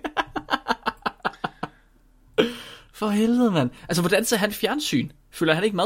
For 3.03 3.09
helvede, 3.09 3.51
mand. 3.51 3.71
Altså, 3.89 4.03
hvordan 4.03 4.25
ser 4.25 4.37
han 4.37 4.53
fjernsyn? 4.53 5.11
Følger 5.31 5.55
han 5.55 5.65
ikke 5.65 5.77
med? 5.77 5.85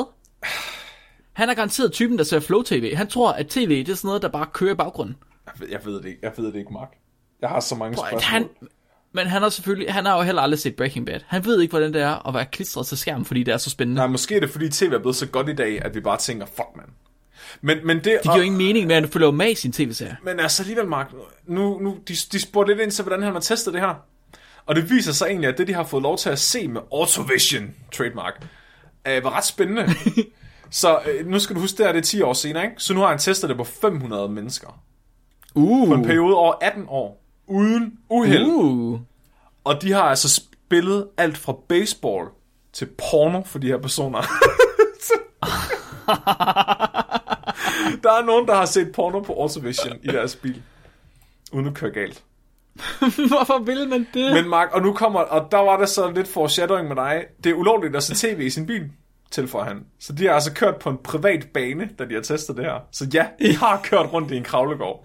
Han 1.33 1.49
er 1.51 1.55
garanteret 1.55 1.93
typen, 1.93 2.19
der 2.19 2.25
ser 2.25 2.41
Flow 2.41 2.62
TV. 2.62 2.95
Han 2.95 3.07
tror, 3.07 3.33
at 3.33 3.47
tv 3.47 3.79
det 3.79 3.89
er 3.89 3.95
sådan 3.95 4.09
noget, 4.09 4.23
der 4.23 4.29
bare 4.29 4.47
kører 4.53 4.73
i 4.73 4.75
baggrunden. 4.75 5.17
Jeg 5.47 5.53
ved, 5.59 5.69
jeg 5.71 5.81
ved 5.85 5.95
det 5.95 6.05
ikke. 6.05 6.19
Jeg 6.23 6.33
ved 6.37 6.47
det 6.47 6.55
ikke, 6.57 6.73
Mark. 6.73 6.89
Jeg 7.41 7.49
har 7.49 7.61
så 7.61 7.75
mange 7.75 7.95
Prøv, 7.97 8.03
spørgsmål. 8.03 8.19
at 8.19 8.25
han, 8.25 8.49
men 9.12 9.27
han 9.27 9.43
har 9.43 9.49
selvfølgelig, 9.49 9.93
han 9.93 10.07
har 10.07 10.17
jo 10.17 10.23
heller 10.23 10.43
aldrig 10.43 10.59
set 10.59 10.77
Breaking 10.77 11.07
Bad. 11.07 11.21
Han 11.27 11.45
ved 11.45 11.61
ikke, 11.61 11.73
hvordan 11.73 11.93
det 11.93 12.03
er 12.03 12.29
at 12.29 12.35
være 12.35 12.47
klistret 12.47 12.87
til 12.87 12.99
skærmen, 12.99 13.25
fordi 13.25 13.43
det 13.43 13.55
er 13.55 13.59
så 13.59 13.71
spændende. 13.71 13.99
Nej, 13.99 14.07
måske 14.07 14.37
er 14.37 14.41
det, 14.41 14.51
fordi 14.51 14.69
tv 14.69 14.93
er 14.93 14.99
blevet 14.99 15.17
så 15.17 15.27
godt 15.27 15.49
i 15.49 15.55
dag, 15.55 15.85
at 15.85 15.95
vi 15.95 16.01
bare 16.01 16.19
tænker, 16.19 16.47
fuck, 16.47 16.69
man. 16.77 16.87
Men, 17.61 17.87
men 17.87 17.97
det, 17.97 18.05
Det 18.05 18.23
giver 18.23 18.37
jo 18.37 18.43
ingen 18.43 18.59
mening, 18.59 18.87
men 18.87 18.95
han 18.95 19.09
følger 19.09 19.31
med 19.31 19.51
i 19.51 19.55
sin 19.55 19.73
tv-serie. 19.73 20.17
Men 20.23 20.41
altså 20.41 20.62
alligevel, 20.62 20.87
Mark, 20.87 21.12
nu, 21.47 21.79
nu 21.79 21.99
de, 22.09 22.14
de 22.33 22.41
spurgte 22.41 22.73
lidt 22.73 22.83
ind 22.83 22.91
til, 22.91 23.03
hvordan 23.03 23.23
han 23.23 23.33
har 23.33 23.41
testet 23.41 23.75
det 23.75 23.81
her. 23.83 23.95
Og 24.67 24.77
det 24.77 24.91
viser 24.91 25.12
sig 25.12 25.27
egentlig, 25.27 25.49
at 25.49 25.59
det, 25.59 25.67
de 25.67 25.75
har 25.75 25.85
fået 25.85 26.03
lov 26.03 26.19
til 26.19 26.31
at 26.31 26.39
se 26.39 26.69
med 26.69 26.81
Autovision, 26.93 27.75
trademark, 27.93 28.47
øh, 29.09 29.25
var 29.25 29.37
ret 29.37 29.45
spændende. 29.45 29.89
så 30.71 31.01
øh, 31.07 31.27
nu 31.27 31.39
skal 31.39 31.57
du 31.57 31.61
huske, 31.61 31.79
det 31.79 31.89
er 31.89 31.93
det 31.93 31.99
er 31.99 32.03
10 32.03 32.23
år 32.23 32.33
senere, 32.33 32.64
ikke? 32.64 32.77
Så 32.79 32.95
nu 32.95 33.01
har 33.01 33.09
han 33.09 33.19
testet 33.19 33.49
det 33.49 33.57
på 33.57 33.64
500 33.64 34.29
mennesker. 34.29 34.83
Uh. 35.55 35.89
På 35.89 35.95
en 35.95 36.05
periode 36.05 36.35
over 36.35 36.55
18 36.61 36.85
år. 36.89 37.23
Uden 37.47 37.99
uheld. 38.11 38.45
Uh. 38.45 39.01
Og 39.64 39.83
de 39.83 39.93
har 39.93 40.03
altså 40.03 40.29
spillet 40.29 41.09
alt 41.17 41.39
fra 41.39 41.57
baseball 41.69 42.29
til 42.73 42.87
porno 42.87 43.43
for 43.45 43.59
de 43.59 43.67
her 43.67 43.79
personer. 43.79 44.19
der 48.03 48.12
er 48.12 48.25
nogen, 48.25 48.49
der 48.49 48.55
har 48.55 48.67
set 48.67 48.93
porno 48.93 49.21
på 49.21 49.33
Autovision 49.33 49.97
i 50.03 50.07
deres 50.07 50.37
bil. 50.37 50.62
Uden 51.53 51.67
at 51.67 51.75
køre 51.75 51.91
galt. 51.91 52.23
Hvorfor 53.31 53.64
vil 53.64 53.89
man 53.89 54.07
det? 54.14 54.33
Men 54.33 54.49
Mark, 54.49 54.68
og 54.72 54.83
nu 54.83 54.93
kommer, 54.93 55.20
og 55.20 55.49
der 55.51 55.59
var 55.59 55.77
der 55.77 55.87
så 55.87 56.11
lidt 56.11 56.29
foreshadowing 56.29 56.89
med 56.89 56.97
dig. 56.97 57.24
Det 57.45 57.51
er 57.51 57.55
ulovligt 57.55 57.97
at 57.97 58.03
se 58.03 58.14
tv 58.14 58.41
i 58.41 58.51
sin 58.51 58.66
bil, 58.66 58.91
tilføjer 59.31 59.68
han. 59.68 59.85
Så 60.01 60.12
de 60.12 60.27
har 60.27 60.33
altså 60.33 60.53
kørt 60.55 60.77
på 60.77 60.91
en 60.91 60.99
privat 61.05 61.49
bane, 61.55 61.89
da 61.99 62.05
de 62.05 62.14
har 62.14 62.22
testet 62.22 62.57
det 62.57 62.64
her. 62.64 62.81
Så 62.93 63.09
ja, 63.14 63.27
de 63.43 63.57
har 63.57 63.81
kørt 63.85 64.12
rundt 64.12 64.31
i 64.31 64.37
en 64.37 64.45
kravlegård. 64.45 65.05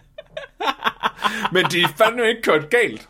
Men 1.53 1.65
de 1.65 1.82
er 1.82 1.88
fandme 1.97 2.28
ikke 2.30 2.41
kørt 2.41 2.69
galt. 2.69 3.09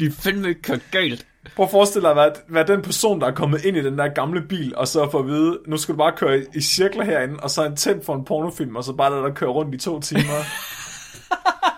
De 0.00 0.06
er 0.06 0.12
fandme 0.18 0.48
ikke 0.48 0.62
kørt 0.62 0.82
galt. 0.90 1.26
Prøv 1.56 1.64
at 1.64 1.70
forestille 1.70 2.08
dig 2.08 2.16
være, 2.16 2.32
være 2.48 2.66
den 2.66 2.82
person, 2.82 3.20
der 3.20 3.26
er 3.26 3.34
kommet 3.34 3.64
ind 3.64 3.76
i 3.76 3.82
den 3.82 3.98
der 3.98 4.08
gamle 4.08 4.42
bil, 4.42 4.76
og 4.76 4.88
så 4.88 5.10
få 5.10 5.18
at 5.18 5.26
vide, 5.26 5.58
nu 5.66 5.76
skal 5.76 5.92
du 5.92 5.98
bare 5.98 6.12
køre 6.16 6.38
i, 6.38 6.42
i 6.54 6.60
cirkler 6.60 7.04
herinde, 7.04 7.36
og 7.36 7.50
så 7.50 7.62
er 7.62 7.66
en 7.66 7.76
tændt 7.76 8.04
for 8.04 8.14
en 8.14 8.24
pornofilm, 8.24 8.76
og 8.76 8.84
så 8.84 8.92
bare 8.92 9.10
lade 9.10 9.22
dig 9.22 9.34
køre 9.34 9.50
rundt 9.50 9.74
i 9.74 9.78
to 9.78 10.00
timer. 10.00 10.44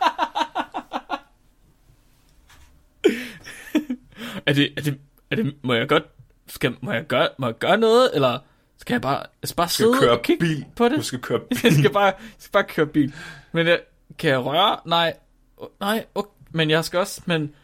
Er 4.46 4.52
det, 4.52 4.72
er 4.76 4.80
det, 4.80 4.98
er 5.30 5.36
det, 5.36 5.54
må 5.62 5.74
jeg 5.74 5.88
godt, 5.88 6.02
skal, 6.46 6.74
må 6.80 6.92
jeg 6.92 7.04
gøre, 7.06 7.28
må 7.38 7.46
jeg 7.46 7.58
gøre 7.58 7.78
noget, 7.78 8.10
eller 8.14 8.38
skal 8.78 8.94
jeg 8.94 9.00
bare, 9.00 9.22
jeg 9.42 9.48
skal 9.48 9.56
bare 9.56 9.68
skal 9.68 9.84
sidde 9.84 9.98
køre 10.00 10.10
og 10.10 10.22
kigge 10.22 10.40
bil. 10.40 10.64
på 10.76 10.88
det? 10.88 10.98
Du 10.98 11.02
skal 11.02 11.18
køre 11.18 11.40
bil. 11.40 11.58
jeg 11.64 11.72
skal 11.72 11.92
bare, 11.92 12.04
jeg 12.04 12.14
skal 12.38 12.52
bare 12.52 12.64
køre 12.64 12.86
bil. 12.86 13.14
Men 13.52 13.66
jeg, 13.66 13.80
kan 14.18 14.30
jeg 14.30 14.44
røre? 14.44 14.76
Nej. 14.84 15.14
Nej, 15.80 16.04
okay. 16.14 16.30
men 16.50 16.70
jeg 16.70 16.84
skal 16.84 16.98
også, 16.98 17.20
men 17.26 17.54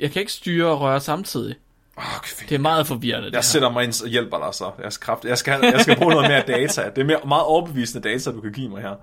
jeg 0.00 0.10
kan 0.10 0.20
ikke 0.20 0.32
styre 0.32 0.68
og 0.68 0.80
røre 0.80 1.00
samtidig. 1.00 1.54
Okay, 1.96 2.48
Det 2.48 2.54
er 2.54 2.58
meget 2.58 2.86
forvirrende, 2.86 3.30
Jeg 3.32 3.44
sætter 3.44 3.70
mig 3.70 3.84
ind 3.84 4.02
og 4.02 4.08
hjælper 4.08 4.38
dig 4.38 4.54
så. 4.54 4.70
Jeg 4.82 4.92
skal, 4.92 5.04
kraft, 5.04 5.24
jeg 5.24 5.38
skal, 5.38 5.60
jeg 5.62 5.80
skal 5.80 5.96
bruge 5.96 6.14
noget 6.14 6.28
mere 6.30 6.42
data. 6.58 6.90
Det 6.90 6.98
er 6.98 7.04
mere, 7.04 7.20
meget 7.28 7.44
overbevisende 7.44 8.08
data, 8.08 8.30
du 8.30 8.40
kan 8.40 8.52
give 8.52 8.68
mig 8.68 8.82
her. 8.82 8.94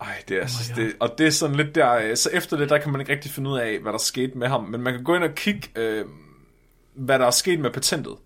Ej, 0.00 0.22
det 0.28 0.36
er, 0.36 0.42
oh 0.42 0.76
det, 0.76 0.92
og 1.00 1.14
det 1.18 1.26
er 1.26 1.30
sådan 1.30 1.56
lidt 1.56 1.74
der, 1.74 1.94
øh, 1.94 2.16
så 2.16 2.30
efter 2.32 2.56
det, 2.56 2.68
der 2.68 2.78
kan 2.78 2.92
man 2.92 3.00
ikke 3.00 3.12
rigtig 3.12 3.30
finde 3.30 3.50
ud 3.50 3.58
af, 3.58 3.78
hvad 3.78 3.92
der 3.92 3.98
skete 3.98 4.38
med 4.38 4.48
ham, 4.48 4.64
men 4.64 4.80
man 4.80 4.94
kan 4.94 5.04
gå 5.04 5.14
ind 5.14 5.24
og 5.24 5.34
kigge, 5.34 5.68
øh, 5.76 6.04
hvad 6.94 7.18
der 7.18 7.26
er 7.26 7.30
sket 7.30 7.60
med 7.60 7.70
patentet. 7.70 8.16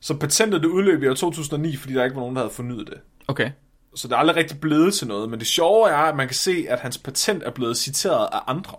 Så 0.00 0.16
patentet, 0.18 0.62
det 0.62 0.68
udløb 0.68 1.02
i 1.02 1.08
år 1.08 1.14
2009, 1.14 1.76
fordi 1.76 1.94
der 1.94 2.04
ikke 2.04 2.16
var 2.16 2.22
nogen, 2.22 2.36
der 2.36 2.42
havde 2.42 2.54
fornyet 2.54 2.86
det. 2.86 3.00
Okay. 3.28 3.50
Så 3.94 4.08
det 4.08 4.14
er 4.14 4.18
aldrig 4.18 4.36
rigtig 4.36 4.60
blevet 4.60 4.94
til 4.94 5.06
noget, 5.06 5.30
men 5.30 5.38
det 5.38 5.46
sjove 5.48 5.90
er, 5.90 5.96
at 5.96 6.16
man 6.16 6.26
kan 6.28 6.34
se, 6.34 6.66
at 6.68 6.80
hans 6.80 6.98
patent 6.98 7.42
er 7.42 7.50
blevet 7.50 7.76
citeret 7.76 8.28
af 8.32 8.40
andre. 8.46 8.76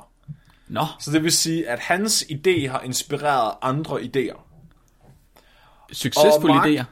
Nå, 0.68 0.86
Så 1.00 1.12
det 1.12 1.24
vil 1.24 1.32
sige, 1.32 1.70
at 1.70 1.80
hans 1.80 2.24
idé 2.24 2.70
har 2.70 2.82
inspireret 2.82 3.54
andre 3.62 4.00
idéer. 4.02 4.40
succesfulde 5.94 6.56
idéer. 6.56 6.84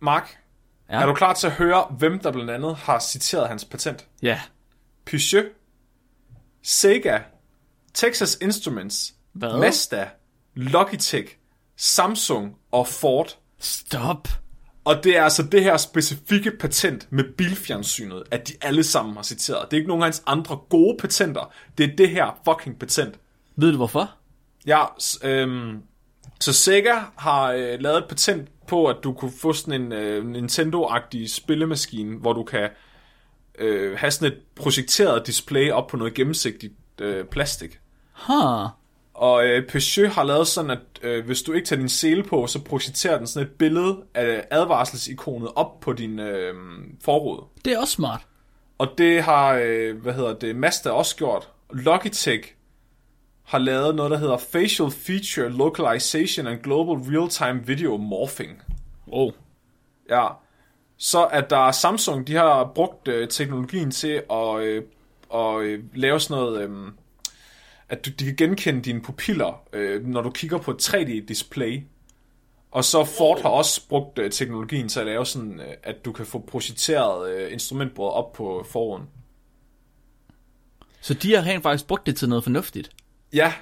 Mark, 0.00 0.38
Ja. 0.90 1.00
er 1.02 1.06
du 1.06 1.14
klar 1.14 1.32
til 1.34 1.46
at 1.46 1.52
høre, 1.52 1.84
hvem 1.98 2.18
der 2.18 2.32
blandt 2.32 2.50
andet 2.50 2.76
har 2.76 2.98
citeret 3.00 3.48
hans 3.48 3.64
patent? 3.64 4.06
Ja. 4.22 4.40
Peugeot, 5.06 5.44
Sega, 6.62 7.18
Texas 7.94 8.38
Instruments, 8.42 9.14
Hvad? 9.32 9.58
Mazda, 9.60 10.08
Logitech, 10.54 11.36
Samsung 11.76 12.56
og 12.72 12.88
Ford. 12.88 13.38
Stop. 13.58 14.28
Og 14.84 15.04
det 15.04 15.16
er 15.16 15.24
altså 15.24 15.42
det 15.42 15.62
her 15.62 15.76
specifikke 15.76 16.50
patent 16.50 17.06
med 17.10 17.24
bilfjernsynet, 17.38 18.22
at 18.30 18.48
de 18.48 18.52
alle 18.62 18.84
sammen 18.84 19.16
har 19.16 19.22
citeret. 19.22 19.70
Det 19.70 19.76
er 19.76 19.78
ikke 19.78 19.88
nogen 19.88 20.02
af 20.02 20.06
hans 20.06 20.22
andre 20.26 20.56
gode 20.56 20.96
patenter. 21.00 21.52
Det 21.78 21.90
er 21.92 21.96
det 21.96 22.10
her 22.10 22.40
fucking 22.44 22.78
patent. 22.78 23.14
Ved 23.56 23.70
du 23.70 23.76
hvorfor? 23.76 24.10
Ja, 24.66 24.84
øhm, 25.22 25.82
så 26.40 26.52
Sega 26.52 26.94
har 27.16 27.52
øh, 27.52 27.80
lavet 27.80 27.98
et 27.98 28.04
patent 28.08 28.48
på, 28.66 28.86
at 28.86 28.96
du 29.04 29.12
kunne 29.12 29.32
få 29.40 29.52
sådan 29.52 29.82
en 29.82 29.92
øh, 29.92 30.24
Nintendo-agtig 30.24 31.28
spillemaskine, 31.28 32.16
hvor 32.16 32.32
du 32.32 32.42
kan 32.42 32.68
øh, 33.58 33.98
have 33.98 34.10
sådan 34.10 34.32
et 34.32 34.38
projekteret 34.54 35.26
display 35.26 35.70
op 35.70 35.86
på 35.86 35.96
noget 35.96 36.14
gennemsigtigt 36.14 36.72
øh, 37.00 37.24
plastik. 37.24 37.78
Huh. 38.12 38.68
Og 39.14 39.46
øh, 39.46 39.68
Peugeot 39.68 40.12
har 40.12 40.24
lavet 40.24 40.46
sådan, 40.46 40.70
at 40.70 40.78
øh, 41.02 41.26
hvis 41.26 41.42
du 41.42 41.52
ikke 41.52 41.66
tager 41.66 41.80
din 41.80 41.88
sele 41.88 42.22
på, 42.22 42.46
så 42.46 42.64
projicerer 42.64 43.18
den 43.18 43.26
sådan 43.26 43.48
et 43.48 43.54
billede 43.54 44.02
af 44.14 44.46
advarselsikonet 44.50 45.50
op 45.56 45.80
på 45.80 45.92
din 45.92 46.18
øh, 46.18 46.54
forrude. 47.04 47.42
Det 47.64 47.72
er 47.72 47.78
også 47.78 47.92
smart. 47.94 48.26
Og 48.78 48.88
det 48.98 49.22
har, 49.22 49.60
øh, 49.62 50.02
hvad 50.02 50.14
hedder 50.14 50.34
det, 50.34 50.56
Mazda 50.56 50.90
også 50.90 51.16
gjort. 51.16 51.48
Logitech 51.72 52.52
har 53.44 53.58
lavet 53.58 53.94
noget, 53.94 54.10
der 54.10 54.18
hedder 54.18 54.36
Facial 54.36 54.90
Feature 54.90 55.48
Localization 55.48 56.46
and 56.46 56.58
Global 56.58 56.94
Real-Time 56.94 57.66
Video 57.66 57.96
Morphing. 57.96 58.62
Wow. 59.08 59.32
Ja. 60.10 60.28
Så 60.96 61.24
at 61.24 61.50
der 61.50 61.66
er 61.66 61.72
Samsung, 61.72 62.26
de 62.26 62.34
har 62.34 62.72
brugt 62.74 63.08
øh, 63.08 63.28
teknologien 63.28 63.90
til 63.90 64.22
at, 64.30 64.60
øh, 64.60 64.82
at 65.34 65.60
øh, 65.60 65.84
lave 65.94 66.20
sådan 66.20 66.42
noget, 66.42 66.68
øh, 66.68 66.92
at 67.88 68.06
du, 68.06 68.10
de 68.10 68.24
kan 68.24 68.36
genkende 68.36 68.82
dine 68.82 69.02
pupiller, 69.02 69.62
øh, 69.72 70.06
når 70.06 70.22
du 70.22 70.30
kigger 70.30 70.58
på 70.58 70.70
et 70.70 70.88
3D-display. 70.88 71.82
Og 72.70 72.84
så 72.84 73.04
Ford 73.04 73.42
har 73.42 73.48
også 73.48 73.88
brugt 73.88 74.18
øh, 74.18 74.30
teknologien 74.30 74.88
til 74.88 75.00
at 75.00 75.06
lave 75.06 75.26
sådan, 75.26 75.60
øh, 75.60 75.74
at 75.82 76.04
du 76.04 76.12
kan 76.12 76.26
få 76.26 76.38
projiceret 76.38 77.30
øh, 77.30 77.52
instrumentbordet 77.52 78.14
op 78.14 78.32
på 78.32 78.66
forruden. 78.70 79.08
Så 81.00 81.14
de 81.14 81.34
har 81.34 81.42
rent 81.42 81.62
faktisk 81.62 81.86
brugt 81.86 82.06
det 82.06 82.16
til 82.16 82.28
noget 82.28 82.44
fornuftigt. 82.44 82.90
Ja, 83.34 83.52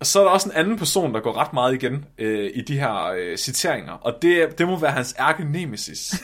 og 0.00 0.06
så 0.06 0.20
er 0.20 0.24
der 0.24 0.30
også 0.30 0.48
en 0.48 0.54
anden 0.54 0.78
person, 0.78 1.14
der 1.14 1.20
går 1.20 1.36
ret 1.36 1.52
meget 1.52 1.74
igen 1.74 2.04
øh, 2.18 2.50
i 2.54 2.60
de 2.60 2.78
her 2.78 3.04
øh, 3.04 3.36
citeringer, 3.36 3.92
og 3.92 4.14
det, 4.22 4.58
det 4.58 4.66
må 4.66 4.78
være 4.78 4.92
hans 4.92 5.14
ærke 5.18 5.44
nemesis. 5.44 6.14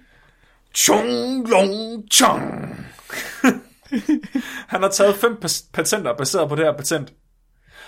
Chung 0.74 1.48
long 1.48 2.04
chung. 2.10 2.42
Han 4.72 4.82
har 4.82 4.88
taget 4.88 5.16
fem 5.16 5.36
patenter 5.72 6.16
baseret 6.16 6.48
på 6.48 6.56
det 6.56 6.64
her 6.64 6.72
patent. 6.72 7.12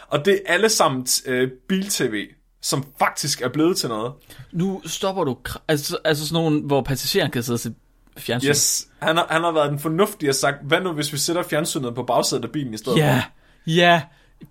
Og 0.08 0.24
det 0.24 0.34
er 0.34 0.52
alle 0.52 0.68
sammen 0.68 1.06
øh, 1.26 1.50
bil-tv, 1.68 2.26
som 2.62 2.84
faktisk 2.98 3.42
er 3.42 3.48
blevet 3.48 3.76
til 3.76 3.88
noget. 3.88 4.12
Nu 4.52 4.82
stopper 4.86 5.24
du... 5.24 5.36
Altså, 5.68 5.98
altså 6.04 6.28
sådan 6.28 6.42
nogle, 6.42 6.62
hvor 6.62 6.82
passageren 6.82 7.30
kan 7.30 7.42
sidde 7.42 7.56
og 7.56 7.60
se 7.60 7.74
fjernsyn. 8.16 8.48
Yes, 8.48 8.88
han 8.98 9.16
har, 9.16 9.26
han 9.30 9.42
har 9.42 9.52
været 9.52 9.70
den 9.70 9.78
fornuftige 9.78 10.30
og 10.30 10.34
sagt, 10.34 10.56
hvad 10.62 10.80
nu 10.80 10.92
hvis 10.92 11.12
vi 11.12 11.18
sætter 11.18 11.42
fjernsynet 11.42 11.94
på 11.94 12.02
bagsædet 12.02 12.44
af 12.44 12.50
bilen 12.50 12.74
i 12.74 12.76
stedet 12.76 12.98
Ja, 12.98 13.22
ja, 13.66 14.02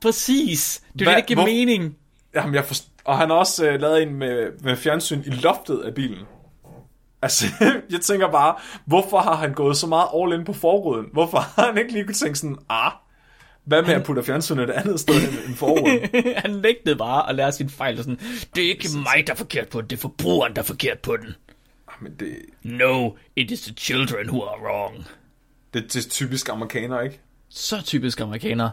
præcis. 0.01 0.83
Det 0.99 1.07
er 1.07 1.11
det, 1.11 1.17
ikke 1.17 1.33
hvor- 1.35 1.45
mening. 1.45 1.95
Jamen, 2.35 2.55
jeg 2.55 2.65
forst- 2.65 2.87
og 3.03 3.17
han 3.17 3.29
har 3.29 3.37
også 3.37 3.69
øh, 3.69 3.81
lavet 3.81 4.03
en 4.03 4.13
med, 4.15 4.51
med 4.63 4.75
fjernsyn 4.75 5.21
i 5.25 5.29
loftet 5.29 5.79
af 5.79 5.93
bilen. 5.95 6.25
Altså, 7.21 7.45
jeg 7.91 8.01
tænker 8.01 8.31
bare, 8.31 8.55
hvorfor 8.85 9.17
har 9.19 9.35
han 9.35 9.53
gået 9.53 9.77
så 9.77 9.87
meget 9.87 10.07
all 10.15 10.33
in 10.39 10.45
på 10.45 10.53
forruden? 10.53 11.05
Hvorfor 11.13 11.37
har 11.55 11.65
han 11.65 11.77
ikke 11.77 11.91
lige 11.91 12.03
kunne 12.05 12.13
tænke 12.15 12.39
sådan, 12.39 12.57
ah, 12.69 12.91
hvad 13.63 13.81
med 13.83 13.93
at 13.93 14.03
putte 14.03 14.23
fjernsynet 14.23 14.63
et 14.63 14.69
andet 14.69 14.99
sted 14.99 15.15
end, 15.15 15.37
end 15.47 15.55
forruden? 15.55 15.99
Han 16.45 16.51
nægtede 16.51 16.95
bare 16.95 17.29
at 17.29 17.35
lære 17.35 17.51
sin 17.51 17.69
fejl. 17.69 17.97
Og 17.97 18.03
sådan, 18.03 18.19
det 18.55 18.65
er 18.65 18.69
ikke 18.69 18.87
mig, 18.95 19.27
der 19.27 19.33
er 19.33 19.37
forkert 19.37 19.69
på 19.69 19.81
den. 19.81 19.89
Det 19.89 19.95
er 19.95 20.01
forbrugeren, 20.01 20.53
der 20.55 20.61
er 20.61 20.65
forkert 20.65 20.99
på 20.99 21.17
den. 21.17 21.27
Ah, 21.87 21.93
Men 22.03 22.11
det, 22.19 22.37
No, 22.63 23.09
it 23.35 23.51
is 23.51 23.61
the 23.61 23.73
children 23.77 24.29
who 24.29 24.41
are 24.43 24.61
wrong. 24.63 25.05
det, 25.73 25.93
det 25.93 26.05
er 26.05 26.09
typisk 26.09 26.49
amerikaner, 26.49 27.01
ikke? 27.01 27.19
Så 27.49 27.81
typisk 27.81 28.19
amerikaner. 28.19 28.69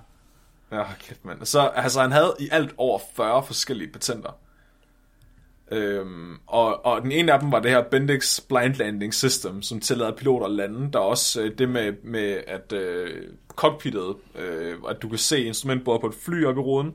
Ja, 0.72 0.84
kæft 1.00 1.24
mand. 1.24 1.44
Så 1.44 1.60
altså, 1.60 2.00
han 2.00 2.12
havde 2.12 2.36
i 2.38 2.48
alt 2.52 2.74
over 2.76 2.98
40 3.16 3.42
forskellige 3.46 3.92
patenter. 3.92 4.38
Øhm, 5.70 6.36
og, 6.46 6.86
og 6.86 7.02
den 7.02 7.12
ene 7.12 7.32
af 7.32 7.40
dem 7.40 7.52
var 7.52 7.60
det 7.60 7.70
her 7.70 7.82
Bendix 7.90 8.40
Blind 8.40 8.74
Landing 8.74 9.14
System, 9.14 9.62
som 9.62 9.80
tillader 9.80 10.12
piloter 10.12 10.46
at 10.46 10.52
lande. 10.52 10.92
Der 10.92 10.98
er 10.98 11.02
også 11.02 11.42
øh, 11.42 11.58
det 11.58 11.68
med, 11.68 11.92
med 12.04 12.40
at 12.46 12.72
øh, 12.72 13.22
cockpittet, 13.48 14.14
øh, 14.34 14.74
at 14.88 15.02
du 15.02 15.08
kan 15.08 15.18
se 15.18 15.44
instrumentbordet 15.44 16.00
på 16.00 16.06
et 16.06 16.14
fly 16.14 16.44
op 16.44 16.56
i 16.56 16.60
ruden. 16.60 16.94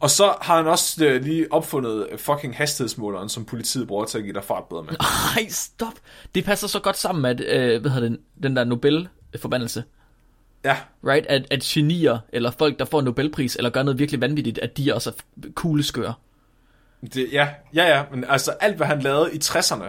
Og 0.00 0.10
så 0.10 0.34
har 0.40 0.56
han 0.56 0.66
også 0.66 1.04
øh, 1.04 1.22
lige 1.22 1.52
opfundet 1.52 2.06
øh, 2.10 2.18
fucking 2.18 2.56
hastighedsmåleren, 2.56 3.28
som 3.28 3.44
politiet 3.44 3.88
bruger 3.88 4.04
til 4.04 4.18
at 4.18 4.24
give 4.24 4.34
dig 4.34 4.44
fartbøder 4.44 4.82
med. 4.82 4.92
Nej, 5.36 5.48
stop. 5.48 5.94
Det 6.34 6.44
passer 6.44 6.68
så 6.68 6.80
godt 6.80 6.96
sammen 6.96 7.22
med, 7.22 7.30
at, 7.30 7.40
øh, 7.74 7.80
hvad 7.80 7.90
hedder 7.90 8.08
den, 8.08 8.18
den 8.42 8.56
der 8.56 8.64
Nobel-forbandelse. 8.64 9.84
Ja, 10.64 10.76
Right? 11.04 11.26
At, 11.26 11.46
at 11.50 11.60
genier, 11.60 12.18
eller 12.32 12.50
folk, 12.50 12.78
der 12.78 12.84
får 12.84 12.98
en 12.98 13.04
Nobelpris, 13.04 13.56
eller 13.56 13.70
gør 13.70 13.82
noget 13.82 13.98
virkelig 13.98 14.20
vanvittigt, 14.20 14.58
at 14.58 14.76
de 14.76 14.94
også 14.94 15.10
er 15.10 15.48
kugleskøre. 15.54 16.14
Det, 17.14 17.28
ja, 17.32 17.48
ja, 17.74 17.96
ja, 17.96 18.04
men 18.10 18.24
altså 18.28 18.50
alt, 18.50 18.76
hvad 18.76 18.86
han 18.86 19.02
lavede 19.02 19.34
i 19.34 19.38
60'erne, 19.44 19.84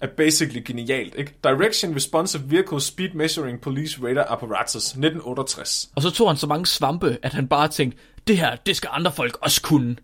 er 0.00 0.06
basically 0.16 0.62
genialt, 0.64 1.14
ikke? 1.14 1.34
Direction 1.44 1.96
Responsive 1.96 2.50
Vehicle 2.50 2.80
Speed 2.80 3.10
Measuring 3.14 3.60
Police 3.60 3.98
Radar 4.02 4.26
Apparatus, 4.28 4.84
1968. 4.84 5.90
Og 5.96 6.02
så 6.02 6.10
tog 6.10 6.28
han 6.28 6.36
så 6.36 6.46
mange 6.46 6.66
svampe, 6.66 7.18
at 7.22 7.32
han 7.32 7.48
bare 7.48 7.68
tænkte, 7.68 7.98
det 8.26 8.38
her, 8.38 8.56
det 8.56 8.76
skal 8.76 8.90
andre 8.92 9.12
folk 9.12 9.38
også 9.42 9.62
kunne. 9.62 9.96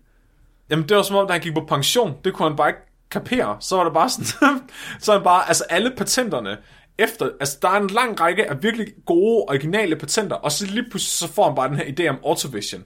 Jamen, 0.69 0.89
det 0.89 0.97
var 0.97 1.03
som 1.03 1.15
om, 1.15 1.27
da 1.27 1.33
han 1.33 1.41
gik 1.41 1.53
på 1.53 1.65
pension, 1.69 2.13
det 2.23 2.33
kunne 2.33 2.47
han 2.49 2.57
bare 2.57 2.69
ikke 2.69 2.81
kapere. 3.11 3.57
Så 3.59 3.75
var 3.75 3.83
det 3.83 3.93
bare 3.93 4.09
sådan, 4.09 4.59
så 5.01 5.13
han 5.13 5.23
bare, 5.23 5.47
altså 5.47 5.63
alle 5.69 5.91
patenterne, 5.97 6.57
efter, 6.99 7.29
altså 7.39 7.57
der 7.61 7.69
er 7.69 7.79
en 7.79 7.87
lang 7.89 8.19
række 8.19 8.49
af 8.49 8.63
virkelig 8.63 8.87
gode, 9.05 9.45
originale 9.47 9.95
patenter, 9.95 10.35
og 10.35 10.51
så 10.51 10.65
lige 10.65 10.89
pludselig 10.89 11.29
så 11.29 11.33
får 11.33 11.45
han 11.45 11.55
bare 11.55 11.69
den 11.69 11.75
her 11.75 11.85
idé 11.85 12.09
om 12.09 12.19
Autovision. 12.25 12.85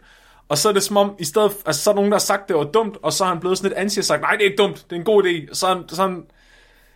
Og 0.49 0.57
så 0.57 0.70
er 0.70 0.74
det 0.74 0.84
som 0.84 0.97
om, 0.97 1.16
i 1.20 1.26
stedet, 1.26 1.51
altså 1.66 1.84
så 1.84 1.89
er 1.89 1.93
der 1.93 1.95
nogen, 1.95 2.12
der 2.12 2.18
har 2.18 2.20
sagt, 2.20 2.47
det 2.47 2.55
var 2.55 2.64
dumt, 2.64 2.97
og 3.03 3.14
så 3.14 3.24
er 3.24 3.28
han 3.28 3.39
blevet 3.39 3.57
sådan 3.57 3.70
lidt 3.70 3.80
anti 3.80 3.99
og 3.99 4.05
sagt, 4.05 4.22
nej, 4.22 4.32
det 4.32 4.41
er 4.41 4.45
ikke 4.45 4.64
dumt, 4.64 4.86
det 4.89 4.95
er 4.95 4.99
en 4.99 5.05
god 5.05 5.24
idé. 5.24 5.53
Så 5.53 5.68
er 5.68 5.76
han, 5.76 5.89
så 5.89 6.03
er 6.03 6.07
han, 6.07 6.24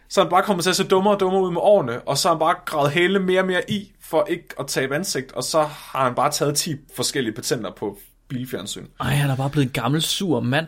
så 0.09 0.22
er 0.22 0.26
han 0.26 0.30
bare 0.30 0.43
kommet 0.43 0.63
til 0.63 0.70
at 0.70 0.76
se 0.76 0.84
dummere 0.84 1.13
og 1.13 1.20
dummere 1.20 1.41
ud 1.43 1.51
med 1.51 1.61
årene, 1.61 2.01
og 2.01 2.18
så 2.18 2.28
har 2.28 2.36
han 2.36 2.39
bare 2.39 2.55
gravet 2.66 2.91
hele 2.91 3.20
mere 3.20 3.41
og 3.41 3.47
mere 3.47 3.72
i, 3.72 3.91
for 4.01 4.26
ikke 4.30 4.47
at 4.59 4.68
tabe 4.68 4.95
ansigt, 4.95 5.32
og 5.32 5.43
så 5.43 5.61
har 5.61 6.03
han 6.03 6.16
bare 6.16 6.32
taget 6.32 6.55
10 6.55 6.76
forskellige 6.95 7.34
patenter 7.34 7.72
på 7.72 7.97
bilfjernsyn. 8.28 8.86
Ej, 8.99 9.09
han 9.09 9.30
er 9.30 9.36
bare 9.36 9.49
blevet 9.49 9.66
en 9.66 9.72
gammel, 9.72 10.01
sur 10.01 10.39
mand. 10.39 10.68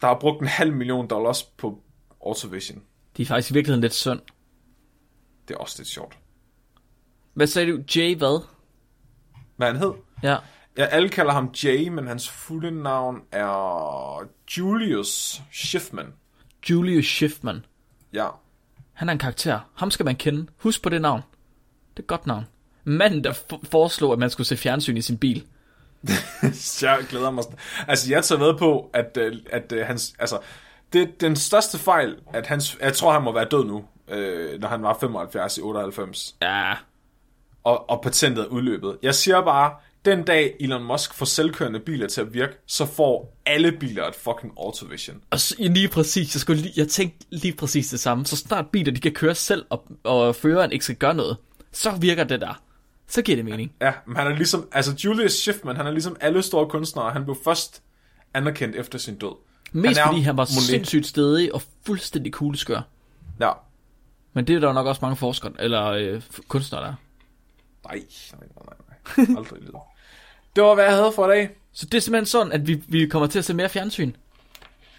Der 0.00 0.06
har 0.06 0.18
brugt 0.20 0.40
en 0.40 0.48
halv 0.48 0.72
million 0.72 1.06
dollars 1.08 1.42
på 1.42 1.78
Autovision. 2.26 2.82
De 3.16 3.22
er 3.22 3.26
faktisk 3.26 3.50
i 3.50 3.54
virkeligheden 3.54 3.80
lidt 3.80 3.94
synd. 3.94 4.20
Det 5.48 5.54
er 5.54 5.58
også 5.58 5.74
lidt 5.78 5.88
sjovt. 5.88 6.18
Hvad 7.34 7.46
sagde 7.46 7.72
du? 7.72 7.82
Jay 7.96 8.16
hvad? 8.16 8.44
Hvad 9.56 9.66
han 9.66 9.76
hed? 9.76 9.92
Ja. 10.22 10.36
Ja, 10.78 10.84
alle 10.84 11.08
kalder 11.08 11.32
ham 11.32 11.50
Jay, 11.64 11.88
men 11.88 12.06
hans 12.06 12.28
fulde 12.28 12.70
navn 12.82 13.22
er 13.32 14.28
Julius 14.58 15.42
Schiffman. 15.52 16.06
Julius 16.70 17.04
Schiffman. 17.06 17.64
Ja. 18.12 18.28
Han 18.92 19.08
er 19.08 19.12
en 19.12 19.18
karakter. 19.18 19.60
Ham 19.74 19.90
skal 19.90 20.04
man 20.04 20.16
kende. 20.16 20.46
Husk 20.56 20.82
på 20.82 20.88
det 20.88 21.02
navn. 21.02 21.20
Det 21.90 21.98
er 21.98 22.02
et 22.02 22.06
godt 22.06 22.26
navn. 22.26 22.44
Manden, 22.84 23.24
der 23.24 23.32
f- 23.32 23.68
foreslog, 23.70 24.12
at 24.12 24.18
man 24.18 24.30
skulle 24.30 24.46
se 24.46 24.56
fjernsyn 24.56 24.96
i 24.96 25.02
sin 25.02 25.18
bil. 25.18 25.46
jeg 26.82 26.98
glæder 27.08 27.30
mig. 27.30 27.44
Altså, 27.88 28.10
jeg 28.10 28.24
tager 28.24 28.38
ved 28.44 28.58
på, 28.58 28.90
at, 28.92 29.16
øh, 29.20 29.36
at, 29.50 29.72
at 29.72 29.86
hans... 29.86 30.14
Altså, 30.18 30.38
det 30.92 31.02
er 31.02 31.06
den 31.20 31.36
største 31.36 31.78
fejl, 31.78 32.16
at 32.32 32.46
hans... 32.46 32.76
Jeg 32.80 32.94
tror, 32.94 33.12
han 33.12 33.22
må 33.22 33.32
være 33.32 33.44
død 33.50 33.64
nu, 33.64 33.84
øh, 34.08 34.60
når 34.60 34.68
han 34.68 34.82
var 34.82 34.96
75 35.00 35.58
i 35.58 35.60
98. 35.60 36.36
Ja. 36.42 36.72
Og, 37.64 37.90
og 37.90 38.02
patentet 38.02 38.42
er 38.44 38.48
udløbet. 38.48 38.98
Jeg 39.02 39.14
siger 39.14 39.40
bare, 39.44 39.74
den 40.04 40.22
dag 40.22 40.54
Elon 40.60 40.84
Musk 40.84 41.14
får 41.14 41.26
selvkørende 41.26 41.80
biler 41.80 42.06
til 42.08 42.20
at 42.20 42.34
virke, 42.34 42.52
så 42.66 42.86
får 42.86 43.36
alle 43.46 43.72
biler 43.72 44.06
et 44.08 44.14
fucking 44.14 44.52
Autovision. 44.56 45.16
Og 45.30 45.40
så, 45.40 45.54
lige 45.58 45.88
præcis, 45.88 46.34
jeg, 46.34 46.40
skulle 46.40 46.62
lige, 46.62 46.72
jeg 46.76 46.88
tænkte 46.88 47.26
lige 47.30 47.54
præcis 47.56 47.88
det 47.88 48.00
samme. 48.00 48.26
Så 48.26 48.36
snart 48.36 48.66
biler, 48.68 48.92
de 48.92 49.00
kan 49.00 49.12
køre 49.12 49.34
selv, 49.34 49.64
og, 49.70 49.84
og 50.04 50.36
føreren 50.36 50.72
ikke 50.72 50.84
skal 50.84 50.96
gøre 50.96 51.14
noget, 51.14 51.36
så 51.72 51.90
virker 52.00 52.24
det 52.24 52.40
der. 52.40 52.60
Så 53.08 53.22
giver 53.22 53.36
det 53.36 53.44
mening. 53.44 53.72
Ja, 53.80 53.92
men 54.06 54.16
han 54.16 54.26
er 54.26 54.36
ligesom, 54.36 54.68
altså 54.72 54.94
Julius 55.04 55.32
Schiffman, 55.32 55.76
han 55.76 55.86
er 55.86 55.90
ligesom 55.90 56.16
alle 56.20 56.42
store 56.42 56.68
kunstnere, 56.68 57.10
han 57.10 57.24
blev 57.24 57.36
først 57.44 57.82
anerkendt 58.34 58.76
efter 58.76 58.98
sin 58.98 59.14
død. 59.18 59.32
Mest 59.72 60.00
er 60.00 60.06
fordi 60.06 60.20
han 60.20 60.36
var 60.36 60.48
Monet. 60.54 60.62
sindssygt 60.62 61.06
stedig 61.06 61.54
og 61.54 61.62
fuldstændig 61.86 62.32
kugleskør. 62.32 62.80
Ja. 63.40 63.50
Men 64.34 64.46
det 64.46 64.56
er 64.56 64.60
der 64.60 64.66
jo 64.66 64.72
nok 64.72 64.86
også 64.86 64.98
mange 65.02 65.16
forskere, 65.16 65.52
eller 65.58 65.84
øh, 65.86 66.22
kunstnere, 66.48 66.82
der 66.82 66.88
er. 66.88 66.94
Nej, 67.84 68.02
nej, 68.32 68.48
nej, 68.56 68.74
nej, 69.16 69.26
nej. 69.28 69.36
Aldrig 69.38 69.58
i 69.58 69.62
livet. 69.62 69.74
Det 70.56 70.64
var, 70.64 70.74
hvad 70.74 70.84
jeg 70.84 70.94
havde 70.94 71.12
for 71.14 71.26
i 71.26 71.30
dag. 71.30 71.50
Så 71.72 71.86
det 71.86 71.94
er 71.94 72.00
simpelthen 72.00 72.26
sådan, 72.26 72.52
at 72.52 72.66
vi, 72.66 72.82
vi 72.88 73.06
kommer 73.06 73.28
til 73.28 73.38
at 73.38 73.44
se 73.44 73.54
mere 73.54 73.68
fjernsyn. 73.68 74.12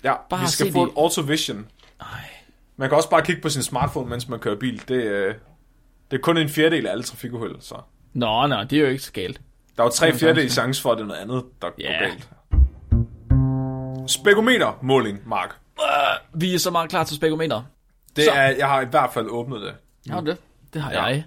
Ja, 0.03 0.13
Bare 0.29 0.41
vi 0.41 0.47
skal 0.47 0.71
få 0.71 0.85
det. 0.85 0.91
et 0.91 0.97
Autovision. 0.97 1.65
Ej. 2.01 2.07
Man 2.77 2.89
kan 2.89 2.95
også 2.97 3.09
bare 3.09 3.21
kigge 3.21 3.41
på 3.41 3.49
sin 3.49 3.63
smartphone, 3.63 4.09
mens 4.09 4.27
man 4.27 4.39
kører 4.39 4.55
bil. 4.55 4.87
Det, 4.87 4.95
øh, 5.03 5.35
det 6.11 6.17
er 6.17 6.21
kun 6.21 6.37
en 6.37 6.49
fjerdedel 6.49 6.87
af 6.87 6.91
alle 6.91 7.03
trafikuheld, 7.03 7.55
så... 7.61 7.75
Nå, 8.13 8.47
nå, 8.47 8.63
det 8.63 8.73
er 8.73 8.81
jo 8.81 8.87
ikke 8.87 9.03
så 9.03 9.11
galt. 9.11 9.41
Der 9.77 9.83
er 9.83 9.87
jo 9.87 9.91
tre 9.91 10.13
fjerdedel 10.13 10.51
chance. 10.51 10.81
for, 10.81 10.91
at 10.91 10.97
det 10.97 11.03
er 11.03 11.07
noget 11.07 11.21
andet, 11.21 11.43
der 11.61 11.67
Ja. 11.79 11.91
går 11.99 11.99
galt. 12.07 12.29
Spekometer-måling, 14.07 15.19
Mark. 15.29 15.55
Vi 16.33 16.53
er 16.53 16.59
så 16.59 16.71
meget 16.71 16.89
klar 16.89 17.03
til 17.03 17.15
spekometer. 17.15 17.63
Det 18.15 18.23
Så. 18.23 18.31
er, 18.31 18.49
jeg 18.49 18.67
har 18.67 18.81
i 18.81 18.85
hvert 18.85 19.13
fald 19.13 19.27
åbnet 19.29 19.61
det. 19.61 19.73
Ja, 20.09 20.21
det. 20.21 20.37
Det 20.73 20.81
har 20.81 20.91
Ja. 20.91 21.03
jeg. 21.03 21.23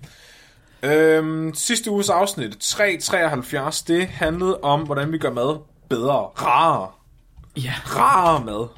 Øhm, 0.83 1.55
sidste 1.55 1.91
uges 1.91 2.09
afsnit, 2.11 2.57
373, 2.61 3.83
det 3.83 4.07
handlede 4.09 4.61
om, 4.61 4.81
hvordan 4.83 5.13
vi 5.13 5.19
gør 5.19 5.31
mad 5.33 5.59
bedre, 5.89 6.15
rarere. 6.17 6.91
Ja. 7.57 7.75
Rarere 7.87 8.45
mad. 8.45 8.69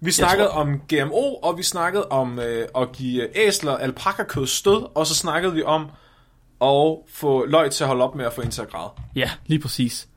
Vi 0.00 0.10
snakkede 0.12 0.48
tror- 0.48 0.54
om 0.60 0.78
GMO, 0.88 1.34
og 1.34 1.58
vi 1.58 1.62
snakkede 1.62 2.08
om 2.08 2.38
øh, 2.38 2.68
at 2.76 2.92
give 2.92 3.36
æsler 3.46 3.76
alpakakød 3.76 4.46
stød, 4.46 4.86
og 4.96 5.06
så 5.06 5.14
snakkede 5.14 5.52
vi 5.54 5.62
om 5.62 5.86
at 6.62 6.96
få 7.08 7.44
løg 7.46 7.70
til 7.70 7.84
at 7.84 7.88
holde 7.88 8.04
op 8.04 8.14
med 8.14 8.24
at 8.24 8.32
få 8.32 8.42
græde. 8.70 8.90
Ja, 9.14 9.30
lige 9.46 9.58
præcis. 9.60 10.08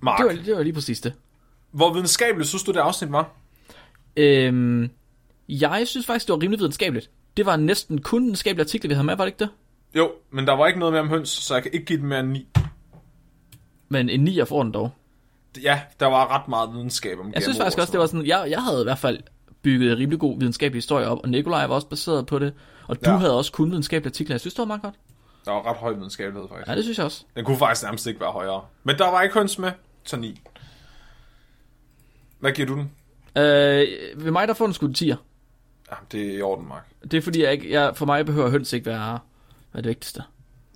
Mark, 0.00 0.18
Det 0.18 0.26
var, 0.26 0.32
det 0.44 0.56
var 0.56 0.62
lige 0.62 0.72
præcis 0.72 1.00
det. 1.00 1.12
hvor 1.70 1.92
videnskabeligt 1.92 2.48
synes 2.48 2.62
du, 2.62 2.72
det 2.72 2.78
afsnit 2.80 3.12
var? 3.12 3.30
Øhm, 4.16 4.90
jeg 5.60 5.88
synes 5.88 6.06
faktisk, 6.06 6.26
det 6.26 6.32
var 6.32 6.42
rimelig 6.42 6.58
videnskabeligt. 6.58 7.10
Det 7.36 7.46
var 7.46 7.56
næsten 7.56 8.00
kun 8.00 8.22
videnskabelige 8.22 8.64
artikler, 8.64 8.88
vi 8.88 8.94
havde 8.94 9.06
med, 9.06 9.16
var 9.16 9.24
det 9.24 9.28
ikke 9.32 9.38
det? 9.38 9.48
Jo, 9.94 10.10
men 10.30 10.46
der 10.46 10.52
var 10.52 10.66
ikke 10.66 10.78
noget 10.78 10.92
mere 10.92 11.02
om 11.02 11.08
høns, 11.08 11.28
så 11.28 11.54
jeg 11.54 11.62
kan 11.62 11.72
ikke 11.74 11.86
give 11.86 11.98
den 11.98 12.06
mere 12.06 12.20
end 12.20 12.28
9. 12.28 12.48
Men 13.88 14.08
en 14.08 14.20
9 14.20 14.44
får 14.44 14.62
den 14.62 14.72
dog. 14.72 14.90
Ja, 15.62 15.80
der 16.00 16.06
var 16.06 16.40
ret 16.40 16.48
meget 16.48 16.74
videnskab 16.74 17.18
om 17.18 17.32
Jeg 17.34 17.42
synes 17.42 17.58
faktisk 17.58 17.78
og 17.78 17.82
også, 17.82 17.92
det 17.92 18.00
var 18.00 18.06
sådan, 18.06 18.26
jeg, 18.26 18.46
jeg 18.50 18.62
havde 18.62 18.80
i 18.80 18.84
hvert 18.84 18.98
fald 18.98 19.18
bygget 19.62 19.92
en 19.92 19.98
rimelig 19.98 20.20
god 20.20 20.38
videnskabelig 20.38 20.76
historie 20.76 21.06
op, 21.06 21.18
og 21.22 21.28
Nikolaj 21.28 21.66
var 21.66 21.74
også 21.74 21.88
baseret 21.88 22.26
på 22.26 22.38
det, 22.38 22.54
og 22.86 23.04
du 23.04 23.10
ja. 23.10 23.16
havde 23.16 23.36
også 23.38 23.52
kun 23.52 23.70
videnskabelige 23.70 24.10
artikler. 24.10 24.34
Jeg 24.34 24.40
synes, 24.40 24.54
det 24.54 24.58
var 24.58 24.66
meget 24.66 24.82
godt. 24.82 24.94
Der 25.44 25.50
var 25.50 25.70
ret 25.70 25.76
høj 25.76 25.92
videnskabelighed, 25.92 26.48
faktisk. 26.48 26.68
Ja, 26.68 26.74
det 26.74 26.84
synes 26.84 26.98
jeg 26.98 27.04
også. 27.04 27.24
Den 27.36 27.44
kunne 27.44 27.56
faktisk 27.56 27.82
nærmest 27.82 28.06
ikke 28.06 28.20
være 28.20 28.30
højere. 28.30 28.64
Men 28.84 28.98
der 28.98 29.10
var 29.10 29.22
ikke 29.22 29.34
høns 29.34 29.58
med, 29.58 29.72
så 30.04 30.16
9. 30.16 30.40
Hvad 32.40 32.52
giver 32.52 32.68
du 32.68 32.74
den? 32.74 32.90
Øh, 33.36 34.24
ved 34.24 34.30
mig, 34.30 34.48
der 34.48 34.54
får 34.54 34.64
den 34.64 34.74
sgu 34.74 34.86
en 34.86 34.94
10'er. 34.98 35.16
Ja, 35.92 35.96
det 36.12 36.30
er 36.32 36.38
i 36.38 36.42
orden, 36.42 36.68
Mark. 36.68 36.86
Det 37.02 37.14
er 37.14 37.20
fordi, 37.22 37.42
jeg, 37.42 37.52
ikke, 37.52 37.72
jeg, 37.72 37.96
for 37.96 38.06
mig 38.06 38.26
behøver 38.26 38.50
høns 38.50 38.72
ikke 38.72 38.86
være, 38.86 39.18
være 39.72 39.82
det 39.82 39.88
vigtigste. 39.88 40.22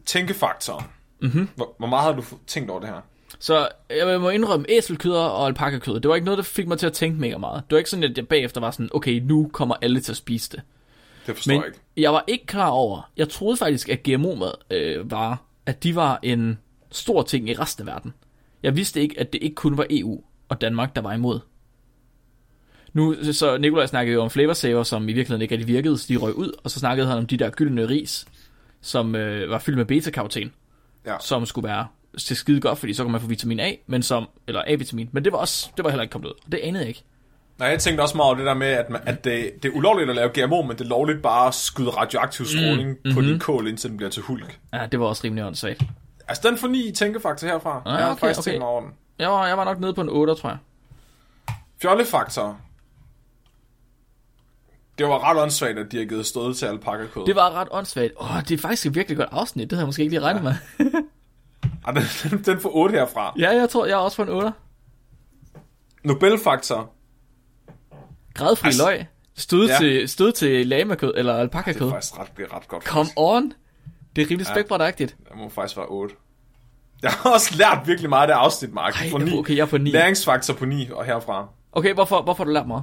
Tænkefaktoren. 0.07 0.85
Mhm. 1.23 1.49
Hvor, 1.57 1.75
hvor 1.79 1.87
meget 1.87 2.05
har 2.05 2.12
du 2.12 2.23
tænkt 2.47 2.71
over 2.71 2.81
det 2.81 2.89
her? 2.89 3.01
Så 3.39 3.69
jeg 3.91 4.21
må 4.21 4.29
indrømme, 4.31 4.67
æselkød 4.69 5.12
og 5.12 5.47
alpakakød, 5.47 6.01
det 6.01 6.09
var 6.09 6.14
ikke 6.14 6.25
noget, 6.25 6.39
der 6.39 6.45
fik 6.45 6.69
mig 6.69 6.79
til 6.79 6.87
at 6.87 6.93
tænke 6.93 7.21
mega 7.21 7.39
meget. 7.39 7.62
Det 7.64 7.75
var 7.75 7.79
ikke 7.79 7.91
sådan, 7.91 8.05
at 8.05 8.17
jeg 8.17 8.29
bagefter 8.29 8.61
var 8.61 8.71
sådan, 8.71 8.89
okay, 8.95 9.21
nu 9.21 9.51
kommer 9.53 9.75
alle 9.83 10.01
til 10.01 10.12
at 10.12 10.17
spise 10.17 10.51
det. 10.53 10.62
Det 11.27 11.35
forstår 11.35 11.53
Men 11.53 11.61
jeg 11.61 11.67
ikke. 11.67 11.81
jeg 11.97 12.12
var 12.12 12.25
ikke 12.27 12.47
klar 12.47 12.69
over, 12.69 13.11
jeg 13.17 13.29
troede 13.29 13.57
faktisk, 13.57 13.89
at 13.89 14.03
GMO-mad 14.03 14.53
øh, 14.71 15.11
var, 15.11 15.43
at 15.67 15.83
de 15.83 15.95
var 15.95 16.19
en 16.23 16.59
stor 16.91 17.23
ting 17.23 17.49
i 17.49 17.55
resten 17.55 17.89
af 17.89 17.95
verden. 17.95 18.14
Jeg 18.62 18.77
vidste 18.77 19.01
ikke, 19.01 19.21
at 19.21 19.33
det 19.33 19.43
ikke 19.43 19.55
kun 19.55 19.77
var 19.77 19.87
EU 19.91 20.21
og 20.49 20.61
Danmark, 20.61 20.97
der 20.97 21.03
var 21.03 21.12
imod. 21.12 21.41
Nu, 22.97 23.32
så 23.32 23.59
Nikolaj 23.59 23.86
snakkede 23.86 24.14
jo 24.14 24.22
om 24.22 24.30
flavor 24.30 24.53
saver, 24.53 24.82
som 24.82 25.03
i 25.03 25.12
virkeligheden 25.12 25.42
ikke 25.42 25.55
rigtig 25.55 25.68
virkede, 25.68 25.99
så 25.99 26.07
de 26.09 26.16
røg 26.16 26.34
ud, 26.34 26.53
og 26.64 26.70
så 26.70 26.78
snakkede 26.78 27.09
han 27.09 27.18
om 27.18 27.26
de 27.26 27.36
der 27.36 27.51
gyldne 27.51 27.88
ris, 27.88 28.26
som 28.80 29.14
øh, 29.14 29.51
var 29.51 29.59
fyldt 29.59 29.78
med 29.78 29.84
beta-karoten, 29.84 30.53
Ja. 31.07 31.16
som 31.20 31.47
skulle 31.47 31.68
være 31.68 31.86
til 32.18 32.36
skide 32.36 32.61
godt, 32.61 32.78
fordi 32.78 32.94
så 32.94 33.03
kunne 33.03 33.12
man 33.12 33.20
få 33.20 33.26
vitamin 33.26 33.61
A, 33.61 33.72
men 33.86 34.03
som, 34.03 34.28
eller 34.47 34.62
A-vitamin, 34.66 35.09
men 35.12 35.24
det 35.24 35.32
var 35.32 35.38
også, 35.38 35.70
det 35.76 35.84
var 35.84 35.90
heller 35.90 36.03
ikke 36.03 36.12
kommet 36.12 36.28
ud. 36.28 36.34
Det 36.53 36.61
anede 36.62 36.80
jeg 36.80 36.88
ikke. 36.88 37.03
Nej, 37.59 37.68
jeg 37.68 37.78
tænkte 37.78 38.03
også 38.03 38.16
meget 38.16 38.26
over 38.26 38.36
det 38.36 38.47
der 38.47 38.55
med, 38.55 38.66
at, 38.66 38.90
man, 38.90 39.01
at 39.07 39.24
det, 39.24 39.51
det 39.62 39.68
er 39.68 39.72
ulovligt 39.76 40.11
at 40.11 40.16
lave 40.16 40.28
GMO, 40.28 40.62
men 40.62 40.70
det 40.70 40.80
er 40.80 40.88
lovligt 40.88 41.22
bare 41.22 41.49
at 41.49 41.55
skyde 41.55 41.90
radioaktiv 41.90 42.47
stråling 42.47 42.88
mm, 43.05 43.14
på 43.14 43.20
mhm. 43.20 43.28
din 43.28 43.38
kål, 43.38 43.68
indtil 43.68 43.90
den 43.90 43.97
bliver 43.97 44.11
til 44.11 44.22
hulk. 44.22 44.59
Ja, 44.72 44.86
det 44.92 45.01
var 45.01 45.07
også 45.07 45.24
rimelig 45.24 45.44
åndssvagt. 45.44 45.82
Altså, 46.28 46.49
den 46.49 46.59
får 46.59 46.68
9 46.68 46.92
tænkefaktor 46.92 47.47
herfra. 47.47 47.82
Ah, 47.86 47.92
jeg 47.92 48.05
har 48.05 48.12
okay, 48.12 48.20
faktisk 48.20 48.40
okay. 48.40 48.51
tænkt 48.51 48.64
over 48.64 48.80
den. 48.80 48.90
Jeg 49.18 49.28
var, 49.28 49.47
jeg 49.47 49.57
var 49.57 49.64
nok 49.64 49.80
nede 49.80 49.94
på 49.94 50.01
en 50.01 50.09
8, 50.09 50.34
tror 50.34 50.49
jeg. 50.49 50.59
Fjollefaktor. 51.82 52.61
Det 54.99 55.07
var 55.07 55.30
ret 55.30 55.42
åndssvagt, 55.42 55.78
at 55.78 55.92
de 55.92 55.99
har 55.99 56.05
givet 56.05 56.26
stød 56.26 56.55
til 56.55 56.66
alpakakød. 56.66 57.26
Det 57.26 57.36
var 57.36 57.51
ret 57.51 57.68
åndssvagt. 57.70 58.12
Åh, 58.20 58.40
det 58.49 58.51
er 58.51 58.59
faktisk 58.59 58.86
et 58.86 58.94
virkelig 58.94 59.16
godt 59.16 59.28
afsnit. 59.32 59.70
Det 59.70 59.76
havde 59.76 59.82
jeg 59.82 59.88
måske 59.88 60.03
ikke 60.03 60.12
lige 60.12 60.20
regnet 60.24 60.42
med. 60.42 60.55
Ah, 61.88 61.94
den, 61.94 62.38
den, 62.44 62.61
får 62.61 62.76
8 62.76 62.92
herfra. 62.92 63.34
ja, 63.38 63.51
jeg 63.51 63.70
tror, 63.70 63.86
jeg 63.86 63.92
er 63.92 63.97
også 63.97 64.16
på 64.16 64.22
en 64.22 64.28
8. 64.28 64.53
Nobelfaktor. 66.05 66.90
Gradfri 68.34 68.66
Altså- 68.66 68.84
løg. 68.84 69.07
Stød, 69.36 69.66
Ja. 69.66 69.72
ja. 69.72 69.78
til, 69.78 70.09
stød 70.09 70.32
til 70.32 70.66
lamakød 70.66 71.12
eller 71.16 71.32
Det 71.32 71.38
er 71.38 71.42
alpakakød. 71.42 71.90
faktisk 71.90 72.18
ret, 72.18 72.36
det 72.36 72.47
er 72.51 72.57
ret 72.57 72.68
godt. 72.68 72.84
Come 72.84 73.11
on. 73.16 73.53
Det 74.16 74.22
er 74.22 74.30
rimelig 74.30 74.47
Ja. 74.49 74.53
spækbrætagtigt. 74.55 75.16
Det 75.28 75.36
må 75.36 75.49
faktisk 75.49 75.76
være 75.76 75.86
8. 75.86 76.14
Jeg 77.03 77.11
har 77.11 77.30
også 77.30 77.55
lært 77.59 77.78
virkelig 77.86 78.09
meget 78.11 78.22
af 78.22 78.26
det 78.28 78.34
afsnit, 78.34 78.74
Mark. 78.74 78.94
Ej, 79.03 79.11
på 79.11 79.18
9. 79.18 79.38
okay, 79.38 79.57
jeg 79.57 79.62
er 79.62 79.66
på 79.66 79.78
9. 79.78 79.90
Læringsfaktor 79.90 80.55
på 80.55 80.64
9 80.64 80.88
og 80.92 81.05
herfra. 81.05 81.49
Okay, 81.72 81.94
hvorfor, 81.94 82.22
hvorfor 82.22 82.44
har 82.44 82.49
du 82.49 82.53
lært 82.53 82.66
mig? 82.66 82.82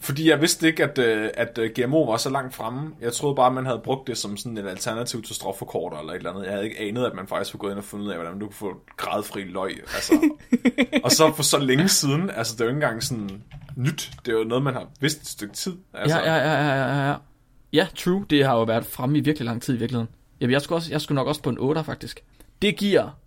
Fordi 0.00 0.30
jeg 0.30 0.40
vidste 0.40 0.66
ikke, 0.66 0.84
at, 0.84 0.98
øh, 0.98 1.30
at 1.34 1.58
øh, 1.58 1.70
GMO 1.74 2.02
var 2.02 2.16
så 2.16 2.30
langt 2.30 2.54
fremme. 2.54 2.90
Jeg 3.00 3.12
troede 3.12 3.36
bare, 3.36 3.46
at 3.46 3.52
man 3.52 3.66
havde 3.66 3.80
brugt 3.84 4.06
det 4.06 4.18
som 4.18 4.36
sådan 4.36 4.58
et 4.58 4.68
alternativ 4.68 5.22
til 5.22 5.34
stofforkorter 5.34 5.98
eller 5.98 6.12
et 6.12 6.16
eller 6.16 6.30
andet. 6.30 6.44
Jeg 6.44 6.52
havde 6.52 6.64
ikke 6.64 6.80
anet, 6.80 7.04
at 7.04 7.14
man 7.14 7.26
faktisk 7.26 7.54
var 7.54 7.58
gået 7.58 7.70
ind 7.70 7.78
og 7.78 7.84
fundet 7.84 8.06
ud 8.06 8.10
af, 8.10 8.16
hvordan 8.16 8.38
du 8.38 8.46
kunne 8.46 8.54
få 8.54 8.80
gradfri 8.96 9.44
løg. 9.44 9.80
Altså. 9.94 10.30
og 11.04 11.10
så 11.10 11.32
for 11.36 11.42
så 11.42 11.58
længe 11.58 11.88
siden. 11.88 12.30
Altså, 12.30 12.54
det 12.54 12.60
er 12.60 12.64
jo 12.64 12.68
ikke 12.68 12.76
engang 12.76 13.02
sådan 13.02 13.42
nyt. 13.76 14.10
Det 14.26 14.34
er 14.34 14.38
jo 14.38 14.44
noget, 14.44 14.64
man 14.64 14.74
har 14.74 14.86
vidst 15.00 15.22
et 15.22 15.28
stykke 15.28 15.54
tid. 15.54 15.72
Altså, 15.94 16.18
Ja, 16.18 16.34
ja, 16.34 16.52
ja, 16.52 16.66
ja, 16.66 16.96
ja, 16.96 17.08
ja. 17.08 17.14
Ja, 17.72 17.86
true. 17.96 18.24
Det 18.30 18.44
har 18.44 18.56
jo 18.56 18.62
været 18.62 18.86
fremme 18.86 19.18
i 19.18 19.20
virkelig 19.20 19.46
lang 19.46 19.62
tid 19.62 19.74
i 19.74 19.78
virkeligheden. 19.78 20.08
Jamen, 20.40 20.52
jeg 20.52 20.62
skulle, 20.62 20.76
også, 20.76 20.90
jeg 20.90 21.00
skulle 21.00 21.16
nok 21.16 21.26
også 21.26 21.42
på 21.42 21.50
en 21.50 21.58
8, 21.58 21.84
faktisk. 21.84 22.20
Det 22.62 22.76
giver 22.76 23.18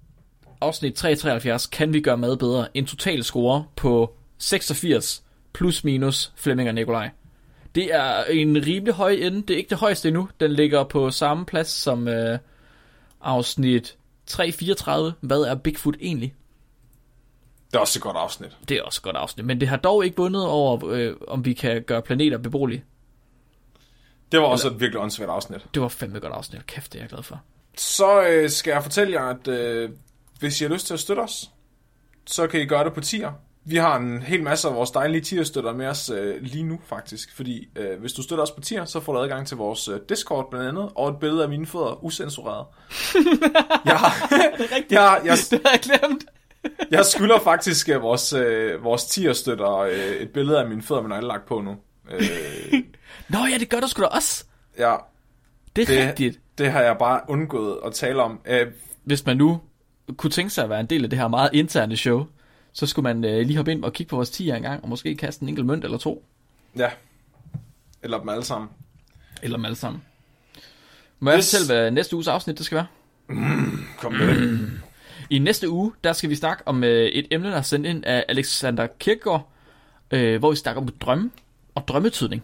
afsnit 0.62 0.94
373, 0.94 1.66
kan 1.66 1.94
vi 1.94 2.02
gøre 2.02 2.18
mad 2.18 2.38
bedre, 2.38 2.78
en 2.78 2.86
total 2.86 3.24
score 3.24 3.66
på 3.76 4.16
86 4.38 5.24
plus 5.54 5.84
minus 5.84 6.34
Flemming 6.36 6.70
og 6.70 6.76
Nikolaj. 6.76 7.10
Det 7.76 7.96
er 7.96 8.24
en 8.24 8.66
rimelig 8.66 8.94
høj 8.94 9.12
ende. 9.12 9.42
Det 9.42 9.54
er 9.54 9.58
ikke 9.58 9.70
det 9.70 9.78
højeste 9.78 10.08
endnu. 10.08 10.30
Den 10.40 10.52
ligger 10.52 10.84
på 10.84 11.12
samme 11.12 11.46
plads 11.46 11.68
som 11.68 12.08
øh, 12.08 12.40
afsnit 13.22 13.98
334. 14.26 15.14
Hvad 15.22 15.42
er 15.42 15.56
Bigfoot 15.56 15.96
egentlig? 16.02 16.34
Det 17.72 17.78
er 17.78 17.80
også 17.80 18.00
et 18.00 18.04
godt 18.04 18.18
afsnit. 18.18 18.58
Det 18.70 18.78
er 18.78 18.82
også 18.82 19.00
et 19.00 19.04
godt 19.04 19.16
afsnit. 19.16 19.46
Men 19.46 19.60
det 19.60 19.68
har 19.68 19.78
dog 19.78 20.06
ikke 20.06 20.18
vundet 20.18 20.46
over, 20.46 20.88
øh, 20.88 21.16
om 21.28 21.46
vi 21.46 21.54
kan 21.54 21.84
gøre 21.84 22.02
planeter 22.02 22.38
beboelige. 22.38 22.84
Det 24.32 24.40
var 24.40 24.46
også 24.46 24.68
et 24.68 24.80
virkelig 24.80 25.02
åndssvagt 25.02 25.32
afsnit. 25.32 25.62
Det 25.74 25.82
var 25.82 25.88
fandme 25.88 26.20
godt 26.20 26.34
afsnit. 26.34 26.66
Kæft, 26.66 26.94
det 26.94 27.00
er 27.00 27.04
jeg 27.04 27.10
glad 27.10 27.24
for. 27.24 27.42
Så 27.78 28.28
øh, 28.28 28.50
skal 28.50 28.72
jeg 28.72 28.84
fortælle 28.84 29.14
jer, 29.14 29.26
at 29.26 29.48
øh, 29.48 29.90
hvis 30.40 30.62
I 30.62 30.64
har 30.64 30.72
lyst 30.72 30.88
til 30.88 30.94
at 30.94 31.00
støtte 31.00 31.20
os, 31.20 31.52
så 32.26 32.48
kan 32.48 32.62
I 32.62 32.66
gøre 32.66 32.84
det 32.84 32.94
på 32.94 33.02
tier. 33.02 33.32
Vi 33.66 33.76
har 33.76 33.98
en 33.98 34.22
hel 34.22 34.44
masse 34.44 34.68
af 34.68 34.76
vores 34.76 34.92
dejlige 34.92 35.22
tier-støtter 35.22 35.74
med 35.74 35.88
os 35.88 36.10
øh, 36.10 36.42
lige 36.42 36.64
nu, 36.64 36.80
faktisk. 36.86 37.36
Fordi 37.36 37.68
øh, 37.76 38.00
hvis 38.00 38.14
du 38.14 38.24
støtter 38.24 38.44
os 38.44 38.52
på 38.52 38.62
tier, 38.62 38.86
så 38.86 39.00
får 39.00 39.14
du 39.14 39.20
adgang 39.20 39.48
til 39.48 39.58
vores 39.58 39.88
øh, 39.88 40.00
Discord 40.10 40.48
blandt 40.52 40.68
andet, 40.68 40.90
og 40.96 41.10
et 41.10 41.16
billede 41.20 41.44
af 41.44 41.50
mine 41.50 41.66
fødder 41.66 42.04
usensureret. 42.04 42.66
jeg, 43.86 44.00
jeg, 44.92 45.22
jeg, 45.26 45.38
Det 45.52 45.62
har 45.66 45.72
jeg 45.72 45.80
glemt. 45.82 46.26
jeg 46.92 47.06
skylder 47.06 47.40
faktisk 47.40 47.90
øh, 47.90 48.02
vores, 48.02 48.34
øh, 48.34 48.84
vores 48.84 49.06
tier-støtter 49.06 49.78
øh, 49.78 49.96
et 49.98 50.30
billede 50.30 50.60
af 50.60 50.70
mine 50.70 50.82
fødder 50.82 51.02
med 51.02 51.10
nøglelagt 51.10 51.46
på 51.46 51.62
nu. 51.62 51.76
Øh, 52.12 52.22
Nå 53.30 53.38
ja, 53.52 53.58
det 53.58 53.70
gør 53.70 53.80
du 53.80 53.88
sgu 53.88 54.02
da 54.02 54.08
også. 54.08 54.46
ja, 54.78 54.96
Det 55.76 55.82
er 55.82 55.86
Det- 55.86 55.88
det... 55.98 56.08
rigtigt. 56.08 56.40
det 56.58 56.72
har 56.72 56.82
jeg 56.82 56.96
bare 57.00 57.22
undgået 57.28 57.78
at 57.86 57.94
tale 57.94 58.24
om. 58.24 58.40
Øh, 58.46 58.68
Hvis 59.04 59.26
man 59.26 59.38
nu 59.38 59.62
kunne 60.18 60.30
tænke 60.30 60.50
sig 60.54 60.64
at 60.64 60.70
være 60.70 60.80
en 60.80 60.86
del 60.86 61.04
af 61.04 61.10
det 61.10 61.20
her 61.20 61.28
meget 61.28 61.50
interne 61.54 61.98
show, 61.98 62.26
så 62.74 62.86
skulle 62.86 63.04
man 63.04 63.26
øh, 63.26 63.46
lige 63.46 63.58
hoppe 63.58 63.72
ind 63.72 63.84
og 63.84 63.94
kigge 63.94 64.10
på 64.10 64.16
vores 64.16 64.30
tier 64.30 64.56
en 64.56 64.62
gang, 64.62 64.84
og 64.84 64.90
måske 64.90 65.16
kaste 65.16 65.44
en 65.44 65.50
enkelt 65.50 65.68
mønt 65.68 65.84
eller 65.84 65.98
to. 65.98 66.24
ja, 66.78 66.90
eller 68.04 68.20
dem 68.20 68.30
alle 68.30 68.44
sammen. 68.44 68.70
Eller 69.44 69.58
dem 69.58 69.66
alle 69.66 69.76
sammen. 69.76 70.02
Må 71.20 71.30
jeg 71.30 71.38
Hvis- 71.38 71.52
fortælle, 71.56 71.74
hvad 71.82 71.92
næste 71.92 72.16
uges 72.16 72.28
afsnit 72.28 72.58
det 72.58 72.66
skal 72.66 72.76
være? 72.76 72.88
Kom 73.98 74.14
med 74.14 74.28
det. 74.28 74.70
I 75.30 75.40
næste 75.40 75.70
uge, 75.70 75.92
der 76.04 76.14
skal 76.14 76.30
vi 76.30 76.36
snakke 76.36 76.68
om 76.68 76.84
øh, 76.84 77.06
et 77.06 77.28
emne, 77.32 77.50
der 77.50 77.56
er 77.58 77.62
sendt 77.62 77.86
ind 77.88 78.06
af 78.06 78.26
Alexander 78.30 78.88
Kirkegaard, 79.00 79.50
øh, 80.12 80.40
hvor 80.40 80.50
vi 80.50 80.56
snakker 80.56 80.82
om 80.82 80.88
drømme 80.88 81.32
og 81.76 81.88
drømmetydning. 81.88 82.44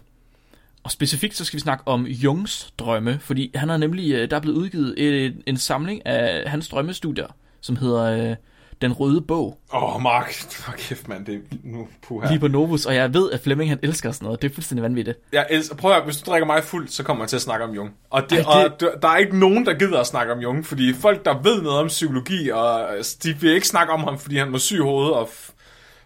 Og 0.82 0.90
specifikt 0.90 1.36
så 1.36 1.44
skal 1.44 1.56
vi 1.56 1.60
snakke 1.60 1.88
om 1.88 2.06
Jungs 2.06 2.72
drømme, 2.78 3.18
fordi 3.20 3.50
han 3.54 3.68
har 3.68 3.76
nemlig, 3.76 4.12
øh, 4.12 4.30
der 4.30 4.36
er 4.36 4.40
blevet 4.40 4.56
udgivet 4.56 4.94
et, 5.06 5.42
en 5.46 5.56
samling 5.56 6.06
af 6.06 6.50
hans 6.50 6.68
drømmestudier, 6.68 7.26
som 7.60 7.76
hedder 7.76 8.30
øh, 8.30 8.36
Den 8.80 8.92
Røde 8.92 9.20
Bog, 9.20 9.58
Åh, 9.74 9.96
oh, 9.96 10.02
Mark. 10.02 10.32
For 10.50 10.72
kæft, 10.78 11.08
mand. 11.08 11.26
Det 11.26 11.34
er 11.34 11.38
nu 11.64 11.88
puha. 12.02 12.28
lige 12.28 12.40
på 12.40 12.48
Novus, 12.48 12.86
og 12.86 12.94
jeg 12.94 13.14
ved, 13.14 13.30
at 13.30 13.40
Flemming 13.40 13.70
han 13.70 13.78
elsker 13.82 14.12
sådan 14.12 14.24
noget. 14.26 14.42
Det 14.42 14.50
er 14.50 14.54
fuldstændig 14.54 14.82
vanvittigt. 14.82 15.18
Jeg 15.32 15.46
elsker, 15.50 15.76
prøv 15.76 15.92
at 15.92 16.04
hvis 16.04 16.16
du 16.16 16.30
drikker 16.30 16.46
mig 16.46 16.64
fuld, 16.64 16.88
så 16.88 17.02
kommer 17.02 17.24
jeg 17.24 17.28
til 17.28 17.36
at 17.36 17.42
snakke 17.42 17.64
om 17.64 17.74
Jung. 17.74 17.90
Og, 18.10 18.30
det, 18.30 18.38
Ej, 18.46 18.62
det- 18.80 18.88
og 18.88 19.02
der 19.02 19.08
er 19.08 19.16
ikke 19.16 19.38
nogen, 19.38 19.66
der 19.66 19.74
gider 19.74 20.00
at 20.00 20.06
snakke 20.06 20.32
om 20.32 20.38
Jung, 20.38 20.66
fordi 20.66 20.94
folk, 20.94 21.24
der 21.24 21.42
ved 21.42 21.62
noget 21.62 21.78
om 21.78 21.86
psykologi, 21.86 22.48
og 22.48 22.96
altså, 22.96 23.16
de 23.22 23.36
vil 23.40 23.50
ikke 23.50 23.68
snakke 23.68 23.92
om 23.92 24.00
ham, 24.04 24.18
fordi 24.18 24.36
han 24.38 24.52
var 24.52 24.58
syg 24.58 24.80
hovedet, 24.82 25.12
og 25.14 25.28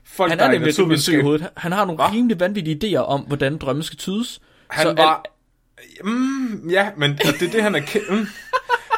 folk, 0.05 0.31
Han 0.31 0.39
der 0.39 0.45
er 0.45 0.49
i 0.49 0.59
nemlig 0.59 0.89
lidt 0.89 1.01
syg 1.03 1.23
hovedet. 1.23 1.49
Han 1.57 1.73
har 1.73 1.85
nogle 1.85 1.97
Hva? 2.05 2.11
rimelig 2.13 2.41
vanvittige 2.41 2.97
idéer 2.99 3.01
om, 3.01 3.21
hvordan 3.21 3.59
drømme 3.59 3.83
skal 3.83 3.99
tydes. 3.99 4.41
Han 4.71 4.83
så 4.87 4.95
var... 5.03 5.25
Mm, 6.05 6.69
ja, 6.71 6.91
men 6.97 7.11
det 7.11 7.43
er 7.43 7.51
det, 7.53 7.63
han 7.63 7.75
er 7.75 7.81
kendt... 7.81 8.11
Mm. 8.11 8.27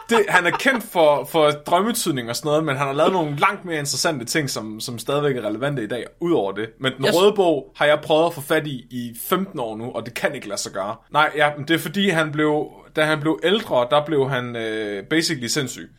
Det, 0.09 0.19
han 0.29 0.47
er 0.47 0.51
kendt 0.51 0.85
for, 0.85 1.25
for 1.25 1.51
drømmetydning 1.51 2.29
og 2.31 2.37
sådan 2.37 2.49
noget, 2.49 2.65
men 2.65 2.77
han 2.77 2.87
har 2.87 2.95
lavet 2.95 3.13
nogle 3.13 3.37
langt 3.37 3.65
mere 3.65 3.79
interessante 3.79 4.25
ting, 4.25 4.51
som, 4.51 4.81
som 4.81 4.99
stadigvæk 4.99 5.37
er 5.37 5.43
relevante 5.43 5.83
i 5.83 5.87
dag, 5.87 6.05
udover 6.21 6.53
det. 6.53 6.69
Men 6.81 6.93
den 6.97 7.05
Jeg- 7.05 7.15
røde 7.15 7.33
bog 7.33 7.73
har 7.77 7.87
jeg 7.87 8.01
prøvet 8.03 8.27
at 8.27 8.35
få 8.35 8.41
fat 8.41 8.67
i 8.67 8.87
i 8.91 9.17
15 9.29 9.61
år 9.61 9.77
nu, 9.77 9.91
og 9.93 10.07
det 10.07 10.15
kan 10.15 10.35
ikke 10.35 10.49
lade 10.49 10.61
sig 10.61 10.73
gøre. 10.73 10.97
Nej, 11.13 11.31
ja, 11.37 11.51
men 11.57 11.69
det 11.69 11.75
er 11.75 11.79
fordi, 11.79 12.09
han 12.09 12.33
blev, 12.33 12.67
da 12.97 13.05
han 13.05 13.21
blev 13.21 13.41
ældre, 13.45 13.87
der 13.91 14.05
blev 14.07 14.31
han 14.31 14.57
øh, 14.57 15.05
basically 15.05 15.47
sindssyg. 15.47 15.91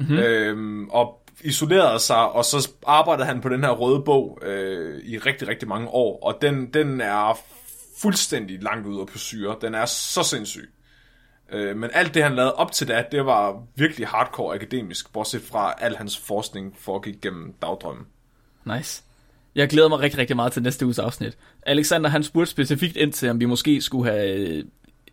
Mm-hmm. 0.00 0.18
Øhm, 0.18 0.88
og 0.90 1.22
isolerede 1.44 1.98
sig, 1.98 2.28
og 2.32 2.44
så 2.44 2.70
arbejdede 2.86 3.26
han 3.26 3.40
på 3.40 3.48
den 3.48 3.64
her 3.64 3.70
røde 3.70 4.02
bog 4.04 4.38
øh, 4.42 5.00
i 5.04 5.18
rigtig, 5.18 5.48
rigtig 5.48 5.68
mange 5.68 5.88
år, 5.88 6.18
og 6.26 6.38
den, 6.42 6.74
den 6.74 7.00
er 7.00 7.38
fuldstændig 8.02 8.62
langt 8.62 8.86
ude 8.86 9.06
på 9.06 9.18
syre. 9.18 9.56
Den 9.60 9.74
er 9.74 9.84
så 9.86 10.22
sindssyg. 10.22 10.70
Øh, 11.52 11.76
men 11.76 11.90
alt 11.92 12.14
det, 12.14 12.22
han 12.22 12.34
lavede 12.34 12.54
op 12.54 12.72
til 12.72 12.88
det, 12.88 13.06
det 13.12 13.26
var 13.26 13.62
virkelig 13.76 14.08
hardcore 14.08 14.54
akademisk, 14.54 15.12
bortset 15.12 15.42
fra 15.42 15.74
al 15.78 15.96
hans 15.96 16.18
forskning 16.18 16.74
foregik 16.78 17.20
gennem 17.20 17.52
dagdrømmen. 17.62 18.06
Nice. 18.64 19.02
Jeg 19.54 19.68
glæder 19.68 19.88
mig 19.88 19.98
rigtig, 20.00 20.18
rigtig 20.20 20.36
meget 20.36 20.52
til 20.52 20.62
næste 20.62 20.84
uges 20.84 20.98
afsnit. 20.98 21.38
Alexander, 21.62 22.10
han 22.10 22.22
spurgte 22.22 22.50
specifikt 22.50 22.96
ind 22.96 23.12
til, 23.12 23.30
om 23.30 23.40
vi 23.40 23.44
måske 23.44 23.80
skulle 23.80 24.10
have 24.12 24.38
øh, 24.38 24.64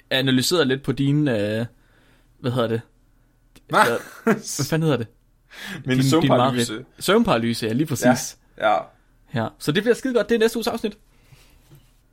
analyseret 0.10 0.68
lidt 0.68 0.84
på 0.84 0.92
dine, 0.92 1.32
øh, 1.60 1.66
hvad 2.40 2.52
hedder 2.52 2.68
det? 2.68 2.82
Ja, 3.74 3.84
hvad 4.24 4.66
fanden 4.70 4.84
hedder 4.84 4.98
det? 4.98 5.08
min 5.86 5.90
Din- 5.96 6.00
din 6.02 6.10
søvnparalyse. 6.10 6.72
mareridt. 6.74 6.88
Søvnparalyse, 7.00 7.66
ja, 7.68 7.74
lige 7.74 7.88
præcis. 7.88 8.38
Ja. 8.58 8.74
ja. 8.74 8.80
Ja. 9.36 9.48
Så 9.60 9.72
det 9.72 9.84
bliver 9.84 9.96
skide 9.96 10.14
godt, 10.14 10.30
det 10.30 10.36
er 10.36 10.40
næste 10.40 10.58
uges 10.58 10.68
afsnit. 10.68 10.98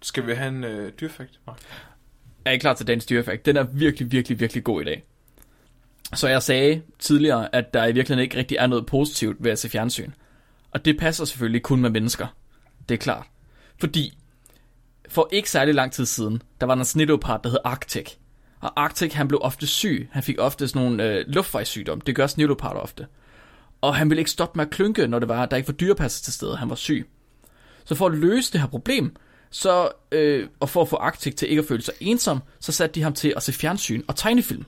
Skal 0.03 0.27
vi 0.27 0.33
have 0.33 0.49
en 0.49 0.65
øh, 0.65 0.93
dyrfakt? 1.01 1.41
Mark? 1.47 1.63
Er 2.45 2.51
I 2.53 2.59
klar 2.59 2.75
til 2.75 2.87
dagens 2.87 3.07
dyrefakt? 3.07 3.47
Den 3.47 3.57
er 3.57 3.63
virkelig, 3.63 4.13
virkelig, 4.13 4.41
virkelig 4.41 4.65
god 4.65 4.83
i 4.83 4.85
dag. 4.85 5.05
Så 6.15 6.29
jeg 6.29 6.43
sagde 6.43 6.83
tidligere, 6.99 7.55
at 7.55 7.75
der 7.75 7.87
i 7.87 7.93
virkeligheden 7.93 8.23
ikke 8.23 8.39
rigtig 8.39 8.57
er 8.57 8.67
noget 8.67 8.87
positivt 8.87 9.45
ved 9.45 9.51
at 9.51 9.59
se 9.59 9.69
fjernsyn. 9.69 10.11
Og 10.71 10.85
det 10.85 10.99
passer 10.99 11.25
selvfølgelig 11.25 11.63
kun 11.63 11.81
med 11.81 11.91
mennesker. 11.91 12.27
Det 12.89 12.95
er 12.95 12.99
klart. 12.99 13.27
Fordi 13.81 14.19
for 15.09 15.29
ikke 15.33 15.51
særlig 15.51 15.75
lang 15.75 15.93
tid 15.93 16.07
siden, 16.07 16.43
der 16.61 16.67
var 16.67 16.75
der 16.75 16.81
en 16.81 16.85
snitopart, 16.85 17.45
der 17.45 17.51
hed 17.51 17.59
Arctic. 17.65 18.11
Og 18.61 18.83
Arctic, 18.83 19.13
han 19.13 19.29
blev 19.29 19.41
ofte 19.43 19.67
syg. 19.67 20.09
Han 20.13 20.23
fik 20.23 20.37
ofte 20.39 20.69
sådan 20.69 20.83
nogle 20.83 21.05
øh, 21.05 21.25
luftvejssygdom. 21.29 22.01
Det 22.01 22.17
gør 22.17 22.27
snitopart 22.27 22.77
ofte. 22.77 23.07
Og 23.81 23.97
han 23.97 24.11
ville 24.11 24.21
ikke 24.21 24.31
stoppe 24.31 24.57
med 24.57 24.67
at 24.67 24.71
klynke, 24.71 25.07
når 25.07 25.19
det 25.19 25.29
var, 25.29 25.47
der 25.47 25.57
ikke 25.57 25.69
var 25.69 25.73
dyrepasser 25.73 26.25
til 26.25 26.33
stede. 26.33 26.57
Han 26.57 26.69
var 26.69 26.75
syg. 26.75 27.09
Så 27.85 27.95
for 27.95 28.07
at 28.07 28.15
løse 28.15 28.53
det 28.53 28.61
her 28.61 28.69
problem, 28.69 29.17
så, 29.53 29.89
øh, 30.13 30.49
og 30.61 30.69
for 30.69 30.83
at 30.83 30.89
få 30.89 30.97
Arctic 30.97 31.35
til 31.35 31.51
ikke 31.51 31.61
at 31.61 31.69
føle 31.69 31.83
sig 31.83 31.95
ensom, 32.01 32.39
så 32.61 32.73
satte 32.73 32.95
de 32.95 33.03
ham 33.03 33.13
til 33.13 33.33
at 33.37 33.43
se 33.43 33.53
fjernsyn 33.53 34.03
og 34.09 34.17
tegnefilm. 34.17 34.65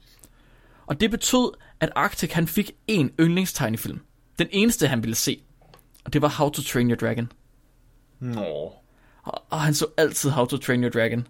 Og 0.86 1.00
det 1.00 1.10
betød, 1.10 1.52
at 1.80 1.90
Arctic 1.94 2.32
han 2.32 2.48
fik 2.48 2.70
en 2.86 3.10
yndlingstegnefilm. 3.20 4.00
Den 4.38 4.48
eneste, 4.50 4.86
han 4.88 5.02
ville 5.02 5.14
se. 5.14 5.42
Og 6.04 6.12
det 6.12 6.22
var 6.22 6.28
How 6.28 6.48
to 6.50 6.62
Train 6.62 6.88
Your 6.90 6.96
Dragon. 6.96 7.32
Nå. 8.20 8.72
Og, 9.22 9.42
og 9.50 9.60
han 9.60 9.74
så 9.74 9.86
altid 9.96 10.30
How 10.30 10.44
to 10.46 10.56
Train 10.56 10.82
Your 10.82 10.90
Dragon. 10.90 11.26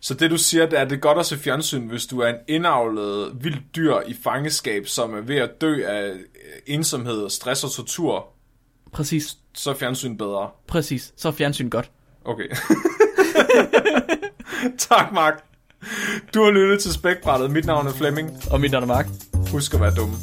Så 0.00 0.14
det 0.14 0.30
du 0.30 0.36
siger, 0.38 0.66
det 0.66 0.78
er, 0.78 0.82
at 0.82 0.90
det 0.90 0.96
er 0.96 1.00
godt 1.00 1.18
at 1.18 1.26
se 1.26 1.38
fjernsyn, 1.38 1.86
hvis 1.88 2.06
du 2.06 2.18
er 2.20 2.28
en 2.28 2.36
indavlet 2.48 3.44
vild 3.44 3.58
dyr 3.76 4.00
i 4.06 4.14
fangeskab, 4.24 4.86
som 4.86 5.14
er 5.14 5.20
ved 5.20 5.36
at 5.36 5.60
dø 5.60 5.84
af 5.86 6.10
øh, 6.10 6.20
ensomhed, 6.66 7.30
stress 7.30 7.64
og 7.64 7.70
tortur, 7.72 8.26
Præcis, 8.92 9.36
så 9.54 9.70
er 9.70 9.74
fjernsyn 9.74 10.16
bedre. 10.16 10.50
præcis. 10.66 11.12
Så 11.16 11.28
er 11.28 11.32
fjernsyn 11.32 11.70
godt. 11.70 11.90
Okay. 12.24 12.48
tak, 14.88 15.12
Mark. 15.12 15.44
Du 16.34 16.42
har 16.42 16.50
lyttet 16.50 16.82
til 16.82 16.92
Spækbrættet. 16.92 17.50
Mit 17.50 17.66
navn 17.66 17.86
er 17.86 17.92
Flemming. 17.92 18.30
Og 18.50 18.60
mit 18.60 18.70
navn 18.70 18.82
er 18.82 18.86
Mark. 18.86 19.06
Husk 19.52 19.74
at 19.74 19.80
være 19.80 19.94
dumme. 19.94 20.16